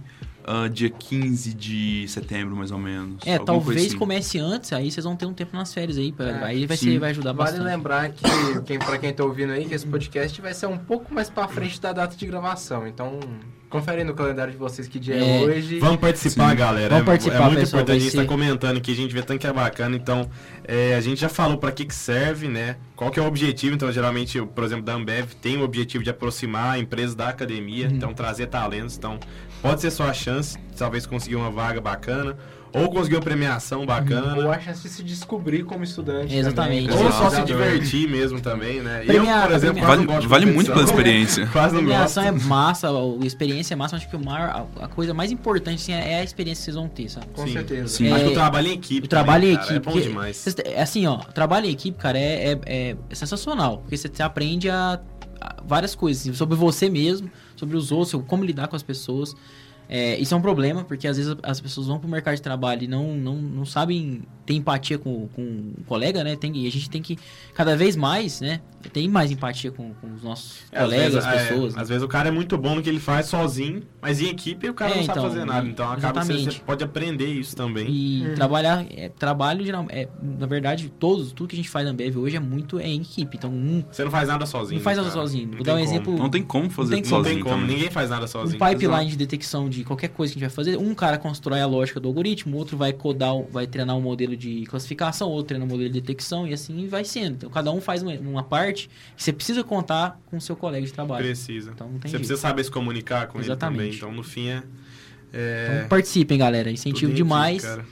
ah, 0.51 0.67
dia 0.67 0.89
15 0.89 1.53
de 1.53 2.07
setembro, 2.07 2.55
mais 2.55 2.71
ou 2.71 2.79
menos. 2.79 3.21
É, 3.25 3.37
talvez 3.37 3.85
assim. 3.87 3.97
comece 3.97 4.39
antes, 4.39 4.73
aí 4.73 4.89
vocês 4.89 5.03
vão 5.03 5.15
ter 5.15 5.27
um 5.27 5.33
tempo 5.33 5.55
nas 5.55 5.71
férias 5.71 5.97
aí. 5.99 6.11
pra- 6.11 6.25
É, 6.27 6.43
aí 6.43 6.65
vai, 6.65 6.75
sim. 6.75 6.93
ser, 6.93 6.99
vai 6.99 7.11
ajudar 7.11 7.33
Vale 7.33 7.51
bastante. 7.51 7.65
lembrar 7.71 8.09
que, 8.09 8.23
quem, 8.65 8.79
pra 8.79 8.97
quem 8.97 9.13
tá 9.13 9.23
ouvindo 9.23 9.53
aí, 9.53 9.65
que 9.65 9.75
esse 9.75 9.85
podcast 9.85 10.41
vai 10.41 10.53
ser 10.55 10.65
um 10.65 10.77
pouco 10.77 11.13
mais 11.13 11.29
pra 11.29 11.47
frente 11.47 11.79
da 11.79 11.93
data 11.93 12.15
de 12.15 12.25
gravação. 12.25 12.87
Então, 12.87 13.19
confere 13.69 14.03
no 14.03 14.15
calendário 14.15 14.51
de 14.51 14.57
vocês 14.57 14.87
que 14.87 14.97
dia 14.99 15.13
é, 15.15 15.43
É, 15.43 15.45
hoje. 15.45 15.77
Vamos 15.79 15.97
participar, 15.97 16.49
Sim. 16.49 16.55
galera. 16.55 16.89
Vamos 16.89 17.03
É- 17.03 17.05
participar, 17.05 17.35
é 17.35 17.45
muito 17.45 17.59
pessoal, 17.59 17.81
importante. 17.83 17.97
A 17.97 18.03
gente 18.03 18.15
tá 18.15 18.21
ser- 18.23 18.27
comentando 18.27 18.77
aqui, 18.77 18.91
a 18.91 18.95
gente 18.95 19.13
vê 19.13 19.21
tanto 19.21 19.39
que 19.39 19.45
é 19.45 19.53
bacana. 19.53 19.95
Então, 19.95 20.27
é, 20.63 20.95
a 20.95 21.01
gente 21.01 21.21
já 21.21 21.29
falou 21.29 21.57
pra 21.59 21.71
que, 21.71 21.85
que 21.85 21.93
serve, 21.93 22.47
né? 22.47 22.77
Qual 22.95 23.11
que 23.11 23.19
é 23.19 23.23
o 23.23 23.27
objetivo. 23.27 23.75
Então, 23.75 23.91
geralmente, 23.91 24.41
por 24.41 24.63
exemplo, 24.63 24.83
da 24.83 24.93
Ambev 24.95 25.33
tem 25.39 25.57
o 25.57 25.63
objetivo 25.63 26.03
de 26.03 26.09
aproximar 26.09 26.73
a 26.73 26.79
empresa 26.79 27.15
da 27.15 27.29
academia, 27.29 27.87
Uhum. 27.87 27.93
então 27.95 28.13
trazer 28.15 28.47
talentos. 28.47 28.97
Então, 28.97 29.19
pode 29.61 29.81
ser 29.81 29.91
sua 29.91 30.13
chance, 30.13 30.57
talvez 30.77 31.05
conseguir 31.05 31.35
uma 31.35 31.49
vaga 31.51 31.79
bacana, 31.81 32.35
ou 32.71 32.87
conseguir 32.91 33.15
uma 33.15 33.21
premiação 33.23 33.83
bacana. 33.83 34.35
Ou 34.45 34.51
a 34.51 34.59
chance 34.59 34.83
de 34.83 34.89
se 34.89 35.01
descobrir 35.01 35.63
como 35.63 35.83
estudante. 35.83 36.35
Exatamente. 36.35 36.87
também, 36.87 37.03
Ou 37.03 37.11
só 37.11 37.29
se 37.31 37.43
divertir 37.43 38.07
mesmo 38.07 38.39
também, 38.39 38.79
né? 38.79 39.01
Premiar- 39.07 39.41
eu, 39.43 39.47
por 39.47 39.55
exemplo, 39.55 39.81
quase 39.83 39.87
Vale, 39.87 39.97
não 40.01 40.05
gosto 40.05 40.21
de 40.21 40.27
vale 40.27 40.45
muito 40.45 40.71
pela 40.71 40.83
experiência. 40.83 41.47
Quase 41.51 41.75
A 41.75 41.81
não 41.81 41.87
gosto. 41.87 42.13
premiação 42.13 42.23
é 42.23 42.31
massa, 42.31 42.89
a 42.89 43.25
experiência 43.25 43.73
é 43.73 43.75
massa, 43.75 43.95
acho 43.95 44.07
que 44.07 44.15
o 44.15 44.23
maior, 44.23 44.67
a, 44.79 44.83
a 44.85 44.87
coisa 44.87 45.15
mais 45.15 45.31
importante 45.31 45.81
assim, 45.81 45.93
é 45.93 46.19
a 46.19 46.23
experiência 46.23 46.61
que 46.61 46.65
vocês 46.65 46.75
vão 46.75 46.87
ter, 46.87 47.09
sabe? 47.09 47.25
Com 47.33 47.47
Sim. 47.47 47.53
certeza. 47.53 47.87
Sim. 47.87 48.11
Acho 48.13 48.23
que 48.23 48.29
É, 48.29 48.31
o 48.31 48.35
trabalho 48.35 48.67
em 48.67 48.73
equipe. 48.73 49.05
O 49.05 49.09
trabalho 49.09 49.41
também, 49.41 49.53
em 49.55 49.57
cara, 49.57 49.71
equipe. 49.75 49.89
É 49.89 49.91
bom 49.91 49.99
demais. 49.99 50.45
é 50.63 50.81
assim, 50.83 51.07
ó, 51.07 51.15
o 51.15 51.33
trabalho 51.33 51.65
em 51.65 51.71
equipe, 51.71 51.97
cara, 51.97 52.19
é, 52.19 52.51
é, 52.51 52.59
é- 52.67 52.95
é 53.09 53.15
sensacional. 53.15 53.79
Porque 53.79 53.97
você, 53.97 54.11
aprende 54.21 54.69
a, 54.69 54.99
a 55.18 55.18
várias 55.63 55.95
coisas, 55.95 56.21
assim, 56.23 56.33
sobre 56.33 56.55
você 56.55 56.89
mesmo, 56.89 57.29
sobre 57.55 57.77
os 57.77 57.91
outros, 57.91 58.09
sobre 58.09 58.27
como 58.27 58.43
lidar 58.43 58.67
com 58.67 58.75
as 58.75 58.83
pessoas. 58.83 59.35
É, 59.91 60.19
isso 60.19 60.33
é 60.35 60.37
um 60.37 60.41
problema, 60.41 60.83
porque 60.83 61.07
às 61.07 61.17
vezes 61.17 61.35
as 61.41 61.59
pessoas 61.59 61.87
vão 61.87 61.97
pro 61.99 62.07
mercado 62.07 62.35
de 62.35 62.41
trabalho 62.43 62.83
e 62.83 62.87
não, 62.87 63.15
não, 63.15 63.35
não 63.37 63.65
sabem 63.65 64.21
ter 64.45 64.53
empatia 64.53 64.99
com, 64.99 65.27
com 65.29 65.41
o 65.79 65.83
colega, 65.85 66.23
né? 66.23 66.35
Tem, 66.35 66.55
e 66.55 66.67
a 66.67 66.71
gente 66.71 66.89
tem 66.89 67.01
que, 67.01 67.17
cada 67.55 67.75
vez 67.75 67.95
mais, 67.95 68.39
né? 68.39 68.61
Ter 68.93 69.07
mais 69.09 69.29
empatia 69.31 69.71
com, 69.71 69.93
com 69.95 70.13
os 70.13 70.21
nossos 70.23 70.59
É, 70.71 70.79
colegas, 70.81 71.13
vezes, 71.15 71.27
as 71.27 71.33
é, 71.35 71.47
pessoas. 71.47 71.75
né? 71.75 71.81
às 71.81 71.89
vezes 71.89 72.03
o 72.03 72.07
cara 72.07 72.29
é 72.29 72.31
muito 72.31 72.57
bom 72.57 72.75
no 72.75 72.81
que 72.83 72.87
ele 72.89 72.99
faz 72.99 73.25
sozinho, 73.25 73.81
mas 74.01 74.21
em 74.21 74.27
equipe 74.29 74.69
o 74.69 74.73
cara 74.75 74.91
É, 74.93 74.97
não 74.97 75.03
sabe 75.05 75.19
então, 75.19 75.29
fazer 75.29 75.45
nada. 75.45 75.67
Então 75.67 75.91
acaba 75.91 76.21
que 76.21 76.27
você, 76.33 76.59
pode 76.59 76.83
aprender 76.83 77.25
isso 77.27 77.55
também. 77.55 77.87
E 77.89 78.33
trabalhar, 78.35 78.85
é, 78.95 79.09
trabalho, 79.09 79.65
geral, 79.65 79.85
é, 79.89 80.07
na 80.21 80.45
verdade, 80.45 80.87
todos, 80.99 81.31
tudo 81.33 81.47
que 81.49 81.55
a 81.55 81.57
gente 81.57 81.69
faz 81.69 81.83
na 81.85 81.91
Ambev 81.91 82.15
hoje 82.17 82.35
é 82.35 82.39
muito 82.39 82.79
é 82.79 82.87
em 82.87 83.01
equipe. 83.01 83.37
Então, 83.37 83.49
um 83.51 83.83
Você 83.91 84.03
não 84.03 84.11
faz 84.11 84.27
nada 84.29 84.45
sozinho. 84.45 84.77
não 84.79 84.83
faz 84.83 84.97
nada 84.97 85.09
cara. 85.09 85.21
sozinho. 85.21 85.47
Não 85.47 85.55
Vou 85.57 85.63
dar 85.65 85.73
um 85.73 85.77
tem 85.77 85.85
como. 85.85 85.95
exemplo. 85.95 86.17
Não 86.17 86.29
tem 86.29 86.43
como 86.43 86.69
fazer 86.69 86.93
tem 86.95 87.03
tudo 87.03 87.11
Não 87.11 87.17
sozinho 87.17 87.35
tem 87.35 87.43
como, 87.43 87.61
também. 87.61 87.75
ninguém 87.75 87.91
faz 87.91 88.09
nada 88.09 88.25
um 88.25 88.27
sozinho. 88.27 88.59
pipeline 88.65 89.09
de 89.09 89.17
detecção 89.17 89.69
de 89.69 89.78
qualquer 89.83 90.09
coisa 90.09 90.33
que 90.33 90.39
a 90.39 90.41
gente 90.41 90.49
vai 90.49 90.55
fazer. 90.55 90.77
Um 90.77 90.93
cara 90.95 91.17
constrói 91.17 91.61
a 91.61 91.65
lógica 91.65 91.99
do 91.99 92.07
algoritmo, 92.07 92.57
outro 92.57 92.77
vai 92.77 92.93
codar, 92.93 93.35
o- 93.35 93.47
vai 93.51 93.65
treinar 93.67 93.95
um 93.97 94.01
modelo 94.01 94.35
de 94.37 94.65
classificação, 94.65 95.29
outro 95.29 95.47
treina 95.49 95.65
um 95.65 95.67
modelo 95.67 95.89
de 95.89 95.99
detecção 96.01 96.47
e 96.47 96.53
assim 96.53 96.87
vai 96.87 97.03
sendo. 97.05 97.35
Então, 97.35 97.49
cada 97.49 97.71
um 97.71 97.79
faz 97.81 98.01
uma, 98.03 98.13
uma 98.13 98.43
parte 98.43 98.89
que 99.15 99.23
você 99.23 99.31
precisa 99.33 99.63
contar 99.63 100.19
com 100.27 100.37
o 100.37 100.41
seu 100.41 100.55
colega 100.55 100.85
de 100.85 100.91
trabalho. 100.93 101.25
Precisa. 101.25 101.71
Então, 101.73 101.87
não 101.87 101.99
tem 101.99 102.09
Você 102.11 102.17
jeito. 102.17 102.27
precisa 102.27 102.39
saber 102.39 102.63
se 102.63 102.71
comunicar 102.71 103.27
com 103.27 103.39
Exatamente. 103.39 103.81
ele 103.81 103.89
também. 103.91 103.97
Então, 103.97 104.11
no 104.13 104.23
fim, 104.23 104.47
é... 104.49 104.63
é 105.33 105.75
Então, 105.77 105.89
participem, 105.89 106.37
galera. 106.37 106.71
Incentivo 106.71 107.11
em 107.11 107.15
demais. 107.15 107.61
cara. 107.63 107.85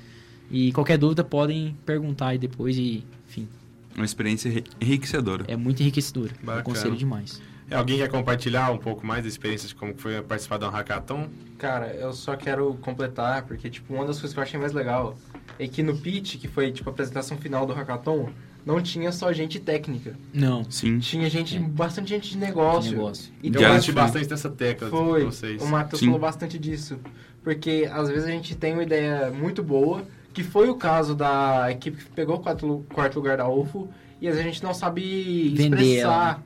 e 0.50 0.72
qualquer 0.72 0.98
dúvida 0.98 1.24
podem 1.24 1.76
perguntar 1.86 2.28
aí 2.30 2.38
depois 2.38 2.78
e, 2.78 3.04
enfim, 3.28 3.48
Uma 3.96 4.06
experiência 4.06 4.48
enri- 4.48 4.64
enriquecedora. 4.80 5.44
é 5.48 5.56
muito 5.58 5.82
enriquecedor. 5.82 6.30
Bacana. 6.42 6.60
Aconselho 6.62 6.96
demais. 6.96 7.42
É, 7.70 7.76
alguém 7.76 7.98
quer 7.98 8.08
compartilhar 8.10 8.72
um 8.72 8.78
pouco 8.78 9.06
mais 9.06 9.24
da 9.24 9.28
experiência 9.28 9.68
de 9.68 9.76
como 9.76 9.94
foi 9.98 10.22
participar 10.22 10.58
de 10.58 10.66
um 10.66 10.70
hackathon? 10.70 11.28
Cara, 11.58 11.88
eu 11.88 12.14
só 12.14 12.36
quero 12.36 12.76
completar, 12.82 13.44
porque, 13.44 13.70
tipo, 13.70 13.94
uma 13.94 14.06
das 14.06 14.18
coisas 14.18 14.34
que 14.34 14.40
eu 14.40 14.44
achei 14.44 14.60
mais 14.60 14.72
legal 14.74 15.18
é 15.60 15.68
que 15.68 15.84
no 15.84 15.98
pitch, 15.98 16.38
que 16.38 16.48
foi, 16.48 16.72
tipo, 16.72 16.90
a 16.90 16.94
apresentação 16.94 17.38
final 17.38 17.66
do 17.66 17.74
hackathon, 17.74 18.30
não 18.66 18.82
tinha 18.82 19.12
só 19.12 19.32
gente 19.34 19.60
técnica. 19.60 20.16
Não, 20.34 20.70
Sim. 20.70 21.00
Tinha 21.00 21.30
gente, 21.30 21.56
É. 21.58 21.60
bastante 21.60 22.10
gente 22.10 22.30
de 22.30 22.38
negócio. 22.38 22.90
de 22.92 22.96
negócio. 22.96 23.34
E 23.42 23.48
Eu 23.48 23.60
Já 23.62 23.70
bati 23.74 23.92
bastante 23.92 24.28
dessa 24.28 24.50
tecla 24.50 24.90
Foi. 24.90 25.20
de 25.22 25.26
vocês. 25.26 25.62
O 25.62 25.66
Matheus 25.68 26.02
falou 26.02 26.20
bastante 26.20 26.58
disso. 26.60 27.00
Porque 27.44 27.90
às 27.92 28.10
vezes 28.10 28.26
a 28.26 28.32
gente 28.32 28.56
tem 28.56 28.74
uma 28.74 28.84
ideia 28.84 29.30
muito 29.32 29.64
boa, 29.64 30.04
que 30.34 30.44
foi 30.44 30.70
o 30.70 30.76
caso 30.76 31.16
da 31.16 31.72
equipe 31.72 31.98
que 32.04 32.12
pegou 32.12 32.36
o 32.36 32.40
quarto, 32.40 32.66
lu- 32.68 32.86
quarto 32.94 33.16
lugar 33.16 33.38
da 33.38 33.48
UFO, 33.48 33.88
e 34.22 34.28
às 34.28 34.36
vezes 34.36 34.46
a 34.50 34.52
gente 34.54 34.64
não 34.64 34.74
sabe 34.74 35.54
Vender 35.56 35.78
expressar. 35.82 36.44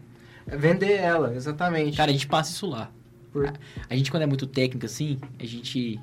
Vender 0.48 0.94
ela, 0.94 1.34
exatamente. 1.36 1.96
Cara, 1.98 2.10
a 2.10 2.14
gente 2.14 2.28
passa 2.28 2.52
isso 2.52 2.66
lá. 2.68 2.90
Por- 3.32 3.48
A, 3.48 3.54
a 3.90 3.96
gente, 3.96 4.10
quando 4.12 4.24
é 4.24 4.26
muito 4.28 4.46
técnico 4.48 4.86
assim, 4.86 5.18
a 5.40 5.46
gente. 5.46 6.00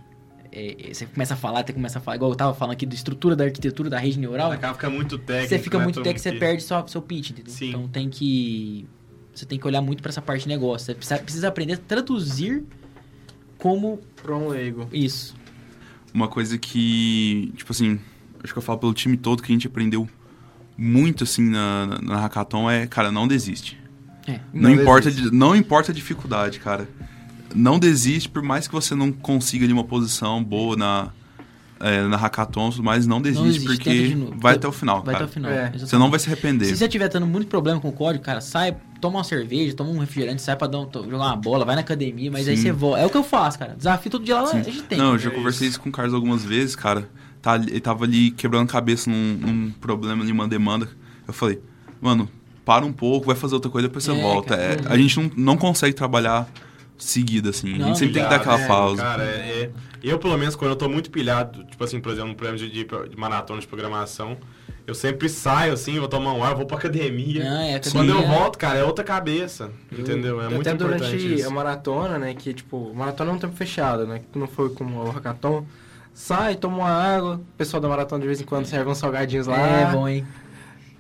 é, 0.52 0.90
você 0.93 1.06
começa 1.06 1.35
a 1.35 1.36
falar, 1.36 1.60
até 1.60 1.73
começa 1.73 1.98
a 1.98 2.02
falar, 2.02 2.16
igual 2.16 2.31
eu 2.31 2.36
tava 2.36 2.55
falando 2.55 2.73
aqui 2.73 2.86
da 2.86 2.94
estrutura 2.94 3.36
da 3.36 3.44
arquitetura 3.44 3.90
da 3.90 3.98
rede 3.98 4.19
neural. 4.19 4.51
Acaba 4.52 4.74
fica 4.74 4.89
muito 4.90 5.19
técnico. 5.19 5.48
Você 5.48 5.59
fica 5.59 5.78
né, 5.78 5.85
muito 5.85 6.02
técnico, 6.02 6.20
você 6.20 6.32
perde 6.32 6.62
só 6.62 6.86
seu 6.86 7.02
pitch, 7.02 7.31
entendeu? 7.31 7.52
Sim. 7.52 7.69
Então 7.70 7.89
tem 7.89 8.09
que. 8.09 8.86
Você 9.35 9.44
tem 9.47 9.59
que 9.59 9.66
olhar 9.66 9.81
muito 9.82 10.02
pra 10.02 10.10
essa 10.10 10.23
parte 10.23 10.43
de 10.43 10.48
negócio. 10.48 10.86
Você 10.86 10.94
precisa, 10.94 11.19
precisa 11.20 11.48
aprender 11.48 11.74
a 11.74 11.77
traduzir 11.77 12.65
como 13.59 14.01
Pra 14.23 14.35
um 14.36 14.48
leigo. 14.48 14.89
isso. 14.93 15.35
Uma 16.15 16.27
coisa 16.28 16.56
que, 16.59 17.52
tipo 17.56 17.70
assim, 17.73 18.01
acho 18.43 18.52
que 18.52 18.59
eu 18.59 18.62
falo 18.62 18.78
pelo 18.78 18.94
time 18.94 19.16
todo 19.16 19.43
que 19.43 19.52
a 19.52 19.55
gente 19.55 19.66
aprendeu 19.66 20.09
muito, 20.77 21.24
assim, 21.24 21.43
na, 21.51 21.86
na, 21.86 21.98
na 22.01 22.16
Hackathon 22.20 22.70
é, 22.70 22.86
cara, 22.86 23.12
não 23.12 23.28
desiste. 23.28 23.78
É. 24.28 24.40
Não, 24.52 24.62
Não 24.62 24.70
importa, 24.70 25.09
desiste. 25.10 25.30
de- 25.30 25.36
não 25.36 25.56
importa 25.56 25.90
a 25.90 25.94
dificuldade, 25.94 26.60
cara. 26.60 26.88
Não 27.55 27.78
desiste, 27.78 28.28
por 28.28 28.42
mais 28.42 28.66
que 28.68 28.74
você 28.74 28.94
não 28.94 29.10
consiga 29.10 29.64
ali 29.64 29.72
uma 29.72 29.84
posição 29.84 30.44
boa 30.44 30.76
na, 30.76 31.09
é, 31.80 32.02
na 32.06 32.16
Hackathon, 32.18 32.70
tudo 32.70 32.82
mais, 32.82 33.06
não 33.06 33.22
desiste, 33.22 33.44
desiste, 33.44 33.68
tenta 33.68 33.84
porque 33.84 34.09
de 34.09 34.14
novo. 34.16 34.34
vai 34.38 34.55
até 34.56 34.68
o 34.68 34.72
final, 34.72 34.96
Vai 35.02 35.14
cara. 35.14 35.24
até 35.24 35.30
o 35.30 35.32
final. 35.32 35.50
É. 35.50 35.70
Você 35.78 35.96
não 35.96 36.10
vai 36.10 36.18
se 36.18 36.26
arrepender. 36.28 36.66
Se 36.66 36.76
você 36.76 36.84
estiver 36.84 37.09
tendo 37.09 37.26
muito 37.26 37.46
problema 37.48 37.80
com 37.80 37.88
o 37.88 37.92
código, 37.92 38.22
cara, 38.22 38.40
sai, 38.42 38.76
toma 39.00 39.16
uma 39.18 39.24
cerveja, 39.24 39.74
toma 39.74 39.88
um 39.90 39.98
refrigerante, 39.98 40.42
sai 40.42 40.56
pra 40.56 40.66
dar 40.66 40.78
um- 40.80 40.90
jogar 40.92 41.16
uma 41.16 41.36
bola, 41.36 41.64
vai 41.64 41.74
na 41.74 41.80
academia, 41.80 42.30
mas 42.30 42.46
aí 42.46 42.56
Sim. 42.56 42.64
você 42.64 42.72
volta. 42.72 43.00
É 43.00 43.06
o 43.06 43.10
que 43.10 43.16
eu 43.16 43.24
faço, 43.24 43.59
cara. 43.59 43.74
Desafio 43.74 44.10
todo 44.10 44.24
dia 44.24 44.40
lá, 44.42 44.50
a 44.50 44.60
gente 44.62 44.82
tem. 44.82 44.98
Não, 44.98 45.12
eu 45.12 45.18
já 45.18 45.30
É 45.30 45.34
conversei 45.34 45.68
isso. 45.68 45.76
isso 45.76 45.80
com 45.80 45.88
o 45.88 45.92
Carlos 45.92 46.12
algumas 46.14 46.44
vezes, 46.44 46.76
cara. 46.76 47.09
Tá, 47.40 47.52
ali- 47.52 47.70
ele 47.70 47.80
tava 47.80 48.05
ali 48.05 48.30
quebrando 48.32 48.68
cabeça 48.68 49.09
num, 49.09 49.34
num 49.40 49.70
problema 49.80 50.22
ali, 50.22 50.32
uma 50.32 50.46
demanda. 50.48 50.86
Eu 51.26 51.32
falei, 51.32 51.60
mano, 52.00 52.28
para 52.69 52.85
um 52.85 52.93
pouco, 52.93 53.24
vai 53.28 53.35
fazer 53.35 53.55
outra 53.55 53.70
coisa, 53.70 53.89
depois 53.89 54.05
você 54.05 54.12
É, 54.12 54.20
volta. 54.20 54.55
cara. 54.55 54.62
É, 54.74 54.93
a 54.93 54.99
gente 54.99 55.19
não, 55.19 55.31
não 55.55 55.57
consegue 55.57 55.95
trabalhar 55.95 56.47
seguida, 56.99 57.49
assim. 57.49 57.77
a 57.77 57.78
Não, 57.78 57.86
gente 57.86 57.99
sempre 58.01 58.12
tem 58.15 58.23
que 58.24 58.28
dar 58.28 58.39
Pilhado, 58.40 58.43
aquela 58.43 58.59
né, 58.59 58.66
pausa. 58.66 59.03
Cara, 59.03 59.24
é, 59.24 59.27
é- 59.62 59.70
eu, 60.03 60.19
pelo 60.19 60.36
menos, 60.36 60.55
quando 60.55 60.73
eu 60.73 60.77
tô 60.77 60.86
muito 60.86 61.11
pilhado, 61.11 61.65
tipo 61.65 61.82
assim, 61.82 61.99
por 61.99 62.12
exemplo, 62.12 62.31
um 62.31 62.35
programa 62.35 62.59
de, 62.59 62.69
de, 62.70 62.85
de 62.85 63.16
maratona 63.16 63.59
de 63.61 63.66
programação, 63.66 64.36
Eu 64.86 64.95
sempre 64.95 65.28
saio 65.28 65.74
assim, 65.74 65.99
vou 65.99 66.09
tomar 66.09 66.32
um 66.32 66.43
ar, 66.43 66.55
vou 66.55 66.65
pra 66.65 66.78
academia. 66.78 67.43
Ah, 67.47 67.62
é, 67.66 67.81
Quando 67.93 68.09
eu 68.11 68.27
volto, 68.27 68.57
cara, 68.59 68.78
é 68.78 68.85
outra 68.85 69.05
cabeça. 69.05 69.70
Entendeu? 69.93 70.40
É 70.40 70.47
Eu 70.47 70.51
muito 70.51 70.66
até 70.66 70.73
importante 70.77 71.05
durante 71.11 71.35
isso. 71.35 71.47
a 71.47 71.51
maratona, 71.51 72.19
né? 72.19 72.32
Que 72.35 72.55
tipo, 72.55 72.95
maratona 72.95 73.31
é 73.32 73.35
um 73.35 73.39
tempo 73.39 73.55
fechado, 73.55 74.07
né? 74.07 74.20
Que 74.32 74.39
não 74.39 74.47
foi 74.47 74.70
como 74.70 74.99
o 75.05 75.11
hackathon. 75.11 75.66
Sai, 76.15 76.57
toma 76.57 76.78
uma 76.78 76.89
água. 76.90 77.35
O 77.35 77.57
pessoal 77.59 77.82
da 77.82 77.89
maratona 77.89 78.23
de 78.23 78.27
vez 78.28 78.40
em 78.40 78.45
quando 78.45 78.65
serve 78.65 78.90
uns 78.90 78.97
salgadinhos 78.97 79.47
lá. 79.47 79.59
É 79.59 79.93
bom, 79.93 80.09
hein? 80.09 80.27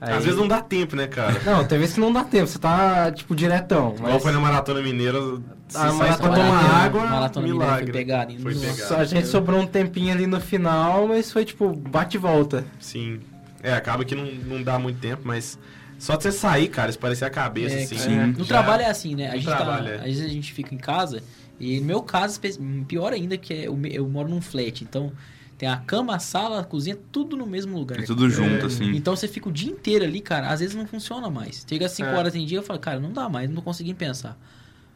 Aí- 0.00 0.12
Às 0.14 0.24
vezes 0.24 0.38
não 0.38 0.46
dá 0.46 0.60
tempo, 0.60 0.94
né, 0.94 1.06
cara? 1.08 1.40
Não, 1.44 1.64
tem 1.66 1.78
vezes 1.78 1.94
que 1.96 2.00
não 2.00 2.12
dá 2.12 2.22
tempo, 2.22 2.46
você 2.46 2.58
tá, 2.58 3.10
tipo, 3.10 3.34
diretão. 3.34 3.94
Igual 3.96 4.12
Mas 4.12 4.22
foi 4.22 4.30
na 4.32 4.38
Maratona 4.40 4.80
Mineira, 4.80 5.18
se 5.66 5.76
A 5.76 5.80
sai 5.80 5.92
maratona 5.92 6.16
pra 6.16 6.28
tomar 6.44 6.56
mineira- 6.62 6.76
água, 6.76 7.06
Maratona 7.06 7.46
milagre. 7.48 7.84
foi 7.84 7.92
pegada, 7.92 8.32
hein? 8.32 8.38
Foi 8.40 8.54
pegada. 8.54 8.96
a 8.96 9.04
gente 9.04 9.26
sobrou 9.26 9.60
um 9.60 9.66
tempinho 9.66 10.12
ali 10.14 10.26
no 10.26 10.40
final, 10.40 11.08
mas 11.08 11.32
foi 11.32 11.44
tipo, 11.44 11.72
bate 11.74 12.16
e 12.16 12.20
volta. 12.20 12.64
Sim. 12.78 13.18
É, 13.60 13.72
acaba 13.74 14.04
que 14.04 14.14
não, 14.14 14.24
não 14.24 14.62
dá 14.62 14.78
muito 14.78 15.00
tempo, 15.00 15.22
mas 15.24 15.58
só 15.98 16.14
de 16.14 16.22
você 16.22 16.30
sair, 16.30 16.68
cara, 16.68 16.92
se 16.92 16.98
parecer 16.98 17.24
a 17.24 17.30
cabeça, 17.30 17.74
É, 17.74 17.82
assim. 17.82 17.96
cara. 18.14 18.26
No 18.28 18.44
já- 18.44 18.44
trabalho 18.44 18.82
é 18.82 18.90
assim, 18.90 19.16
né? 19.16 19.30
A 19.30 19.34
gente 19.34 19.46
tá, 19.46 19.82
é. 19.84 19.94
Às 19.96 20.02
vezes 20.04 20.24
a 20.24 20.28
gente 20.28 20.52
fica 20.52 20.72
em 20.72 20.78
casa 20.78 21.20
e 21.58 21.80
no 21.80 21.86
meu 21.86 22.02
caso, 22.02 22.38
pior 22.86 23.12
ainda, 23.12 23.36
que 23.36 23.52
é, 23.52 23.66
eu, 23.66 23.76
eu 23.90 24.08
moro 24.08 24.28
num 24.28 24.40
flat, 24.40 24.84
então 24.84 25.10
tem 25.58 25.68
a 25.68 25.76
cama, 25.76 26.14
a 26.14 26.18
sala, 26.20 26.60
a 26.60 26.64
cozinha, 26.64 26.96
tudo 27.10 27.36
no 27.36 27.44
mesmo 27.44 27.76
lugar. 27.76 27.98
É 27.98 28.02
tudo 28.04 28.30
junto, 28.30 28.64
assim. 28.66 28.94
Então 28.94 29.14
você 29.16 29.26
fica 29.26 29.48
o 29.48 29.52
dia 29.52 29.70
inteiro 29.70 30.04
ali, 30.04 30.20
cara, 30.20 30.48
às 30.50 30.60
vezes 30.60 30.74
não 30.76 30.86
funciona 30.86 31.28
mais. 31.28 31.66
Chega 31.68 31.86
às 31.86 31.92
5 31.92 32.08
É. 32.08 32.14
horas 32.16 32.34
em 32.36 32.46
dia, 32.46 32.58
eu 32.58 32.62
falo, 32.62 32.78
cara, 32.78 33.00
não 33.00 33.12
dá 33.12 33.28
mais, 33.28 33.48
não 33.48 33.56
tô 33.56 33.62
conseguindo 33.62 33.96
pensar. 33.98 34.38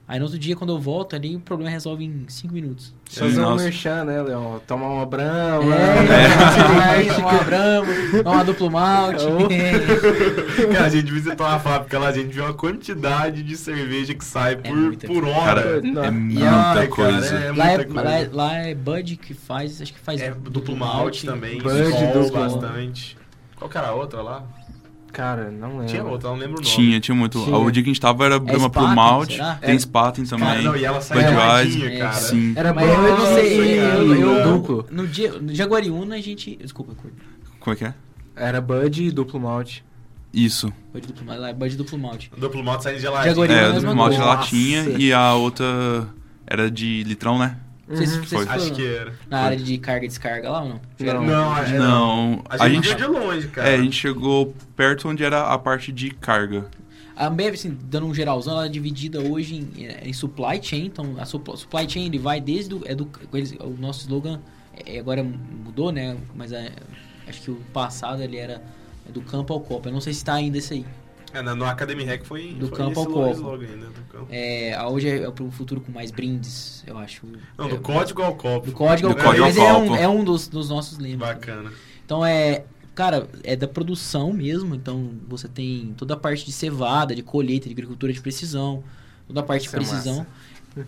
Aí 0.06 0.18
no 0.18 0.24
outro 0.26 0.38
dia, 0.38 0.54
quando 0.56 0.72
eu 0.74 0.78
volto, 0.80 1.14
ali 1.16 1.36
o 1.36 1.40
problema 1.40 1.70
resolve 1.70 2.04
em 2.04 2.24
5 2.28 2.52
minutos. 2.52 2.92
Fazer 3.08 3.40
um 3.40 3.54
merchan, 3.56 4.04
né, 4.04 4.20
Leon? 4.20 4.58
Tomar 4.66 4.88
uma 4.88 5.06
brama. 5.06 5.74
É, 5.74 7.12
uma 7.18 7.44
brama, 7.44 7.86
uma 8.24 8.44
duplo 8.44 8.70
malte. 8.70 9.24
Cara, 10.72 10.86
a 10.86 10.88
gente 10.88 11.10
visitou 11.10 11.46
uma 11.46 11.58
fábrica 11.58 11.98
lá, 11.98 12.08
a 12.08 12.12
gente 12.12 12.28
viu 12.28 12.44
uma 12.44 12.52
quantidade 12.52 13.42
de 13.42 13.56
cerveja 13.56 14.12
que 14.14 14.24
sai 14.24 14.56
por, 14.56 14.74
muita 14.76 15.06
por 15.06 15.22
coisa. 15.22 15.38
hora. 15.38 15.62
Cara, 15.62 15.76
é 15.76 16.08
E 16.08 16.12
muita 16.12 16.44
Cara, 16.50 16.88
coisa. 16.88 17.34
é 17.36 17.52
lá, 17.52 17.70
é, 17.70 17.76
muita 17.76 17.84
coisa. 17.92 18.02
lá, 18.02 18.14
é, 18.18 18.28
lá 18.32 18.54
é 18.56 18.74
Bud 18.74 19.16
que 19.16 19.34
faz, 19.34 19.80
acho 19.80 19.92
que 19.94 20.00
faz 20.00 20.20
É 20.20 20.30
duplo 20.32 20.76
malte 20.76 21.24
também, 21.24 21.58
Bud, 21.60 21.72
duplo. 22.12 22.30
bastante. 22.40 23.16
Qual 23.56 23.70
que 23.70 23.78
era 23.78 23.88
a 23.88 23.94
outra 23.94 24.20
lá? 24.20 24.44
Cara, 25.12 25.50
não 25.50 25.72
lembro. 25.72 25.86
Tinha 25.86 26.04
outra, 26.04 26.28
eu 26.28 26.32
não 26.32 26.38
lembro 26.40 26.58
o 26.58 26.62
nome. 26.62 26.74
Tinha, 26.74 26.98
tinha 27.00 27.14
muito. 27.14 27.42
Tinha. 27.44 27.56
O 27.56 27.70
dia 27.70 27.82
que 27.82 27.90
a 27.90 27.92
gente 27.92 28.00
tava 28.00 28.24
era 28.24 28.38
Brahma 28.40 28.70
pro 28.70 28.80
Spaten, 28.80 28.96
malte, 28.96 29.32
será? 29.36 29.54
tem 29.56 29.74
É. 29.74 29.78
Spaten 29.78 30.24
Cara, 30.26 30.40
também. 30.46 30.64
não, 30.64 30.76
e 30.76 30.84
ela 30.84 31.00
sai 31.02 31.22
Budweiser, 31.24 31.92
é, 31.92 31.98
cara. 31.98 32.12
Sim. 32.14 32.52
Era 32.56 32.72
Mas 32.72 32.88
eu 32.88 33.02
não 33.18 33.26
sei, 33.34 33.76
cara, 33.76 33.94
eu, 33.98 34.14
eu, 34.14 34.52
duplo. 34.52 34.86
no 34.90 35.06
dia, 35.06 35.32
no 35.38 35.54
Jaguariúna 35.54 36.14
a 36.16 36.20
gente, 36.20 36.56
desculpa, 36.56 36.94
curto. 36.94 37.16
Como 37.60 37.74
é 37.74 37.76
que 37.76 37.84
é? 37.84 37.94
Era 38.34 38.60
Bud 38.60 39.04
e 39.04 39.10
duplo 39.10 39.38
malte. 39.38 39.84
Isso. 40.32 40.72
Bud 40.94 41.06
duplo 41.06 41.30
é 41.30 41.52
Bud 41.52 41.76
duplo 41.76 41.98
malte. 41.98 42.30
Duplo 42.36 42.64
malte 42.64 42.84
saindo 42.84 42.98
geladinho. 43.00 43.34
Jaguariúna 43.34 43.60
É, 43.60 43.64
é 43.64 43.68
do 43.68 43.74
mesma 43.74 43.94
malte 43.94 44.12
de 44.16 44.22
coisa. 44.22 44.34
latinha 44.34 44.82
Nossa. 44.84 44.98
e 44.98 45.12
a 45.12 45.34
outra 45.34 46.08
era 46.46 46.70
de 46.70 47.04
litrão, 47.04 47.38
né? 47.38 47.58
Vocês, 47.96 48.12
Uhum. 48.16 48.24
vocês 48.24 48.42
foram 48.44 48.52
Acho 48.62 48.72
que 48.74 48.86
era. 48.86 49.12
na 49.28 49.40
área 49.40 49.56
de 49.56 49.78
carga 49.78 50.04
e 50.04 50.08
descarga 50.08 50.50
lá 50.50 50.62
ou 50.62 50.68
não? 50.68 50.80
Não. 50.98 51.24
Não, 51.26 51.56
é, 51.58 51.78
Não, 51.78 52.44
A 52.48 52.68
gente, 52.68 52.88
viu 52.88 52.96
de 52.96 53.04
longe, 53.06 53.48
cara. 53.48 53.68
É, 53.68 53.74
a 53.74 53.82
gente 53.82 53.96
chegou 53.96 54.54
perto 54.74 55.08
onde 55.08 55.22
era 55.22 55.46
a 55.52 55.58
parte 55.58 55.92
de 55.92 56.10
carga. 56.10 56.66
A 57.14 57.26
Ambev, 57.26 57.52
assim, 57.54 57.76
dando 57.84 58.06
um 58.06 58.14
geralzão, 58.14 58.54
ela 58.54 58.66
é 58.66 58.68
dividida 58.70 59.20
hoje 59.20 59.56
em, 59.56 59.84
é, 59.86 60.08
em 60.08 60.12
supply 60.12 60.58
chain. 60.62 60.86
Então, 60.86 61.14
a 61.18 61.26
supply 61.26 61.88
chain 61.88 62.06
ele 62.06 62.18
vai 62.18 62.40
desde 62.40 62.74
o, 62.74 62.82
é 62.86 62.94
do, 62.94 63.08
eles- 63.34 63.54
o 63.60 63.76
nosso 63.78 64.00
slogan 64.00 64.40
é, 64.86 64.98
agora 64.98 65.22
mudou, 65.22 65.92
né? 65.92 66.16
Mas 66.34 66.52
é, 66.52 66.70
acho 67.28 67.42
que 67.42 67.50
o 67.50 67.56
passado 67.72 68.22
ele 68.22 68.38
era 68.38 68.62
é 69.06 69.12
do 69.12 69.20
campo 69.20 69.52
ao 69.52 69.60
copo. 69.60 69.88
Eu 69.88 69.92
não 69.92 70.00
sei 70.00 70.14
se 70.14 70.20
está 70.20 70.34
ainda 70.34 70.56
esse 70.56 70.72
aí. 70.72 70.86
É, 71.32 71.40
na- 71.42 71.54
no 71.54 71.64
Academy 71.64 72.04
Hack 72.04 72.24
foi, 72.24 72.52
Do 72.54 72.68
foi 72.68 72.76
campo 72.76 73.00
ao 73.00 73.06
copo. 73.06 73.50
ainda. 73.52 73.88
É, 74.30 74.78
hoje 74.86 75.08
é 75.08 75.30
para 75.30 75.44
um 75.44 75.50
futuro 75.50 75.80
com 75.80 75.90
mais 75.90 76.10
brindes, 76.10 76.84
eu 76.86 76.98
acho. 76.98 77.22
Não, 77.56 77.66
É, 77.66 77.68
do 77.70 77.78
código 77.78 78.22
ao 78.22 78.34
copo. 78.34 78.66
do 78.66 78.72
código 78.72 79.08
ao 79.08 79.14
Do 79.14 79.22
copo. 79.22 79.38
Mas 79.40 79.56
é 79.56 79.72
um, 79.72 79.96
é 79.96 80.08
um 80.08 80.22
dos, 80.22 80.46
dos 80.48 80.68
nossos 80.68 80.98
lemas. 80.98 81.18
Bacana. 81.28 81.72
Então 82.04 82.24
é, 82.24 82.64
cara, 82.94 83.26
é 83.42 83.56
da 83.56 83.66
produção 83.66 84.32
mesmo. 84.32 84.74
Então 84.74 85.12
você 85.26 85.48
tem 85.48 85.94
toda 85.96 86.14
a 86.14 86.16
parte 86.16 86.44
de 86.44 86.52
cevada, 86.52 87.14
de 87.14 87.22
colheita, 87.22 87.66
de 87.66 87.72
agricultura 87.72 88.12
de 88.12 88.20
precisão, 88.20 88.84
toda 89.26 89.40
a 89.40 89.42
parte 89.42 89.66
Isso 89.66 89.76
é 89.76 89.78
de 89.78 89.84
precisão 89.86 90.26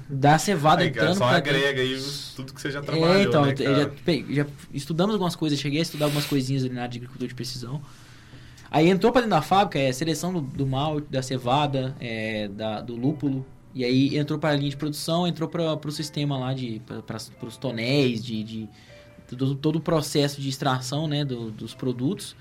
da 0.08 0.38
cevada 0.38 0.82
Aí, 0.82 0.90
cara, 0.90 1.10
entrando 1.10 1.18
só 1.18 1.24
agrega 1.34 1.80
aí 1.82 2.02
tudo 2.34 2.54
que 2.54 2.60
você 2.60 2.70
já 2.70 2.80
trabalhou, 2.80 3.16
É, 3.16 3.22
então, 3.22 3.44
né, 3.44 3.54
já, 3.54 4.42
já 4.44 4.46
estudamos 4.72 5.12
algumas 5.14 5.36
coisas, 5.36 5.58
cheguei 5.58 5.78
a 5.78 5.82
estudar 5.82 6.06
algumas 6.06 6.24
coisinhas 6.24 6.64
ali 6.64 6.72
na 6.72 6.82
área 6.82 6.92
de 6.92 6.98
agricultura 6.98 7.28
de 7.28 7.34
precisão. 7.34 7.82
Aí 8.74 8.88
entrou 8.90 9.12
pra 9.12 9.20
dentro 9.20 9.36
da 9.36 9.40
fábrica, 9.42 9.78
é 9.78 9.92
seleção 9.92 10.32
do, 10.32 10.40
do 10.40 10.66
malte, 10.66 11.06
da 11.08 11.22
cevada, 11.22 11.94
é, 12.00 12.48
da, 12.48 12.80
do 12.80 12.96
lúpulo. 12.96 13.46
E 13.72 13.84
aí 13.84 14.18
entrou 14.18 14.36
para 14.36 14.50
a 14.50 14.56
linha 14.56 14.70
de 14.70 14.76
produção, 14.76 15.28
entrou 15.28 15.48
para 15.48 15.78
o 15.86 15.92
sistema 15.92 16.36
lá 16.36 16.52
de 16.52 16.82
para 17.06 17.46
os 17.46 17.56
tonéis, 17.56 18.24
de, 18.24 18.42
de 18.42 18.68
todo, 19.36 19.54
todo 19.54 19.76
o 19.76 19.80
processo 19.80 20.40
de 20.40 20.48
extração 20.48 21.06
né, 21.06 21.24
do- 21.24 21.52
dos 21.52 21.72
produtos 21.72 22.34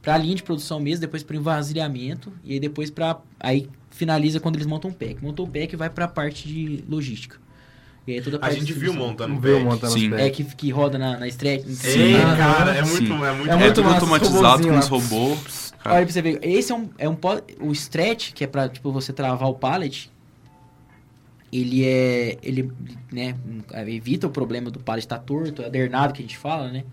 para 0.00 0.14
a 0.14 0.18
linha 0.18 0.34
de 0.34 0.42
produção 0.42 0.80
mesmo, 0.80 1.02
depois 1.02 1.22
para 1.22 1.34
o 1.34 1.38
envasilhamento 1.38 2.32
e 2.42 2.54
aí 2.54 2.60
depois 2.60 2.90
para 2.90 3.18
aí 3.38 3.68
finaliza 3.90 4.40
quando 4.40 4.56
eles 4.56 4.66
montam 4.66 4.90
o 4.90 4.94
pack. 4.94 5.22
Montou 5.22 5.46
o 5.46 5.48
pack 5.50 5.76
vai 5.76 5.90
para 5.90 6.06
a 6.06 6.08
parte 6.08 6.48
de 6.48 6.82
logística. 6.88 7.38
E 8.06 8.12
aí 8.12 8.20
toda 8.22 8.36
A 8.36 8.40
parte 8.40 8.54
de 8.60 8.66
gente 8.66 8.72
viu 8.78 8.92
montando 8.92 9.38
Viu 9.38 9.60
montando 9.60 9.92
Sim. 9.94 10.12
É 10.14 10.28
que, 10.28 10.44
que 10.44 10.70
roda 10.70 10.98
na, 10.98 11.18
na 11.18 11.26
stretch. 11.28 11.66
Sim. 11.68 12.14
Ah, 12.16 12.36
cara, 12.36 12.76
é 12.76 12.84
Sim. 12.84 12.90
muito, 13.08 13.24
é 13.24 13.32
muito, 13.32 13.50
É 13.50 13.54
É, 13.54 13.56
muito 13.56 13.82
automatizado 13.82 14.68
com 14.68 14.78
os 14.78 14.88
robôs. 14.88 15.73
Cara, 15.84 15.96
Olha 15.96 16.06
pra 16.06 16.12
você 16.14 16.22
ver, 16.22 16.38
esse 16.42 16.72
é 16.72 16.74
um, 16.74 16.88
é 16.96 17.06
um 17.06 17.16
o 17.60 17.70
stretch, 17.72 18.32
que 18.32 18.42
é 18.42 18.46
pra, 18.46 18.70
tipo, 18.70 18.90
você 18.90 19.12
travar 19.12 19.50
o 19.50 19.54
pallet, 19.54 20.10
ele 21.52 21.84
é, 21.84 22.38
ele, 22.42 22.72
né, 23.12 23.36
evita 23.86 24.26
o 24.26 24.30
problema 24.30 24.70
do 24.70 24.80
pallet 24.80 25.04
estar 25.04 25.18
torto, 25.18 25.60
é 25.60 25.66
adernado 25.66 26.14
que 26.14 26.22
a 26.22 26.24
gente 26.24 26.38
fala, 26.38 26.72
né, 26.72 26.84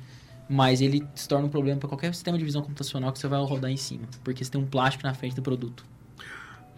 mas 0.49 0.81
ele 0.81 1.07
se 1.15 1.25
torna 1.25 1.47
um 1.47 1.49
problema 1.49 1.79
para 1.79 1.87
qualquer 1.87 2.13
sistema 2.13 2.37
de 2.37 2.43
visão 2.43 2.61
computacional 2.61 3.13
que 3.13 3.19
você 3.19 3.29
vai 3.29 3.41
rodar 3.41 3.71
em 3.71 3.77
cima, 3.77 4.03
porque 4.25 4.43
você 4.43 4.51
tem 4.51 4.59
um 4.59 4.67
plástico 4.67 5.05
na 5.05 5.13
frente 5.13 5.37
do 5.37 5.41
produto. 5.41 5.85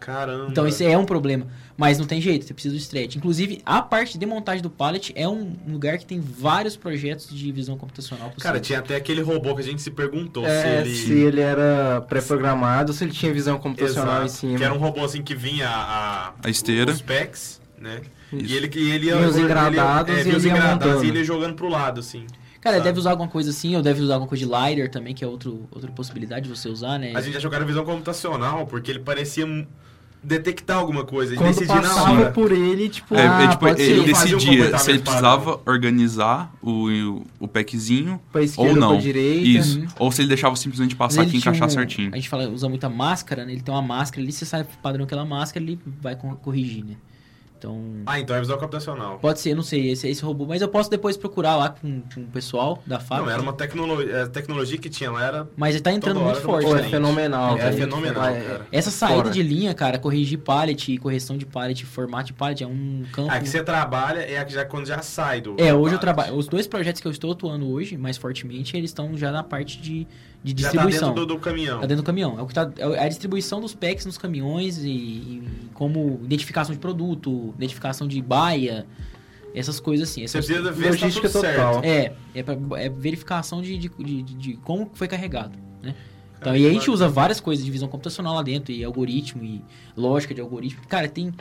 Caramba. 0.04 0.48
Então 0.50 0.68
esse 0.68 0.86
é 0.86 0.98
um 0.98 1.06
problema, 1.06 1.48
mas 1.78 1.98
não 1.98 2.06
tem 2.06 2.20
jeito, 2.20 2.46
você 2.46 2.54
precisa 2.54 2.76
do 2.76 2.78
stretch. 2.78 3.16
Inclusive, 3.16 3.62
a 3.66 3.82
parte 3.82 4.18
de 4.18 4.26
montagem 4.26 4.62
do 4.62 4.70
pallet 4.70 5.14
é 5.16 5.28
um 5.28 5.56
lugar 5.66 5.98
que 5.98 6.06
tem 6.06 6.20
vários 6.20 6.76
projetos 6.76 7.30
de 7.30 7.52
visão 7.54 7.78
computacional 7.78 8.28
possível. 8.28 8.44
Cara, 8.44 8.60
tinha 8.60 8.80
até 8.80 8.98
aquele 8.98 9.22
robô 9.22 9.56
que 9.56 9.62
a 9.62 9.64
gente 9.64 9.82
se 9.82 9.92
perguntou 9.92 10.46
É, 10.46 10.62
se 10.62 10.68
ele... 10.68 10.96
se 10.96 11.14
ele 11.14 11.40
era 11.42 12.02
pré-programado, 12.02 12.92
se 12.92 13.04
ele 13.04 13.14
tinha 13.14 13.32
visão 13.32 13.58
computacional 13.58 14.24
Exato, 14.24 14.26
em 14.26 14.30
cima. 14.30 14.58
Que 14.58 14.64
era 14.64 14.74
um 14.74 14.78
robô 14.78 15.06
assim 15.06 15.22
que 15.22 15.34
vinha 15.34 15.70
a, 15.70 16.34
A 16.44 16.50
esteira. 16.50 16.92
os 16.92 17.02
packs, 17.02 17.62
né? 17.80 18.02
Isso. 18.32 18.46
E 18.46 18.58
ele, 18.58 18.70
e 18.76 18.92
ele 18.92 19.10
E 19.10 19.14
os 19.14 19.38
engradados 19.38 20.18
ele, 20.18 20.30
é, 20.30 20.34
e 20.34 20.36
ele 20.36 20.48
ia 20.48 20.52
engradados 20.52 21.04
e 21.04 21.08
ele 21.08 21.20
ia 21.20 21.24
jogando 21.24 21.56
pro 21.56 21.70
lado, 21.70 22.00
assim. 22.00 22.26
Cara, 22.60 22.78
sabe? 22.78 22.86
deve 22.88 23.00
usar 23.00 23.12
alguma 23.12 23.30
coisa 23.30 23.50
assim, 23.50 23.76
ou 23.76 23.82
deve 23.82 24.02
usar 24.02 24.14
alguma 24.16 24.30
coisa 24.30 24.46
de 24.46 24.50
LiDAR 24.50 24.90
também, 24.90 25.14
que 25.14 25.24
é 25.24 25.28
outro, 25.28 25.68
outra 25.70 25.92
possibilidade 25.92 26.48
de 26.48 26.56
você 26.56 26.70
usar, 26.70 26.98
né? 26.98 27.12
A 27.14 27.22
gente 27.22 27.36
achou 27.36 27.50
que 27.50 27.56
era 27.56 27.66
visão 27.66 27.84
computacional, 27.84 28.66
porque 28.66 28.90
ele 28.90 29.00
parecia 29.00 29.46
detectar 30.24 30.78
alguma 30.78 31.04
coisa 31.04 31.34
e 31.34 31.38
Quando 31.38 31.50
decidir 31.50 31.74
na 31.76 31.82
passava 31.82 32.12
hora. 32.22 32.32
por 32.32 32.52
ele, 32.52 32.88
tipo, 32.90 33.14
É, 33.16 33.28
Ah, 33.28 33.44
é, 33.44 33.48
tipo, 33.50 33.68
ele 33.68 33.76
Fazia 33.76 34.02
um 34.02 34.06
decidia 34.06 34.78
se 34.78 34.90
ele 34.92 35.00
precisava 35.00 35.60
organizar 35.66 36.54
o, 36.62 36.90
o, 36.90 37.26
o 37.42 37.48
packzinho 37.48 38.20
pra 38.32 38.42
esquerda 38.42 38.72
ou 38.72 38.76
não. 38.78 38.90
pra 38.94 38.98
direita. 39.02 39.48
Isso. 39.48 39.80
Uhum. 39.80 39.88
Ou 40.00 40.12
se 40.12 40.22
ele 40.22 40.30
deixava 40.30 40.56
simplesmente 40.56 40.96
passar 40.96 41.24
aqui 41.24 41.36
e 41.36 41.38
encaixar 41.40 41.68
um- 41.68 41.72
certinho. 41.72 42.10
A 42.14 42.16
gente 42.16 42.30
fala, 42.30 42.48
usa 42.50 42.70
muita 42.70 42.90
máscara, 42.90 43.46
né? 43.46 43.52
Ele 43.52 43.62
tem 43.62 43.74
uma 43.74 43.82
máscara 43.82 44.22
ali, 44.24 44.32
você 44.32 44.46
sabe 44.46 44.64
o 44.64 44.78
padrão 44.82 45.06
daquela 45.06 45.26
máscara, 45.26 45.64
ele 45.66 45.80
vai 46.02 46.16
co- 46.16 46.36
corrigir, 46.42 46.86
né? 46.86 46.96
Então, 47.64 48.04
Ah, 48.06 48.20
então 48.20 48.36
é 48.36 48.40
visão 48.42 48.58
computacional. 48.58 49.20
pode 49.20 49.40
ser, 49.40 49.52
eu 49.52 49.56
não 49.56 49.64
sei, 49.64 49.92
esse, 49.92 50.08
esse 50.08 50.22
robô, 50.22 50.46
mas 50.46 50.62
eu 50.62 50.68
posso 50.68 50.90
depois 50.90 51.16
procurar 51.16 51.56
lá 51.56 51.70
com, 51.70 52.02
com 52.14 52.22
o 52.22 52.26
pessoal 52.28 52.82
da 52.86 53.00
fábrica. 53.00 53.26
Não, 53.30 53.34
era 53.34 53.42
uma 53.42 53.54
tecnologia, 53.54 54.24
a 54.24 54.28
tecnologia 54.28 54.78
que 54.78 54.90
tinha 54.90 55.10
lá 55.10 55.24
era... 55.26 55.48
Mas 55.56 55.76
ele 55.76 55.82
tá 55.84 55.92
entrando 55.94 56.20
muito 56.20 56.42
forte, 56.42 56.66
Pô, 56.66 56.76
é 56.76 56.82
né? 56.82 56.90
fenomenal. 56.90 57.58
É 57.58 57.62
velho. 57.70 57.78
fenomenal, 57.78 58.26
É, 58.26 58.42
cara. 58.42 58.68
Essa 58.72 58.92
saída 58.92 59.16
Fora. 59.24 59.30
de 59.30 59.42
linha, 59.42 59.74
cara, 59.74 59.98
corrigir 59.98 60.40
pallet 60.40 60.92
e 60.94 60.98
correção 60.98 61.38
de 61.38 61.46
pallet, 61.46 61.86
formato 61.86 62.28
de 62.28 62.34
pallet, 62.34 62.64
é 62.64 62.68
um 62.68 63.04
campo... 63.14 63.32
A 63.32 63.40
que 63.40 63.48
você 63.48 63.64
trabalha 63.64 64.20
é 64.20 64.38
a 64.40 64.46
que 64.46 64.54
já 64.54 64.66
quando 64.66 64.86
já 64.86 65.02
sai 65.02 65.40
do... 65.40 65.52
É, 65.58 65.74
hoje 65.74 65.96
eu 65.96 66.00
pallet. 66.00 66.00
trabalho. 66.02 66.36
Os 66.36 66.48
dois 66.48 66.68
projetos 66.68 67.02
que 67.02 67.08
eu 67.08 67.12
estou 67.12 67.32
atuando 67.32 67.70
hoje, 67.70 67.96
mais 67.98 68.18
fortemente, 68.18 68.76
eles 68.76 68.90
estão 68.90 69.16
já 69.16 69.32
na 69.32 69.44
parte 69.44 69.80
de, 69.82 70.06
de 70.44 70.52
Já 70.62 70.70
tá 70.70 70.72
distribuição. 70.74 71.10
dentro 71.10 71.26
do, 71.26 71.34
do 71.36 71.40
caminhão. 71.40 71.76
Tá 71.80 71.86
dentro 71.88 72.04
do 72.04 72.06
caminhão. 72.06 72.38
É 72.38 72.42
o 72.42 72.48
que 72.48 72.54
tá, 72.54 72.70
é 72.78 73.06
a 73.06 73.08
distribuição 73.08 73.62
dos 73.62 73.74
packs 73.74 74.06
nos 74.06 74.18
caminhões 74.18 74.78
e, 74.80 74.90
e 74.90 75.44
como 75.74 76.20
identificação 76.24 76.74
de 76.74 76.80
produto, 76.80 77.54
identificação 77.58 78.08
de 78.08 78.22
baia, 78.22 78.86
essas 79.56 79.80
coisas 79.80 80.10
assim. 80.10 80.22
Você 80.28 80.38
Essas, 80.38 80.46
precisa 80.46 80.72
ver 80.72 80.84
tá 80.84 80.90
Logística 80.90 81.30
tudo 81.30 81.42
total. 81.42 81.74
certo. 81.82 81.86
é, 81.86 82.14
é, 82.36 82.44
pra, 82.44 82.58
é 82.82 82.90
verificação 82.90 83.62
de, 83.62 83.78
de, 83.78 83.90
de, 83.90 84.22
de- 84.24 84.54
como 84.58 84.90
foi 84.94 85.08
carregado, 85.08 85.58
né? 85.82 85.96
Então, 86.40 86.54
e 86.58 86.68
a 86.68 86.74
gente 86.74 86.92
usa 86.92 87.08
várias 87.08 87.40
coisas 87.40 87.64
de 87.64 87.72
visão 87.72 87.88
computacional 87.88 88.36
lá 88.36 88.42
dentro, 88.44 88.74
e 88.74 88.84
algoritmo, 88.84 89.46
e 89.46 89.62
lógica 89.96 90.34
de 90.34 90.42
algoritmo. 90.42 90.82
Cara, 90.90 91.08
tem... 91.08 91.32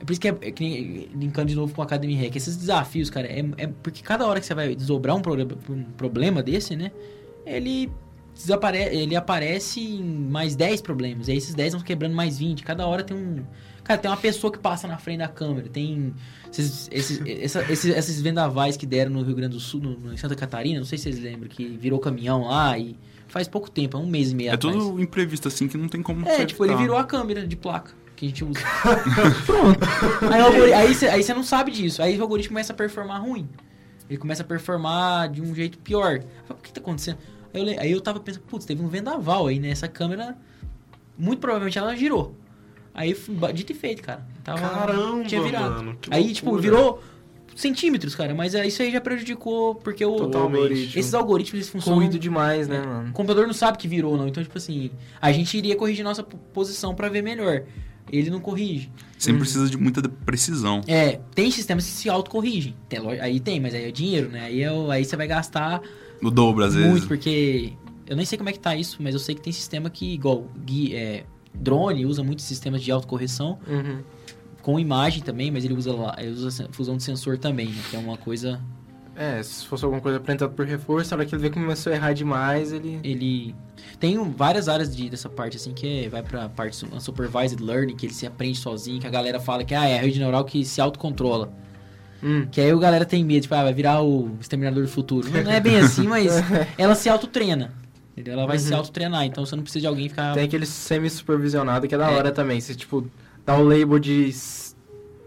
É 0.00 0.04
por 0.04 0.10
isso 0.10 0.20
que 0.20 0.26
é, 0.26 0.36
é 0.40 0.50
que 0.50 0.60
nem, 0.64 1.08
linkando 1.14 1.46
de 1.50 1.54
novo 1.54 1.72
com 1.72 1.80
a 1.80 1.84
Academy 1.84 2.16
Hack, 2.16 2.34
esses 2.34 2.56
desafios, 2.56 3.08
cara, 3.10 3.28
é, 3.28 3.44
é 3.58 3.66
porque 3.68 4.02
cada 4.02 4.26
hora 4.26 4.40
que 4.40 4.46
você 4.46 4.52
vai 4.52 4.74
desdobrar 4.74 5.14
um, 5.14 5.20
problema- 5.22 5.52
um 5.70 5.84
problema 5.96 6.42
desse, 6.42 6.74
né? 6.74 6.90
Ele 7.46 7.88
desapare... 8.34 8.78
ele 8.78 9.16
aparece 9.16 9.80
em 9.80 10.02
mais 10.04 10.54
10 10.56 10.82
problemas. 10.82 11.28
E 11.28 11.32
aí 11.32 11.38
esses 11.38 11.54
10 11.54 11.74
vão 11.74 11.82
quebrando 11.82 12.14
mais 12.14 12.38
20. 12.38 12.62
Cada 12.62 12.86
hora 12.86 13.02
tem 13.02 13.16
um. 13.16 13.44
Cara, 13.82 13.98
tem 14.00 14.10
uma 14.10 14.16
pessoa 14.16 14.50
que 14.52 14.58
passa 14.58 14.88
na 14.88 14.96
frente 14.96 15.18
da 15.18 15.28
câmera. 15.28 15.68
Tem 15.68 16.14
esses, 16.50 16.88
esses, 16.90 17.20
essa- 17.42 17.70
esses, 17.72 17.94
esses 17.96 18.20
vendavais 18.20 18.76
que 18.76 18.86
deram 18.86 19.10
no 19.10 19.22
Rio 19.22 19.34
Grande 19.36 19.54
do 19.54 19.60
Sul, 19.60 19.80
no, 19.80 19.98
no- 19.98 20.12
em 20.12 20.16
Santa 20.16 20.34
Catarina. 20.34 20.78
Não 20.78 20.86
sei 20.86 20.96
se 20.98 21.04
vocês 21.04 21.18
lembram, 21.20 21.48
que 21.48 21.66
virou 21.76 21.98
caminhão 21.98 22.44
lá 22.46 22.78
e 22.78 22.96
faz 23.28 23.46
pouco 23.48 23.70
tempo, 23.70 23.96
há 23.96 24.00
um 24.00 24.06
mês 24.06 24.30
e 24.32 24.34
meio 24.34 24.50
É 24.50 24.54
atrás. 24.54 24.76
tudo 24.76 25.00
imprevisto, 25.02 25.48
assim, 25.48 25.66
que 25.68 25.76
não 25.76 25.88
tem 25.88 26.02
como 26.02 26.26
É, 26.28 26.44
tipo, 26.46 26.64
ele 26.64 26.72
evitar. 26.72 26.82
virou 26.82 26.96
a 26.98 27.04
câmera 27.04 27.46
de 27.46 27.56
placa 27.56 27.92
que 28.16 28.26
a 28.26 28.28
gente 28.28 28.44
usa. 28.44 28.60
Pronto. 29.44 29.78
Aí, 30.32 30.72
aí 30.72 30.94
você 30.94 31.06
aí 31.08 31.22
você 31.22 31.34
não 31.34 31.42
sabe 31.42 31.70
disso. 31.72 32.00
Aí 32.02 32.16
o 32.18 32.22
algoritmo 32.22 32.50
começa 32.54 32.72
a 32.72 32.76
performar 32.76 33.20
ruim. 33.22 33.48
Ele 34.08 34.18
começa 34.18 34.42
a 34.42 34.46
performar 34.46 35.28
de 35.30 35.40
um 35.42 35.54
jeito 35.54 35.78
pior. 35.78 36.20
Falo, 36.46 36.60
o 36.60 36.62
que 36.62 36.72
tá 36.72 36.80
acontecendo? 36.80 37.18
Aí 37.54 37.62
eu, 37.62 37.80
aí 37.80 37.92
eu 37.92 38.00
tava 38.00 38.18
pensando, 38.20 38.42
putz, 38.42 38.66
teve 38.66 38.82
um 38.82 38.88
vendaval 38.88 39.46
aí, 39.46 39.60
né? 39.60 39.70
Essa 39.70 39.86
câmera, 39.86 40.36
muito 41.16 41.38
provavelmente 41.38 41.78
ela 41.78 41.94
girou. 41.96 42.34
Aí, 42.92 43.16
dito 43.54 43.72
e 43.72 43.74
feito, 43.74 44.02
cara. 44.02 44.26
Tava, 44.42 44.60
Caramba, 44.60 45.24
tinha 45.24 45.42
virado. 45.42 45.76
mano, 45.76 45.96
que 46.00 46.12
aí, 46.12 46.32
tipo, 46.32 46.56
virou 46.58 47.02
centímetros, 47.56 48.14
cara. 48.14 48.34
Mas 48.34 48.54
é, 48.54 48.66
isso 48.66 48.82
aí 48.82 48.92
já 48.92 49.00
prejudicou, 49.00 49.74
porque 49.76 50.04
o, 50.04 50.16
Totalmente. 50.16 50.62
algoritmo. 50.62 51.00
esses 51.00 51.14
algoritmos, 51.14 51.54
eles 51.54 51.68
funcionam... 51.68 52.00
Corrido 52.00 52.18
demais, 52.18 52.68
né, 52.68 52.80
mano? 52.80 53.10
O 53.10 53.12
computador 53.12 53.46
não 53.46 53.54
sabe 53.54 53.78
que 53.78 53.88
virou 53.88 54.12
ou 54.12 54.18
não. 54.18 54.28
Então, 54.28 54.42
tipo 54.42 54.56
assim, 54.56 54.90
a 55.20 55.32
gente 55.32 55.56
iria 55.56 55.76
corrigir 55.76 56.04
nossa 56.04 56.22
posição 56.22 56.94
pra 56.94 57.08
ver 57.08 57.22
melhor. 57.22 57.64
Ele 58.12 58.30
não 58.30 58.38
corrige. 58.38 58.92
Sempre 59.18 59.40
precisa 59.40 59.68
de 59.68 59.76
muita 59.76 60.06
precisão. 60.08 60.82
É, 60.86 61.20
tem 61.34 61.50
sistemas 61.50 61.84
que 61.84 61.90
se 61.90 62.08
autocorrigem. 62.08 62.76
Aí 63.20 63.40
tem, 63.40 63.58
mas 63.58 63.74
aí 63.74 63.84
é 63.84 63.90
dinheiro, 63.90 64.28
né? 64.28 64.44
Aí, 64.44 64.62
é 64.62 64.68
aí 64.90 65.04
você 65.04 65.16
vai 65.16 65.26
gastar 65.26 65.80
No 66.20 66.30
dobro, 66.30 66.64
às 66.64 66.74
vezes. 66.74 66.90
muito, 66.90 67.06
porque. 67.08 67.72
Eu 68.06 68.16
nem 68.16 68.26
sei 68.26 68.36
como 68.36 68.50
é 68.50 68.52
que 68.52 68.58
tá 68.60 68.76
isso, 68.76 68.98
mas 69.00 69.14
eu 69.14 69.20
sei 69.20 69.34
que 69.34 69.40
tem 69.40 69.52
sistema 69.52 69.88
que, 69.88 70.12
igual, 70.12 70.44
gui- 70.64 70.94
é, 70.94 71.24
drone 71.54 72.04
usa 72.04 72.22
muitos 72.22 72.44
sistemas 72.44 72.82
de 72.82 72.90
autocorreção, 72.90 73.58
Uhum. 73.66 74.00
com 74.60 74.78
imagem 74.78 75.22
também, 75.22 75.50
mas 75.50 75.64
ele 75.64 75.72
usa, 75.74 75.92
lá, 75.92 76.14
ele 76.18 76.30
usa 76.32 76.68
fusão 76.72 76.96
de 76.98 77.02
sensor 77.02 77.38
também, 77.38 77.68
né? 77.68 77.80
Que 77.90 77.96
é 77.96 77.98
uma 77.98 78.16
coisa. 78.18 78.60
É, 79.16 79.42
se 79.42 79.64
fosse 79.66 79.84
alguma 79.84 80.02
coisa 80.02 80.18
apresentada 80.18 80.52
por 80.52 80.66
reforço, 80.66 81.12
na 81.12 81.18
hora 81.18 81.26
que 81.26 81.34
ele 81.34 81.40
vê 81.42 81.48
que 81.48 81.58
começou 81.58 81.92
a 81.92 81.96
errar 81.96 82.12
demais, 82.12 82.72
ele... 82.72 82.98
Ele. 83.02 83.54
Tem 84.00 84.18
várias 84.32 84.68
áreas 84.68 84.94
de, 84.94 85.08
dessa 85.08 85.28
parte, 85.30 85.56
assim, 85.56 85.72
que 85.72 86.04
é- 86.04 86.08
vai 86.08 86.22
pra 86.22 86.48
parte 86.48 86.76
su- 86.76 86.88
unsupervised 86.92 87.58
learning, 87.62 87.94
que 87.96 88.04
ele 88.06 88.12
se 88.12 88.26
aprende 88.26 88.58
sozinho, 88.58 89.00
que 89.00 89.06
a 89.06 89.10
galera 89.10 89.38
fala 89.40 89.64
que 89.64 89.74
ah, 89.74 89.86
é 89.86 89.98
a 89.98 90.02
rede 90.02 90.18
neural 90.18 90.44
que 90.44 90.62
se 90.64 90.78
autocontrola. 90.80 91.50
Hum. 92.24 92.46
Que 92.50 92.60
aí 92.60 92.72
o 92.72 92.78
galera 92.78 93.04
tem 93.04 93.22
medo, 93.24 93.42
tipo, 93.42 93.54
ah, 93.54 93.62
vai 93.64 93.74
virar 93.74 94.00
o 94.02 94.36
exterminador 94.40 94.82
do 94.82 94.88
futuro. 94.88 95.28
Não 95.30 95.50
é 95.52 95.60
bem 95.60 95.76
assim, 95.78 96.06
mas 96.08 96.32
ela 96.78 96.94
se 96.94 97.08
autotreina. 97.08 97.72
Ela 98.16 98.46
vai 98.46 98.58
se 98.58 98.70
Uhum. 98.70 98.78
autotreinar, 98.78 99.24
então 99.24 99.44
você 99.44 99.54
não 99.56 99.62
precisa 99.62 99.82
de 99.82 99.86
alguém 99.88 100.08
ficar. 100.08 100.32
Tem 100.34 100.44
aquele 100.44 100.64
semi-supervisionado 100.66 101.86
que 101.88 101.94
é 101.94 101.98
da 101.98 102.10
É. 102.10 102.16
hora 102.16 102.32
também. 102.32 102.60
Você, 102.60 102.74
tipo, 102.74 103.06
dá 103.44 103.56
o 103.58 103.62
label 103.64 103.98
de 103.98 104.32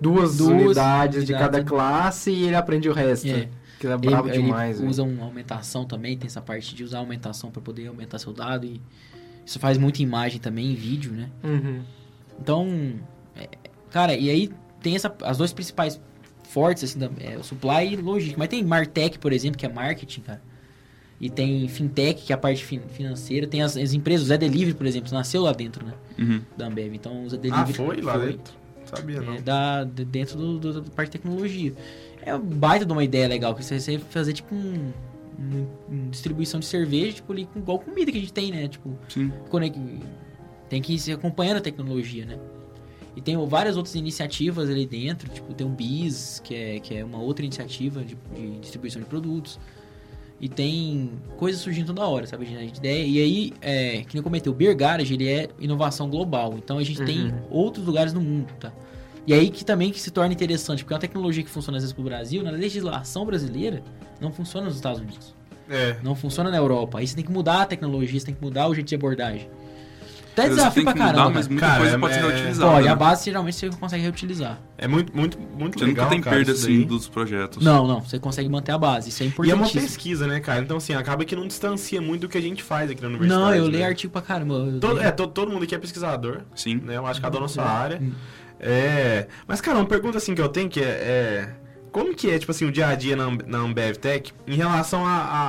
duas, 0.02 0.38
Duas 0.38 0.40
unidades 0.42 1.26
de 1.26 1.34
unidades. 1.34 1.58
cada 1.60 1.64
classe 1.64 2.32
e 2.32 2.44
ele 2.46 2.56
aprende 2.56 2.90
o 2.90 2.94
resto. 2.94 3.28
É. 3.28 3.50
Que 3.80 3.86
é 3.86 3.92
Ele, 3.92 3.98
brabo 4.10 4.30
ele 4.30 4.42
demais, 4.42 4.78
velho. 4.80 4.90
usa 4.90 5.04
uma 5.04 5.26
aumentação 5.26 5.86
também, 5.86 6.18
tem 6.18 6.26
essa 6.26 6.42
parte 6.42 6.74
de 6.74 6.84
usar 6.84 6.98
aumentação 6.98 7.52
para 7.52 7.62
poder 7.62 7.88
aumentar 7.88 8.18
seu 8.18 8.34
dado. 8.34 8.66
E 8.66 8.82
isso 9.46 9.60
faz 9.60 9.78
muita 9.78 10.02
imagem 10.02 10.40
também, 10.40 10.72
em 10.72 10.76
vídeo, 10.76 11.12
né? 11.12 11.30
Uhum. 11.44 11.82
Então, 12.42 12.68
é, 13.36 13.48
cara, 13.92 14.16
e 14.16 14.30
aí 14.32 14.50
tem 14.82 14.96
essa, 14.96 15.14
as 15.24 15.38
duas 15.38 15.54
principais 15.54 16.02
fortes, 16.50 16.84
assim, 16.84 17.00
da, 17.00 17.10
é, 17.20 17.38
o 17.38 17.44
supply 17.44 17.94
e 17.94 17.96
logística. 17.96 18.38
Mas 18.40 18.48
tem 18.50 18.64
Martech, 18.64 19.20
por 19.20 19.32
exemplo, 19.34 19.58
que 19.58 19.66
é 19.66 19.70
marketing, 19.70 20.22
cara. 20.22 20.42
E 21.20 21.30
tem 21.30 21.68
Fintech, 21.68 22.24
que 22.26 22.32
é 22.32 22.36
a 22.36 22.38
parte 22.38 22.64
fin- 22.64 22.82
financeira. 22.90 23.48
Tem 23.48 23.62
as, 23.64 23.76
as 23.76 23.94
empresas, 23.94 24.26
o 24.26 24.30
Zé 24.30 24.38
Delivery, 24.38 24.74
por 24.76 24.86
exemplo, 24.86 25.12
nasceu 25.14 25.42
lá 25.42 25.52
dentro, 25.52 25.86
né? 25.86 25.94
Uhum. 26.20 26.42
Da 26.56 26.68
Ambev. 26.68 26.94
Então, 26.94 27.24
o 27.24 27.30
Zé 27.30 27.38
Ah, 27.38 27.40
Delivery... 27.40 27.74
foi 27.74 28.02
lá 28.02 28.18
dentro? 28.18 28.54
Sabia, 28.86 29.22
não. 29.22 29.34
É, 29.34 29.42
da, 29.42 29.84
de- 29.84 30.06
dentro 30.06 30.38
do, 30.38 30.60
do- 30.60 30.82
da 30.82 30.92
parte 30.92 31.10
de 31.10 31.18
tecnologia. 31.20 31.74
É 32.22 32.36
um 32.36 32.40
baita 32.40 32.86
de 32.86 32.92
uma 32.92 33.04
ideia 33.04 33.28
legal, 33.28 33.56
que 33.56 33.64
você, 33.66 33.80
você 33.80 33.98
fazer 33.98 34.34
tipo 34.34 34.54
um, 34.54 34.92
distribuição 36.10 36.60
de 36.60 36.66
cerveja, 36.66 37.14
tipo, 37.14 37.32
ali, 37.34 37.46
com- 37.46 37.60
igual 37.60 37.80
comida 37.80 38.12
que 38.12 38.18
a 38.18 38.22
gente 38.22 38.34
tem, 38.34 38.52
né? 38.52 38.68
Tipo, 38.68 38.96
Sim. 39.10 39.32
tem 40.70 40.82
que 40.82 40.94
ir 40.94 41.00
se 41.00 41.12
acompanhando 41.12 41.58
a 41.58 41.62
tecnologia, 41.62 42.26
né? 42.26 42.38
E 43.18 43.22
tem 43.22 43.36
várias 43.48 43.76
outras 43.76 43.96
iniciativas 43.96 44.70
ali 44.70 44.86
dentro, 44.86 45.28
tipo, 45.28 45.52
tem 45.52 45.66
o 45.66 45.70
BIS, 45.72 46.40
que 46.44 46.54
é, 46.54 46.80
que 46.80 46.96
é 46.96 47.04
uma 47.04 47.18
outra 47.18 47.44
iniciativa 47.44 48.04
de, 48.04 48.16
de 48.36 48.60
distribuição 48.60 49.02
de 49.02 49.08
produtos. 49.08 49.60
E 50.40 50.48
tem 50.48 51.10
coisas 51.36 51.60
surgindo 51.60 51.88
toda 51.88 52.06
hora, 52.08 52.28
sabe? 52.28 52.46
A 52.46 52.48
gente 52.48 52.78
ideia. 52.78 53.04
E 53.04 53.20
aí, 53.20 53.54
é, 53.60 54.04
que 54.04 54.14
nem 54.14 54.20
eu 54.20 54.24
comentei, 54.24 54.52
o 54.52 54.56
Beer 54.56 54.76
Garage, 54.78 55.12
ele 55.16 55.28
é 55.28 55.50
inovação 55.60 56.08
global. 56.12 56.54
Então 56.60 56.78
a 56.78 56.84
gente 56.84 57.04
tem 57.04 57.32
Uhum. 57.32 57.42
outros 57.50 57.84
lugares 57.88 58.14
no 58.14 58.22
mundo, 58.22 58.54
tá? 58.60 58.72
E 59.26 59.34
aí 59.34 59.50
que 59.50 59.66
também 59.66 59.92
que 59.92 60.00
se 60.00 60.12
torna 60.12 60.32
interessante, 60.32 60.84
porque 60.84 60.94
é 60.94 60.96
uma 60.96 61.02
tecnologia 61.02 61.44
que 61.44 61.50
funciona 61.50 61.80
às 61.80 61.84
vezes 61.84 61.94
pro 61.94 62.04
Brasil, 62.04 62.44
na 62.44 62.52
legislação 62.52 63.26
brasileira, 63.26 63.82
não 64.22 64.32
funciona 64.32 64.68
nos 64.68 64.76
Estados 64.76 65.02
Unidos. 65.02 65.36
É. 65.68 65.98
Não 66.04 66.16
funciona 66.16 66.52
na 66.52 66.58
Europa. 66.58 67.00
Aí 67.00 67.08
você 67.08 67.16
tem 67.16 67.26
que 67.26 67.32
mudar 67.32 67.64
a 67.64 67.66
tecnologia, 67.66 68.20
você 68.20 68.28
tem 68.28 68.36
que 68.36 68.42
mudar 68.42 68.68
o 68.70 68.76
jeito 68.76 68.88
de 68.88 68.94
abordagem. 68.96 69.50
Até 70.42 70.50
desafio 70.50 70.84
pra 70.84 70.94
caramba. 70.94 71.30
mas 71.32 71.48
muita 71.48 71.66
Cara, 71.66 71.80
coisa 71.80 71.96
é- 71.96 72.00
pode 72.00 72.14
ser 72.14 72.20
é- 72.20 72.24
reutilizada. 72.28 72.72
Pode, 72.72 72.86
né? 72.86 72.92
a 72.92 72.96
base 72.96 73.26
geralmente 73.26 73.56
você 73.58 73.70
consegue 73.72 74.04
reutilizar. 74.04 74.60
É 74.78 74.88
muito, 74.88 75.16
muito, 75.16 75.40
muito 75.40 75.80
Você 75.80 75.86
legal, 75.86 76.06
nunca 76.06 76.16
tem 76.16 76.22
cara, 76.22 76.36
perda, 76.38 76.52
assim, 76.52 76.78
daí. 76.78 76.86
dos 76.86 77.08
projetos. 77.10 77.64
Não, 77.64 77.88
não, 77.88 78.02
você 78.02 78.20
consegue 78.20 78.48
manter 78.50 78.72
a 78.72 78.78
base. 78.78 79.10
Isso 79.10 79.24
é 79.24 79.26
E 79.46 79.52
é 79.52 79.56
uma 79.56 79.68
pesquisa, 79.70 80.28
né, 80.28 80.40
cara? 80.40 80.60
Então, 80.62 80.78
assim, 80.78 80.94
acaba 80.94 81.26
que 81.26 81.36
não 81.36 81.48
distancia 81.48 82.00
muito 82.02 82.22
do 82.22 82.30
que 82.30 82.38
a 82.38 82.42
gente 82.42 82.62
faz 82.62 82.92
aqui 82.92 83.02
na 83.02 83.08
universidade. 83.08 83.42
Não, 83.42 83.56
eu 83.56 83.66
né? 83.66 83.72
leio 83.72 83.86
artigo 83.86 84.14
pra 84.14 84.22
caramba. 84.22 84.56
Todo, 84.80 84.94
leio- 84.98 85.08
é, 85.08 85.12
todo, 85.12 85.32
todo 85.32 85.52
mundo 85.52 85.64
aqui 85.64 85.74
é 85.74 85.78
pesquisador, 85.78 86.42
Sim. 86.56 86.82
né? 86.84 86.98
Eu 86.98 87.06
acho 87.08 87.20
que 87.20 87.26
cada 87.26 87.38
um 87.38 87.42
na 87.42 87.48
sua 87.48 87.66
área. 87.66 88.02
É... 88.60 89.28
Mas, 89.48 89.62
cara, 89.62 89.78
uma 89.78 89.86
pergunta, 89.86 90.18
assim, 90.18 90.34
que 90.36 90.42
eu 90.42 90.50
tenho 90.50 90.70
que 90.70 90.80
é... 90.80 90.84
é, 90.84 91.50
Como 91.92 92.14
que 92.14 92.30
é, 92.30 92.38
tipo 92.40 92.52
assim, 92.52 92.66
o 92.66 92.72
dia 92.72 92.88
a 92.88 92.96
dia 92.96 93.16
na, 93.16 93.26
na 93.46 93.58
Ambev 93.60 93.98
Tech 93.98 94.34
em 94.48 94.56
relação 94.56 95.06
a, 95.06 95.12
a, 95.16 95.48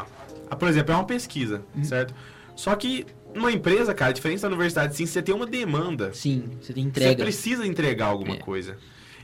a- 0.00 0.04
a, 0.50 0.56
Por 0.56 0.68
exemplo, 0.68 0.92
é 0.92 0.96
uma 0.96 1.04
pesquisa, 1.04 1.62
Hum. 1.76 1.84
certo? 1.84 2.14
Só 2.56 2.74
que 2.76 3.04
numa 3.34 3.50
empresa, 3.52 3.92
cara, 3.94 4.12
diferente 4.12 4.40
da 4.40 4.48
universidade, 4.48 4.94
sim, 4.96 5.06
você 5.06 5.20
tem 5.22 5.34
uma 5.34 5.46
demanda. 5.46 6.12
Sim, 6.14 6.50
você 6.60 6.72
tem 6.72 6.84
Você 6.84 6.88
entrega. 6.88 7.22
precisa 7.24 7.66
entregar 7.66 8.06
alguma 8.06 8.34
É. 8.34 8.38
coisa. 8.38 8.76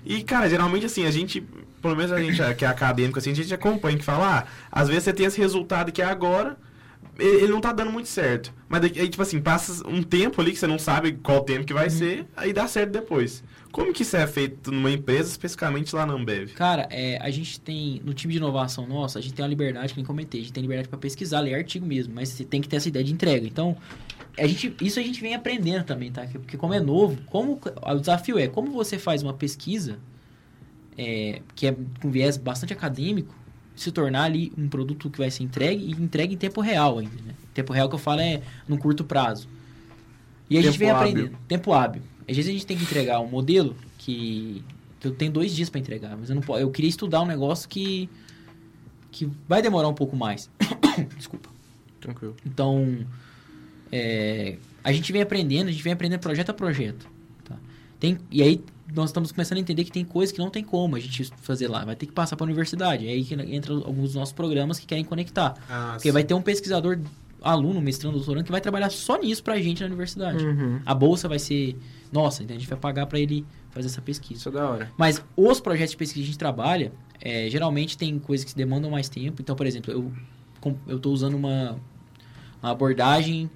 E, 0.05 0.23
cara, 0.23 0.49
geralmente 0.49 0.87
assim, 0.87 1.05
a 1.07 1.11
gente, 1.11 1.43
pelo 1.83 1.95
menos 1.95 2.11
a 2.11 2.19
gente 2.21 2.41
que 2.57 2.65
é 2.65 2.69
acadêmico, 2.69 3.19
assim, 3.19 3.33
a 3.33 3.35
gente 3.35 3.53
acompanha 3.53 3.99
que 3.99 4.05
fala, 4.05 4.41
ah, 4.41 4.47
às 4.73 4.89
vezes 4.89 5.05
você 5.05 5.13
tem 5.13 5.27
esse 5.27 5.39
resultado 5.39 5.93
que 5.93 6.01
é 6.01 6.07
agora, 6.07 6.57
ele 7.19 7.49
não 7.49 7.61
tá 7.61 7.73
dando 7.73 7.91
muito 7.93 8.09
certo. 8.09 8.53
Mas 8.69 8.83
aí, 8.85 9.09
tipo 9.09 9.23
assim, 9.23 9.41
passa 9.41 9.87
um 9.87 10.03
tempo 10.03 10.41
ali 10.41 10.53
que 10.53 10.59
você 10.59 10.67
não 10.67 10.79
sabe 10.79 11.13
qual 11.13 11.43
tempo 11.43 11.65
que 11.67 11.75
vai 11.75 11.85
Uhum. 11.87 11.91
ser, 11.91 12.27
aí 12.37 12.53
dá 12.53 12.67
certo 12.67 12.91
depois. 12.93 13.43
Como 13.73 13.93
que 13.93 14.03
isso 14.03 14.17
é 14.17 14.27
feito 14.27 14.73
numa 14.73 14.91
empresa, 14.91 15.29
especificamente 15.31 15.95
lá 15.95 16.05
na 16.07 16.13
Ambev? 16.15 16.51
Cara, 16.55 16.89
é, 16.91 17.19
a 17.21 17.31
gente 17.31 17.61
tem, 17.61 18.01
no 18.05 18.13
time 18.15 18.33
de 18.33 18.39
inovação 18.39 18.87
nossa, 18.87 19.19
a 19.19 19.23
gente 19.23 19.35
tem 19.35 19.45
uma 19.45 19.49
liberdade, 19.49 19.93
que 19.93 19.99
nem 19.99 20.05
comentei, 20.07 20.41
a 20.41 20.43
gente 20.45 20.53
tem 20.53 20.61
liberdade 20.63 20.89
pra 20.89 20.99
pesquisar, 20.99 21.41
ler 21.41 21.55
artigo 21.55 21.87
mesmo, 21.87 22.15
mas 22.15 22.31
você 22.31 22.45
tem 22.45 22.61
que 22.61 22.69
ter 22.69 22.77
essa 22.77 22.89
ideia 22.89 23.05
de 23.05 23.13
entrega. 23.13 23.47
Então, 23.47 23.77
a 24.39 24.47
gente, 24.47 24.75
isso 24.81 24.99
a 24.99 25.03
gente 25.03 25.21
vem 25.21 25.35
aprendendo 25.35 25.85
também, 25.85 26.11
tá? 26.11 26.27
Porque 26.33 26.57
como 26.57 26.75
é 26.75 26.81
novo, 26.81 27.19
como 27.27 27.61
o 27.83 27.95
desafio 27.99 28.39
é, 28.39 28.49
como 28.49 28.73
você 28.73 28.99
faz 28.99 29.23
uma 29.23 29.35
pesquisa 29.35 29.99
é, 30.97 31.41
que 31.55 31.67
é 31.67 31.77
com 32.01 32.11
viés 32.11 32.37
bastante 32.37 32.73
acadêmico, 32.73 33.35
se 33.83 33.91
tornar 33.91 34.25
ali 34.25 34.53
um 34.59 34.69
produto 34.69 35.09
que 35.09 35.19
vai 35.19 35.31
ser 35.31 35.43
entregue 35.43 35.85
e 35.85 35.93
entregue 35.93 36.35
em 36.35 36.39
tempo 36.39 36.61
real 36.61 36.99
ainda, 36.99 37.23
né? 37.23 37.35
Tempo 37.55 37.73
real 37.73 37.89
que 37.89 37.95
eu 37.95 37.99
falo 37.99 38.21
é 38.21 38.43
num 38.69 38.77
curto 38.77 39.05
prazo. 39.05 39.49
E 40.49 40.59
a 40.59 40.63
gente 40.63 40.73
Tempo 40.73 40.79
vem 40.81 40.91
hábil. 40.91 41.11
aprendendo. 41.11 41.39
Tempo 41.49 41.73
hábil. 41.73 42.03
Às 42.29 42.37
vezes 42.37 42.51
a 42.51 42.53
gente 42.53 42.67
tem 42.67 42.77
que 42.77 42.83
entregar 42.83 43.21
um 43.21 43.29
modelo 43.29 43.75
que, 43.99 44.63
que 44.99 45.07
eu 45.09 45.13
tenho 45.13 45.33
dois 45.33 45.55
dias 45.55 45.71
para 45.71 45.81
entregar, 45.81 46.17
mas 46.17 46.29
eu 46.29 46.37
não 46.37 46.59
eu 46.59 46.71
queria 46.71 46.89
estudar 46.89 47.23
um 47.23 47.27
negócio 47.27 47.69
que 47.69 48.09
que 49.11 49.29
vai 49.49 49.61
demorar 49.63 49.89
um 49.89 49.95
pouco 49.95 50.17
mais. 50.17 50.49
Desculpa. 51.17 51.49
Tranquilo. 52.01 52.37
Então, 52.47 52.99
é, 53.91 54.57
a 54.85 54.93
gente 54.93 55.13
vem 55.13 55.23
aprendendo, 55.23 55.69
a 55.69 55.73
gente 55.73 55.83
vem 55.83 55.93
aprendendo 55.93 56.21
projeto 56.21 56.51
a 56.51 56.55
projeto. 56.55 57.09
tá? 57.45 57.57
Tem, 57.99 58.19
e 58.31 58.43
aí 58.43 58.63
nós 58.95 59.11
estamos 59.11 59.31
começando 59.33 59.59
a 59.59 59.61
entender 59.61 59.85
que 59.85 59.93
tem 59.93 60.05
coisas 60.05 60.33
que 60.33 60.39
não 60.39 60.51
tem 60.51 60.63
como 60.65 60.97
a 60.97 61.01
gente 61.01 61.25
fazer 61.43 61.69
lá. 61.69 61.85
Vai 61.85 61.97
ter 61.97 62.07
que 62.07 62.13
passar 62.13 62.37
para 62.37 62.45
a 62.45 62.49
universidade. 62.49 63.07
É 63.07 63.11
aí 63.11 63.25
que 63.25 63.35
entra 63.35 63.73
alguns 63.75 64.05
dos 64.07 64.15
nossos 64.15 64.33
programas 64.35 64.79
que 64.79 64.87
querem 64.87 65.05
conectar. 65.05 65.55
Ah, 65.69 65.93
Porque 65.95 66.11
vai 66.13 66.25
ter 66.25 66.35
um 66.35 66.43
pesquisador, 66.43 66.99
aluno, 67.43 67.81
mestrando, 67.81 68.17
doutorando, 68.17 68.45
que 68.45 68.51
vai 68.53 68.61
trabalhar 68.61 68.91
só 68.91 69.19
nisso 69.19 69.43
pra 69.43 69.59
gente 69.61 69.81
na 69.81 69.87
universidade. 69.87 70.45
Uhum. 70.45 70.81
A 70.85 70.95
bolsa 70.95 71.27
vai 71.29 71.39
ser 71.39 71.77
nossa, 72.13 72.43
então 72.43 72.55
a 72.57 72.59
gente 72.59 72.69
vai 72.69 72.79
pagar 72.79 73.07
para 73.07 73.19
ele 73.19 73.47
fazer 73.71 73.87
essa 73.87 74.03
pesquisa. 74.03 74.41
Isso 74.41 74.49
é 74.49 74.53
da 74.53 74.69
hora. 74.69 74.91
Mas 74.99 75.25
os 75.37 75.61
projetos 75.61 75.93
de 75.93 75.97
pesquisa 75.97 76.21
que 76.21 76.23
a 76.23 76.27
gente 76.27 76.39
trabalha, 76.39 76.93
é, 77.21 77.49
geralmente 77.49 77.97
tem 77.97 78.19
coisas 78.19 78.45
que 78.45 78.55
demandam 78.57 78.91
mais 78.91 79.09
tempo. 79.09 79.41
Então, 79.41 79.55
por 79.57 79.67
exemplo, 79.67 79.93
eu 79.93 80.13
com- 80.61 80.77
eu 80.87 80.97
estou 80.97 81.13
usando 81.15 81.35
uma, 81.35 81.79
uma 82.63 82.73
abordagem 82.73 83.49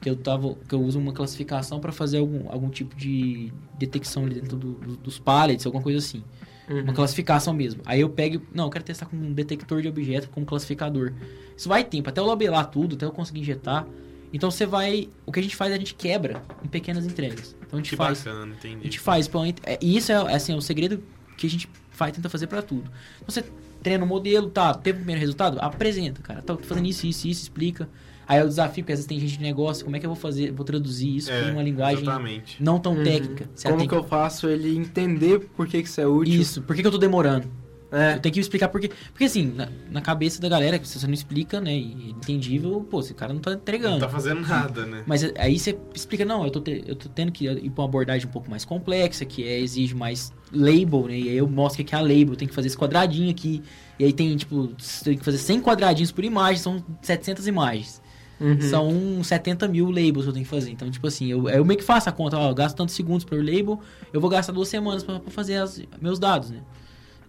que 0.00 0.08
eu 0.08 0.16
tava 0.16 0.54
que 0.68 0.74
eu 0.74 0.80
uso 0.82 0.98
uma 0.98 1.12
classificação 1.12 1.78
para 1.80 1.92
fazer 1.92 2.18
algum, 2.18 2.48
algum 2.50 2.70
tipo 2.70 2.94
de 2.96 3.52
detecção 3.78 4.24
ali 4.24 4.36
dentro 4.36 4.56
do- 4.56 4.72
do- 4.74 4.96
dos 4.96 5.18
pallets, 5.18 5.66
alguma 5.66 5.82
coisa 5.82 5.98
assim. 5.98 6.22
Uma 6.68 6.92
classificação 6.92 7.52
mesmo. 7.52 7.82
Aí 7.84 8.00
eu 8.00 8.08
pego. 8.08 8.40
Não, 8.54 8.64
eu 8.66 8.70
quero 8.70 8.84
testar 8.84 9.06
com 9.06 9.16
um 9.16 9.32
detector 9.32 9.82
de 9.82 9.88
objeto 9.88 10.28
como 10.30 10.46
classificador. 10.46 11.12
Isso 11.56 11.68
vai 11.68 11.82
tempo, 11.82 12.08
até 12.08 12.20
eu 12.20 12.24
labelar 12.24 12.70
tudo, 12.70 12.94
até 12.94 13.04
eu 13.04 13.10
conseguir 13.10 13.40
injetar. 13.40 13.84
Então 14.32 14.50
você 14.52 14.64
vai. 14.64 15.08
O 15.26 15.32
que 15.32 15.40
a 15.40 15.42
gente 15.42 15.56
faz, 15.56 15.72
a 15.72 15.76
gente 15.76 15.94
quebra 15.96 16.40
em 16.64 16.68
pequenas 16.68 17.04
entregas. 17.04 17.56
Então 17.66 17.76
a 17.78 17.82
gente 17.82 17.90
Que 17.90 17.96
faz. 17.96 18.18
bacana, 18.22 18.52
A 18.52 18.56
entendi. 18.56 18.84
gente 18.84 19.00
faz. 19.00 19.28
é- 19.64 19.78
E 19.82 19.96
isso 19.96 20.12
é, 20.12 20.14
é, 20.14 20.34
assim, 20.36 20.52
é 20.52 20.56
o 20.56 20.60
segredo 20.60 21.02
que 21.36 21.44
a 21.46 21.50
gente 21.50 21.68
faz, 21.90 22.12
tenta 22.12 22.28
fazer 22.28 22.46
pra 22.46 22.62
tudo. 22.62 22.88
Você 23.26 23.44
treina 23.82 24.04
o 24.04 24.06
modelo, 24.06 24.48
tá? 24.48 24.72
Teve 24.72 24.98
o 24.98 25.00
primeiro 25.00 25.20
resultado? 25.20 25.58
Apresenta, 25.60 26.22
cara. 26.22 26.40
Tô 26.40 26.56
fazendo 26.56 26.86
isso, 26.86 27.04
isso, 27.04 27.26
isso, 27.26 27.42
explica. 27.42 27.88
Aí 28.30 28.38
é 28.38 28.44
o 28.44 28.48
desafio, 28.48 28.84
porque 28.84 28.92
às 28.92 28.98
vezes 29.00 29.06
tem 29.08 29.18
gente 29.18 29.38
de 29.38 29.42
negócio, 29.42 29.84
como 29.84 29.96
é 29.96 29.98
que 29.98 30.06
eu 30.06 30.10
vou 30.10 30.16
fazer, 30.16 30.52
vou 30.52 30.64
traduzir 30.64 31.16
isso 31.16 31.32
É, 31.32 31.48
em 31.48 31.52
uma 31.52 31.62
linguagem 31.64 32.02
Exatamente. 32.02 32.62
não 32.62 32.78
tão 32.78 32.94
Uhum. 32.96 33.02
técnica. 33.02 33.50
Como 33.64 33.78
tem 33.78 33.88
que 33.88 33.94
eu 33.94 34.04
faço 34.04 34.48
ele 34.48 34.76
entender 34.76 35.40
por 35.56 35.66
que, 35.66 35.82
que 35.82 35.88
isso 35.88 36.00
é 36.00 36.06
útil? 36.06 36.40
Isso, 36.40 36.62
por 36.62 36.76
que, 36.76 36.80
que 36.82 36.86
eu 36.86 36.92
tô 36.92 36.98
demorando? 36.98 37.48
É. 37.92 38.14
Eu 38.14 38.20
tenho 38.20 38.32
que 38.32 38.38
explicar 38.38 38.68
por 38.68 38.80
quê. 38.80 38.88
Porque 39.12 39.24
assim, 39.24 39.52
na, 39.52 39.68
na 39.90 40.00
cabeça 40.00 40.40
da 40.40 40.48
galera, 40.48 40.78
se 40.84 40.96
você 41.00 41.08
não 41.08 41.12
explica, 41.12 41.60
né, 41.60 41.74
e 41.76 42.06
é 42.06 42.10
entendível, 42.10 42.86
pô, 42.88 43.00
esse 43.00 43.12
cara 43.12 43.32
não 43.32 43.40
tá 43.40 43.52
entregando. 43.54 43.94
Não 43.94 43.98
tá 43.98 44.08
fazendo 44.08 44.42
nada, 44.42 44.86
né? 44.86 45.02
Mas 45.08 45.24
aí 45.36 45.58
você 45.58 45.76
explica, 45.92 46.24
não, 46.24 46.44
eu 46.44 46.52
tô, 46.52 46.60
te- 46.60 46.84
eu 46.86 46.94
tô 46.94 47.08
tendo 47.08 47.32
que 47.32 47.46
ir 47.48 47.70
pra 47.70 47.82
uma 47.82 47.88
abordagem 47.88 48.28
um 48.28 48.30
pouco 48.30 48.48
mais 48.48 48.64
complexa, 48.64 49.24
que 49.24 49.42
é, 49.42 49.58
exige 49.58 49.92
mais 49.92 50.32
label, 50.52 51.06
né? 51.08 51.18
E 51.18 51.28
aí 51.30 51.36
eu 51.36 51.48
mostro 51.48 51.82
o 51.82 51.84
que 51.84 51.92
é 51.92 51.98
a 51.98 52.00
label, 52.00 52.36
tem 52.36 52.46
que 52.46 52.54
fazer 52.54 52.68
esse 52.68 52.78
quadradinho 52.78 53.28
aqui. 53.28 53.60
E 53.98 54.04
aí 54.04 54.12
tem, 54.12 54.36
tipo, 54.36 54.68
tem 55.02 55.18
que 55.18 55.24
fazer 55.24 55.38
100 55.38 55.60
quadradinhos 55.60 56.12
por 56.12 56.24
imagem, 56.24 56.62
são 56.62 56.84
700 57.02 57.48
imagens. 57.48 57.99
Uhum. 58.40 58.60
São 58.62 59.22
70 59.24 59.68
mil 59.68 59.90
labels 59.90 60.22
que 60.24 60.28
eu 60.28 60.32
tenho 60.32 60.44
que 60.44 60.50
fazer. 60.50 60.70
Então, 60.70 60.90
tipo 60.90 61.06
assim, 61.06 61.26
eu, 61.28 61.48
eu 61.48 61.64
meio 61.64 61.78
que 61.78 61.84
faço 61.84 62.08
a 62.08 62.12
conta, 62.12 62.38
ó, 62.38 62.48
eu 62.50 62.54
gasto 62.54 62.74
tantos 62.76 62.94
segundos 62.94 63.24
por 63.24 63.36
label, 63.38 63.78
eu 64.12 64.20
vou 64.20 64.30
gastar 64.30 64.52
duas 64.52 64.68
semanas 64.68 65.02
pra, 65.04 65.20
pra 65.20 65.30
fazer 65.30 65.56
as- 65.56 65.82
meus 66.00 66.18
dados, 66.18 66.50
né? 66.50 66.60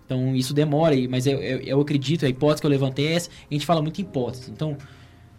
Então, 0.06 0.36
isso 0.36 0.54
demora, 0.54 0.96
mas 1.10 1.26
eu, 1.28 1.38
eu, 1.42 1.60
eu 1.60 1.82
acredito, 1.82 2.26
a 2.26 2.30
hipótese 2.30 2.62
que 2.62 2.66
eu 2.68 2.72
levantei 2.72 3.08
é 3.08 3.14
essa, 3.14 3.30
a 3.50 3.54
gente 3.54 3.66
fala 3.66 3.82
muito 3.82 4.00
em 4.00 4.04
hipótese. 4.04 4.52
Então, 4.52 4.78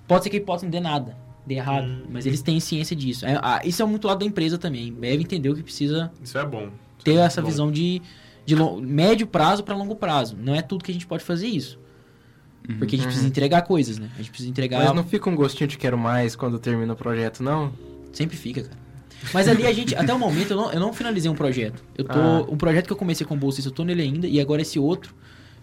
pode 0.08 0.24
ser 0.24 0.30
que 0.30 0.36
a 0.36 0.40
hipótese 0.40 0.64
não 0.66 0.70
dê 0.70 0.80
nada, 0.80 1.16
dê 1.46 1.54
errado, 1.56 1.86
Hum. 1.86 2.02
mas 2.10 2.26
eles 2.26 2.40
têm 2.42 2.58
ciência 2.60 2.94
disso. 2.96 3.24
É, 3.26 3.38
ah, 3.42 3.60
isso 3.64 3.82
é 3.82 3.84
muito 3.86 4.06
lado 4.06 4.20
da 4.20 4.24
empresa 4.26 4.56
também. 4.58 4.92
Deve 4.92 5.22
entender 5.22 5.48
o 5.50 5.54
que 5.54 5.62
precisa 5.62 6.10
Isso 6.22 6.38
é 6.38 6.44
bom. 6.46 6.64
Isso 6.96 7.04
ter 7.04 7.12
é 7.16 7.20
essa 7.20 7.40
bom. 7.42 7.48
visão 7.48 7.70
de, 7.72 8.00
de 8.46 8.54
long- 8.54 8.80
médio 8.80 9.26
prazo 9.26 9.62
para 9.64 9.74
longo 9.76 9.96
prazo. 9.96 10.36
Não 10.40 10.54
é 10.54 10.62
tudo 10.62 10.84
que 10.84 10.90
a 10.90 10.94
gente 10.94 11.06
pode 11.06 11.22
fazer 11.24 11.48
isso. 11.48 11.78
Uhum. 12.68 12.78
Porque 12.78 12.94
a 12.94 12.98
gente 12.98 13.06
precisa 13.06 13.26
entregar 13.26 13.62
coisas, 13.62 13.98
né? 13.98 14.08
A 14.14 14.18
gente 14.18 14.30
precisa 14.30 14.50
entregar. 14.50 14.84
Mas 14.84 14.94
não 14.94 15.04
fica 15.04 15.28
um 15.28 15.34
gostinho 15.34 15.68
de 15.68 15.76
quero 15.76 15.98
mais 15.98 16.36
quando 16.36 16.58
termina 16.58 16.92
o 16.92 16.96
projeto, 16.96 17.42
não? 17.42 17.72
Sempre 18.12 18.36
fica, 18.36 18.62
cara. 18.62 18.82
Mas 19.32 19.46
ali 19.46 19.66
a 19.66 19.72
gente, 19.72 19.94
até 19.94 20.12
o 20.12 20.18
momento, 20.18 20.50
eu 20.50 20.56
não, 20.56 20.72
eu 20.72 20.80
não 20.80 20.92
finalizei 20.92 21.30
um 21.30 21.34
projeto. 21.34 21.82
Eu 21.96 22.04
tô. 22.04 22.18
Ah. 22.18 22.46
Um 22.48 22.56
projeto 22.56 22.86
que 22.86 22.92
eu 22.92 22.96
comecei 22.96 23.26
com 23.26 23.36
bolsista, 23.36 23.68
eu 23.68 23.74
tô 23.74 23.84
nele 23.84 24.02
ainda, 24.02 24.26
e 24.26 24.40
agora 24.40 24.62
esse 24.62 24.78
outro, 24.78 25.14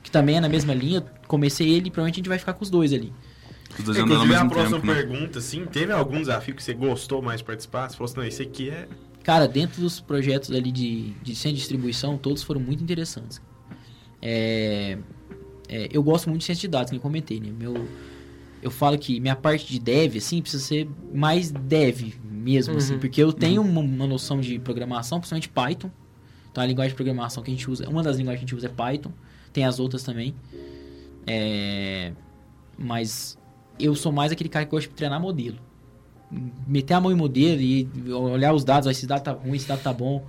que 0.01 0.09
também 0.09 0.37
é 0.37 0.39
na 0.39 0.49
mesma 0.49 0.73
linha, 0.73 0.99
eu 0.99 1.27
comecei 1.27 1.69
ele 1.69 1.87
e 1.87 1.91
provavelmente 1.91 2.15
a 2.15 2.19
gente 2.19 2.29
vai 2.29 2.39
ficar 2.39 2.53
com 2.53 2.63
os 2.63 2.69
dois 2.69 2.93
ali. 2.93 3.13
Os 3.77 3.83
dois 3.83 3.97
andando 3.97 4.15
ao 4.15 4.25
Inclusive, 4.25 4.35
a 4.35 4.43
mesmo 4.43 4.49
próxima 4.49 4.79
tempo, 4.79 4.87
né? 4.87 4.93
pergunta, 4.95 5.39
assim, 5.39 5.65
teve 5.65 5.91
algum 5.91 6.19
desafio 6.19 6.55
que 6.55 6.63
você 6.63 6.73
gostou 6.73 7.21
mais 7.21 7.39
de 7.39 7.45
participar? 7.45 7.89
Você 7.89 7.97
falou 7.97 8.09
assim, 8.09 8.19
não, 8.19 8.25
esse 8.25 8.41
aqui 8.41 8.69
é... 8.69 8.87
Cara, 9.23 9.47
dentro 9.47 9.81
dos 9.81 9.99
projetos 9.99 10.51
ali 10.51 10.71
de, 10.71 11.11
de 11.21 11.33
de 11.33 11.53
distribuição, 11.53 12.17
todos 12.17 12.41
foram 12.41 12.61
muito 12.61 12.81
interessantes. 12.81 13.41
É, 14.21 14.97
é, 15.69 15.87
eu 15.91 16.01
gosto 16.03 16.27
muito 16.29 16.39
de 16.41 16.45
ciência 16.45 16.61
de 16.61 16.67
dados, 16.67 16.89
que 16.89 16.97
eu 16.97 17.01
comentei, 17.01 17.39
né? 17.39 17.49
Meu, 17.57 17.87
eu 18.61 18.71
falo 18.71 18.97
que 18.97 19.19
minha 19.19 19.35
parte 19.35 19.65
de 19.67 19.79
dev, 19.79 20.17
assim, 20.17 20.41
precisa 20.41 20.63
ser 20.63 20.89
mais 21.13 21.51
dev 21.51 22.13
mesmo, 22.29 22.75
assim, 22.77 22.93
Uhum. 22.93 22.99
porque 22.99 23.21
eu 23.21 23.31
tenho 23.31 23.61
uma, 23.61 23.79
uma 23.81 24.07
noção 24.07 24.39
de 24.41 24.57
programação, 24.59 25.19
principalmente 25.19 25.49
Python. 25.49 25.91
Então, 26.51 26.63
a 26.63 26.67
linguagem 26.67 26.89
de 26.89 26.95
programação 26.95 27.43
que 27.43 27.51
a 27.51 27.53
gente 27.53 27.69
usa, 27.69 27.87
uma 27.87 28.01
das 28.01 28.17
linguagens 28.17 28.39
que 28.39 28.45
a 28.45 28.47
gente 28.47 28.55
usa 28.55 28.67
é 28.67 28.69
Python, 28.69 29.11
tem 29.53 29.65
as 29.65 29.79
outras 29.79 30.03
também. 30.03 30.33
É, 31.27 32.11
mas 32.77 33.37
eu 33.79 33.95
sou 33.95 34.11
mais 34.11 34.31
aquele 34.31 34.49
cara 34.49 34.65
que 34.65 34.71
gosta 34.71 34.89
de 34.89 34.95
treinar 34.95 35.21
modelo. 35.21 35.57
Meter 36.67 36.93
a 36.95 37.01
mão 37.01 37.11
em 37.11 37.15
modelo 37.15 37.61
e 37.61 37.87
olhar 38.11 38.53
os 38.53 38.63
dados, 38.63 38.87
ó, 38.87 38.91
esse 38.91 39.05
dado 39.07 39.23
tá 39.23 39.31
ruim, 39.31 39.55
esse 39.55 39.67
dado 39.67 39.81
tá 39.81 39.93
bom. 39.93 40.25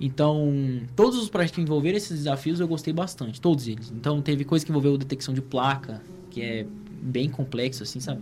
Então, 0.00 0.52
todos 0.96 1.18
os 1.18 1.28
projetos 1.28 1.54
que 1.56 1.62
envolveram 1.62 1.96
esses 1.96 2.18
desafios 2.18 2.60
eu 2.60 2.66
gostei 2.68 2.92
bastante, 2.92 3.40
todos 3.40 3.68
eles. 3.68 3.92
Então, 3.94 4.20
teve 4.20 4.44
coisa 4.44 4.64
que 4.64 4.70
envolveu 4.70 4.98
detecção 4.98 5.32
de 5.32 5.40
placa, 5.40 6.02
que 6.30 6.42
é 6.42 6.66
bem 7.00 7.28
complexo, 7.28 7.82
assim, 7.82 8.00
sabe? 8.00 8.20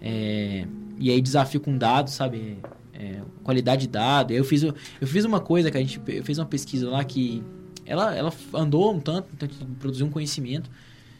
É, 0.00 0.66
e 0.98 1.10
aí, 1.10 1.20
desafio 1.20 1.60
com 1.60 1.76
dados, 1.76 2.14
sabe? 2.14 2.58
É, 2.94 3.20
qualidade 3.42 3.82
de 3.82 3.88
dado. 3.88 4.32
Eu 4.32 4.44
fiz, 4.44 4.62
eu 4.62 4.74
fiz 5.02 5.24
uma 5.24 5.40
coisa 5.40 5.70
que 5.70 5.76
a 5.76 5.80
gente 5.80 6.00
eu 6.06 6.24
fiz 6.24 6.38
uma 6.38 6.46
pesquisa 6.46 6.88
lá 6.88 7.04
que 7.04 7.42
ela, 7.84 8.14
ela 8.14 8.32
andou 8.54 8.94
um 8.94 9.00
tanto, 9.00 9.28
então, 9.34 9.48
produziu 9.78 10.06
um 10.06 10.10
conhecimento, 10.10 10.70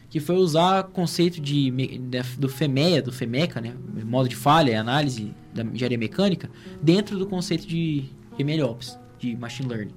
que 0.09 0.19
foi 0.19 0.37
usar 0.37 0.83
conceito 0.85 1.39
de, 1.41 1.69
da- 1.99 2.23
do 2.37 2.47
FEMEA, 2.49 3.01
do 3.01 3.11
FEMECA, 3.11 3.59
né? 3.61 3.73
Modo 4.05 4.29
de 4.29 4.35
falha, 4.35 4.79
análise 4.79 5.31
da 5.53 5.63
engenharia 5.63 5.97
mecânica, 5.97 6.49
dentro 6.81 7.17
do 7.19 7.25
conceito 7.27 7.67
de 7.67 8.05
MLOps, 8.39 8.97
de 9.19 9.35
Machine 9.35 9.69
Learning. 9.69 9.93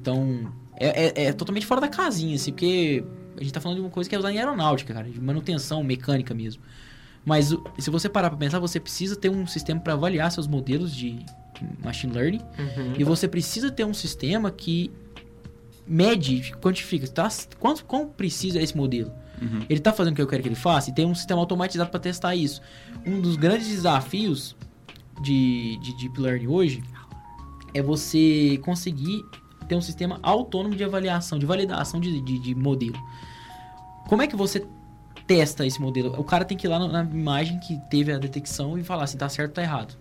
Então, 0.00 0.52
é, 0.76 1.22
é- 1.22 1.24
é 1.26 1.32
totalmente 1.32 1.66
fora 1.66 1.80
da 1.80 1.88
casinha, 1.88 2.34
assim, 2.36 2.50
porque 2.52 3.04
a 3.36 3.40
gente 3.42 3.52
tá 3.52 3.60
falando 3.60 3.76
de 3.78 3.82
uma 3.84 3.90
coisa 3.90 4.08
que 4.08 4.14
é 4.14 4.18
usada 4.18 4.32
em 4.34 4.38
aeronáutica, 4.38 4.92
cara, 4.94 5.08
de 5.08 5.20
manutenção 5.20 5.82
mecânica 5.82 6.34
mesmo. 6.34 6.62
Mas 7.24 7.54
se 7.78 7.90
você 7.90 8.08
parar 8.08 8.28
pra 8.30 8.38
pensar, 8.38 8.58
você 8.58 8.78
precisa 8.78 9.16
ter 9.16 9.30
um 9.30 9.46
sistema 9.46 9.80
para 9.80 9.94
avaliar 9.94 10.30
seus 10.30 10.46
modelos 10.46 10.94
de 10.94 11.18
machine 11.82 12.12
learning 12.12 12.40
Uhum. 12.58 12.92
e 12.98 13.04
você 13.04 13.26
precisa 13.26 13.70
ter 13.70 13.84
um 13.84 13.94
sistema 13.94 14.50
que 14.50 14.90
mede, 15.86 16.52
quantifica, 16.60 17.06
tá, 17.08 17.28
quanto, 17.58 17.84
quão 17.84 18.08
precisa 18.08 18.60
esse 18.60 18.76
modelo. 18.76 19.12
Uhum. 19.40 19.60
Ele 19.68 19.80
tá 19.80 19.92
fazendo 19.92 20.12
o 20.12 20.16
que 20.16 20.22
eu 20.22 20.26
quero 20.26 20.42
que 20.42 20.48
ele 20.48 20.54
faça 20.54 20.90
e 20.90 20.94
tem 20.94 21.06
um 21.06 21.14
sistema 21.14 21.40
automatizado 21.40 21.90
para 21.90 22.00
testar 22.00 22.34
isso. 22.34 22.60
Um 23.06 23.20
dos 23.20 23.36
grandes 23.36 23.68
desafios 23.68 24.56
de, 25.22 25.76
de 25.78 25.96
Deep 25.98 26.20
Learning 26.20 26.46
hoje 26.46 26.82
é 27.74 27.82
você 27.82 28.58
conseguir 28.64 29.24
ter 29.68 29.74
um 29.74 29.80
sistema 29.80 30.18
autônomo 30.22 30.74
de 30.74 30.84
avaliação, 30.84 31.38
de 31.38 31.46
validação 31.46 31.98
de, 32.00 32.20
de, 32.20 32.38
de 32.38 32.54
modelo. 32.54 32.98
Como 34.08 34.22
é 34.22 34.26
que 34.26 34.36
você 34.36 34.66
testa 35.26 35.66
esse 35.66 35.80
modelo? 35.80 36.14
O 36.18 36.24
cara 36.24 36.44
tem 36.44 36.56
que 36.56 36.66
ir 36.66 36.70
lá 36.70 36.78
na, 36.78 37.02
imagem 37.02 37.58
que 37.58 37.78
teve 37.90 38.12
a 38.12 38.18
detecção 38.18 38.78
e 38.78 38.84
falar 38.84 39.04
assim, 39.04 39.16
tá 39.16 39.28
certo 39.28 39.50
ou 39.50 39.54
tá 39.54 39.62
errado. 39.62 39.96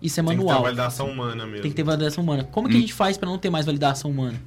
Isso 0.00 0.18
é 0.18 0.22
Tem 0.22 0.30
que 0.30 0.36
ter 0.36 0.44
manual. 0.44 0.58
uma 0.58 0.64
validação 0.64 1.10
humana 1.10 1.44
mesmo. 1.44 1.62
Tem 1.62 1.70
que 1.70 1.76
ter 1.76 1.82
validação 1.82 2.24
humana. 2.24 2.44
Como 2.44 2.68
que 2.68 2.74
a 2.74 2.78
Hum. 2.78 2.80
gente 2.80 2.94
faz 2.94 3.18
pra 3.18 3.28
não 3.28 3.36
ter 3.36 3.50
mais 3.50 3.66
validação 3.66 4.10
humana? 4.10 4.40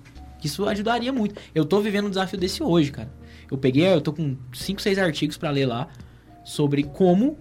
Isso 0.44 0.66
ajudaria 0.68 1.14
muito. 1.14 1.36
Eu 1.54 1.64
tô 1.66 1.80
vivendo 1.80 2.06
um 2.08 2.10
desafio 2.10 2.40
desse 2.40 2.64
hoje, 2.64 2.92
cara. 2.92 3.12
Eu 3.52 3.58
peguei, 3.58 3.86
eu 3.94 4.02
tô 4.02 4.12
com 4.12 4.36
5, 4.52 4.82
6 4.82 4.98
artigos 4.98 5.38
pra 5.38 5.52
ler 5.52 5.66
lá 5.68 5.88
sobre 6.44 6.84
como 6.84 7.38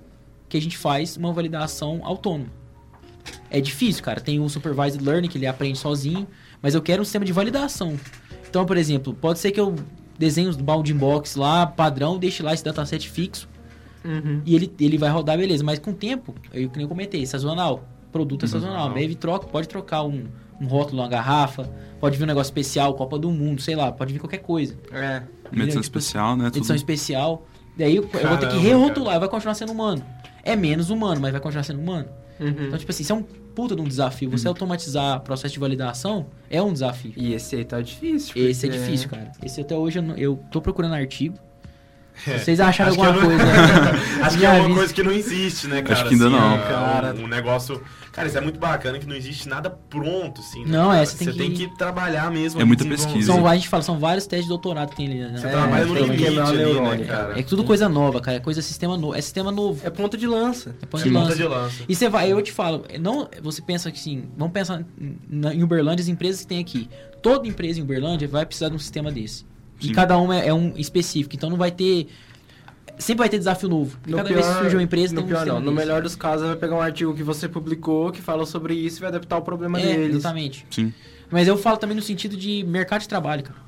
que 0.49 0.57
a 0.59 0.61
gente 0.61 0.77
faz 0.77 1.17
uma 1.17 1.33
validação 1.33 2.01
autônoma. 2.05 2.51
É 3.51 3.61
difícil, 3.61 4.03
cara. 4.03 4.21
Tem 4.21 4.41
o 4.41 4.49
supervised 4.49 5.01
learning 5.03 5.29
que 5.29 5.39
ele 5.39 5.47
aprende 5.47 5.79
sozinho, 5.79 6.27
mas 6.61 6.75
eu 6.75 6.83
quero 6.83 7.03
um 7.03 7.05
sistema 7.05 7.25
de 7.25 7.33
validação. 7.33 7.99
Então, 8.49 8.65
por 8.67 8.77
exemplo, 8.77 9.15
pode 9.15 9.39
ser 9.39 9.51
que 9.53 9.61
eu 9.61 9.75
desenhe 10.19 10.49
os 10.49 10.57
bounding 10.57 10.95
box 10.95 11.37
lá, 11.37 11.67
padrão, 11.67 12.19
deixe 12.19 12.43
lá 12.43 12.53
esse 12.55 12.65
dataset 12.65 13.09
fixo 13.09 13.49
Uhum. 14.05 14.43
e 14.45 14.55
ele, 14.57 14.73
ele 14.81 14.99
vai 14.99 15.11
rodar, 15.11 15.39
beleza. 15.39 15.63
Mas 15.63 15.79
com 15.79 15.91
o 15.93 15.95
tempo, 15.95 16.35
eu 16.53 16.69
que 16.69 16.77
nem 16.77 16.85
eu 16.85 16.89
comentei, 16.89 17.25
sazonal. 17.25 17.85
Produto 18.11 18.45
é 18.45 18.49
sazonal. 18.49 18.77
Sazonal. 18.77 18.95
Deve 18.99 19.15
troca, 19.15 19.47
pode 19.47 19.69
trocar 19.69 20.03
um, 20.03 20.25
um 20.61 20.67
rótulo, 20.67 21.01
uma 21.03 21.09
garrafa, 21.09 21.71
pode 22.01 22.17
vir 22.19 22.25
um 22.25 22.27
negócio 22.27 22.51
especial, 22.51 22.95
Copa 22.95 23.19
do 23.19 23.31
Mundo, 23.31 23.63
sei 23.63 23.77
lá, 23.77 23.93
pode 23.93 24.13
vir 24.13 24.19
qualquer 24.19 24.39
coisa. 24.39 24.77
É. 24.93 25.23
Uma 25.53 25.63
edição 25.65 25.81
Tipo, 25.83 25.99
especial, 25.99 26.37
né? 26.37 26.47
Edição 26.49 26.63
Tudo. 26.67 26.77
especial. 26.77 27.47
Daí 27.79 27.95
eu, 27.97 28.03
eu 28.03 28.09
vou 28.29 28.37
ter 28.39 28.47
que 28.49 28.53
Caramba, 28.55 28.61
rerotular, 28.61 29.21
vai 29.21 29.29
continuar 29.29 29.55
sendo 29.55 29.73
humano. 29.73 30.05
É 30.43 30.57
menos 30.57 30.91
humano, 30.91 31.21
mas 31.21 31.31
vai 31.33 31.41
continuar 31.41 31.63
sendo 31.63 31.81
humano. 31.81 32.09
Uhum. 32.43 32.67
Então, 32.67 32.79
tipo 32.79 32.91
assim, 32.91 33.03
isso 33.03 33.13
é 33.13 33.17
um 33.17 33.23
puta 33.23 33.75
de 33.77 33.83
um 33.83 33.85
desafio. 33.85 34.31
Você 34.31 34.49
automatizar 34.49 35.21
processo 35.21 35.55
de 35.55 35.61
validação 35.61 36.27
é 36.51 36.61
um 36.63 36.73
desafio. 36.73 37.13
E 37.17 37.33
esse 37.35 37.57
aí 37.57 37.65
tá 37.65 37.81
difícil. 37.81 38.33
Esse 38.49 38.67
é 38.67 38.71
porque- 38.71 38.85
difícil, 38.85 39.09
cara. 39.11 39.33
Esse 39.45 39.61
até 39.61 39.77
hoje 39.77 39.99
eu, 39.99 40.03
não- 40.03 40.17
eu 40.17 40.41
tô 40.51 40.61
procurando 40.61 40.95
artigo. 40.95 41.37
É. 42.27 42.39
Vocês 42.39 42.61
acharam 42.61 42.93
Acho 42.93 43.01
alguma 43.03 43.21
não- 43.21 43.27
coisa. 43.29 43.43
Acho 44.27 44.39
que 44.39 44.45
é 44.45 44.51
uma 44.51 44.75
coisa 44.75 44.93
que 44.95 45.03
não 45.03 45.13
existe, 45.13 45.67
né, 45.67 45.81
cara? 45.83 45.95
Acho 45.95 46.09
que 46.09 46.15
ainda 46.15 46.27
Assim, 46.27 46.37
não. 46.37 46.55
é 46.55 46.59
Cara. 46.69 47.15
Um 47.15 47.27
negócio. 47.27 47.83
Cara, 48.13 48.29
isso 48.29 48.37
é 48.37 48.41
muito 48.43 48.59
bacana 48.61 48.99
que 48.99 49.07
não 49.07 49.17
existe 49.17 49.49
nada 49.49 49.71
pronto, 49.71 50.43
assim. 50.43 50.67
né, 50.67 50.71
Não, 50.77 50.91
cara? 50.91 51.01
é, 51.03 51.07
você 51.07 51.33
tem 51.33 51.51
que- 51.53 51.67
trabalhar 51.79 52.31
mesmo. 52.31 52.61
É 52.61 52.65
muita 52.65 52.85
pesquisa. 52.85 53.33
São, 53.33 53.47
a 53.47 53.55
gente 53.55 53.69
fala, 53.71 53.83
são 53.83 53.99
vários 53.99 54.27
testes 54.27 54.45
de 54.45 54.49
doutorado 54.51 54.91
que 54.91 54.97
tem 54.97 55.07
ali. 55.07 55.19
Né? 55.21 55.39
Você 55.39 55.47
É, 55.47 55.51
trabalha 55.51 55.87
no 55.87 55.95
tem 55.95 56.05
que 56.05 56.11
limite 56.11 56.25
quebrar 56.29 56.45
o 56.45 56.49
ali, 56.49 56.59
né, 56.59 56.65
neurônio, 56.65 57.07
cara? 57.07 57.41
É 57.41 57.43
tudo 57.43 57.65
coisa 57.65 57.89
nova, 57.89 58.21
cara. 58.21 58.37
É 58.37 58.41
coisa 58.41 58.61
sistema 58.61 58.99
novo. 58.99 59.15
É 59.17 59.21
sistema 59.23 59.51
novo. 59.51 59.81
É 59.83 59.89
ponta 59.89 60.19
de 60.19 60.27
lança. 60.27 60.77
É 60.83 60.85
ponto 60.85 61.01
É 61.01 61.05
de 61.05 61.11
ponta 61.11 61.25
lança. 61.25 61.37
de 61.37 61.45
lança. 61.45 61.83
E 61.89 61.95
você 61.95 62.09
vai, 62.11 62.31
eu 62.31 62.43
te 62.43 62.53
falo, 62.53 62.85
não, 63.01 63.29
você 63.43 63.63
pensa 63.63 63.91
que 63.91 63.99
assim, 63.99 64.25
vamos 64.37 64.53
pensar 64.53 64.85
em 65.01 65.63
Uberlândia, 65.63 66.03
as 66.03 66.09
empresas 66.09 66.43
que 66.43 66.47
tem 66.47 66.59
aqui. 66.59 66.91
Toda 67.23 67.49
empresa 67.49 67.81
em 67.81 67.83
Uberlândia 67.83 68.29
vai 68.29 68.45
precisar 68.45 68.69
de 68.69 68.75
um 68.75 68.79
sistema 68.79 69.11
desse. 69.11 69.47
E 69.81 69.87
Sim. 69.87 69.93
cada 69.95 70.19
uma 70.19 70.39
é, 70.39 70.49
é 70.49 70.55
um 70.55 70.75
específico. 70.77 71.35
Então 71.35 71.49
não 71.49 71.57
vai 71.57 71.71
ter. 71.71 72.09
Sempre 72.99 73.19
vai 73.21 73.29
ter 73.29 73.39
desafio 73.39 73.69
novo. 73.69 73.99
No 74.07 74.17
Cada 74.19 74.29
pior, 74.29 74.43
vez 74.43 74.47
que 74.55 74.61
surge 74.61 74.77
uma 74.77 74.83
empresa, 74.83 75.15
no 75.15 75.21
tem 75.23 75.25
um 75.25 75.29
pior 75.29 75.47
não. 75.47 75.61
No 75.61 75.73
melhor 75.73 76.03
dos 76.03 76.15
casos, 76.17 76.47
vai 76.47 76.57
pegar 76.57 76.77
um 76.77 76.81
artigo 76.81 77.15
que 77.15 77.23
você 77.23 77.49
publicou, 77.49 78.11
que 78.13 78.21
fala 78.21 78.45
sobre 78.47 78.75
isso 78.75 78.99
e 78.99 79.01
vai 79.01 79.09
adaptar 79.09 79.39
o 79.39 79.43
problema 79.43 79.81
É, 79.81 79.85
deles. 79.97 80.17
exatamente. 80.17 80.67
Sim. 80.71 80.93
Mas 81.31 81.49
eu 81.49 81.57
falo 81.57 81.77
também 81.79 81.97
no 81.97 82.03
sentido 82.03 82.37
de 82.37 82.63
mercado 82.65 83.01
de 83.03 83.09
trabalho, 83.09 83.43
cara. 83.43 83.59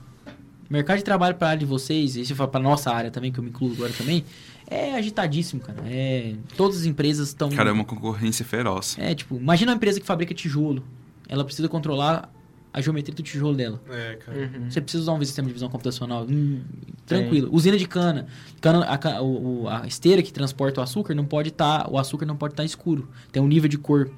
Mercado 0.68 0.98
de 0.98 1.04
trabalho 1.04 1.34
para 1.34 1.48
área 1.48 1.60
de 1.60 1.66
vocês, 1.66 2.16
e 2.16 2.24
se 2.24 2.32
eu 2.32 2.36
falar 2.36 2.48
para 2.48 2.60
nossa 2.60 2.90
área 2.90 3.10
também, 3.10 3.30
que 3.30 3.38
eu 3.38 3.44
me 3.44 3.50
incluo 3.50 3.72
agora 3.72 3.92
também, 3.96 4.24
é 4.66 4.94
agitadíssimo, 4.94 5.60
cara. 5.60 5.78
É, 5.86 6.34
todas 6.56 6.78
as 6.78 6.84
empresas 6.86 7.28
estão. 7.28 7.48
Cara, 7.50 7.70
é 7.70 7.72
uma 7.72 7.84
concorrência 7.84 8.44
feroz. 8.44 8.96
É, 8.98 9.14
tipo, 9.14 9.36
imagina 9.36 9.72
uma 9.72 9.76
empresa 9.76 10.00
que 10.00 10.06
fabrica 10.06 10.32
tijolo. 10.34 10.82
Ela 11.28 11.44
precisa 11.44 11.68
controlar 11.68 12.30
a 12.74 12.80
geometria 12.80 13.14
do 13.14 13.22
tijolo 13.22 13.54
dela. 13.54 13.80
É, 13.88 14.16
cara. 14.16 14.36
Uhum. 14.38 14.68
Você 14.70 14.80
precisa 14.80 15.02
usar 15.04 15.12
um 15.12 15.24
sistema 15.24 15.46
de 15.48 15.54
visão 15.54 15.68
computacional. 15.68 16.26
hum, 16.28 16.60
tranquilo. 17.06 17.48
Usina 17.52 17.78
de 17.78 17.86
cana. 17.86 18.26
cana 18.60 18.84
a, 18.84 19.22
o- 19.22 19.68
a 19.68 19.86
esteira 19.86 20.20
que 20.22 20.32
transporta 20.32 20.80
o 20.80 20.84
açúcar 20.84 21.14
não 21.14 21.24
pode 21.24 21.50
estar. 21.50 21.88
o 21.90 21.96
açúcar 21.98 22.26
não 22.26 22.36
pode 22.36 22.52
estar 22.54 22.64
escuro. 22.64 23.08
Tem 23.30 23.40
um 23.42 23.46
nível 23.46 23.68
de 23.68 23.78
cor 23.78 24.10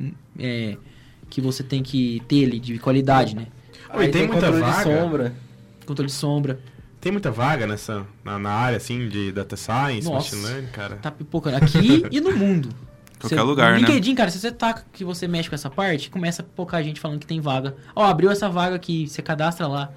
hum, 0.00 0.12
é, 0.38 0.76
que 1.28 1.40
você 1.40 1.62
tem 1.64 1.82
que 1.82 2.22
ter 2.28 2.44
ali, 2.46 2.60
de 2.60 2.78
qualidade, 2.78 3.34
né? 3.34 3.48
Oi, 3.92 4.04
Aí 4.06 4.10
tem 4.12 4.28
muita 4.28 4.46
controle 4.46 4.64
de 4.64 4.70
vaga? 4.70 4.82
sombra. 5.00 5.34
Controle 5.84 6.06
de 6.06 6.14
sombra. 6.14 6.60
Tem 7.00 7.10
muita 7.12 7.30
vaga 7.30 7.66
nessa, 7.66 8.06
na, 8.24 8.38
na 8.38 8.50
área, 8.50 8.76
assim, 8.78 9.08
de 9.08 9.30
data 9.32 9.56
science, 9.56 10.08
Nossa. 10.08 10.34
machine 10.36 10.42
learning, 10.52 10.70
cara? 10.70 10.96
Tá 10.96 11.10
pipocando. 11.10 11.56
Aqui 11.56 12.02
e 12.10 12.20
no 12.20 12.34
mundo. 12.34 12.68
Qualquer 13.24 13.36
Você- 13.36 13.42
lugar, 13.42 13.74
no 13.74 13.80
né? 13.80 13.86
LinkedIn, 13.86 14.14
cara, 14.14 14.30
se 14.30 14.38
você 14.38 14.52
tá 14.52 14.74
que 14.92 15.04
você 15.04 15.26
mexe 15.26 15.48
com 15.48 15.54
essa 15.54 15.70
parte, 15.70 16.10
começa 16.10 16.42
a 16.42 16.44
pipocar 16.44 16.82
gente 16.82 17.00
falando 17.00 17.18
que 17.20 17.26
tem 17.26 17.40
vaga. 17.40 17.74
Ó, 17.96 18.04
abriu 18.04 18.30
essa 18.30 18.48
vaga 18.48 18.76
aqui, 18.76 19.08
você 19.08 19.22
cadastra 19.22 19.66
lá. 19.66 19.82
A 19.82 19.86
Não 19.86 19.90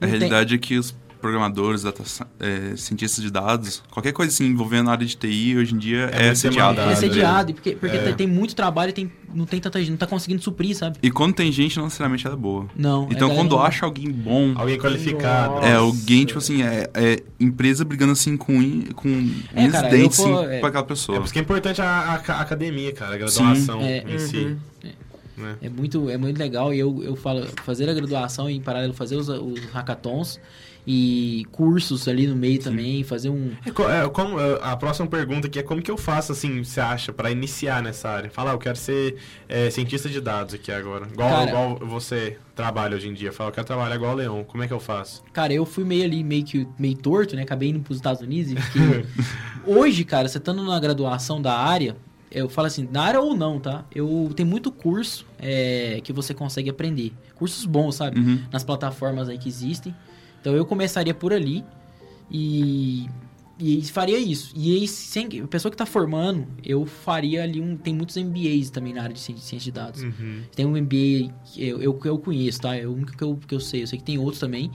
tem- 0.00 0.10
realidade 0.10 0.54
é 0.54 0.58
que 0.58 0.76
os 0.78 0.94
programadores, 1.22 1.82
data, 1.84 2.02
é, 2.40 2.76
cientistas 2.76 3.24
de 3.24 3.30
dados, 3.30 3.82
qualquer 3.90 4.12
coisa 4.12 4.30
assim 4.32 4.44
envolvendo 4.46 4.88
a 4.90 4.92
área 4.92 5.06
de 5.06 5.16
TI, 5.16 5.56
hoje 5.56 5.74
em 5.74 5.78
dia 5.78 6.10
É 6.12 6.16
é, 6.16 6.20
muito 6.24 6.32
assediado. 6.32 6.72
É 6.72 6.82
demandado. 6.82 7.00
sediado, 7.00 7.54
porque, 7.54 7.72
porque 7.76 7.96
É. 7.96 8.12
tem, 8.12 8.26
muito 8.26 8.54
trabalho 8.54 8.90
e 8.90 8.92
tem, 8.92 9.10
não 9.32 9.46
tem 9.46 9.60
tanta 9.60 9.78
gente, 9.78 9.90
não 9.90 9.96
tá 9.96 10.06
conseguindo 10.06 10.42
suprir, 10.42 10.76
sabe? 10.76 10.98
E 11.02 11.10
quando 11.10 11.34
tem 11.34 11.50
gente, 11.50 11.76
não 11.78 11.84
necessariamente 11.84 12.26
ela 12.26 12.34
é 12.36 12.38
boa. 12.38 12.66
Não. 12.76 13.08
Então, 13.10 13.30
a 13.30 13.34
quando 13.34 13.56
acha 13.58 13.86
alguém 13.86 14.10
bom, 14.10 14.52
Alguém 14.56 14.76
qualificado. 14.78 15.54
Nossa. 15.54 15.66
é 15.68 15.74
alguém, 15.76 16.24
tipo 16.26 16.38
assim, 16.38 16.62
é, 16.62 16.90
é 16.92 17.22
empresa 17.40 17.84
brigando 17.84 18.12
assim 18.12 18.36
com, 18.36 18.54
com 18.94 19.30
É, 19.54 19.68
cara, 19.68 19.88
dentes 19.88 20.18
assim, 20.20 20.34
é. 20.46 20.58
pra 20.58 20.68
aquela 20.68 20.84
É 20.84 20.86
pessoa. 20.88 21.18
por 21.18 21.24
isso 21.24 21.32
que 21.32 21.38
é 21.38 21.42
importante 21.42 21.80
a, 21.80 21.86
a- 21.86 22.32
a 22.34 22.40
academia, 22.40 22.92
cara, 22.92 23.14
a 23.14 23.18
graduação 23.18 23.80
É. 23.80 24.04
em 24.12 24.18
si. 24.18 24.36
Uhum. 24.36 24.56
né? 25.36 25.56
É 25.62 25.68
muito, 25.68 26.10
é 26.10 26.16
muito 26.18 26.38
legal 26.38 26.74
e 26.74 26.78
eu, 26.78 27.02
eu 27.02 27.16
falo, 27.16 27.46
fazer 27.64 27.88
a 27.88 27.94
graduação 27.94 28.50
e 28.50 28.54
em 28.56 28.60
paralelo 28.60 28.92
fazer 28.92 29.16
os, 29.16 29.28
os 29.28 29.60
hackathons 29.72 30.38
e 30.86 31.44
cursos 31.52 32.08
ali 32.08 32.26
no 32.26 32.34
meio 32.34 32.58
também, 32.60 33.04
fazer 33.04 33.28
um... 33.30 33.52
É, 33.64 34.04
é, 34.04 34.08
como, 34.08 34.38
é, 34.40 34.58
a 34.62 34.76
próxima 34.76 35.06
pergunta 35.06 35.46
aqui 35.46 35.58
é 35.58 35.62
como 35.62 35.80
que 35.80 35.90
eu 35.90 35.96
faço, 35.96 36.32
assim, 36.32 36.62
você 36.64 36.80
acha, 36.80 37.12
pra 37.12 37.30
iniciar 37.30 37.82
nessa 37.82 38.08
área? 38.08 38.30
Fala, 38.30 38.50
ah, 38.50 38.54
eu 38.54 38.58
quero 38.58 38.76
ser 38.76 39.16
é, 39.48 39.70
cientista 39.70 40.08
de 40.08 40.20
dados 40.20 40.54
aqui 40.54 40.72
agora. 40.72 41.06
Igual, 41.12 41.30
Cara- 41.30 41.48
igual 41.50 41.78
você 41.78 42.36
trabalha 42.56 42.96
hoje 42.96 43.08
em 43.08 43.14
dia. 43.14 43.32
Fala, 43.32 43.50
eu 43.50 43.54
quero 43.54 43.66
trabalhar 43.66 43.94
igual 43.94 44.12
o 44.12 44.16
Leão. 44.16 44.44
Como 44.44 44.62
é 44.62 44.66
que 44.66 44.72
eu 44.72 44.80
faço? 44.80 45.22
Cara, 45.32 45.52
eu 45.52 45.64
fui 45.64 45.84
meio 45.84 46.04
ali, 46.04 46.24
meio 46.24 46.44
que 46.44 46.66
meio 46.78 46.96
torto, 46.96 47.36
né? 47.36 47.42
Acabei 47.42 47.70
indo 47.70 47.80
pros 47.80 47.96
Estados 47.98 48.20
Unidos 48.20 48.52
e 48.52 48.56
fiquei... 48.56 49.04
Hoje, 49.64 50.04
cara, 50.04 50.26
você 50.26 50.38
estando 50.38 50.64
na 50.64 50.80
graduação 50.80 51.40
da 51.40 51.56
área, 51.56 51.96
eu 52.28 52.48
falo 52.48 52.66
assim, 52.66 52.88
na 52.90 53.02
área 53.02 53.20
ou 53.20 53.36
não, 53.36 53.60
tá? 53.60 53.84
Eu 53.94 54.32
tem 54.34 54.44
muito 54.44 54.72
curso 54.72 55.24
é, 55.38 56.00
que 56.02 56.12
você 56.12 56.34
consegue 56.34 56.68
aprender. 56.68 57.12
Cursos 57.36 57.64
bons, 57.66 57.94
sabe? 57.94 58.18
Uhum. 58.18 58.42
Nas 58.50 58.64
plataformas 58.64 59.28
aí 59.28 59.38
que 59.38 59.48
existem. 59.48 59.94
Então 60.42 60.54
eu 60.54 60.66
começaria 60.66 61.14
por 61.14 61.32
ali 61.32 61.64
e, 62.30 63.08
e 63.58 63.80
faria 63.84 64.18
isso. 64.18 64.52
E 64.56 64.74
aí, 64.76 64.88
sem, 64.88 65.28
a 65.40 65.46
pessoa 65.46 65.70
que 65.70 65.76
tá 65.76 65.86
formando, 65.86 66.46
eu 66.64 66.84
faria 66.84 67.44
ali 67.44 67.60
um. 67.60 67.76
Tem 67.76 67.94
muitos 67.94 68.16
MBAs 68.16 68.68
também 68.70 68.92
na 68.92 69.02
área 69.04 69.14
de 69.14 69.20
ci- 69.20 69.32
ciência 69.38 69.58
de 69.66 69.70
dados. 69.72 70.02
Uhum. 70.02 70.42
Tem 70.54 70.66
um 70.66 70.70
MBA 70.72 71.32
que 71.44 71.64
eu, 71.64 71.80
eu, 71.80 71.94
que 71.94 72.08
eu 72.08 72.18
conheço, 72.18 72.60
tá? 72.60 72.74
É 72.76 72.84
o 72.86 72.92
único 72.92 73.16
que 73.16 73.22
eu, 73.22 73.38
que 73.46 73.54
eu 73.54 73.60
sei. 73.60 73.82
Eu 73.84 73.86
sei 73.86 73.98
que 73.98 74.04
tem 74.04 74.18
outros 74.18 74.40
também, 74.40 74.70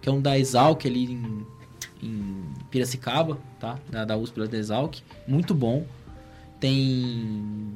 que 0.00 0.08
é 0.08 0.12
um 0.12 0.20
da 0.20 0.38
Exalc 0.38 0.86
ali 0.86 1.04
em, 1.12 1.46
em 2.00 2.44
Piracicaba, 2.70 3.38
tá? 3.58 3.76
Da, 3.90 4.04
da 4.04 4.16
USP 4.16 4.46
da 4.46 4.56
Exalc. 4.56 4.98
Muito 5.26 5.52
bom. 5.52 5.84
Tem... 6.60 7.74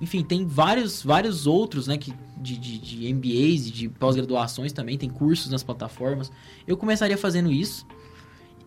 Enfim, 0.00 0.22
tem 0.22 0.46
vários, 0.46 1.02
vários 1.02 1.46
outros, 1.46 1.86
né? 1.86 1.98
Que, 1.98 2.12
de, 2.36 2.56
de, 2.56 2.78
de 2.78 3.12
MBAs 3.12 3.66
e 3.66 3.70
de 3.70 3.88
pós-graduações 3.88 4.72
também. 4.72 4.96
Tem 4.96 5.08
cursos 5.08 5.50
nas 5.50 5.62
plataformas. 5.62 6.30
Eu 6.66 6.76
começaria 6.76 7.18
fazendo 7.18 7.50
isso. 7.50 7.86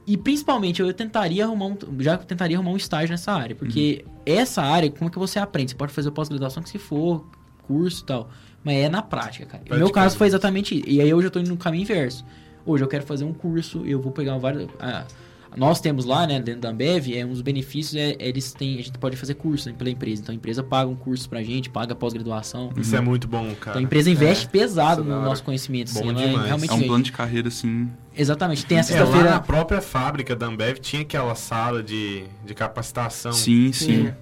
E 0.06 0.18
principalmente 0.18 0.82
eu 0.82 0.91
tentaria 0.94 1.45
arrumar 1.45 1.68
um, 1.68 1.78
já 1.99 2.18
tentaria 2.18 2.58
arrumar 2.58 2.72
um 2.72 2.78
estágio 2.78 3.12
nessa 3.12 3.32
área, 3.32 3.56
porque 3.56 4.03
essa 4.26 4.62
área, 4.62 4.90
como 4.90 5.10
é 5.10 5.12
que 5.12 5.20
você 5.20 5.38
aprende? 5.38 5.72
Você 5.72 5.78
pode 5.78 5.94
fazer 5.94 6.10
pós-graduação 6.10 6.64
que 6.64 6.70
se 6.70 6.80
for, 6.80 7.24
curso 7.68 8.02
e 8.02 8.06
tal, 8.06 8.30
mas 8.64 8.78
é 8.78 8.90
na 8.90 9.02
prática, 9.02 9.45
cara. 9.45 9.64
No 9.70 9.78
meu 9.78 9.91
caso 9.91 10.18
foi 10.18 10.28
exatamente 10.28 10.76
isso. 10.76 10.90
E 10.90 10.99
aí 10.99 11.14
hoje 11.14 11.28
eu 11.28 11.32
tô 11.32 11.40
indo 11.40 11.49
no 11.49 11.58
caminho 11.58 11.84
inverso. 11.84 12.26
Hoje 12.66 12.84
eu 12.84 12.88
quero 12.88 13.06
fazer 13.06 13.26
um 13.26 13.34
curso, 13.34 13.86
eu 13.86 14.02
vou 14.02 14.12
pegar 14.12 14.38
vários 14.38 14.68
ah, 14.80 15.06
nós 15.56 15.82
temos 15.82 16.06
lá, 16.06 16.26
né, 16.26 16.40
dentro 16.40 16.61
da 16.61 16.69
Ambev, 16.69 17.14
é, 17.14 17.26
um 17.26 17.30
dos 17.30 17.41
benefícios 17.41 17.95
é, 17.95 18.15
eles 18.19 18.53
têm, 18.53 18.80
a 18.80 18.84
gente 18.84 18.98
pode 18.98 19.18
fazer 19.18 19.34
curso 19.34 19.69
né, 19.69 19.76
pela 19.78 19.90
empresa. 19.90 20.22
Então 20.22 20.34
a 20.34 20.36
empresa 20.36 20.64
paga 20.64 20.90
um 20.90 20.95
curso 20.95 21.30
pra 21.30 21.44
gente, 21.44 21.69
paga 21.69 21.94
pós-graduação. 21.94 22.72
Isso 22.78 22.95
é 22.95 23.02
muito 23.02 23.28
bom, 23.28 23.44
cara. 23.56 23.72
Então 23.72 23.80
a 23.80 23.82
empresa 23.82 24.10
investe 24.10 24.48
pesado 24.48 25.02
isso 25.02 25.11
é 25.11 25.15
no 25.15 25.22
nosso 25.22 25.44
conhecimento, 25.44 25.91
assim, 25.91 26.10
ela 26.10 26.44
realmente 26.44 26.72
É 26.72 26.73
um 26.73 26.82
plano 26.84 27.03
de 27.03 27.11
carreira, 27.11 27.48
assim. 27.49 27.90
Exatamente. 28.15 28.65
Tem 28.65 28.78
a 28.78 28.82
É, 28.82 28.84
lá 28.84 28.90
na 28.90 29.06
sexta-feira. 29.06 29.40
própria 29.41 29.82
fábrica 29.82 30.36
da 30.36 30.45
Ambev 30.48 30.78
tinha 30.80 31.02
aquela 31.02 31.36
sala 31.36 31.82
de, 31.84 32.23
de 32.45 32.53
capacitação. 32.53 33.34
Sim, 33.34 33.72
sim. 33.73 34.06
Sim. 34.06 34.14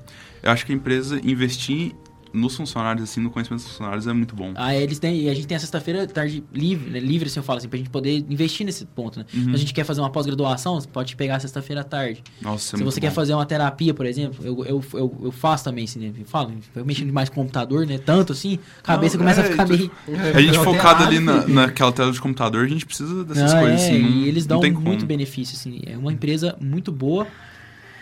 Eu 0.42 0.52
acho 0.52 0.66
que 0.66 0.72
a 0.72 0.76
empresa 0.76 1.20
investir 1.24 1.94
nos 2.34 2.56
funcionários, 2.56 3.04
assim, 3.10 3.20
no 3.22 3.30
conhecimento 3.30 3.62
dos 3.64 3.72
funcionários 3.72 4.06
é 4.08 4.14
muito 4.14 4.36
bom. 4.36 4.52
Ah, 4.56 4.76
eles 4.76 5.00
têm, 5.00 5.22
e 5.22 5.30
a 5.30 5.34
gente 5.34 5.48
tem 5.48 5.58
a 5.58 5.60
sexta-feira 5.60 6.06
tarde 6.08 6.44
livre, 6.54 6.90
né? 6.90 7.00
Livre, 7.00 7.28
assim, 7.28 7.40
eu 7.40 7.44
falo 7.44 7.58
assim, 7.58 7.68
pra 7.68 7.78
gente 7.78 7.90
poder 7.90 8.26
investir 8.30 8.66
nesse 8.66 8.86
ponto, 8.86 9.20
né? 9.20 9.26
Uhum. 9.34 9.46
Se 9.46 9.50
a 9.56 9.58
gente 9.58 9.74
quer 9.74 9.84
fazer 9.84 10.02
uma 10.02 10.10
pós-graduação, 10.10 10.76
você 10.80 10.88
pode 10.88 11.16
pegar 11.16 11.38
a 11.38 11.40
sexta-feira 11.40 11.82
à 11.82 11.84
tarde. 11.84 12.24
Nossa, 12.42 12.76
é 12.76 12.78
Se 12.78 12.84
muito 12.84 12.94
você 12.94 13.00
bom. 13.00 13.08
quer 13.08 13.14
fazer 13.14 13.34
uma 13.34 13.46
terapia, 13.46 13.94
por 13.94 14.06
exemplo, 14.06 14.46
eu, 14.46 14.66
eu, 14.66 14.84
eu, 14.94 15.18
eu 15.24 15.32
faço 15.32 15.64
também, 15.64 15.86
assim, 15.86 16.00
né? 16.00 16.14
Eu 16.20 16.26
falo, 16.26 16.54
eu 16.76 16.86
mexendo 16.86 17.08
demais 17.08 17.30
com 17.30 17.40
o 17.40 17.44
computador, 17.44 17.86
né? 17.88 17.98
Tanto 17.98 18.34
assim, 18.34 18.60
a 18.80 18.82
cabeça 18.84 19.18
Não, 19.18 19.24
começa 19.24 19.42
é, 19.42 19.46
a 19.46 19.52
ficar 19.52 19.68
meio. 19.68 19.92
A 20.36 20.42
gente 20.42 20.58
focado 20.60 21.04
ali 21.04 21.20
na, 21.20 21.48
naquela 21.48 21.92
tela 21.92 22.12
de 22.12 22.22
computador, 22.22 22.66
a 22.66 22.68
gente 22.68 22.86
precisa 22.86 23.24
dessas 23.24 23.52
Não, 23.54 23.60
coisas, 23.60 23.82
é, 23.82 23.86
assim. 23.86 24.02
Não, 24.02 24.10
e 24.10 24.28
eles 24.28 24.46
não 24.46 24.60
dão 24.60 24.72
muito 24.72 24.84
como. 24.84 25.06
benefício, 25.06 25.56
assim. 25.56 25.82
É 25.86 25.98
uma 25.98 26.12
empresa 26.14 26.56
muito 26.62 26.92
boa, 26.92 27.28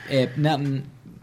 é, 0.09 0.29
na- 0.37 0.59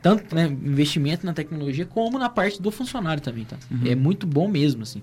tanto 0.04 0.34
né, 0.34 0.44
investimento 0.46 1.24
na 1.24 1.32
tecnologia, 1.32 1.86
como 1.86 2.18
na 2.18 2.28
parte 2.28 2.60
do 2.60 2.70
funcionário 2.70 3.22
também, 3.22 3.46
tá? 3.46 3.56
Uhum. 3.70 3.80
É 3.86 3.94
muito 3.94 4.26
bom 4.26 4.46
mesmo, 4.46 4.82
assim. 4.82 5.00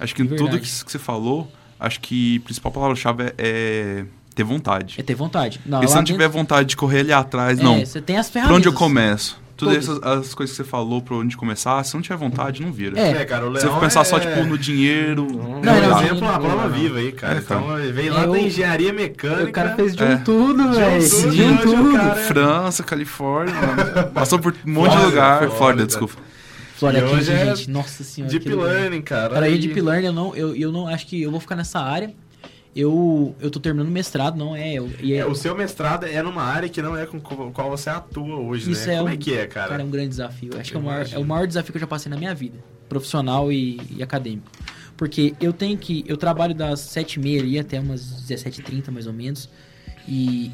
Acho 0.00 0.12
que 0.12 0.24
De 0.24 0.34
tudo 0.34 0.58
que, 0.58 0.66
você 0.68 0.98
falou, 0.98 1.48
acho 1.78 2.00
que 2.00 2.38
a 2.38 2.40
principal 2.40 2.72
palavra-chave 2.72 3.22
é, 3.22 3.34
é 3.38 4.04
ter 4.34 4.42
vontade. 4.42 4.96
É 4.98 5.04
ter 5.04 5.14
vontade. 5.14 5.60
Não, 5.64 5.84
e 5.84 5.86
se 5.86 5.94
não 5.94 6.02
tiver 6.02 6.18
dentro- 6.24 6.32
vontade 6.38 6.68
de 6.70 6.76
correr 6.76 7.00
ali 7.00 7.12
atrás, 7.12 7.60
é, 7.60 7.62
não. 7.62 7.78
Você 7.78 8.00
tem 8.02 8.16
as 8.16 8.26
Por 8.26 8.32
ferramentas. 8.32 8.56
onde 8.58 8.66
eu 8.68 8.72
começo? 8.72 9.40
Todas 9.58 9.76
essas 9.76 10.02
as 10.02 10.34
coisas 10.34 10.56
que 10.56 10.62
você 10.62 10.68
falou, 10.68 11.02
por 11.02 11.14
onde 11.16 11.36
começar, 11.36 11.82
se 11.84 11.92
não 11.94 12.00
tiver 12.00 12.16
vontade, 12.16 12.62
não 12.62 12.70
vira. 12.72 12.98
É. 12.98 13.10
É, 13.10 13.24
cara, 13.24 13.44
o 13.48 13.56
Se 13.56 13.64
Leão 13.64 13.74
você 13.74 13.80
pensar 13.80 14.04
só, 14.04 14.16
é- 14.16 14.20
tipo, 14.20 14.44
no 14.46 14.56
dinheiro... 14.56 15.26
Não, 15.26 15.60
Não, 15.60 15.74
é 15.74 15.80
não, 15.80 15.96
um 15.96 16.00
exemplo 16.02 16.28
à 16.28 16.38
prova 16.38 16.68
viva 16.68 16.98
aí, 16.98 17.10
cara. 17.12 17.38
É, 17.38 17.40
cara. 17.40 17.60
Então, 17.60 17.78
ele 17.78 17.92
veio 17.92 18.14
lá 18.14 18.24
Eu- 18.24 18.32
da 18.32 18.38
engenharia 18.40 18.92
mecânica. 18.92 19.44
O 19.48 19.52
cara 19.52 19.74
fez 19.74 19.96
de 19.96 20.02
É. 20.04 20.06
um 20.14 20.18
tudo, 20.24 20.70
velho. 20.72 21.10
tudo, 21.10 21.30
De 21.32 21.42
um 21.42 21.46
hoje 21.54 21.58
o 21.58 21.62
tudo. 21.74 21.92
cara- 21.92 22.14
França, 22.14 22.82
Califórnia, 22.84 23.54
mano. 23.54 24.10
passou 24.14 24.38
por 24.38 24.54
um 24.66 24.72
monte 24.72 24.96
de 24.96 25.04
lugar. 25.04 25.38
Flórida. 25.38 25.56
Flórida, 25.56 25.86
desculpa. 25.86 26.14
Flórida 26.76 27.04
aqui, 27.06 27.14
é 27.16 27.22
gente. 27.22 27.68
Nossa 27.70 28.04
senhora. 28.04 28.30
Deep. 28.32 28.48
Learning, 28.54 29.02
cara. 29.02 29.34
Cara, 29.34 29.46
aí 29.46 29.54
Aí- 29.54 29.58
Deep 29.58 29.80
Learning, 29.80 30.06
eu 30.06 30.12
não, 30.12 30.36
eu, 30.36 30.54
eu 30.54 30.70
não 30.70 30.86
acho 30.86 31.06
que 31.06 31.20
eu 31.20 31.30
vou 31.32 31.40
ficar 31.40 31.56
nessa 31.56 31.80
área. 31.80 32.14
Eu, 32.80 33.34
eu 33.40 33.50
tô 33.50 33.58
terminando 33.58 33.88
o 33.88 33.90
mestrado, 33.90 34.36
não 34.36 34.54
é? 34.54 34.74
Eu, 34.74 34.88
é, 35.02 35.16
É, 35.16 35.26
o 35.26 35.34
seu 35.34 35.52
mestrado 35.56 36.04
é 36.06 36.22
numa 36.22 36.42
área 36.44 36.68
que 36.68 36.80
não 36.80 36.96
é 36.96 37.06
com 37.06 37.18
qual 37.20 37.70
você 37.70 37.90
atua 37.90 38.36
hoje, 38.36 38.70
Isso 38.70 38.86
né? 38.86 38.94
é 38.94 38.98
Como 38.98 39.08
um- 39.10 39.12
é 39.12 39.16
que 39.16 39.34
é, 39.34 39.46
cara? 39.48 39.68
Cara, 39.70 39.82
é 39.82 39.84
um 39.84 39.90
grande 39.90 40.10
desafio. 40.10 40.50
Acho 40.56 40.70
que 40.70 40.76
é 40.76 40.80
o, 40.80 40.82
maior, 40.84 41.06
é 41.10 41.18
o 41.18 41.24
maior 41.24 41.46
desafio 41.48 41.72
que 41.72 41.76
eu 41.76 41.80
já 41.80 41.86
passei 41.88 42.08
na 42.08 42.16
minha 42.16 42.32
vida, 42.34 42.56
profissional 42.88 43.50
e, 43.50 43.80
e 43.96 44.00
acadêmico. 44.02 44.46
Porque 44.96 45.34
eu 45.40 45.52
tenho 45.52 45.76
que. 45.76 46.04
Eu 46.06 46.16
trabalho 46.16 46.54
das 46.54 46.78
7h30 46.80 47.40
ali 47.40 47.58
até 47.58 47.80
umas 47.80 48.00
17h30 48.28 48.90
mais 48.92 49.06
ou 49.08 49.12
menos. 49.12 49.48
E 50.06 50.50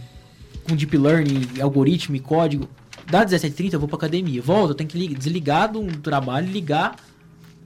com 0.66 0.74
deep 0.74 0.96
learning, 0.96 1.60
algoritmo 1.60 2.16
e 2.16 2.20
código. 2.20 2.68
Das 3.10 3.30
17h30 3.30 3.74
eu 3.74 3.80
vou 3.80 3.86
pra 3.88 3.96
academia. 3.98 4.40
Volto, 4.40 4.70
eu 4.70 4.74
tenho 4.74 4.88
que 4.88 4.96
li- 4.98 5.14
desligar 5.14 5.70
do 5.70 5.84
trabalho 5.98 6.48
e 6.48 6.50
ligar 6.52 6.96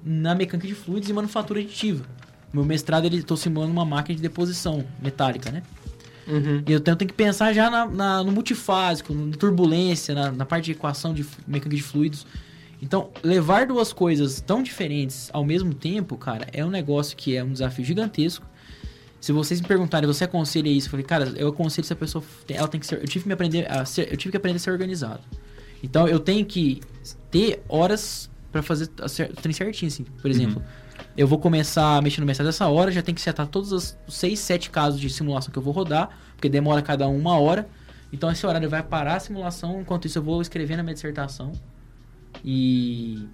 na 0.04 0.34
mecânica 0.34 0.66
de 0.66 0.74
fluidos 0.74 1.08
e 1.08 1.12
manufatura 1.12 1.60
aditiva. 1.60 2.04
Meu 2.52 2.64
mestrado, 2.64 3.04
ele 3.04 3.22
tô 3.22 3.36
simulando 3.36 3.72
uma 3.72 3.84
máquina 3.84 4.16
de 4.16 4.22
deposição 4.22 4.84
metálica, 5.02 5.50
né? 5.50 5.62
Uhum. 6.26 6.62
E 6.66 6.72
eu 6.72 6.80
tenho, 6.80 6.96
tenho 6.96 7.08
que 7.08 7.14
pensar 7.14 7.52
já 7.52 7.70
na, 7.70 7.86
na- 7.86 8.24
no 8.24 8.32
multifásico, 8.32 9.14
na 9.14 9.36
turbulência, 9.36 10.14
na, 10.14 10.30
na 10.32 10.44
parte 10.44 10.66
de 10.66 10.72
equação 10.72 11.12
de 11.14 11.24
mecânica 11.46 11.76
de 11.76 11.82
fluidos. 11.82 12.26
Então, 12.80 13.10
levar 13.22 13.66
duas 13.66 13.92
coisas 13.92 14.40
tão 14.40 14.62
diferentes 14.62 15.30
ao 15.32 15.44
mesmo 15.44 15.74
tempo, 15.74 16.16
cara, 16.16 16.46
é 16.52 16.64
um 16.64 16.70
negócio 16.70 17.16
que 17.16 17.34
é 17.36 17.42
um 17.42 17.52
desafio 17.52 17.84
gigantesco. 17.84 18.46
Se 19.20 19.32
vocês 19.32 19.60
me 19.60 19.66
perguntarem, 19.66 20.06
você 20.06 20.24
aconselha 20.24 20.68
isso? 20.68 20.86
Eu 20.86 20.90
falei, 20.92 21.04
cara, 21.04 21.32
eu 21.36 21.48
aconselho 21.48 21.84
se 21.84 21.92
a 21.92 21.96
pessoa. 21.96 22.22
Ela 22.48 22.68
tem 22.68 22.78
que 22.78 22.86
ser. 22.86 23.00
Eu 23.00 23.08
tive 23.08 23.24
que 23.24 23.32
aprender 23.32 23.68
a 23.70 23.84
ser. 23.84 24.12
Eu 24.12 24.16
tive 24.16 24.30
que 24.30 24.36
aprender 24.36 24.56
a 24.58 24.60
ser 24.60 24.70
organizado. 24.70 25.20
Então 25.82 26.06
eu 26.06 26.20
tenho 26.20 26.46
que 26.46 26.80
ter 27.30 27.60
horas 27.68 28.30
pra 28.52 28.62
fazer 28.62 28.88
a 29.00 29.06
o 29.06 29.36
trem 29.42 29.52
certinho, 29.52 29.88
assim. 29.88 30.04
Por 30.22 30.30
exemplo, 30.30 30.62
eu 31.18 31.26
vou 31.26 31.38
começar 31.38 31.96
a 31.96 32.00
mexer 32.00 32.20
no 32.20 32.26
mestrado 32.26 32.48
essa 32.48 32.66
hora, 32.68 32.90
já 32.92 33.02
tem 33.02 33.14
que 33.14 33.20
setar 33.20 33.46
todos 33.46 33.72
os 33.72 33.96
6, 34.08 34.38
7 34.38 34.70
casos 34.70 35.00
de 35.00 35.10
simulação 35.10 35.50
que 35.52 35.58
eu 35.58 35.62
vou 35.62 35.72
rodar, 35.74 36.08
porque 36.36 36.48
demora 36.48 36.80
cada 36.80 37.06
um 37.08 37.18
uma 37.18 37.38
hora. 37.38 37.68
Então 38.12 38.30
esse 38.30 38.46
horário 38.46 38.70
vai 38.70 38.82
parar 38.82 39.16
a 39.16 39.20
simulação, 39.20 39.80
enquanto 39.80 40.06
isso 40.06 40.16
eu 40.18 40.22
vou 40.22 40.40
escrever 40.40 40.76
na 40.76 40.82
minha 40.82 40.94
dissertação. 40.94 41.52
E. 42.44 43.26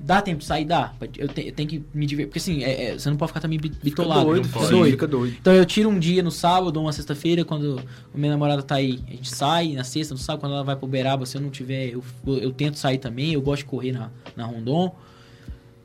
Dá 0.00 0.22
tempo 0.22 0.38
de 0.38 0.44
sair? 0.44 0.64
Dá. 0.64 0.92
Eu, 1.16 1.26
te- 1.28 1.48
eu 1.48 1.52
tenho 1.52 1.68
que 1.68 1.84
me 1.92 2.06
divertir. 2.06 2.28
Porque 2.28 2.38
assim, 2.38 2.62
é- 2.62 2.90
é, 2.90 2.98
você 2.98 3.10
não 3.10 3.16
pode 3.16 3.30
ficar 3.30 3.40
também 3.40 3.58
bi- 3.58 3.72
bitolado. 3.82 4.24
doido, 4.26 4.44
fica 4.46 4.58
pode. 4.60 4.70
doido. 4.70 4.90
Fica 4.92 5.06
doido. 5.08 5.36
Então 5.40 5.52
eu 5.52 5.64
tiro 5.66 5.88
um 5.90 5.98
dia 5.98 6.22
no 6.22 6.30
sábado 6.30 6.76
ou 6.76 6.84
uma 6.84 6.92
sexta-feira, 6.92 7.44
quando 7.44 7.80
o 8.14 8.18
minha 8.18 8.30
namorada 8.30 8.62
tá 8.62 8.76
aí. 8.76 9.00
A 9.08 9.10
gente 9.10 9.28
sai 9.34 9.72
na 9.74 9.82
sexta, 9.82 10.14
no 10.14 10.18
sábado, 10.20 10.40
quando 10.42 10.52
ela 10.54 10.62
vai 10.64 10.76
pro 10.76 10.86
Beraba, 10.86 11.26
se 11.26 11.36
eu 11.36 11.40
não 11.40 11.50
tiver, 11.50 11.88
eu, 11.92 12.02
eu 12.26 12.52
tento 12.52 12.78
sair 12.78 12.98
também. 12.98 13.32
Eu 13.32 13.42
gosto 13.42 13.58
de 13.62 13.64
correr 13.66 13.90
na, 13.92 14.08
na 14.36 14.46
Rondon. 14.46 14.94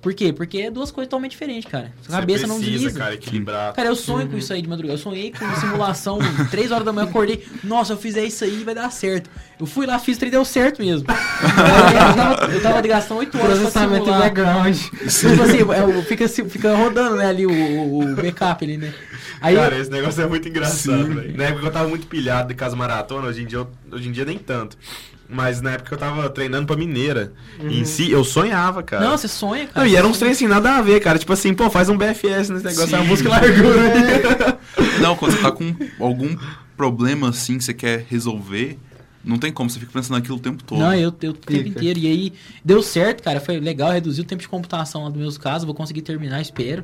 Por 0.03 0.13
quê? 0.13 0.33
Porque 0.33 0.57
é 0.59 0.69
duas 0.69 0.91
coisas 0.91 1.09
totalmente 1.09 1.31
diferentes, 1.31 1.71
cara. 1.71 1.91
Sua 2.01 2.19
cabeça 2.19 2.45
não 2.45 2.57
precisa, 2.57 2.77
desliza. 2.77 2.99
cara, 2.99 3.13
equilibrar. 3.13 3.73
Cara, 3.73 3.87
eu 3.87 3.95
sonho 3.95 4.27
com 4.27 4.37
isso 4.37 4.51
aí 4.51 4.61
de 4.61 4.67
madrugada. 4.67 4.99
Eu 4.99 5.01
sonhei 5.01 5.31
com 5.31 5.45
uma 5.45 5.55
simulação, 5.55 6.19
3 6.51 6.71
horas 6.71 6.85
da 6.85 6.91
manhã, 6.91 7.07
acordei. 7.07 7.45
Nossa, 7.63 7.93
eu 7.93 7.97
fizer 7.97 8.25
isso 8.25 8.43
aí, 8.43 8.63
vai 8.65 8.75
dar 8.75 8.91
certo. 8.91 9.29
Eu 9.57 9.65
fui 9.65 9.85
lá, 9.85 9.97
fiz 9.97 10.17
trem 10.17 10.29
deu 10.29 10.43
certo 10.43 10.81
mesmo. 10.81 11.07
eu, 11.09 12.15
tava, 12.15 12.53
eu 12.53 12.61
tava 12.61 12.81
gastando 12.81 13.19
8 13.19 13.37
horas 13.37 13.47
pra 13.59 13.71
Processamento 13.71 14.05
simular. 14.05 14.21
background. 14.21 14.75
Tipo 14.77 15.41
assim, 15.43 15.99
é, 15.99 16.01
fica, 16.03 16.27
se- 16.27 16.49
fica 16.49 16.75
rodando, 16.75 17.15
né, 17.15 17.27
ali 17.27 17.45
o, 17.45 17.51
o, 17.51 18.01
o 18.11 18.15
backup 18.15 18.63
ali, 18.65 18.77
né? 18.77 18.93
Aí, 19.39 19.55
Cara, 19.55 19.77
esse 19.77 19.89
negócio 19.89 20.21
é 20.21 20.27
muito 20.27 20.47
engraçado, 20.49 21.05
velho. 21.15 21.37
Na 21.37 21.45
época 21.45 21.65
eu 21.67 21.71
tava 21.71 21.87
muito 21.87 22.07
pilhado 22.07 22.49
de 22.49 22.55
casa 22.55 22.75
maratona, 22.75 23.27
hoje 23.27 23.43
em 23.43 23.45
dia, 23.45 23.59
eu- 23.59 23.69
hoje 23.91 24.09
em 24.09 24.11
dia 24.11 24.25
nem 24.25 24.37
tanto. 24.37 24.77
Mas 25.33 25.61
na 25.61 25.71
época 25.71 25.95
eu 25.95 25.97
tava 25.97 26.29
treinando 26.29 26.67
pra 26.67 26.75
mineira. 26.75 27.33
Em 27.59 27.83
si, 27.83 28.11
eu 28.11 28.23
sonhava, 28.23 28.83
cara. 28.83 29.03
não, 29.03 29.17
você 29.17 29.27
sonha, 29.27 29.65
cara. 29.67 29.85
Não, 29.85 29.91
e 29.91 29.95
era 29.95 30.07
uns 30.07 30.19
trem 30.19 30.31
assim, 30.31 30.47
nada 30.47 30.77
a 30.77 30.81
ver, 30.81 30.99
cara. 30.99 31.17
Tipo 31.17 31.33
assim, 31.33 31.53
pô, 31.53 31.69
faz 31.69 31.89
um 31.89 31.97
BFS 31.97 32.49
nesse 32.49 32.65
negócio, 32.65 32.87
Sim. 32.87 32.95
é 32.95 32.99
uma 32.99 33.05
música 33.05 33.29
largura. 33.29 34.59
Não, 35.01 35.15
quando 35.15 35.31
você 35.31 35.41
tá 35.41 35.51
com 35.51 35.75
algum 35.99 36.37
problema 36.77 37.29
assim 37.29 37.57
que 37.57 37.63
você 37.63 37.73
quer 37.73 38.05
resolver, 38.07 38.77
não 39.23 39.37
tem 39.37 39.51
como, 39.51 39.69
você 39.69 39.79
fica 39.79 39.91
pensando 39.91 40.17
naquilo 40.17 40.37
o 40.37 40.39
tempo 40.39 40.63
todo. 40.63 40.79
Não, 40.79 40.93
eu, 40.93 41.13
eu 41.21 41.31
o 41.31 41.33
tempo 41.33 41.67
inteiro. 41.69 41.99
E 41.99 42.07
aí, 42.07 42.33
deu 42.63 42.81
certo, 42.81 43.23
cara. 43.23 43.39
Foi 43.39 43.59
legal, 43.59 43.91
reduziu 43.91 44.23
o 44.23 44.27
tempo 44.27 44.41
de 44.41 44.47
computação 44.47 45.03
lá 45.03 45.09
dos 45.09 45.19
meus 45.19 45.37
casos. 45.37 45.65
Vou 45.65 45.73
conseguir 45.73 46.01
terminar, 46.01 46.41
espero. 46.41 46.83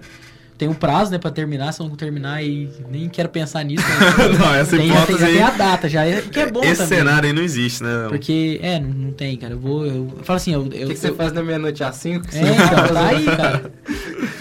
Tem 0.60 0.68
um 0.68 0.73
prazo, 0.73 1.10
né, 1.10 1.18
pra 1.18 1.31
terminar. 1.31 1.72
Se 1.72 1.81
eu 1.81 1.88
não 1.88 1.95
terminar, 1.95 2.34
aí 2.34 2.69
nem 2.91 3.07
quero 3.07 3.30
pensar 3.30 3.64
nisso. 3.64 3.81
né? 3.88 4.27
não, 4.38 4.53
essa 4.53 4.76
tem, 4.76 4.90
já, 4.90 4.94
tem, 4.94 5.03
hipótese 5.15 5.19
já 5.19 5.27
tem 5.27 5.41
a 5.41 5.49
data, 5.52 5.88
já. 5.88 6.06
É, 6.06 6.22
que 6.22 6.38
é 6.38 6.52
bom 6.52 6.61
Esse 6.61 6.84
também. 6.84 6.98
cenário 6.98 7.27
aí 7.30 7.34
não 7.34 7.41
existe, 7.41 7.81
né? 7.81 8.07
Porque, 8.10 8.60
é, 8.61 8.77
não, 8.77 8.90
não 8.90 9.11
tem, 9.14 9.38
cara. 9.38 9.53
Eu 9.53 9.60
vou. 9.60 9.86
Eu, 9.86 10.14
eu 10.18 10.23
falo 10.23 10.36
assim, 10.36 10.53
eu. 10.53 10.64
O 10.64 10.69
que, 10.69 10.86
que 10.88 10.95
você 10.98 11.11
eu- 11.11 11.15
faz 11.15 11.31
na 11.31 11.41
meia-noite 11.41 11.81
às 11.81 11.95
5? 11.95 12.26
É, 12.34 12.40
então, 12.41 12.94
tá 12.94 13.07
aí, 13.07 13.26
cara. 13.26 13.72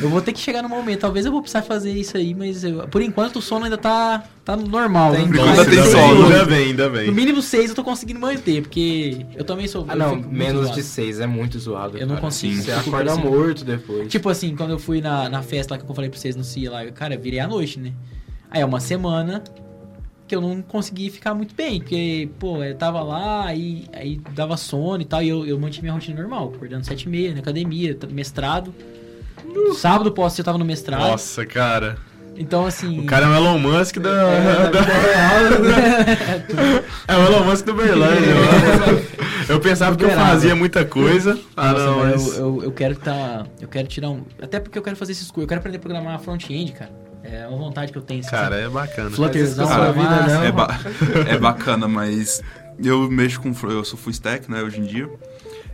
Eu 0.01 0.09
vou 0.09 0.21
ter 0.21 0.33
que 0.33 0.39
chegar 0.41 0.63
no 0.63 0.69
momento. 0.69 1.01
Talvez 1.01 1.25
eu 1.27 1.33
vou 1.33 1.41
precisar 1.41 1.63
fazer 1.63 1.93
isso 1.93 2.17
aí, 2.17 2.35
mas 2.35 2.65
eu- 2.65 2.87
por 2.89 3.01
enquanto 3.03 3.37
o 3.37 3.43
sono 3.43 3.65
ainda 3.65 3.77
tá, 3.79 4.25
tá 4.45 4.57
normal. 4.57 5.13
Tem 5.15 5.27
né? 5.29 5.41
Ainda 5.43 5.65
tem 5.65 5.75
seis- 5.75 5.89
sono. 5.91 6.25
Ainda 6.27 6.45
bem, 6.45 6.67
ainda 6.69 6.87
No 6.89 6.95
bem. 6.97 7.11
mínimo 7.13 7.43
seis 7.43 7.71
eu 7.71 7.77
tô 7.77 7.85
conseguindo 7.85 8.21
manter, 8.21 8.63
porque 8.63 9.27
eu 9.37 9.45
também 9.45 9.67
sou. 9.69 9.85
Ah, 9.89 9.97
não, 9.97 10.17
menos 10.17 10.63
zoado. 10.67 10.75
de 10.77 10.83
6 10.83 11.21
é 11.21 11.27
muito 11.27 11.59
zoado. 11.59 11.97
Eu 11.99 12.07
não 12.07 12.15
cara. 12.17 12.21
consigo. 12.21 12.55
Você 12.63 12.71
eu 12.73 12.77
fico 12.79 12.91
acorda 12.91 13.13
parecendo- 13.13 13.37
morto 13.37 13.65
depois. 13.65 14.09
Tipo 14.09 14.29
assim, 14.29 14.55
quando 14.57 14.71
eu 14.71 14.79
fui 14.79 15.01
na, 15.01 15.29
na 15.29 15.43
festa 15.43 15.75
lá 15.75 15.79
que 15.81 15.89
eu 15.89 15.95
falei 15.95 16.11
pra 16.11 16.19
vocês 16.19 16.35
no 16.37 16.45
CIA 16.45 16.71
lá, 16.71 16.85
cara, 16.93 17.15
eu 17.15 17.21
virei 17.21 17.41
à 17.41 17.47
noite, 17.49 17.79
né? 17.79 17.93
Aí 18.51 18.61
é 18.61 18.65
uma 18.65 18.81
semana 18.81 19.43
que 20.27 20.37
eu 20.37 20.43
não 20.43 20.61
consegui 20.61 21.09
ficar 21.09 21.33
muito 21.33 21.55
bem, 21.55 21.81
porque, 21.81 22.29
pô, 22.39 22.63
eu 22.63 22.75
tava 22.75 23.03
lá, 23.03 23.47
aí, 23.47 23.87
aí 23.95 24.21
dava 24.35 24.59
sono 24.59 25.01
e 25.01 25.05
tal, 25.07 25.23
e 25.23 25.29
eu, 25.31 25.47
eu 25.47 25.59
mantive 25.59 25.83
minha 25.85 25.95
rotina 25.95 26.21
normal, 26.21 26.53
acordando 26.55 26.85
sete 26.85 27.05
e 27.05 27.09
meia, 27.09 27.33
na 27.33 27.39
academia, 27.41 27.97
mestrado. 28.11 28.75
Sábado 29.75 30.11
posso 30.13 30.41
eu 30.41 30.45
tava 30.45 30.59
no 30.59 30.65
mestrado. 30.65 31.01
Nossa, 31.01 31.45
cara. 31.47 31.97
Então, 32.37 32.67
assim. 32.67 33.01
O 33.01 33.05
cara 33.07 33.27
é 33.27 33.29
o 33.31 33.35
Elon 33.35 33.59
Musk 33.59 33.97
da. 33.99 34.11
É, 34.11 34.71
da- 34.71 34.85
É 37.09 37.17
o 37.17 37.23
Elon 37.27 37.45
Musk 37.45 37.65
do 37.65 37.75
Berlândia. 37.75 38.33
Eu 39.49 39.59
pensava 39.61 39.97
que 39.97 40.05
eu 40.05 40.11
fazia 40.11 40.55
muita 40.55 40.85
coisa. 40.85 41.39
Ah, 41.57 41.73
Nossa, 41.73 41.85
não, 41.87 41.99
mas 41.99 42.39
eu, 42.39 42.45
eu, 42.59 42.63
eu 42.65 42.73
quero 42.73 42.95
tá. 42.97 43.45
Eu 43.61 43.67
quero 43.69 43.89
tirar 43.89 44.11
um. 44.11 44.23
Até 44.41 44.61
porque 44.61 44.79
eu 44.79 44.83
quero 44.83 44.95
fazer 44.97 45.13
esses 45.13 45.27
cursos. 45.31 45.43
Eu 45.43 45.49
quero 45.49 45.59
aprender 45.61 45.79
a 45.79 45.81
programar 45.81 46.19
front-end, 46.21 46.73
cara. 46.73 46.91
É 47.25 47.47
uma 47.49 47.59
vontade 47.59 47.91
que 47.93 47.99
eu 47.99 48.03
tenho. 48.03 48.21
assim, 48.21 48.31
Cara, 48.31 48.55
sabe? 48.57 48.63
é 48.63 48.69
bacana. 48.69 49.11
Flutterzão, 49.11 49.67
Mas 49.67 49.75
isso 49.77 49.79
com 49.79 49.83
a 49.83 49.93
sua 49.93 50.25
vida, 50.25 50.35
não? 50.35 50.45
É, 50.45 50.53
ba- 50.53 50.79
é 51.29 51.39
bacana, 51.39 51.89
mas 51.89 52.41
eu 52.83 53.11
mexo 53.11 53.41
com. 53.41 53.53
Eu 53.69 53.85
sou 53.85 53.99
full 53.99 54.13
stack, 54.13 54.51
né, 54.51 54.63
hoje 54.63 54.79
em 54.81 54.85
dia. 54.85 55.09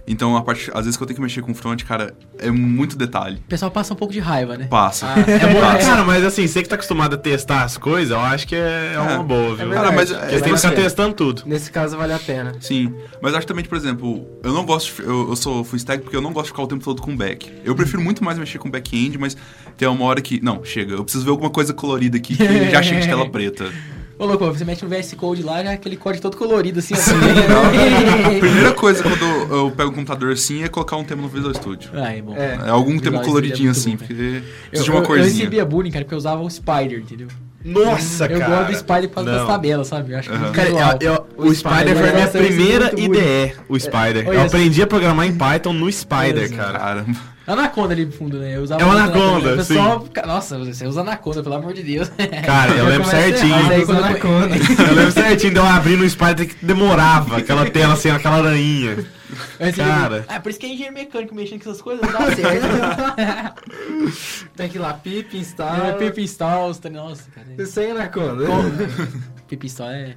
Então, 0.06 0.36
a 0.36 0.42
parte, 0.42 0.70
às 0.74 0.84
vezes 0.84 0.96
que 0.98 1.02
eu 1.02 1.06
tenho 1.06 1.16
que 1.16 1.22
mexer 1.22 1.40
com 1.40 1.54
front, 1.54 1.82
cara, 1.82 2.12
é 2.38 2.50
muito 2.50 2.94
detalhe. 2.96 3.36
O 3.38 3.48
pessoal 3.48 3.70
passa 3.70 3.94
um 3.94 3.96
pouco 3.96 4.12
de 4.12 4.20
raiva, 4.20 4.56
né? 4.58 4.66
Passa. 4.66 5.06
É 5.06 5.52
bom, 5.52 5.60
Passa. 5.62 5.78
cara, 5.88 6.04
mas 6.04 6.22
assim, 6.24 6.46
você 6.46 6.62
que 6.62 6.68
tá 6.68 6.74
acostumado 6.74 7.14
a 7.14 7.16
testar 7.16 7.62
as 7.64 7.78
coisas, 7.78 8.10
eu 8.10 8.20
acho 8.20 8.46
que 8.46 8.54
é, 8.54 8.92
é 8.94 8.98
uma 8.98 9.12
É. 9.12 9.18
boa, 9.22 9.56
viu? 9.56 9.72
É 9.72 9.74
Cara, 9.74 9.90
mas. 9.92 10.10
Porque 10.12 10.26
você 10.26 10.40
tem 10.42 10.52
que 10.52 10.58
ficar 10.60 10.72
testando 10.74 11.14
tudo. 11.14 11.42
Nesse 11.46 11.70
caso 11.70 11.96
vale 11.96 12.12
a 12.12 12.18
pena. 12.18 12.52
Sim, 12.60 12.92
mas 13.22 13.34
acho 13.34 13.46
também, 13.46 13.64
por 13.64 13.76
exemplo, 13.78 14.26
eu 14.42 14.52
não 14.52 14.66
gosto, 14.66 14.94
de- 15.02 15.08
eu, 15.08 15.30
eu 15.30 15.36
sou 15.36 15.64
full 15.64 15.76
stack 15.78 16.02
porque 16.02 16.16
eu 16.16 16.20
não 16.20 16.32
gosto 16.34 16.46
de 16.46 16.50
ficar 16.52 16.62
o 16.64 16.66
tempo 16.66 16.84
todo 16.84 17.00
com 17.00 17.16
back. 17.16 17.50
Eu 17.64 17.74
prefiro 17.74 18.02
muito 18.02 18.22
mais 18.22 18.38
mexer 18.38 18.58
com 18.58 18.70
back-end, 18.70 19.16
mas 19.16 19.34
tem 19.78 19.88
uma 19.88 20.04
hora 20.04 20.20
que, 20.20 20.38
não, 20.42 20.62
chega, 20.62 20.92
eu 20.94 21.02
preciso 21.02 21.24
ver 21.24 21.30
alguma 21.30 21.48
coisa 21.50 21.72
colorida 21.72 22.18
aqui 22.18 22.36
que 22.36 22.70
já 22.70 22.82
chega 22.82 23.00
de 23.00 23.06
tela 23.08 23.26
preta. 23.32 23.72
Ô, 24.18 24.26
louco, 24.26 24.46
você 24.46 24.64
mete 24.64 24.82
no 24.84 24.88
VS 24.88 25.14
Code 25.14 25.42
lá, 25.42 25.62
já 25.62 25.72
é 25.72 25.74
aquele 25.74 25.96
código 25.96 26.22
todo 26.22 26.36
colorido, 26.36 26.78
assim, 26.78 26.94
A 26.94 26.98
ó. 26.98 28.38
primeira 28.38 28.72
coisa 28.72 29.02
quando 29.02 29.24
eu 29.52 29.70
pego 29.72 29.90
um 29.90 29.94
computador 29.94 30.32
assim 30.32 30.62
é 30.62 30.68
colocar 30.68 30.96
um 30.96 31.04
tema 31.04 31.22
no 31.22 31.28
Visual 31.28 31.52
Studio. 31.54 31.90
ah, 31.94 32.12
é 32.16 32.22
bom. 32.22 32.36
É. 32.36 32.58
É 32.66 32.70
algum 32.70 32.92
Visual 32.92 33.00
tema 33.02 33.16
Studio 33.18 33.24
coloridinho 33.26 33.68
é 33.68 33.70
assim, 33.72 33.90
bom, 33.92 33.96
porque 33.98 34.12
Eu, 34.12 34.42
precisa 34.70 34.84
de 34.84 34.90
uma 34.90 34.98
eu, 34.98 35.02
eu 35.02 35.06
corzinha. 35.08 35.28
recebia 35.34 35.64
bullying, 35.64 35.90
cara, 35.90 36.04
porque 36.04 36.14
eu 36.14 36.18
usava 36.18 36.42
o 36.42 36.48
Spider, 36.50 37.00
entendeu? 37.00 37.26
Nossa, 37.64 38.26
eu 38.26 38.38
gosto 38.40 38.66
do 38.72 38.76
Spider 38.78 39.08
por 39.08 39.14
causa 39.14 39.30
das 39.32 39.46
tabelas, 39.46 39.86
sabe? 39.88 40.12
Eu 40.12 40.18
acho 40.18 40.30
é 40.30 40.36
muito 40.38 40.52
Cara, 40.52 40.68
eu- 41.00 41.12
eu- 41.12 41.26
O 41.38 41.46
o 41.48 41.54
Spider 41.54 41.78
Spider 41.78 41.96
foi 41.96 42.08
a 42.08 42.12
minha 42.12 42.24
eu 42.26 42.30
primeira. 42.30 42.92
IDE, 43.00 43.54
o 43.68 43.80
Spider. 43.80 44.28
Olha 44.28 44.36
Eu 44.36 44.42
aprendi 44.42 44.82
a 44.82 44.86
programar 44.86 45.26
em 45.26 45.34
Python 45.34 45.72
no 45.72 45.90
Spider, 45.90 46.54
cara. 46.54 46.78
Caramba. 46.78 47.33
Anaconda 47.46 47.92
ali 47.92 48.06
no 48.06 48.12
fundo, 48.12 48.38
né? 48.38 48.56
Eu 48.56 48.62
usava 48.62 48.80
É 48.80 48.84
o 48.84 48.88
muito 48.88 49.02
Anaconda, 49.02 49.52
O 49.52 49.56
pessoal, 49.56 50.08
nossa, 50.26 50.58
você 50.58 50.86
usa 50.86 51.00
Anaconda, 51.02 51.42
pelo 51.42 51.54
amor 51.56 51.74
de 51.74 51.82
Deus. 51.82 52.10
Cara, 52.44 52.72
eu 52.72 52.86
lembro 52.86 53.06
certinho. 53.08 53.54
errado, 53.54 53.72
aí 53.72 53.84
quando 53.84 53.98
eu- 53.98 54.04
Anaconda. 54.04 54.56
Eu 54.88 54.94
lembro 54.94 55.12
certinho 55.12 55.52
de 55.52 55.58
eu 55.58 55.66
abrir 55.66 55.96
no 55.96 56.08
Spider 56.08 56.48
que 56.48 56.64
demorava 56.64 57.36
aquela 57.38 57.68
tela 57.70 57.94
assim, 57.94 58.08
aquela 58.10 58.36
aranha. 58.36 59.04
Cara. 59.76 60.24
Ah, 60.28 60.40
por 60.40 60.50
isso 60.50 60.58
que 60.60 60.66
é 60.66 60.68
engenheiro 60.70 60.94
mecânico 60.94 61.34
mexendo 61.34 61.62
com 61.62 61.70
essas 61.70 61.82
coisas, 61.82 62.02
não 62.04 62.12
dá 62.12 62.34
certo. 62.34 62.66
Tem 64.56 64.68
que 64.68 64.76
ir 64.76 64.80
lá, 64.80 64.94
pip, 64.94 65.28
Ah, 65.32 65.36
instala. 65.36 65.92
Pip 65.94 66.20
install, 66.22 66.74
tá- 66.76 66.90
nossa, 66.90 67.24
cara. 67.30 67.66
Sem 67.66 67.90
anaconda. 67.90 68.44
Pip 69.48 69.66
install 69.66 69.90
é... 69.90 70.16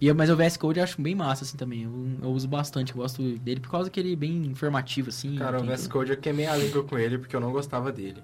E, 0.00 0.12
mas 0.12 0.30
o 0.30 0.36
VS 0.36 0.56
Code 0.56 0.78
eu 0.78 0.84
acho 0.84 1.00
bem 1.00 1.14
massa, 1.14 1.44
assim, 1.44 1.56
também. 1.56 1.82
Eu, 1.82 2.18
eu 2.22 2.30
uso 2.30 2.48
bastante, 2.48 2.92
eu 2.92 2.96
gosto 2.96 3.22
dele 3.38 3.60
por 3.60 3.70
causa 3.70 3.90
que 3.90 4.00
ele 4.00 4.14
é 4.14 4.16
bem 4.16 4.46
informativo, 4.46 5.10
assim. 5.10 5.36
Cara, 5.36 5.60
o 5.60 5.64
VS 5.64 5.82
tudo. 5.82 5.92
Code 5.92 6.10
eu 6.12 6.16
queimei 6.16 6.46
a 6.46 6.56
língua 6.56 6.82
com 6.84 6.98
ele 6.98 7.18
porque 7.18 7.36
eu 7.36 7.40
não 7.40 7.52
gostava 7.52 7.92
dele. 7.92 8.22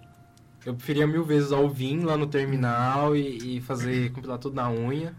Eu 0.64 0.74
preferia 0.74 1.06
mil 1.06 1.24
vezes 1.24 1.48
usar 1.48 1.58
o 1.58 1.68
Vim 1.68 2.00
lá 2.00 2.16
no 2.16 2.26
terminal 2.26 3.14
e, 3.14 3.58
e 3.58 3.60
fazer, 3.60 4.10
compilar 4.10 4.38
tudo 4.38 4.56
na 4.56 4.70
unha. 4.70 5.14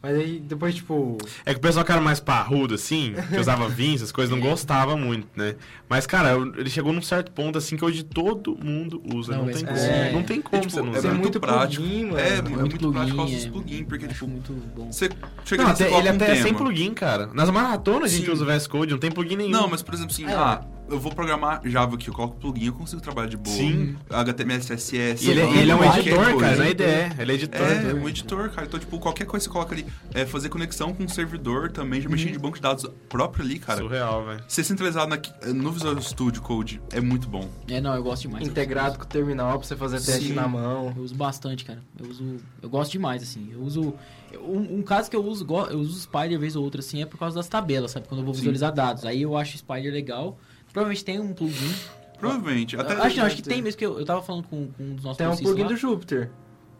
Mas 0.00 0.14
aí 0.16 0.38
depois, 0.38 0.76
tipo. 0.76 1.18
É 1.44 1.52
que 1.52 1.58
o 1.58 1.60
pessoal 1.60 1.84
que 1.84 1.90
era 1.90 2.00
mais 2.00 2.20
parrudo, 2.20 2.74
assim, 2.74 3.14
que 3.30 3.36
usava 3.40 3.66
Vim, 3.68 3.96
essas 3.96 4.12
coisas, 4.12 4.32
não 4.32 4.40
gostava 4.40 4.96
muito, 4.96 5.26
né? 5.36 5.56
Mas, 5.88 6.06
cara, 6.06 6.34
ele 6.56 6.70
chegou 6.70 6.92
num 6.92 7.02
certo 7.02 7.32
ponto, 7.32 7.58
assim, 7.58 7.76
que 7.76 7.84
hoje 7.84 8.04
todo 8.04 8.56
mundo 8.62 9.02
usa. 9.12 9.32
Não, 9.36 9.46
Não, 9.46 9.52
tem 9.52 9.64
mas- 9.64 9.80
como. 9.82 9.92
é. 9.92 10.12
Não 10.12 10.22
tem 10.22 10.40
como 10.40 10.62
tipo, 10.62 10.72
você 10.72 10.80
não 10.82 10.94
é 10.94 10.98
usar. 10.98 11.08
muito 11.08 11.22
muito 11.22 11.40
prático. 11.40 11.82
plugin, 11.82 12.04
mano. 12.04 12.18
É, 12.18 12.28
é 12.28 12.42
Muito 12.42 12.60
muito, 12.60 12.78
plugin, 12.78 12.92
prático 12.92 13.20
é. 13.20 13.50
plugins, 13.50 13.84
porque 13.86 14.06
tipo, 14.06 14.28
muito 14.28 14.52
bom. 14.76 14.92
você 14.92 15.10
chega 15.44 15.64
Não, 15.64 15.70
até- 15.72 15.92
ele 15.92 16.08
um 16.10 16.14
até 16.14 16.30
é 16.30 16.34
sem 16.36 16.44
tema. 16.44 16.58
plugin, 16.58 16.94
cara. 16.94 17.26
Nas 17.34 17.50
maratonas 17.50 18.12
a 18.12 18.14
gente 18.14 18.26
Sim. 18.26 18.32
usa 18.32 18.44
o 18.44 18.46
VS 18.46 18.66
Code, 18.68 18.92
não 18.92 18.98
tem 19.00 19.10
plugin 19.10 19.36
nenhum. 19.36 19.50
Não, 19.50 19.68
mas 19.68 19.82
por 19.82 19.94
exemplo 19.94 20.12
assim, 20.12 20.26
É. 20.26 20.32
ah, 20.32 20.60
eu 20.88 20.98
vou 20.98 21.12
programar 21.14 21.60
Java 21.64 21.94
aqui, 21.96 22.08
eu 22.08 22.14
coloco 22.14 22.36
plugin, 22.36 22.66
eu 22.66 22.72
consigo 22.72 23.00
trabalhar 23.00 23.28
de 23.28 23.36
boa. 23.36 23.54
Sim. 23.56 23.96
HTML, 24.10 24.60
CSS. 24.60 25.24
E 25.26 25.30
ele, 25.30 25.40
qualquer 25.42 25.60
ele 25.60 25.70
é 25.70 25.74
um 25.74 25.78
coisa. 25.78 25.98
editor, 26.00 26.36
cara, 26.38 26.56
não 26.56 26.64
é 26.64 26.70
IDE. 26.70 26.82
Ele 27.18 27.32
é 27.32 27.34
editor. 27.34 27.60
É, 27.66 27.94
um 27.94 28.08
editor, 28.08 28.50
cara. 28.50 28.66
Então, 28.66 28.80
tipo, 28.80 28.98
qualquer 28.98 29.24
coisa 29.26 29.44
que 29.46 29.52
você 29.52 29.52
coloca 29.52 29.74
ali, 29.74 29.86
é, 30.14 30.24
fazer 30.26 30.48
conexão 30.48 30.92
com 30.94 31.04
o 31.04 31.08
servidor 31.08 31.70
também, 31.70 32.00
já 32.00 32.08
mexer 32.08 32.30
de 32.32 32.38
banco 32.38 32.56
de 32.56 32.62
dados 32.62 32.86
próprio 33.08 33.44
ali, 33.44 33.58
cara. 33.58 33.80
Surreal, 33.80 34.24
velho. 34.24 34.44
Ser 34.48 34.64
centralizado 34.64 35.08
na- 35.10 35.52
no 35.52 35.70
Visual 35.72 36.00
Studio 36.00 36.42
Code 36.42 36.80
é 36.90 37.00
muito 37.00 37.28
bom. 37.28 37.48
É, 37.68 37.80
não, 37.80 37.94
eu 37.94 38.02
gosto 38.02 38.22
demais. 38.22 38.46
Integrado 38.46 38.98
com 38.98 39.04
o 39.04 39.08
terminal 39.08 39.58
pra 39.58 39.66
você 39.66 39.76
fazer 39.76 40.00
teste 40.00 40.28
Sim. 40.28 40.34
na 40.34 40.48
mão. 40.48 40.92
Eu 40.96 41.02
uso 41.02 41.14
bastante, 41.14 41.64
cara. 41.64 41.82
Eu 41.98 42.08
uso. 42.08 42.36
Eu 42.62 42.68
gosto 42.68 42.92
demais, 42.92 43.22
assim. 43.22 43.48
Eu 43.52 43.60
uso. 43.60 43.94
Um, 44.42 44.78
um 44.78 44.82
caso 44.82 45.08
que 45.08 45.16
eu 45.16 45.24
uso, 45.24 45.46
eu 45.70 45.78
uso 45.78 45.96
o 45.96 46.00
Spider 46.00 46.38
vez 46.38 46.54
ou 46.54 46.62
outra, 46.62 46.80
assim, 46.80 47.00
é 47.00 47.06
por 47.06 47.18
causa 47.18 47.34
das 47.36 47.48
tabelas, 47.48 47.90
sabe? 47.92 48.06
Quando 48.08 48.20
eu 48.20 48.24
vou 48.24 48.34
Sim. 48.34 48.40
visualizar 48.40 48.72
dados. 48.72 49.04
Aí 49.06 49.22
eu 49.22 49.36
acho 49.36 49.54
o 49.54 49.58
Spider 49.58 49.90
legal. 49.92 50.38
Provavelmente 50.78 51.04
tem 51.04 51.20
um 51.20 51.32
plugin. 51.34 51.74
Provavelmente. 52.18 52.76
Até 52.76 52.94
acho 52.94 53.16
não, 53.16 53.24
acho 53.26 53.36
que 53.36 53.42
tem 53.42 53.62
mesmo, 53.62 53.78
que 53.78 53.86
eu, 53.86 53.98
eu 53.98 54.04
tava 54.04 54.22
falando 54.22 54.44
com, 54.48 54.68
com 54.68 54.82
um 54.82 54.94
dos 54.94 55.04
nossos 55.04 55.18
Tem 55.18 55.26
um 55.26 55.36
plugin 55.36 55.62
lá. 55.62 55.68
do 55.68 55.76
Jupyter. 55.76 56.30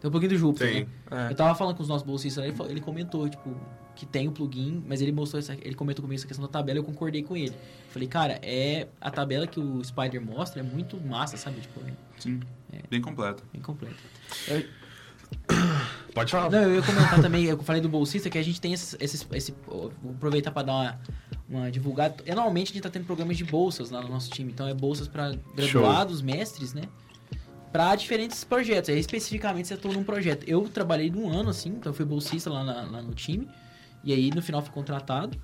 Tem 0.01 0.07
o 0.07 0.11
plugin 0.11 0.27
do 0.29 0.37
Júpiter, 0.37 0.69
Tem. 0.71 0.83
né? 1.11 1.27
É. 1.27 1.31
Eu 1.31 1.35
tava 1.35 1.53
falando 1.55 1.75
com 1.75 1.83
os 1.83 1.89
nossos 1.89 2.05
bolsistas, 2.07 2.43
ele, 2.45 2.53
fa- 2.55 2.65
ele 2.65 2.79
comentou, 2.79 3.27
tipo, 3.27 3.53
que 3.95 4.05
tem 4.05 4.27
o 4.29 4.31
plugin, 4.31 4.81
mas 4.87 5.01
ele 5.01 5.11
mostrou 5.11 5.39
essa, 5.39 5.53
ele 5.61 5.75
comentou 5.75 6.01
comigo 6.03 6.17
essa 6.19 6.27
questão 6.27 6.45
da 6.45 6.51
tabela 6.51 6.77
e 6.77 6.79
eu 6.79 6.83
concordei 6.85 7.21
com 7.23 7.35
ele. 7.35 7.53
Falei, 7.89 8.07
cara, 8.07 8.39
é 8.41 8.87
a 9.01 9.11
tabela 9.11 9.45
que 9.45 9.59
o 9.59 9.83
Spider 9.83 10.21
mostra 10.21 10.61
é 10.61 10.63
muito 10.63 10.95
massa, 11.01 11.35
sabe? 11.35 11.59
Tipo, 11.61 11.81
é 11.85 11.91
Sim. 12.17 12.39
Bem 12.89 13.01
completo. 13.01 13.43
bem 13.51 13.61
completa. 13.61 13.97
Pode 16.13 16.31
falar. 16.31 16.49
Não, 16.49 16.59
eu 16.63 16.75
ia 16.75 16.81
comentar 16.81 17.21
também, 17.21 17.45
eu 17.45 17.57
falei 17.63 17.81
do 17.81 17.89
bolsista, 17.89 18.29
que 18.29 18.37
a 18.37 18.43
gente 18.43 18.59
tem 18.59 18.73
esses. 18.73 18.95
esses 18.99 19.25
esse, 19.33 19.53
vou 19.67 19.91
aproveitar 20.15 20.51
para 20.51 20.63
dar 20.63 20.73
uma, 20.73 20.99
uma 21.49 21.71
divulgada. 21.71 22.23
Anualmente 22.31 22.71
a 22.71 22.73
gente 22.73 22.83
tá 22.83 22.89
tendo 22.89 23.05
programas 23.05 23.37
de 23.37 23.43
bolsas 23.43 23.89
lá 23.91 24.01
no 24.01 24.09
nosso 24.09 24.29
time. 24.29 24.51
Então 24.51 24.67
é 24.67 24.73
bolsas 24.73 25.07
para 25.07 25.33
graduados, 25.55 26.21
mestres, 26.21 26.73
né? 26.73 26.83
Para 27.71 27.95
diferentes 27.95 28.43
projetos. 28.43 28.89
Aí 28.89 28.97
especificamente 28.99 29.67
você 29.67 29.75
atua 29.75 29.93
num 29.93 30.03
projeto. 30.03 30.43
Eu 30.47 30.67
trabalhei 30.67 31.09
num 31.11 31.29
ano, 31.31 31.49
assim, 31.49 31.69
então 31.69 31.91
eu 31.91 31.93
fui 31.93 32.05
bolsista 32.05 32.49
lá, 32.49 32.63
na- 32.63 32.81
lá 32.83 33.01
no 33.01 33.13
time. 33.13 33.47
E 34.03 34.11
aí 34.13 34.31
no 34.31 34.41
final 34.41 34.61
fui 34.61 34.71
contratado. 34.73 35.37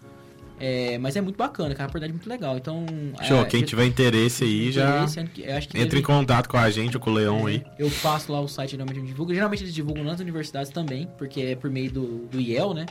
É, 0.60 0.98
mas 0.98 1.16
é 1.18 1.22
muito 1.22 1.36
bacana, 1.36 1.76
cara, 1.76 1.84
a 1.84 1.90
oportunidade 1.90 2.12
é 2.12 2.14
muito 2.16 2.30
legal. 2.30 2.58
Então. 2.58 2.86
Show, 3.24 3.42
é, 3.42 3.46
quem 3.46 3.60
já- 3.62 3.66
tiver 3.66 3.86
interesse 3.86 4.44
aí 4.46 4.72
já 4.72 5.04
interesse, 5.04 5.34
que 5.34 5.42
entra 5.44 5.90
deve- 5.90 6.00
em 6.00 6.02
contato 6.02 6.48
com 6.48 6.58
a 6.58 6.70
gente 6.70 6.96
ou 6.96 7.02
com 7.02 7.10
o 7.12 7.14
Leão 7.14 7.46
aí. 7.46 7.62
eu 7.78 7.90
faço 7.90 8.32
lá 8.32 8.40
o 8.40 8.48
site, 8.48 8.72
geralmente 8.72 9.00
eu 9.00 9.06
divulgo. 9.06 9.34
Geralmente 9.34 9.64
eles 9.64 9.74
divulgam 9.74 10.04
nas 10.04 10.20
universidades 10.22 10.72
também, 10.72 11.08
porque 11.18 11.42
é 11.42 11.56
por 11.56 11.70
meio 11.70 11.92
do, 11.92 12.26
do 12.28 12.40
IEL, 12.40 12.74
né? 12.74 12.86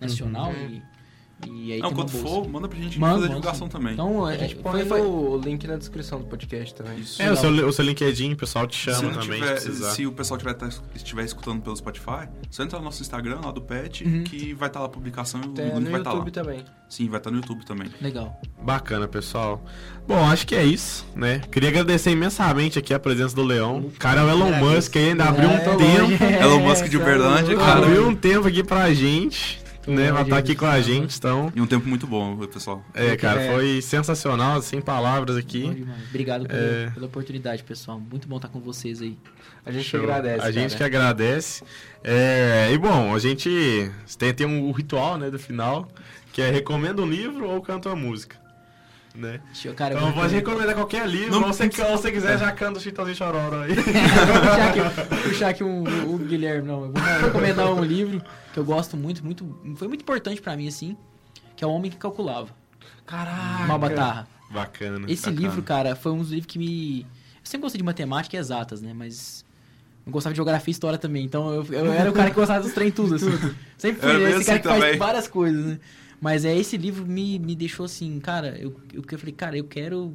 Nacional. 0.00 0.52
E, 0.52 0.80
e 1.46 1.72
aí 1.72 1.80
Não, 1.80 1.92
quando 1.92 2.10
for, 2.10 2.48
manda 2.48 2.68
pra 2.68 2.78
gente 2.78 2.98
Manda, 2.98 3.12
fazer 3.14 3.26
a 3.26 3.28
manda, 3.28 3.40
divulgação 3.40 3.66
sim. 3.66 3.72
também. 3.72 3.92
Então, 3.94 4.24
A 4.24 4.34
é, 4.34 4.38
gente 4.38 4.56
põe 4.56 4.72
foi, 4.84 4.84
foi, 4.84 5.00
o 5.02 5.36
link 5.42 5.66
na 5.66 5.76
descrição 5.76 6.18
do 6.18 6.26
podcast 6.26 6.74
também. 6.74 6.98
Isso. 6.98 7.20
É, 7.22 7.30
o 7.30 7.36
seu, 7.36 7.50
o 7.68 7.72
seu 7.72 7.84
LinkedIn, 7.84 8.32
o 8.32 8.36
pessoal 8.36 8.66
te 8.66 8.76
Se, 8.76 8.82
chama 8.96 9.12
não 9.12 9.20
também, 9.20 9.40
tiver- 9.40 9.56
se 9.60 9.74
se 9.94 10.06
o 10.06 10.12
pessoal 10.12 10.38
tiver, 10.38 10.54
tá- 10.54 10.68
estiver 10.94 11.24
escutando 11.24 11.62
pelo 11.62 11.76
Spotify, 11.76 12.28
só 12.50 12.62
entra 12.62 12.78
no 12.78 12.84
nosso 12.84 13.02
Instagram, 13.02 13.40
lá 13.44 13.50
do 13.52 13.60
Pet, 13.60 14.04
Uhum. 14.04 14.24
que 14.24 14.52
vai 14.54 14.68
estar 14.68 14.80
lá 14.80 14.86
a 14.86 14.88
publicação 14.88 15.40
e 15.42 15.46
o 15.46 15.50
Tem 15.50 15.66
link 15.66 15.74
no 15.84 15.90
vai 15.90 16.00
estar 16.00 16.10
lá. 16.10 16.16
YouTube 16.16 16.30
também. 16.32 16.64
Sim, 16.88 17.08
vai 17.08 17.18
estar 17.20 17.30
no 17.30 17.36
YouTube 17.36 17.64
também. 17.64 17.88
Legal. 18.00 18.40
Bacana, 18.62 19.06
pessoal. 19.06 19.62
Bom, 20.08 20.18
acho 20.28 20.44
que 20.46 20.56
é 20.56 20.64
isso, 20.64 21.06
né? 21.14 21.40
Queria 21.52 21.68
agradecer 21.68 22.10
imensamente 22.10 22.78
aqui 22.78 22.92
a 22.92 22.98
presença 22.98 23.34
do 23.34 23.42
Leão. 23.44 23.78
O 23.78 23.90
cara 23.92 24.22
é 24.22 24.24
o 24.24 24.28
Elon 24.30 24.52
Musk 24.56 24.96
aí, 24.96 25.10
ainda 25.10 25.24
abriu 25.24 25.48
um 25.48 25.52
É, 25.52 25.58
tempo. 25.60 26.24
Elon 26.42 26.58
Musk 26.60 26.84
de 26.86 26.96
tá 26.96 27.02
Uberlândia, 27.02 27.56
cara. 27.56 27.86
Abriu 27.86 28.08
um 28.08 28.14
tempo 28.16 28.48
aqui 28.48 28.64
pra 28.64 28.92
gente, 28.92 29.60
né? 29.90 30.10
Longe 30.10 30.22
estar 30.24 30.38
aqui 30.38 30.54
com 30.54 30.66
a 30.66 30.80
gente, 30.80 31.16
então. 31.16 31.52
E 31.54 31.60
um 31.60 31.66
tempo 31.66 31.88
muito 31.88 32.06
bom, 32.06 32.36
pessoal. 32.46 32.84
É, 32.94 33.16
cara, 33.16 33.42
É. 33.42 33.52
foi 33.52 33.82
sensacional, 33.82 34.60
sem 34.62 34.80
palavras 34.80 35.36
aqui. 35.36 35.86
Obrigado 36.08 36.46
pela, 36.46 36.60
É. 36.60 36.90
pela 36.90 37.06
oportunidade, 37.06 37.62
pessoal. 37.62 38.00
Muito 38.00 38.26
bom 38.28 38.36
estar 38.36 38.48
com 38.48 38.60
vocês 38.60 39.02
aí. 39.02 39.16
A 39.64 39.70
gente 39.70 39.84
Show. 39.88 40.00
agradece. 40.00 40.46
A 40.46 40.50
gente 40.50 40.72
que 40.72 40.78
cara. 40.78 40.86
agradece. 40.86 41.62
É, 42.02 42.70
e 42.72 42.78
bom, 42.78 43.14
a 43.14 43.18
gente 43.18 43.90
tem, 44.18 44.32
tem 44.32 44.46
um 44.46 44.70
ritual, 44.72 45.18
né, 45.18 45.30
do 45.30 45.38
final, 45.38 45.88
que 46.32 46.40
é 46.40 46.50
recomenda 46.50 47.02
um 47.02 47.06
livro 47.06 47.48
ou 47.48 47.60
canta 47.60 47.88
uma 47.90 47.96
música. 47.96 48.39
Né? 49.20 49.40
Eu- 49.64 49.74
Cara, 49.74 49.94
eu 49.94 49.98
Então 49.98 50.12
vou- 50.12 50.22
pode 50.22 50.34
recomendar 50.34 50.74
qualquer 50.74 51.06
livro, 51.06 51.32
Não 51.38 51.46
ou 51.48 51.52
se 51.52 51.62
ou 51.82 51.98
se 51.98 52.10
quiser 52.10 52.38
já 52.38 52.50
canta 52.52 52.78
o 52.78 52.82
Chitãozinho 52.82 53.16
Chororó 53.16 53.62
aí. 53.62 53.74
Vou 53.74 53.84
puxar 53.84 54.68
aqui, 54.70 55.18
puxar 55.28 55.48
aqui 55.50 55.62
um, 55.64 56.14
o 56.14 56.18
Guilherme, 56.18 56.66
não. 56.66 56.84
Eu 56.84 56.92
vou 56.92 57.02
recomendar 57.26 57.70
um 57.70 57.84
livro 57.84 58.22
que 58.52 58.58
eu 58.58 58.64
gosto 58.64 58.96
muito, 58.96 59.22
muito. 59.24 59.44
Foi 59.76 59.88
muito 59.88 60.00
importante 60.02 60.40
pra 60.40 60.56
mim, 60.56 60.66
assim. 60.68 60.96
Que 61.54 61.62
é 61.62 61.66
O 61.66 61.70
Homem 61.70 61.90
que 61.90 61.98
Calculava. 61.98 62.48
Caraca. 63.06 63.66
Malbatarra. 63.66 64.28
Bacana. 64.50 65.04
Esse 65.10 65.26
Bacana. 65.26 65.40
livro, 65.40 65.62
cara, 65.62 65.94
foi 65.94 66.12
um 66.12 66.18
dos 66.18 66.30
livros 66.30 66.46
que 66.50 66.58
me. 66.58 67.00
Eu 67.02 67.06
sempre 67.44 67.62
gostei 67.62 67.78
de 67.78 67.84
matemática 67.84 68.36
e 68.36 68.38
exatas, 68.38 68.80
né? 68.80 68.92
Mas. 68.94 69.44
Eu 70.06 70.12
gostava 70.12 70.32
de 70.32 70.36
geografia 70.38 70.70
e 70.70 70.72
história 70.72 70.98
também. 70.98 71.24
Então 71.24 71.52
eu, 71.52 71.66
eu 71.70 71.92
era 71.92 72.08
o 72.10 72.12
cara 72.14 72.30
que 72.30 72.36
gostava 72.36 72.60
dos 72.62 72.72
trem 72.72 72.90
tudo, 72.90 73.16
assim. 73.16 73.30
Sempre 73.76 74.00
fui 74.00 74.10
esse 74.10 74.22
cara 74.22 74.36
assim 74.38 74.44
que 74.62 74.68
faz 74.68 74.80
também. 74.82 74.98
várias 74.98 75.28
coisas, 75.28 75.64
né? 75.66 75.78
Mas 76.20 76.44
é 76.44 76.54
esse 76.56 76.76
livro 76.76 77.06
me, 77.06 77.38
me 77.38 77.56
deixou 77.56 77.86
assim, 77.86 78.20
cara, 78.20 78.58
eu, 78.60 78.76
eu, 78.92 79.02
eu 79.10 79.18
falei, 79.18 79.34
cara, 79.34 79.56
eu 79.56 79.66
quero. 79.66 80.14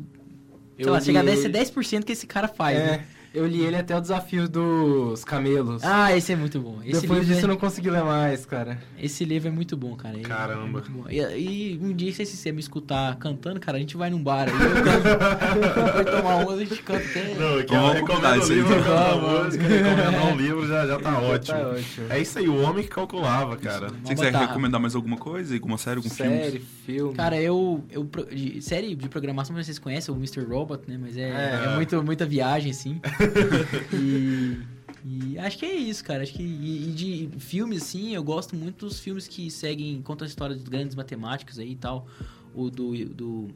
Sei 0.82 0.86
Eu 0.86 0.92
lá, 0.92 1.02
chegar 1.02 1.22
a 1.22 1.24
li- 1.24 1.32
10, 1.36 1.46
10% 1.50 2.06
que 2.06 2.12
esse 2.14 2.28
cara 2.28 2.48
faz, 2.48 2.84
É, 2.84 2.84
né? 2.84 3.08
Eu 3.36 3.46
li 3.46 3.62
ele 3.64 3.76
até 3.76 3.96
o 3.98 4.02
desafio 4.02 4.48
dos 4.48 5.24
camelos. 5.24 5.84
Ah, 5.84 6.16
esse 6.16 6.32
é 6.34 6.36
muito 6.36 6.60
bom. 6.60 6.80
Esse 6.84 7.02
Depois 7.02 7.20
livro 7.20 7.26
disso 7.26 7.40
é... 7.42 7.44
eu 7.44 7.48
não 7.50 7.58
consegui 7.58 7.90
ler 7.90 8.04
mais, 8.04 8.46
cara. 8.46 8.80
Esse 9.00 9.26
livro 9.26 9.50
é 9.50 9.52
muito 9.52 9.76
bom, 9.76 9.96
cara. 9.96 10.16
Ele 10.16 10.24
Caramba. 10.24 10.84
é 10.86 10.90
bom. 10.90 11.04
E, 11.10 11.20
e 11.20 11.80
um 11.82 11.94
dia, 11.94 12.12
se 12.14 12.26
você 12.26 12.52
me 12.52 12.60
escutar 12.60 13.16
cantando, 13.18 13.60
cara, 13.60 13.78
a 13.78 13.80
gente 13.80 13.98
vai 13.98 14.10
num 14.10 14.22
bar 14.24 14.48
aí, 14.48 14.54
eu 14.54 14.84
canto, 14.84 15.94
vai 15.94 16.06
tomar 16.06 16.36
uma, 16.38 16.54
a 16.54 16.58
gente 16.58 16.82
canta 16.82 17.04
até... 17.06 17.34
Não, 17.36 17.64
que 17.64 17.74
Vamos 17.76 17.90
eu 17.90 17.94
recomendo 18.06 18.38
isso 18.42 18.48
um 18.48 18.56
aí, 18.56 18.62
livro, 18.62 18.84
Vamos. 18.84 19.44
música, 19.46 19.64
recomendar 19.68 20.26
um 20.34 20.36
livro 20.38 20.68
já, 20.68 20.88
já 20.88 21.00
tá 21.00 21.20
ótimo. 21.20 21.58
Tá 21.60 21.68
ótimo. 21.70 22.06
É 22.10 22.20
isso 22.22 22.40
aí, 22.40 22.48
o 22.50 22.62
homem 22.62 22.84
que 22.84 22.90
calculava, 22.90 23.58
cara. 23.58 23.90
Se 23.90 23.96
você 24.04 24.16
quiser 24.16 24.34
recomendar 24.36 24.80
mais 24.80 24.96
alguma 24.96 25.18
coisa, 25.18 25.54
alguma 25.54 25.78
série, 25.78 25.98
algum 25.98 26.10
filme. 26.10 26.38
Série, 26.38 26.60
filme. 26.86 27.14
Cara, 27.16 27.40
eu, 27.42 27.84
eu 27.92 28.08
de- 28.32 28.62
série 28.62 28.96
de 28.96 29.10
programação, 29.10 29.56
não 29.56 29.62
sei 29.64 29.74
se 29.74 29.80
vocês 29.80 29.80
conhecem, 29.84 30.14
o 30.14 30.18
Mr. 30.18 30.42
Robot, 30.44 30.84
né? 30.88 30.98
Mas 31.00 31.18
é, 31.18 31.22
É. 31.30 31.64
é 31.72 31.76
muito, 31.76 32.02
muita 32.04 32.26
viagem, 32.26 32.72
assim. 32.72 33.00
e, 33.94 34.58
e 35.04 35.40
acho 35.40 35.58
que 35.58 35.66
é 35.66 35.74
isso, 35.74 36.04
cara. 36.04 36.24
Acho 36.24 36.34
que 36.34 36.44
e, 36.44 36.90
e 36.90 36.92
de 36.92 37.30
filmes, 37.40 37.84
assim, 37.84 38.16
eu 38.16 38.24
gosto 38.24 38.56
muito 38.56 38.86
dos 38.86 39.00
filmes 39.00 39.28
que 39.28 39.50
seguem, 39.50 40.02
contam 40.02 40.26
a 40.26 40.30
história 40.30 40.56
dos 40.56 40.68
grandes 40.68 40.96
matemáticos 40.96 41.60
aí 41.60 41.72
e 41.72 41.76
tal. 41.76 42.08
O 42.54 42.70
do, 42.70 42.94
do 43.10 43.48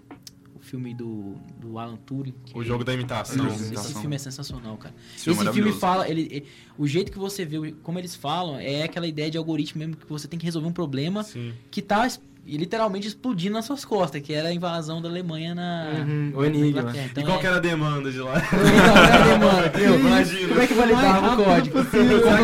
filme 0.69 0.93
do, 0.93 1.35
do 1.59 1.77
Alan 1.79 1.97
Turing. 2.05 2.33
que 2.45 2.57
O 2.57 2.63
jogo 2.63 2.83
da 2.83 2.93
imitação. 2.93 3.47
Esse- 3.47 3.67
Imitação. 3.67 4.01
filme 4.01 4.15
é 4.15 4.19
sensacional, 4.19 4.77
cara. 4.77 4.93
Esse 5.15 5.25
filme 5.25 5.39
é 5.39 5.43
Esse 5.43 5.53
filme 5.53 5.71
maravilhoso. 5.71 5.79
fala, 5.79 6.09
ele, 6.09 6.21
ele- 6.31 6.45
o 6.77 6.87
jeito 6.87 7.11
que 7.11 7.17
você 7.19 7.43
vê, 7.45 7.73
como 7.83 7.97
eles 7.99 8.15
falam, 8.15 8.59
é 8.59 8.83
aquela 8.83 9.07
ideia 9.07 9.29
de 9.31 9.37
algoritmo 9.37 9.79
mesmo 9.79 9.95
que 9.97 10.05
você 10.07 10.27
tem 10.27 10.37
que 10.39 10.45
resolver 10.45 10.67
um 10.67 10.71
problema 10.73 11.23
Sim. 11.23 11.53
que 11.71 11.81
tá 11.81 12.07
literalmente 12.45 13.07
explodindo 13.07 13.53
nas 13.53 13.65
suas 13.65 13.85
costas, 13.85 14.21
que 14.23 14.33
era 14.33 14.49
a 14.49 14.53
invasão 14.53 14.99
da 15.01 15.07
Alemanha 15.09 15.53
na. 15.53 15.87
Uhum, 15.99 16.31
o 16.33 16.43
Enigma. 16.45 16.81
Então, 17.05 17.21
e 17.21 17.25
qual 17.25 17.37
é- 17.37 17.41
que 17.41 17.45
era 17.47 17.57
a 17.57 17.59
demanda 17.59 18.11
de 18.11 18.17
lá? 18.19 18.41
Cadê, 18.41 19.37
mano? 19.45 19.67
Entendeu? 19.67 19.99
Imagina. 19.99 20.47
Como 20.47 20.61
é 20.61 20.67
que 20.67 20.73
validava 20.73 21.33
o 21.33 21.43
código? 21.45 21.77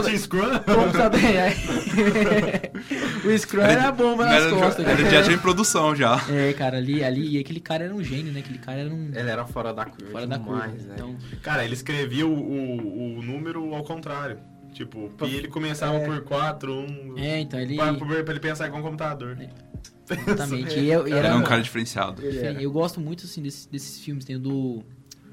Tinha 0.04 0.18
Scrum? 0.20 0.52
É. 1.26 2.72
o 3.28 3.38
Scrum 3.40 3.62
era 3.62 3.88
a 3.88 3.92
bomba 3.92 4.26
nas 4.26 4.44
Era, 4.44 4.50
costas. 4.56 4.86
era 4.86 4.98
cara. 4.98 5.10
já 5.10 5.24
tinha 5.24 5.36
em 5.36 5.40
produção 5.40 5.96
já. 5.96 6.20
É, 6.30 6.54
cara, 6.54 6.78
ali, 6.78 7.04
ali, 7.04 7.36
e 7.36 7.40
aquele 7.40 7.60
cara 7.60 7.84
era 7.86 7.94
um 7.96 8.04
gênio, 8.04 8.32
né? 8.32 8.40
Aquele 8.40 8.60
cara 8.60 8.80
era 8.80 8.90
um. 8.94 9.08
Ele 9.14 9.30
era 9.30 9.46
fora 9.46 9.74
da 9.74 9.86
curva. 9.86 10.12
fora 10.12 10.28
da 10.28 10.40
curva. 10.40 10.62
demais, 10.64 10.86
né? 10.86 10.94
Então, 10.96 11.16
Cara, 11.42 11.64
ele 11.64 11.74
escrevia 11.74 12.26
o, 12.28 12.34
o, 12.34 13.18
o 13.20 13.22
número 13.22 13.74
ao 13.74 13.84
contrário. 13.84 14.38
Tipo, 14.74 15.10
pi 15.18 15.34
ele 15.36 15.48
começava 15.48 16.00
por 16.02 16.22
4, 16.24 16.74
1. 16.74 17.18
é, 17.18 17.40
então 17.40 17.60
ele. 17.60 17.78
Pra, 17.78 17.94
pra 17.94 18.32
ele 18.34 18.40
pensar 18.42 18.70
com 18.70 18.80
o 18.80 18.84
computador. 18.84 19.38
Exatamente. 20.28 20.78
E 20.80 20.92
eu, 20.92 21.08
e 21.08 21.12
Era 21.14 21.30
era 21.30 21.38
um 21.38 21.44
cara 21.44 21.62
diferenciado. 21.62 22.22
Ele 22.22 22.38
era. 22.40 22.62
eu 22.62 22.72
gosto 22.72 23.00
muito 23.00 23.26
assim 23.26 23.42
desses, 23.42 23.66
desses 23.66 24.00
filmes. 24.00 24.26
Tem 24.26 24.36
o 24.36 24.40
do. 24.40 24.84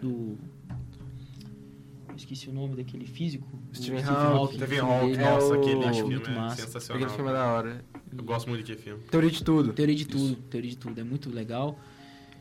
do. 0.01 0.39
Esqueci 2.23 2.49
o 2.49 2.53
nome 2.53 2.77
daquele 2.77 3.05
físico. 3.05 3.47
o 3.71 3.75
Stephen 3.75 4.03
Hawking. 4.05 4.55
Stephen 4.57 4.79
filme 4.79 4.93
Hawking. 4.93 5.13
É 5.15 5.31
nossa, 5.31 5.47
o- 5.49 5.53
aquele 5.55 5.85
acho 5.85 5.95
filme 5.99 6.15
muito 6.15 6.31
é 6.31 6.35
massa. 6.35 6.63
sensacional. 6.63 7.03
Aquele 7.03 7.17
filme 7.17 7.31
é 7.31 7.35
da 7.35 7.47
hora. 7.53 7.85
Eu 8.17 8.25
gosto 8.25 8.49
muito 8.49 8.61
daquele 8.61 8.79
filme. 8.79 9.03
Teoria 9.11 9.31
de 9.31 9.43
tudo. 9.45 9.73
Teoria 9.73 9.95
de 9.97 10.07
tudo, 10.07 10.37
teoria 10.37 10.71
de 10.71 10.77
tudo, 10.77 11.01
é 11.01 11.05
muito 11.05 11.31
legal. 11.31 11.79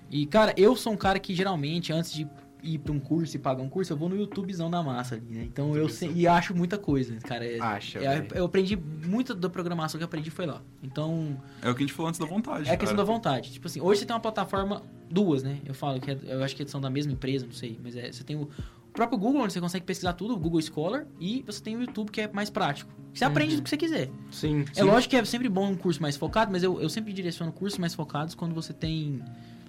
E, 0.09 0.25
cara, 0.27 0.53
eu 0.57 0.75
sou 0.75 0.93
um 0.93 0.97
cara 0.97 1.17
que 1.19 1.33
geralmente, 1.33 1.91
antes 1.91 2.13
de 2.13 2.27
ir 2.63 2.77
pra 2.77 2.91
um 2.93 2.99
curso 2.99 3.35
e 3.35 3.39
pagar 3.39 3.63
um 3.63 3.69
curso, 3.69 3.91
eu 3.91 3.97
vou 3.97 4.07
no 4.07 4.15
YouTubezão 4.15 4.69
da 4.69 4.83
massa 4.83 5.15
ali, 5.15 5.25
né? 5.31 5.43
Então 5.45 5.75
eu 5.75 5.89
sei, 5.89 6.11
e 6.13 6.27
acho 6.27 6.53
muita 6.55 6.77
coisa, 6.77 7.15
cara. 7.15 7.43
É- 7.43 7.59
Acha, 7.59 7.97
é- 7.97 8.27
eu 8.35 8.45
aprendi 8.45 8.75
muito 8.75 9.33
da 9.33 9.49
programação 9.49 9.97
que 9.97 10.03
eu 10.03 10.05
aprendi 10.05 10.29
foi 10.29 10.45
lá. 10.45 10.61
Então, 10.83 11.41
É 11.61 11.69
o 11.71 11.73
que 11.73 11.81
a 11.83 11.87
gente 11.87 11.93
falou 11.93 12.09
antes 12.09 12.19
da 12.19 12.25
vontade. 12.27 12.69
é 12.69 12.73
a 12.73 12.77
questão 12.77 12.95
da 12.95 13.03
vontade. 13.03 13.51
Tipo 13.51 13.65
assim, 13.67 13.81
hoje 13.81 14.01
você 14.01 14.05
tem 14.05 14.13
uma 14.15 14.19
plataforma, 14.21 14.83
duas, 15.09 15.41
né? 15.41 15.57
Eu 15.65 15.73
falo 15.73 15.99
que 15.99 16.11
é- 16.11 16.19
eu 16.23 16.43
acho 16.43 16.55
que 16.55 16.67
são 16.67 16.79
da 16.79 16.89
mesma 16.89 17.11
empresa, 17.13 17.45
não 17.47 17.53
sei, 17.53 17.79
mas 17.83 17.95
é, 17.95 18.11
você 18.11 18.23
tem 18.23 18.35
o 18.35 18.47
próprio 18.93 19.17
Google, 19.17 19.41
onde 19.41 19.53
você 19.53 19.61
consegue 19.61 19.85
pesquisar 19.85 20.13
tudo, 20.13 20.33
o 20.33 20.37
Google 20.37 20.61
Scholar, 20.61 21.05
e 21.19 21.43
você 21.43 21.61
tem 21.61 21.75
o 21.75 21.81
YouTube, 21.81 22.11
que 22.11 22.21
é 22.21 22.31
mais 22.31 22.49
prático. 22.49 22.91
Você 23.13 23.25
aprende 23.25 23.55
do 23.55 23.61
que 23.61 23.69
você 23.69 23.77
quiser. 23.77 24.09
Sim. 24.31 24.65
É 24.75 24.83
lógico 24.83 25.11
que 25.11 25.17
é 25.17 25.25
sempre 25.25 25.49
bom 25.49 25.69
um 25.69 25.75
curso 25.75 26.01
mais 26.01 26.15
focado, 26.15 26.51
mas 26.51 26.63
eu, 26.63 26.79
eu 26.79 26.89
sempre 26.89 27.11
direciono 27.11 27.51
cursos 27.51 27.77
mais 27.77 27.93
focados 27.93 28.35
quando 28.35 28.53
você 28.53 28.73
tem. 28.73 29.21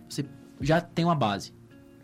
Você 0.08 0.24
já 0.60 0.80
tem 0.80 1.04
uma 1.04 1.14
base. 1.14 1.52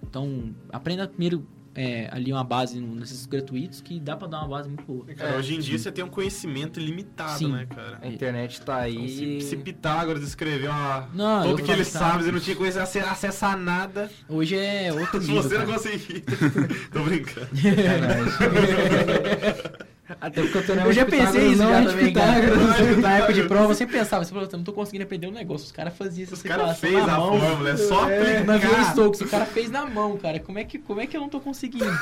Então, 0.02 0.54
aprenda 0.72 1.06
primeiro 1.06 1.46
é, 1.80 2.08
ali 2.10 2.32
uma 2.32 2.42
base 2.42 2.80
no- 2.80 2.96
nesses 2.96 3.24
gratuitos 3.24 3.80
que 3.80 4.00
dá 4.00 4.16
pra 4.16 4.26
dar 4.26 4.38
uma 4.40 4.48
base 4.48 4.68
muito 4.68 4.82
boa. 4.84 5.06
Cara, 5.14 5.34
É, 5.34 5.38
hoje 5.38 5.54
em 5.54 5.60
dia 5.60 5.78
você 5.78 5.92
tem 5.92 6.02
um 6.04 6.08
conhecimento 6.08 6.80
ilimitado, 6.80 7.38
Sim. 7.38 7.52
né, 7.52 7.66
cara? 7.66 7.98
A 8.02 8.08
internet 8.08 8.60
tá 8.62 8.88
Então, 8.90 9.06
se, 9.08 9.24
aí. 9.24 9.40
se 9.42 9.56
Pitágoras 9.56 10.22
escreveu 10.24 10.70
uma... 10.72 11.08
Não, 11.14 11.42
tudo 11.50 11.62
que 11.62 11.70
ele 11.70 11.84
sabe, 11.84 12.24
você 12.24 12.32
não 12.32 12.40
tinha 12.40 12.56
coisa 12.56 12.82
a 12.82 12.86
nada. 13.56 14.10
Hoje 14.28 14.56
é 14.58 14.92
outro 14.92 15.20
Se 15.22 15.28
nível. 15.28 15.42
você 15.44 15.58
não 15.58 15.66
cara. 15.66 15.78
conseguir. 15.78 16.24
Tô 16.90 17.02
brincando. 17.04 17.48
Sacanagem. 18.38 19.87
Até 20.20 20.42
porque 20.42 20.58
o 20.58 20.62
Teorema 20.62 20.86
Eu 20.88 20.92
já 20.92 21.04
pensei 21.04 21.48
isso 21.48 21.62
não 21.62 21.70
já 21.70 21.78
é 21.78 21.80
de 21.82 21.86
também, 21.88 22.12
cara. 22.12 22.40
Pitágoras. 22.40 22.98
Na 22.98 23.12
época 23.18 23.32
de 23.34 23.42
prova, 23.48 23.72
eu 23.72 23.74
sempre 23.74 23.98
pensava, 23.98 24.24
você 24.24 24.30
falou, 24.32 24.48
eu 24.50 24.56
não 24.56 24.64
tô 24.64 24.72
conseguindo 24.72 25.04
aprender 25.04 25.26
um 25.26 25.32
negócio. 25.32 25.66
Os 25.66 25.72
caras 25.72 25.96
faziam 25.96 26.24
essa 26.24 26.34
Os 26.34 26.42
caras 26.42 26.78
fez 26.78 26.94
na 26.94 27.02
a 27.14 27.18
mão. 27.18 27.38
fórmula, 27.40 27.70
é 27.70 27.76
só 27.76 28.08
É, 28.10 28.42
na 28.44 28.54
aplicar. 28.56 28.90
Stokes, 28.92 29.20
o 29.20 29.28
cara 29.28 29.46
fez 29.46 29.70
na 29.70 29.84
mão, 29.86 30.16
cara. 30.16 30.38
Como 30.40 30.58
é 30.58 30.64
que, 30.64 30.78
como 30.78 31.00
é 31.00 31.06
que 31.06 31.16
eu 31.16 31.20
não 31.20 31.28
tô 31.28 31.40
conseguindo? 31.40 31.84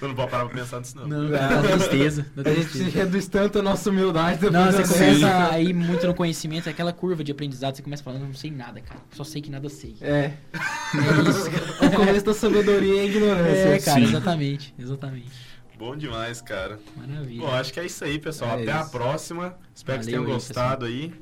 Eu 0.00 0.08
não 0.08 0.14
vou 0.14 0.26
parar 0.28 0.46
pra 0.46 0.58
pensar 0.58 0.80
nisso, 0.80 0.96
não. 0.96 1.06
Não, 1.06 1.30
dá 1.30 1.62
tristeza. 1.62 2.26
Dá 2.36 2.42
A 2.50 2.54
gente 2.54 2.68
tristeza. 2.68 2.98
reduz 2.98 3.28
tanto 3.28 3.58
a 3.58 3.62
nossa 3.62 3.90
humildade 3.90 4.50
Não, 4.50 4.66
você 4.72 4.82
começa 4.92 5.50
a 5.52 5.60
ir 5.60 5.72
muito 5.74 6.06
no 6.06 6.14
conhecimento, 6.14 6.68
aquela 6.68 6.92
curva 6.92 7.22
de 7.24 7.32
aprendizado, 7.32 7.76
você 7.76 7.82
começa 7.82 8.02
falando, 8.02 8.22
eu 8.22 8.26
não 8.28 8.34
sei 8.34 8.50
nada, 8.50 8.80
cara. 8.80 9.00
Só 9.12 9.24
sei 9.24 9.40
que 9.42 9.50
nada 9.50 9.68
sei. 9.68 9.96
É. 10.00 10.30
É 10.54 11.28
isso, 11.28 11.50
cara. 11.50 11.92
O 11.92 11.96
começo 11.96 12.24
da 12.24 12.34
sabedoria 12.34 12.94
e 12.94 13.00
a 13.00 13.04
ignorância. 13.04 13.68
É, 13.68 13.78
cara, 13.78 14.00
Sim. 14.00 14.04
exatamente. 14.04 14.74
Exatamente. 14.78 15.53
Bom 15.84 15.94
demais, 15.94 16.40
cara. 16.40 16.80
Maravilha. 16.96 17.42
Bom, 17.42 17.52
acho 17.52 17.70
que 17.70 17.78
é 17.78 17.84
isso 17.84 18.02
aí, 18.02 18.18
pessoal. 18.18 18.58
É 18.58 18.62
Até 18.62 18.72
a 18.72 18.80
isso. 18.80 18.90
próxima. 18.90 19.54
Espero 19.74 19.98
que 19.98 20.06
vocês 20.06 20.16
Valeu 20.16 20.24
tenham 20.24 20.24
aí, 20.24 20.32
gostado 20.32 20.86
aí. 20.86 21.12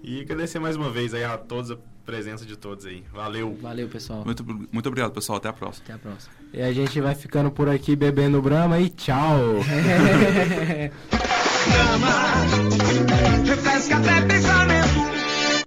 E 0.00 0.20
agradecer 0.20 0.60
mais 0.60 0.76
uma 0.76 0.88
vez 0.88 1.12
aí 1.12 1.24
a 1.24 1.36
todos, 1.36 1.72
a 1.72 1.76
presença 2.04 2.46
de 2.46 2.56
todos 2.56 2.86
aí. 2.86 3.02
Valeu. 3.12 3.58
Valeu, 3.60 3.88
pessoal. 3.88 4.22
Muito, 4.24 4.44
muito 4.44 4.86
obrigado, 4.86 5.10
pessoal. 5.10 5.38
Até 5.38 5.48
a 5.48 5.52
próxima. 5.52 5.84
Até 5.86 5.94
a 5.94 5.98
próxima. 5.98 6.32
E 6.54 6.62
a 6.62 6.72
gente 6.72 7.00
vai 7.00 7.16
ficando 7.16 7.50
por 7.50 7.68
aqui 7.68 7.96
bebendo 7.96 8.40
Brahma 8.40 8.78
e 8.78 8.90
tchau. 8.90 9.40
Refresca, 13.44 13.98
bebe, 13.98 14.35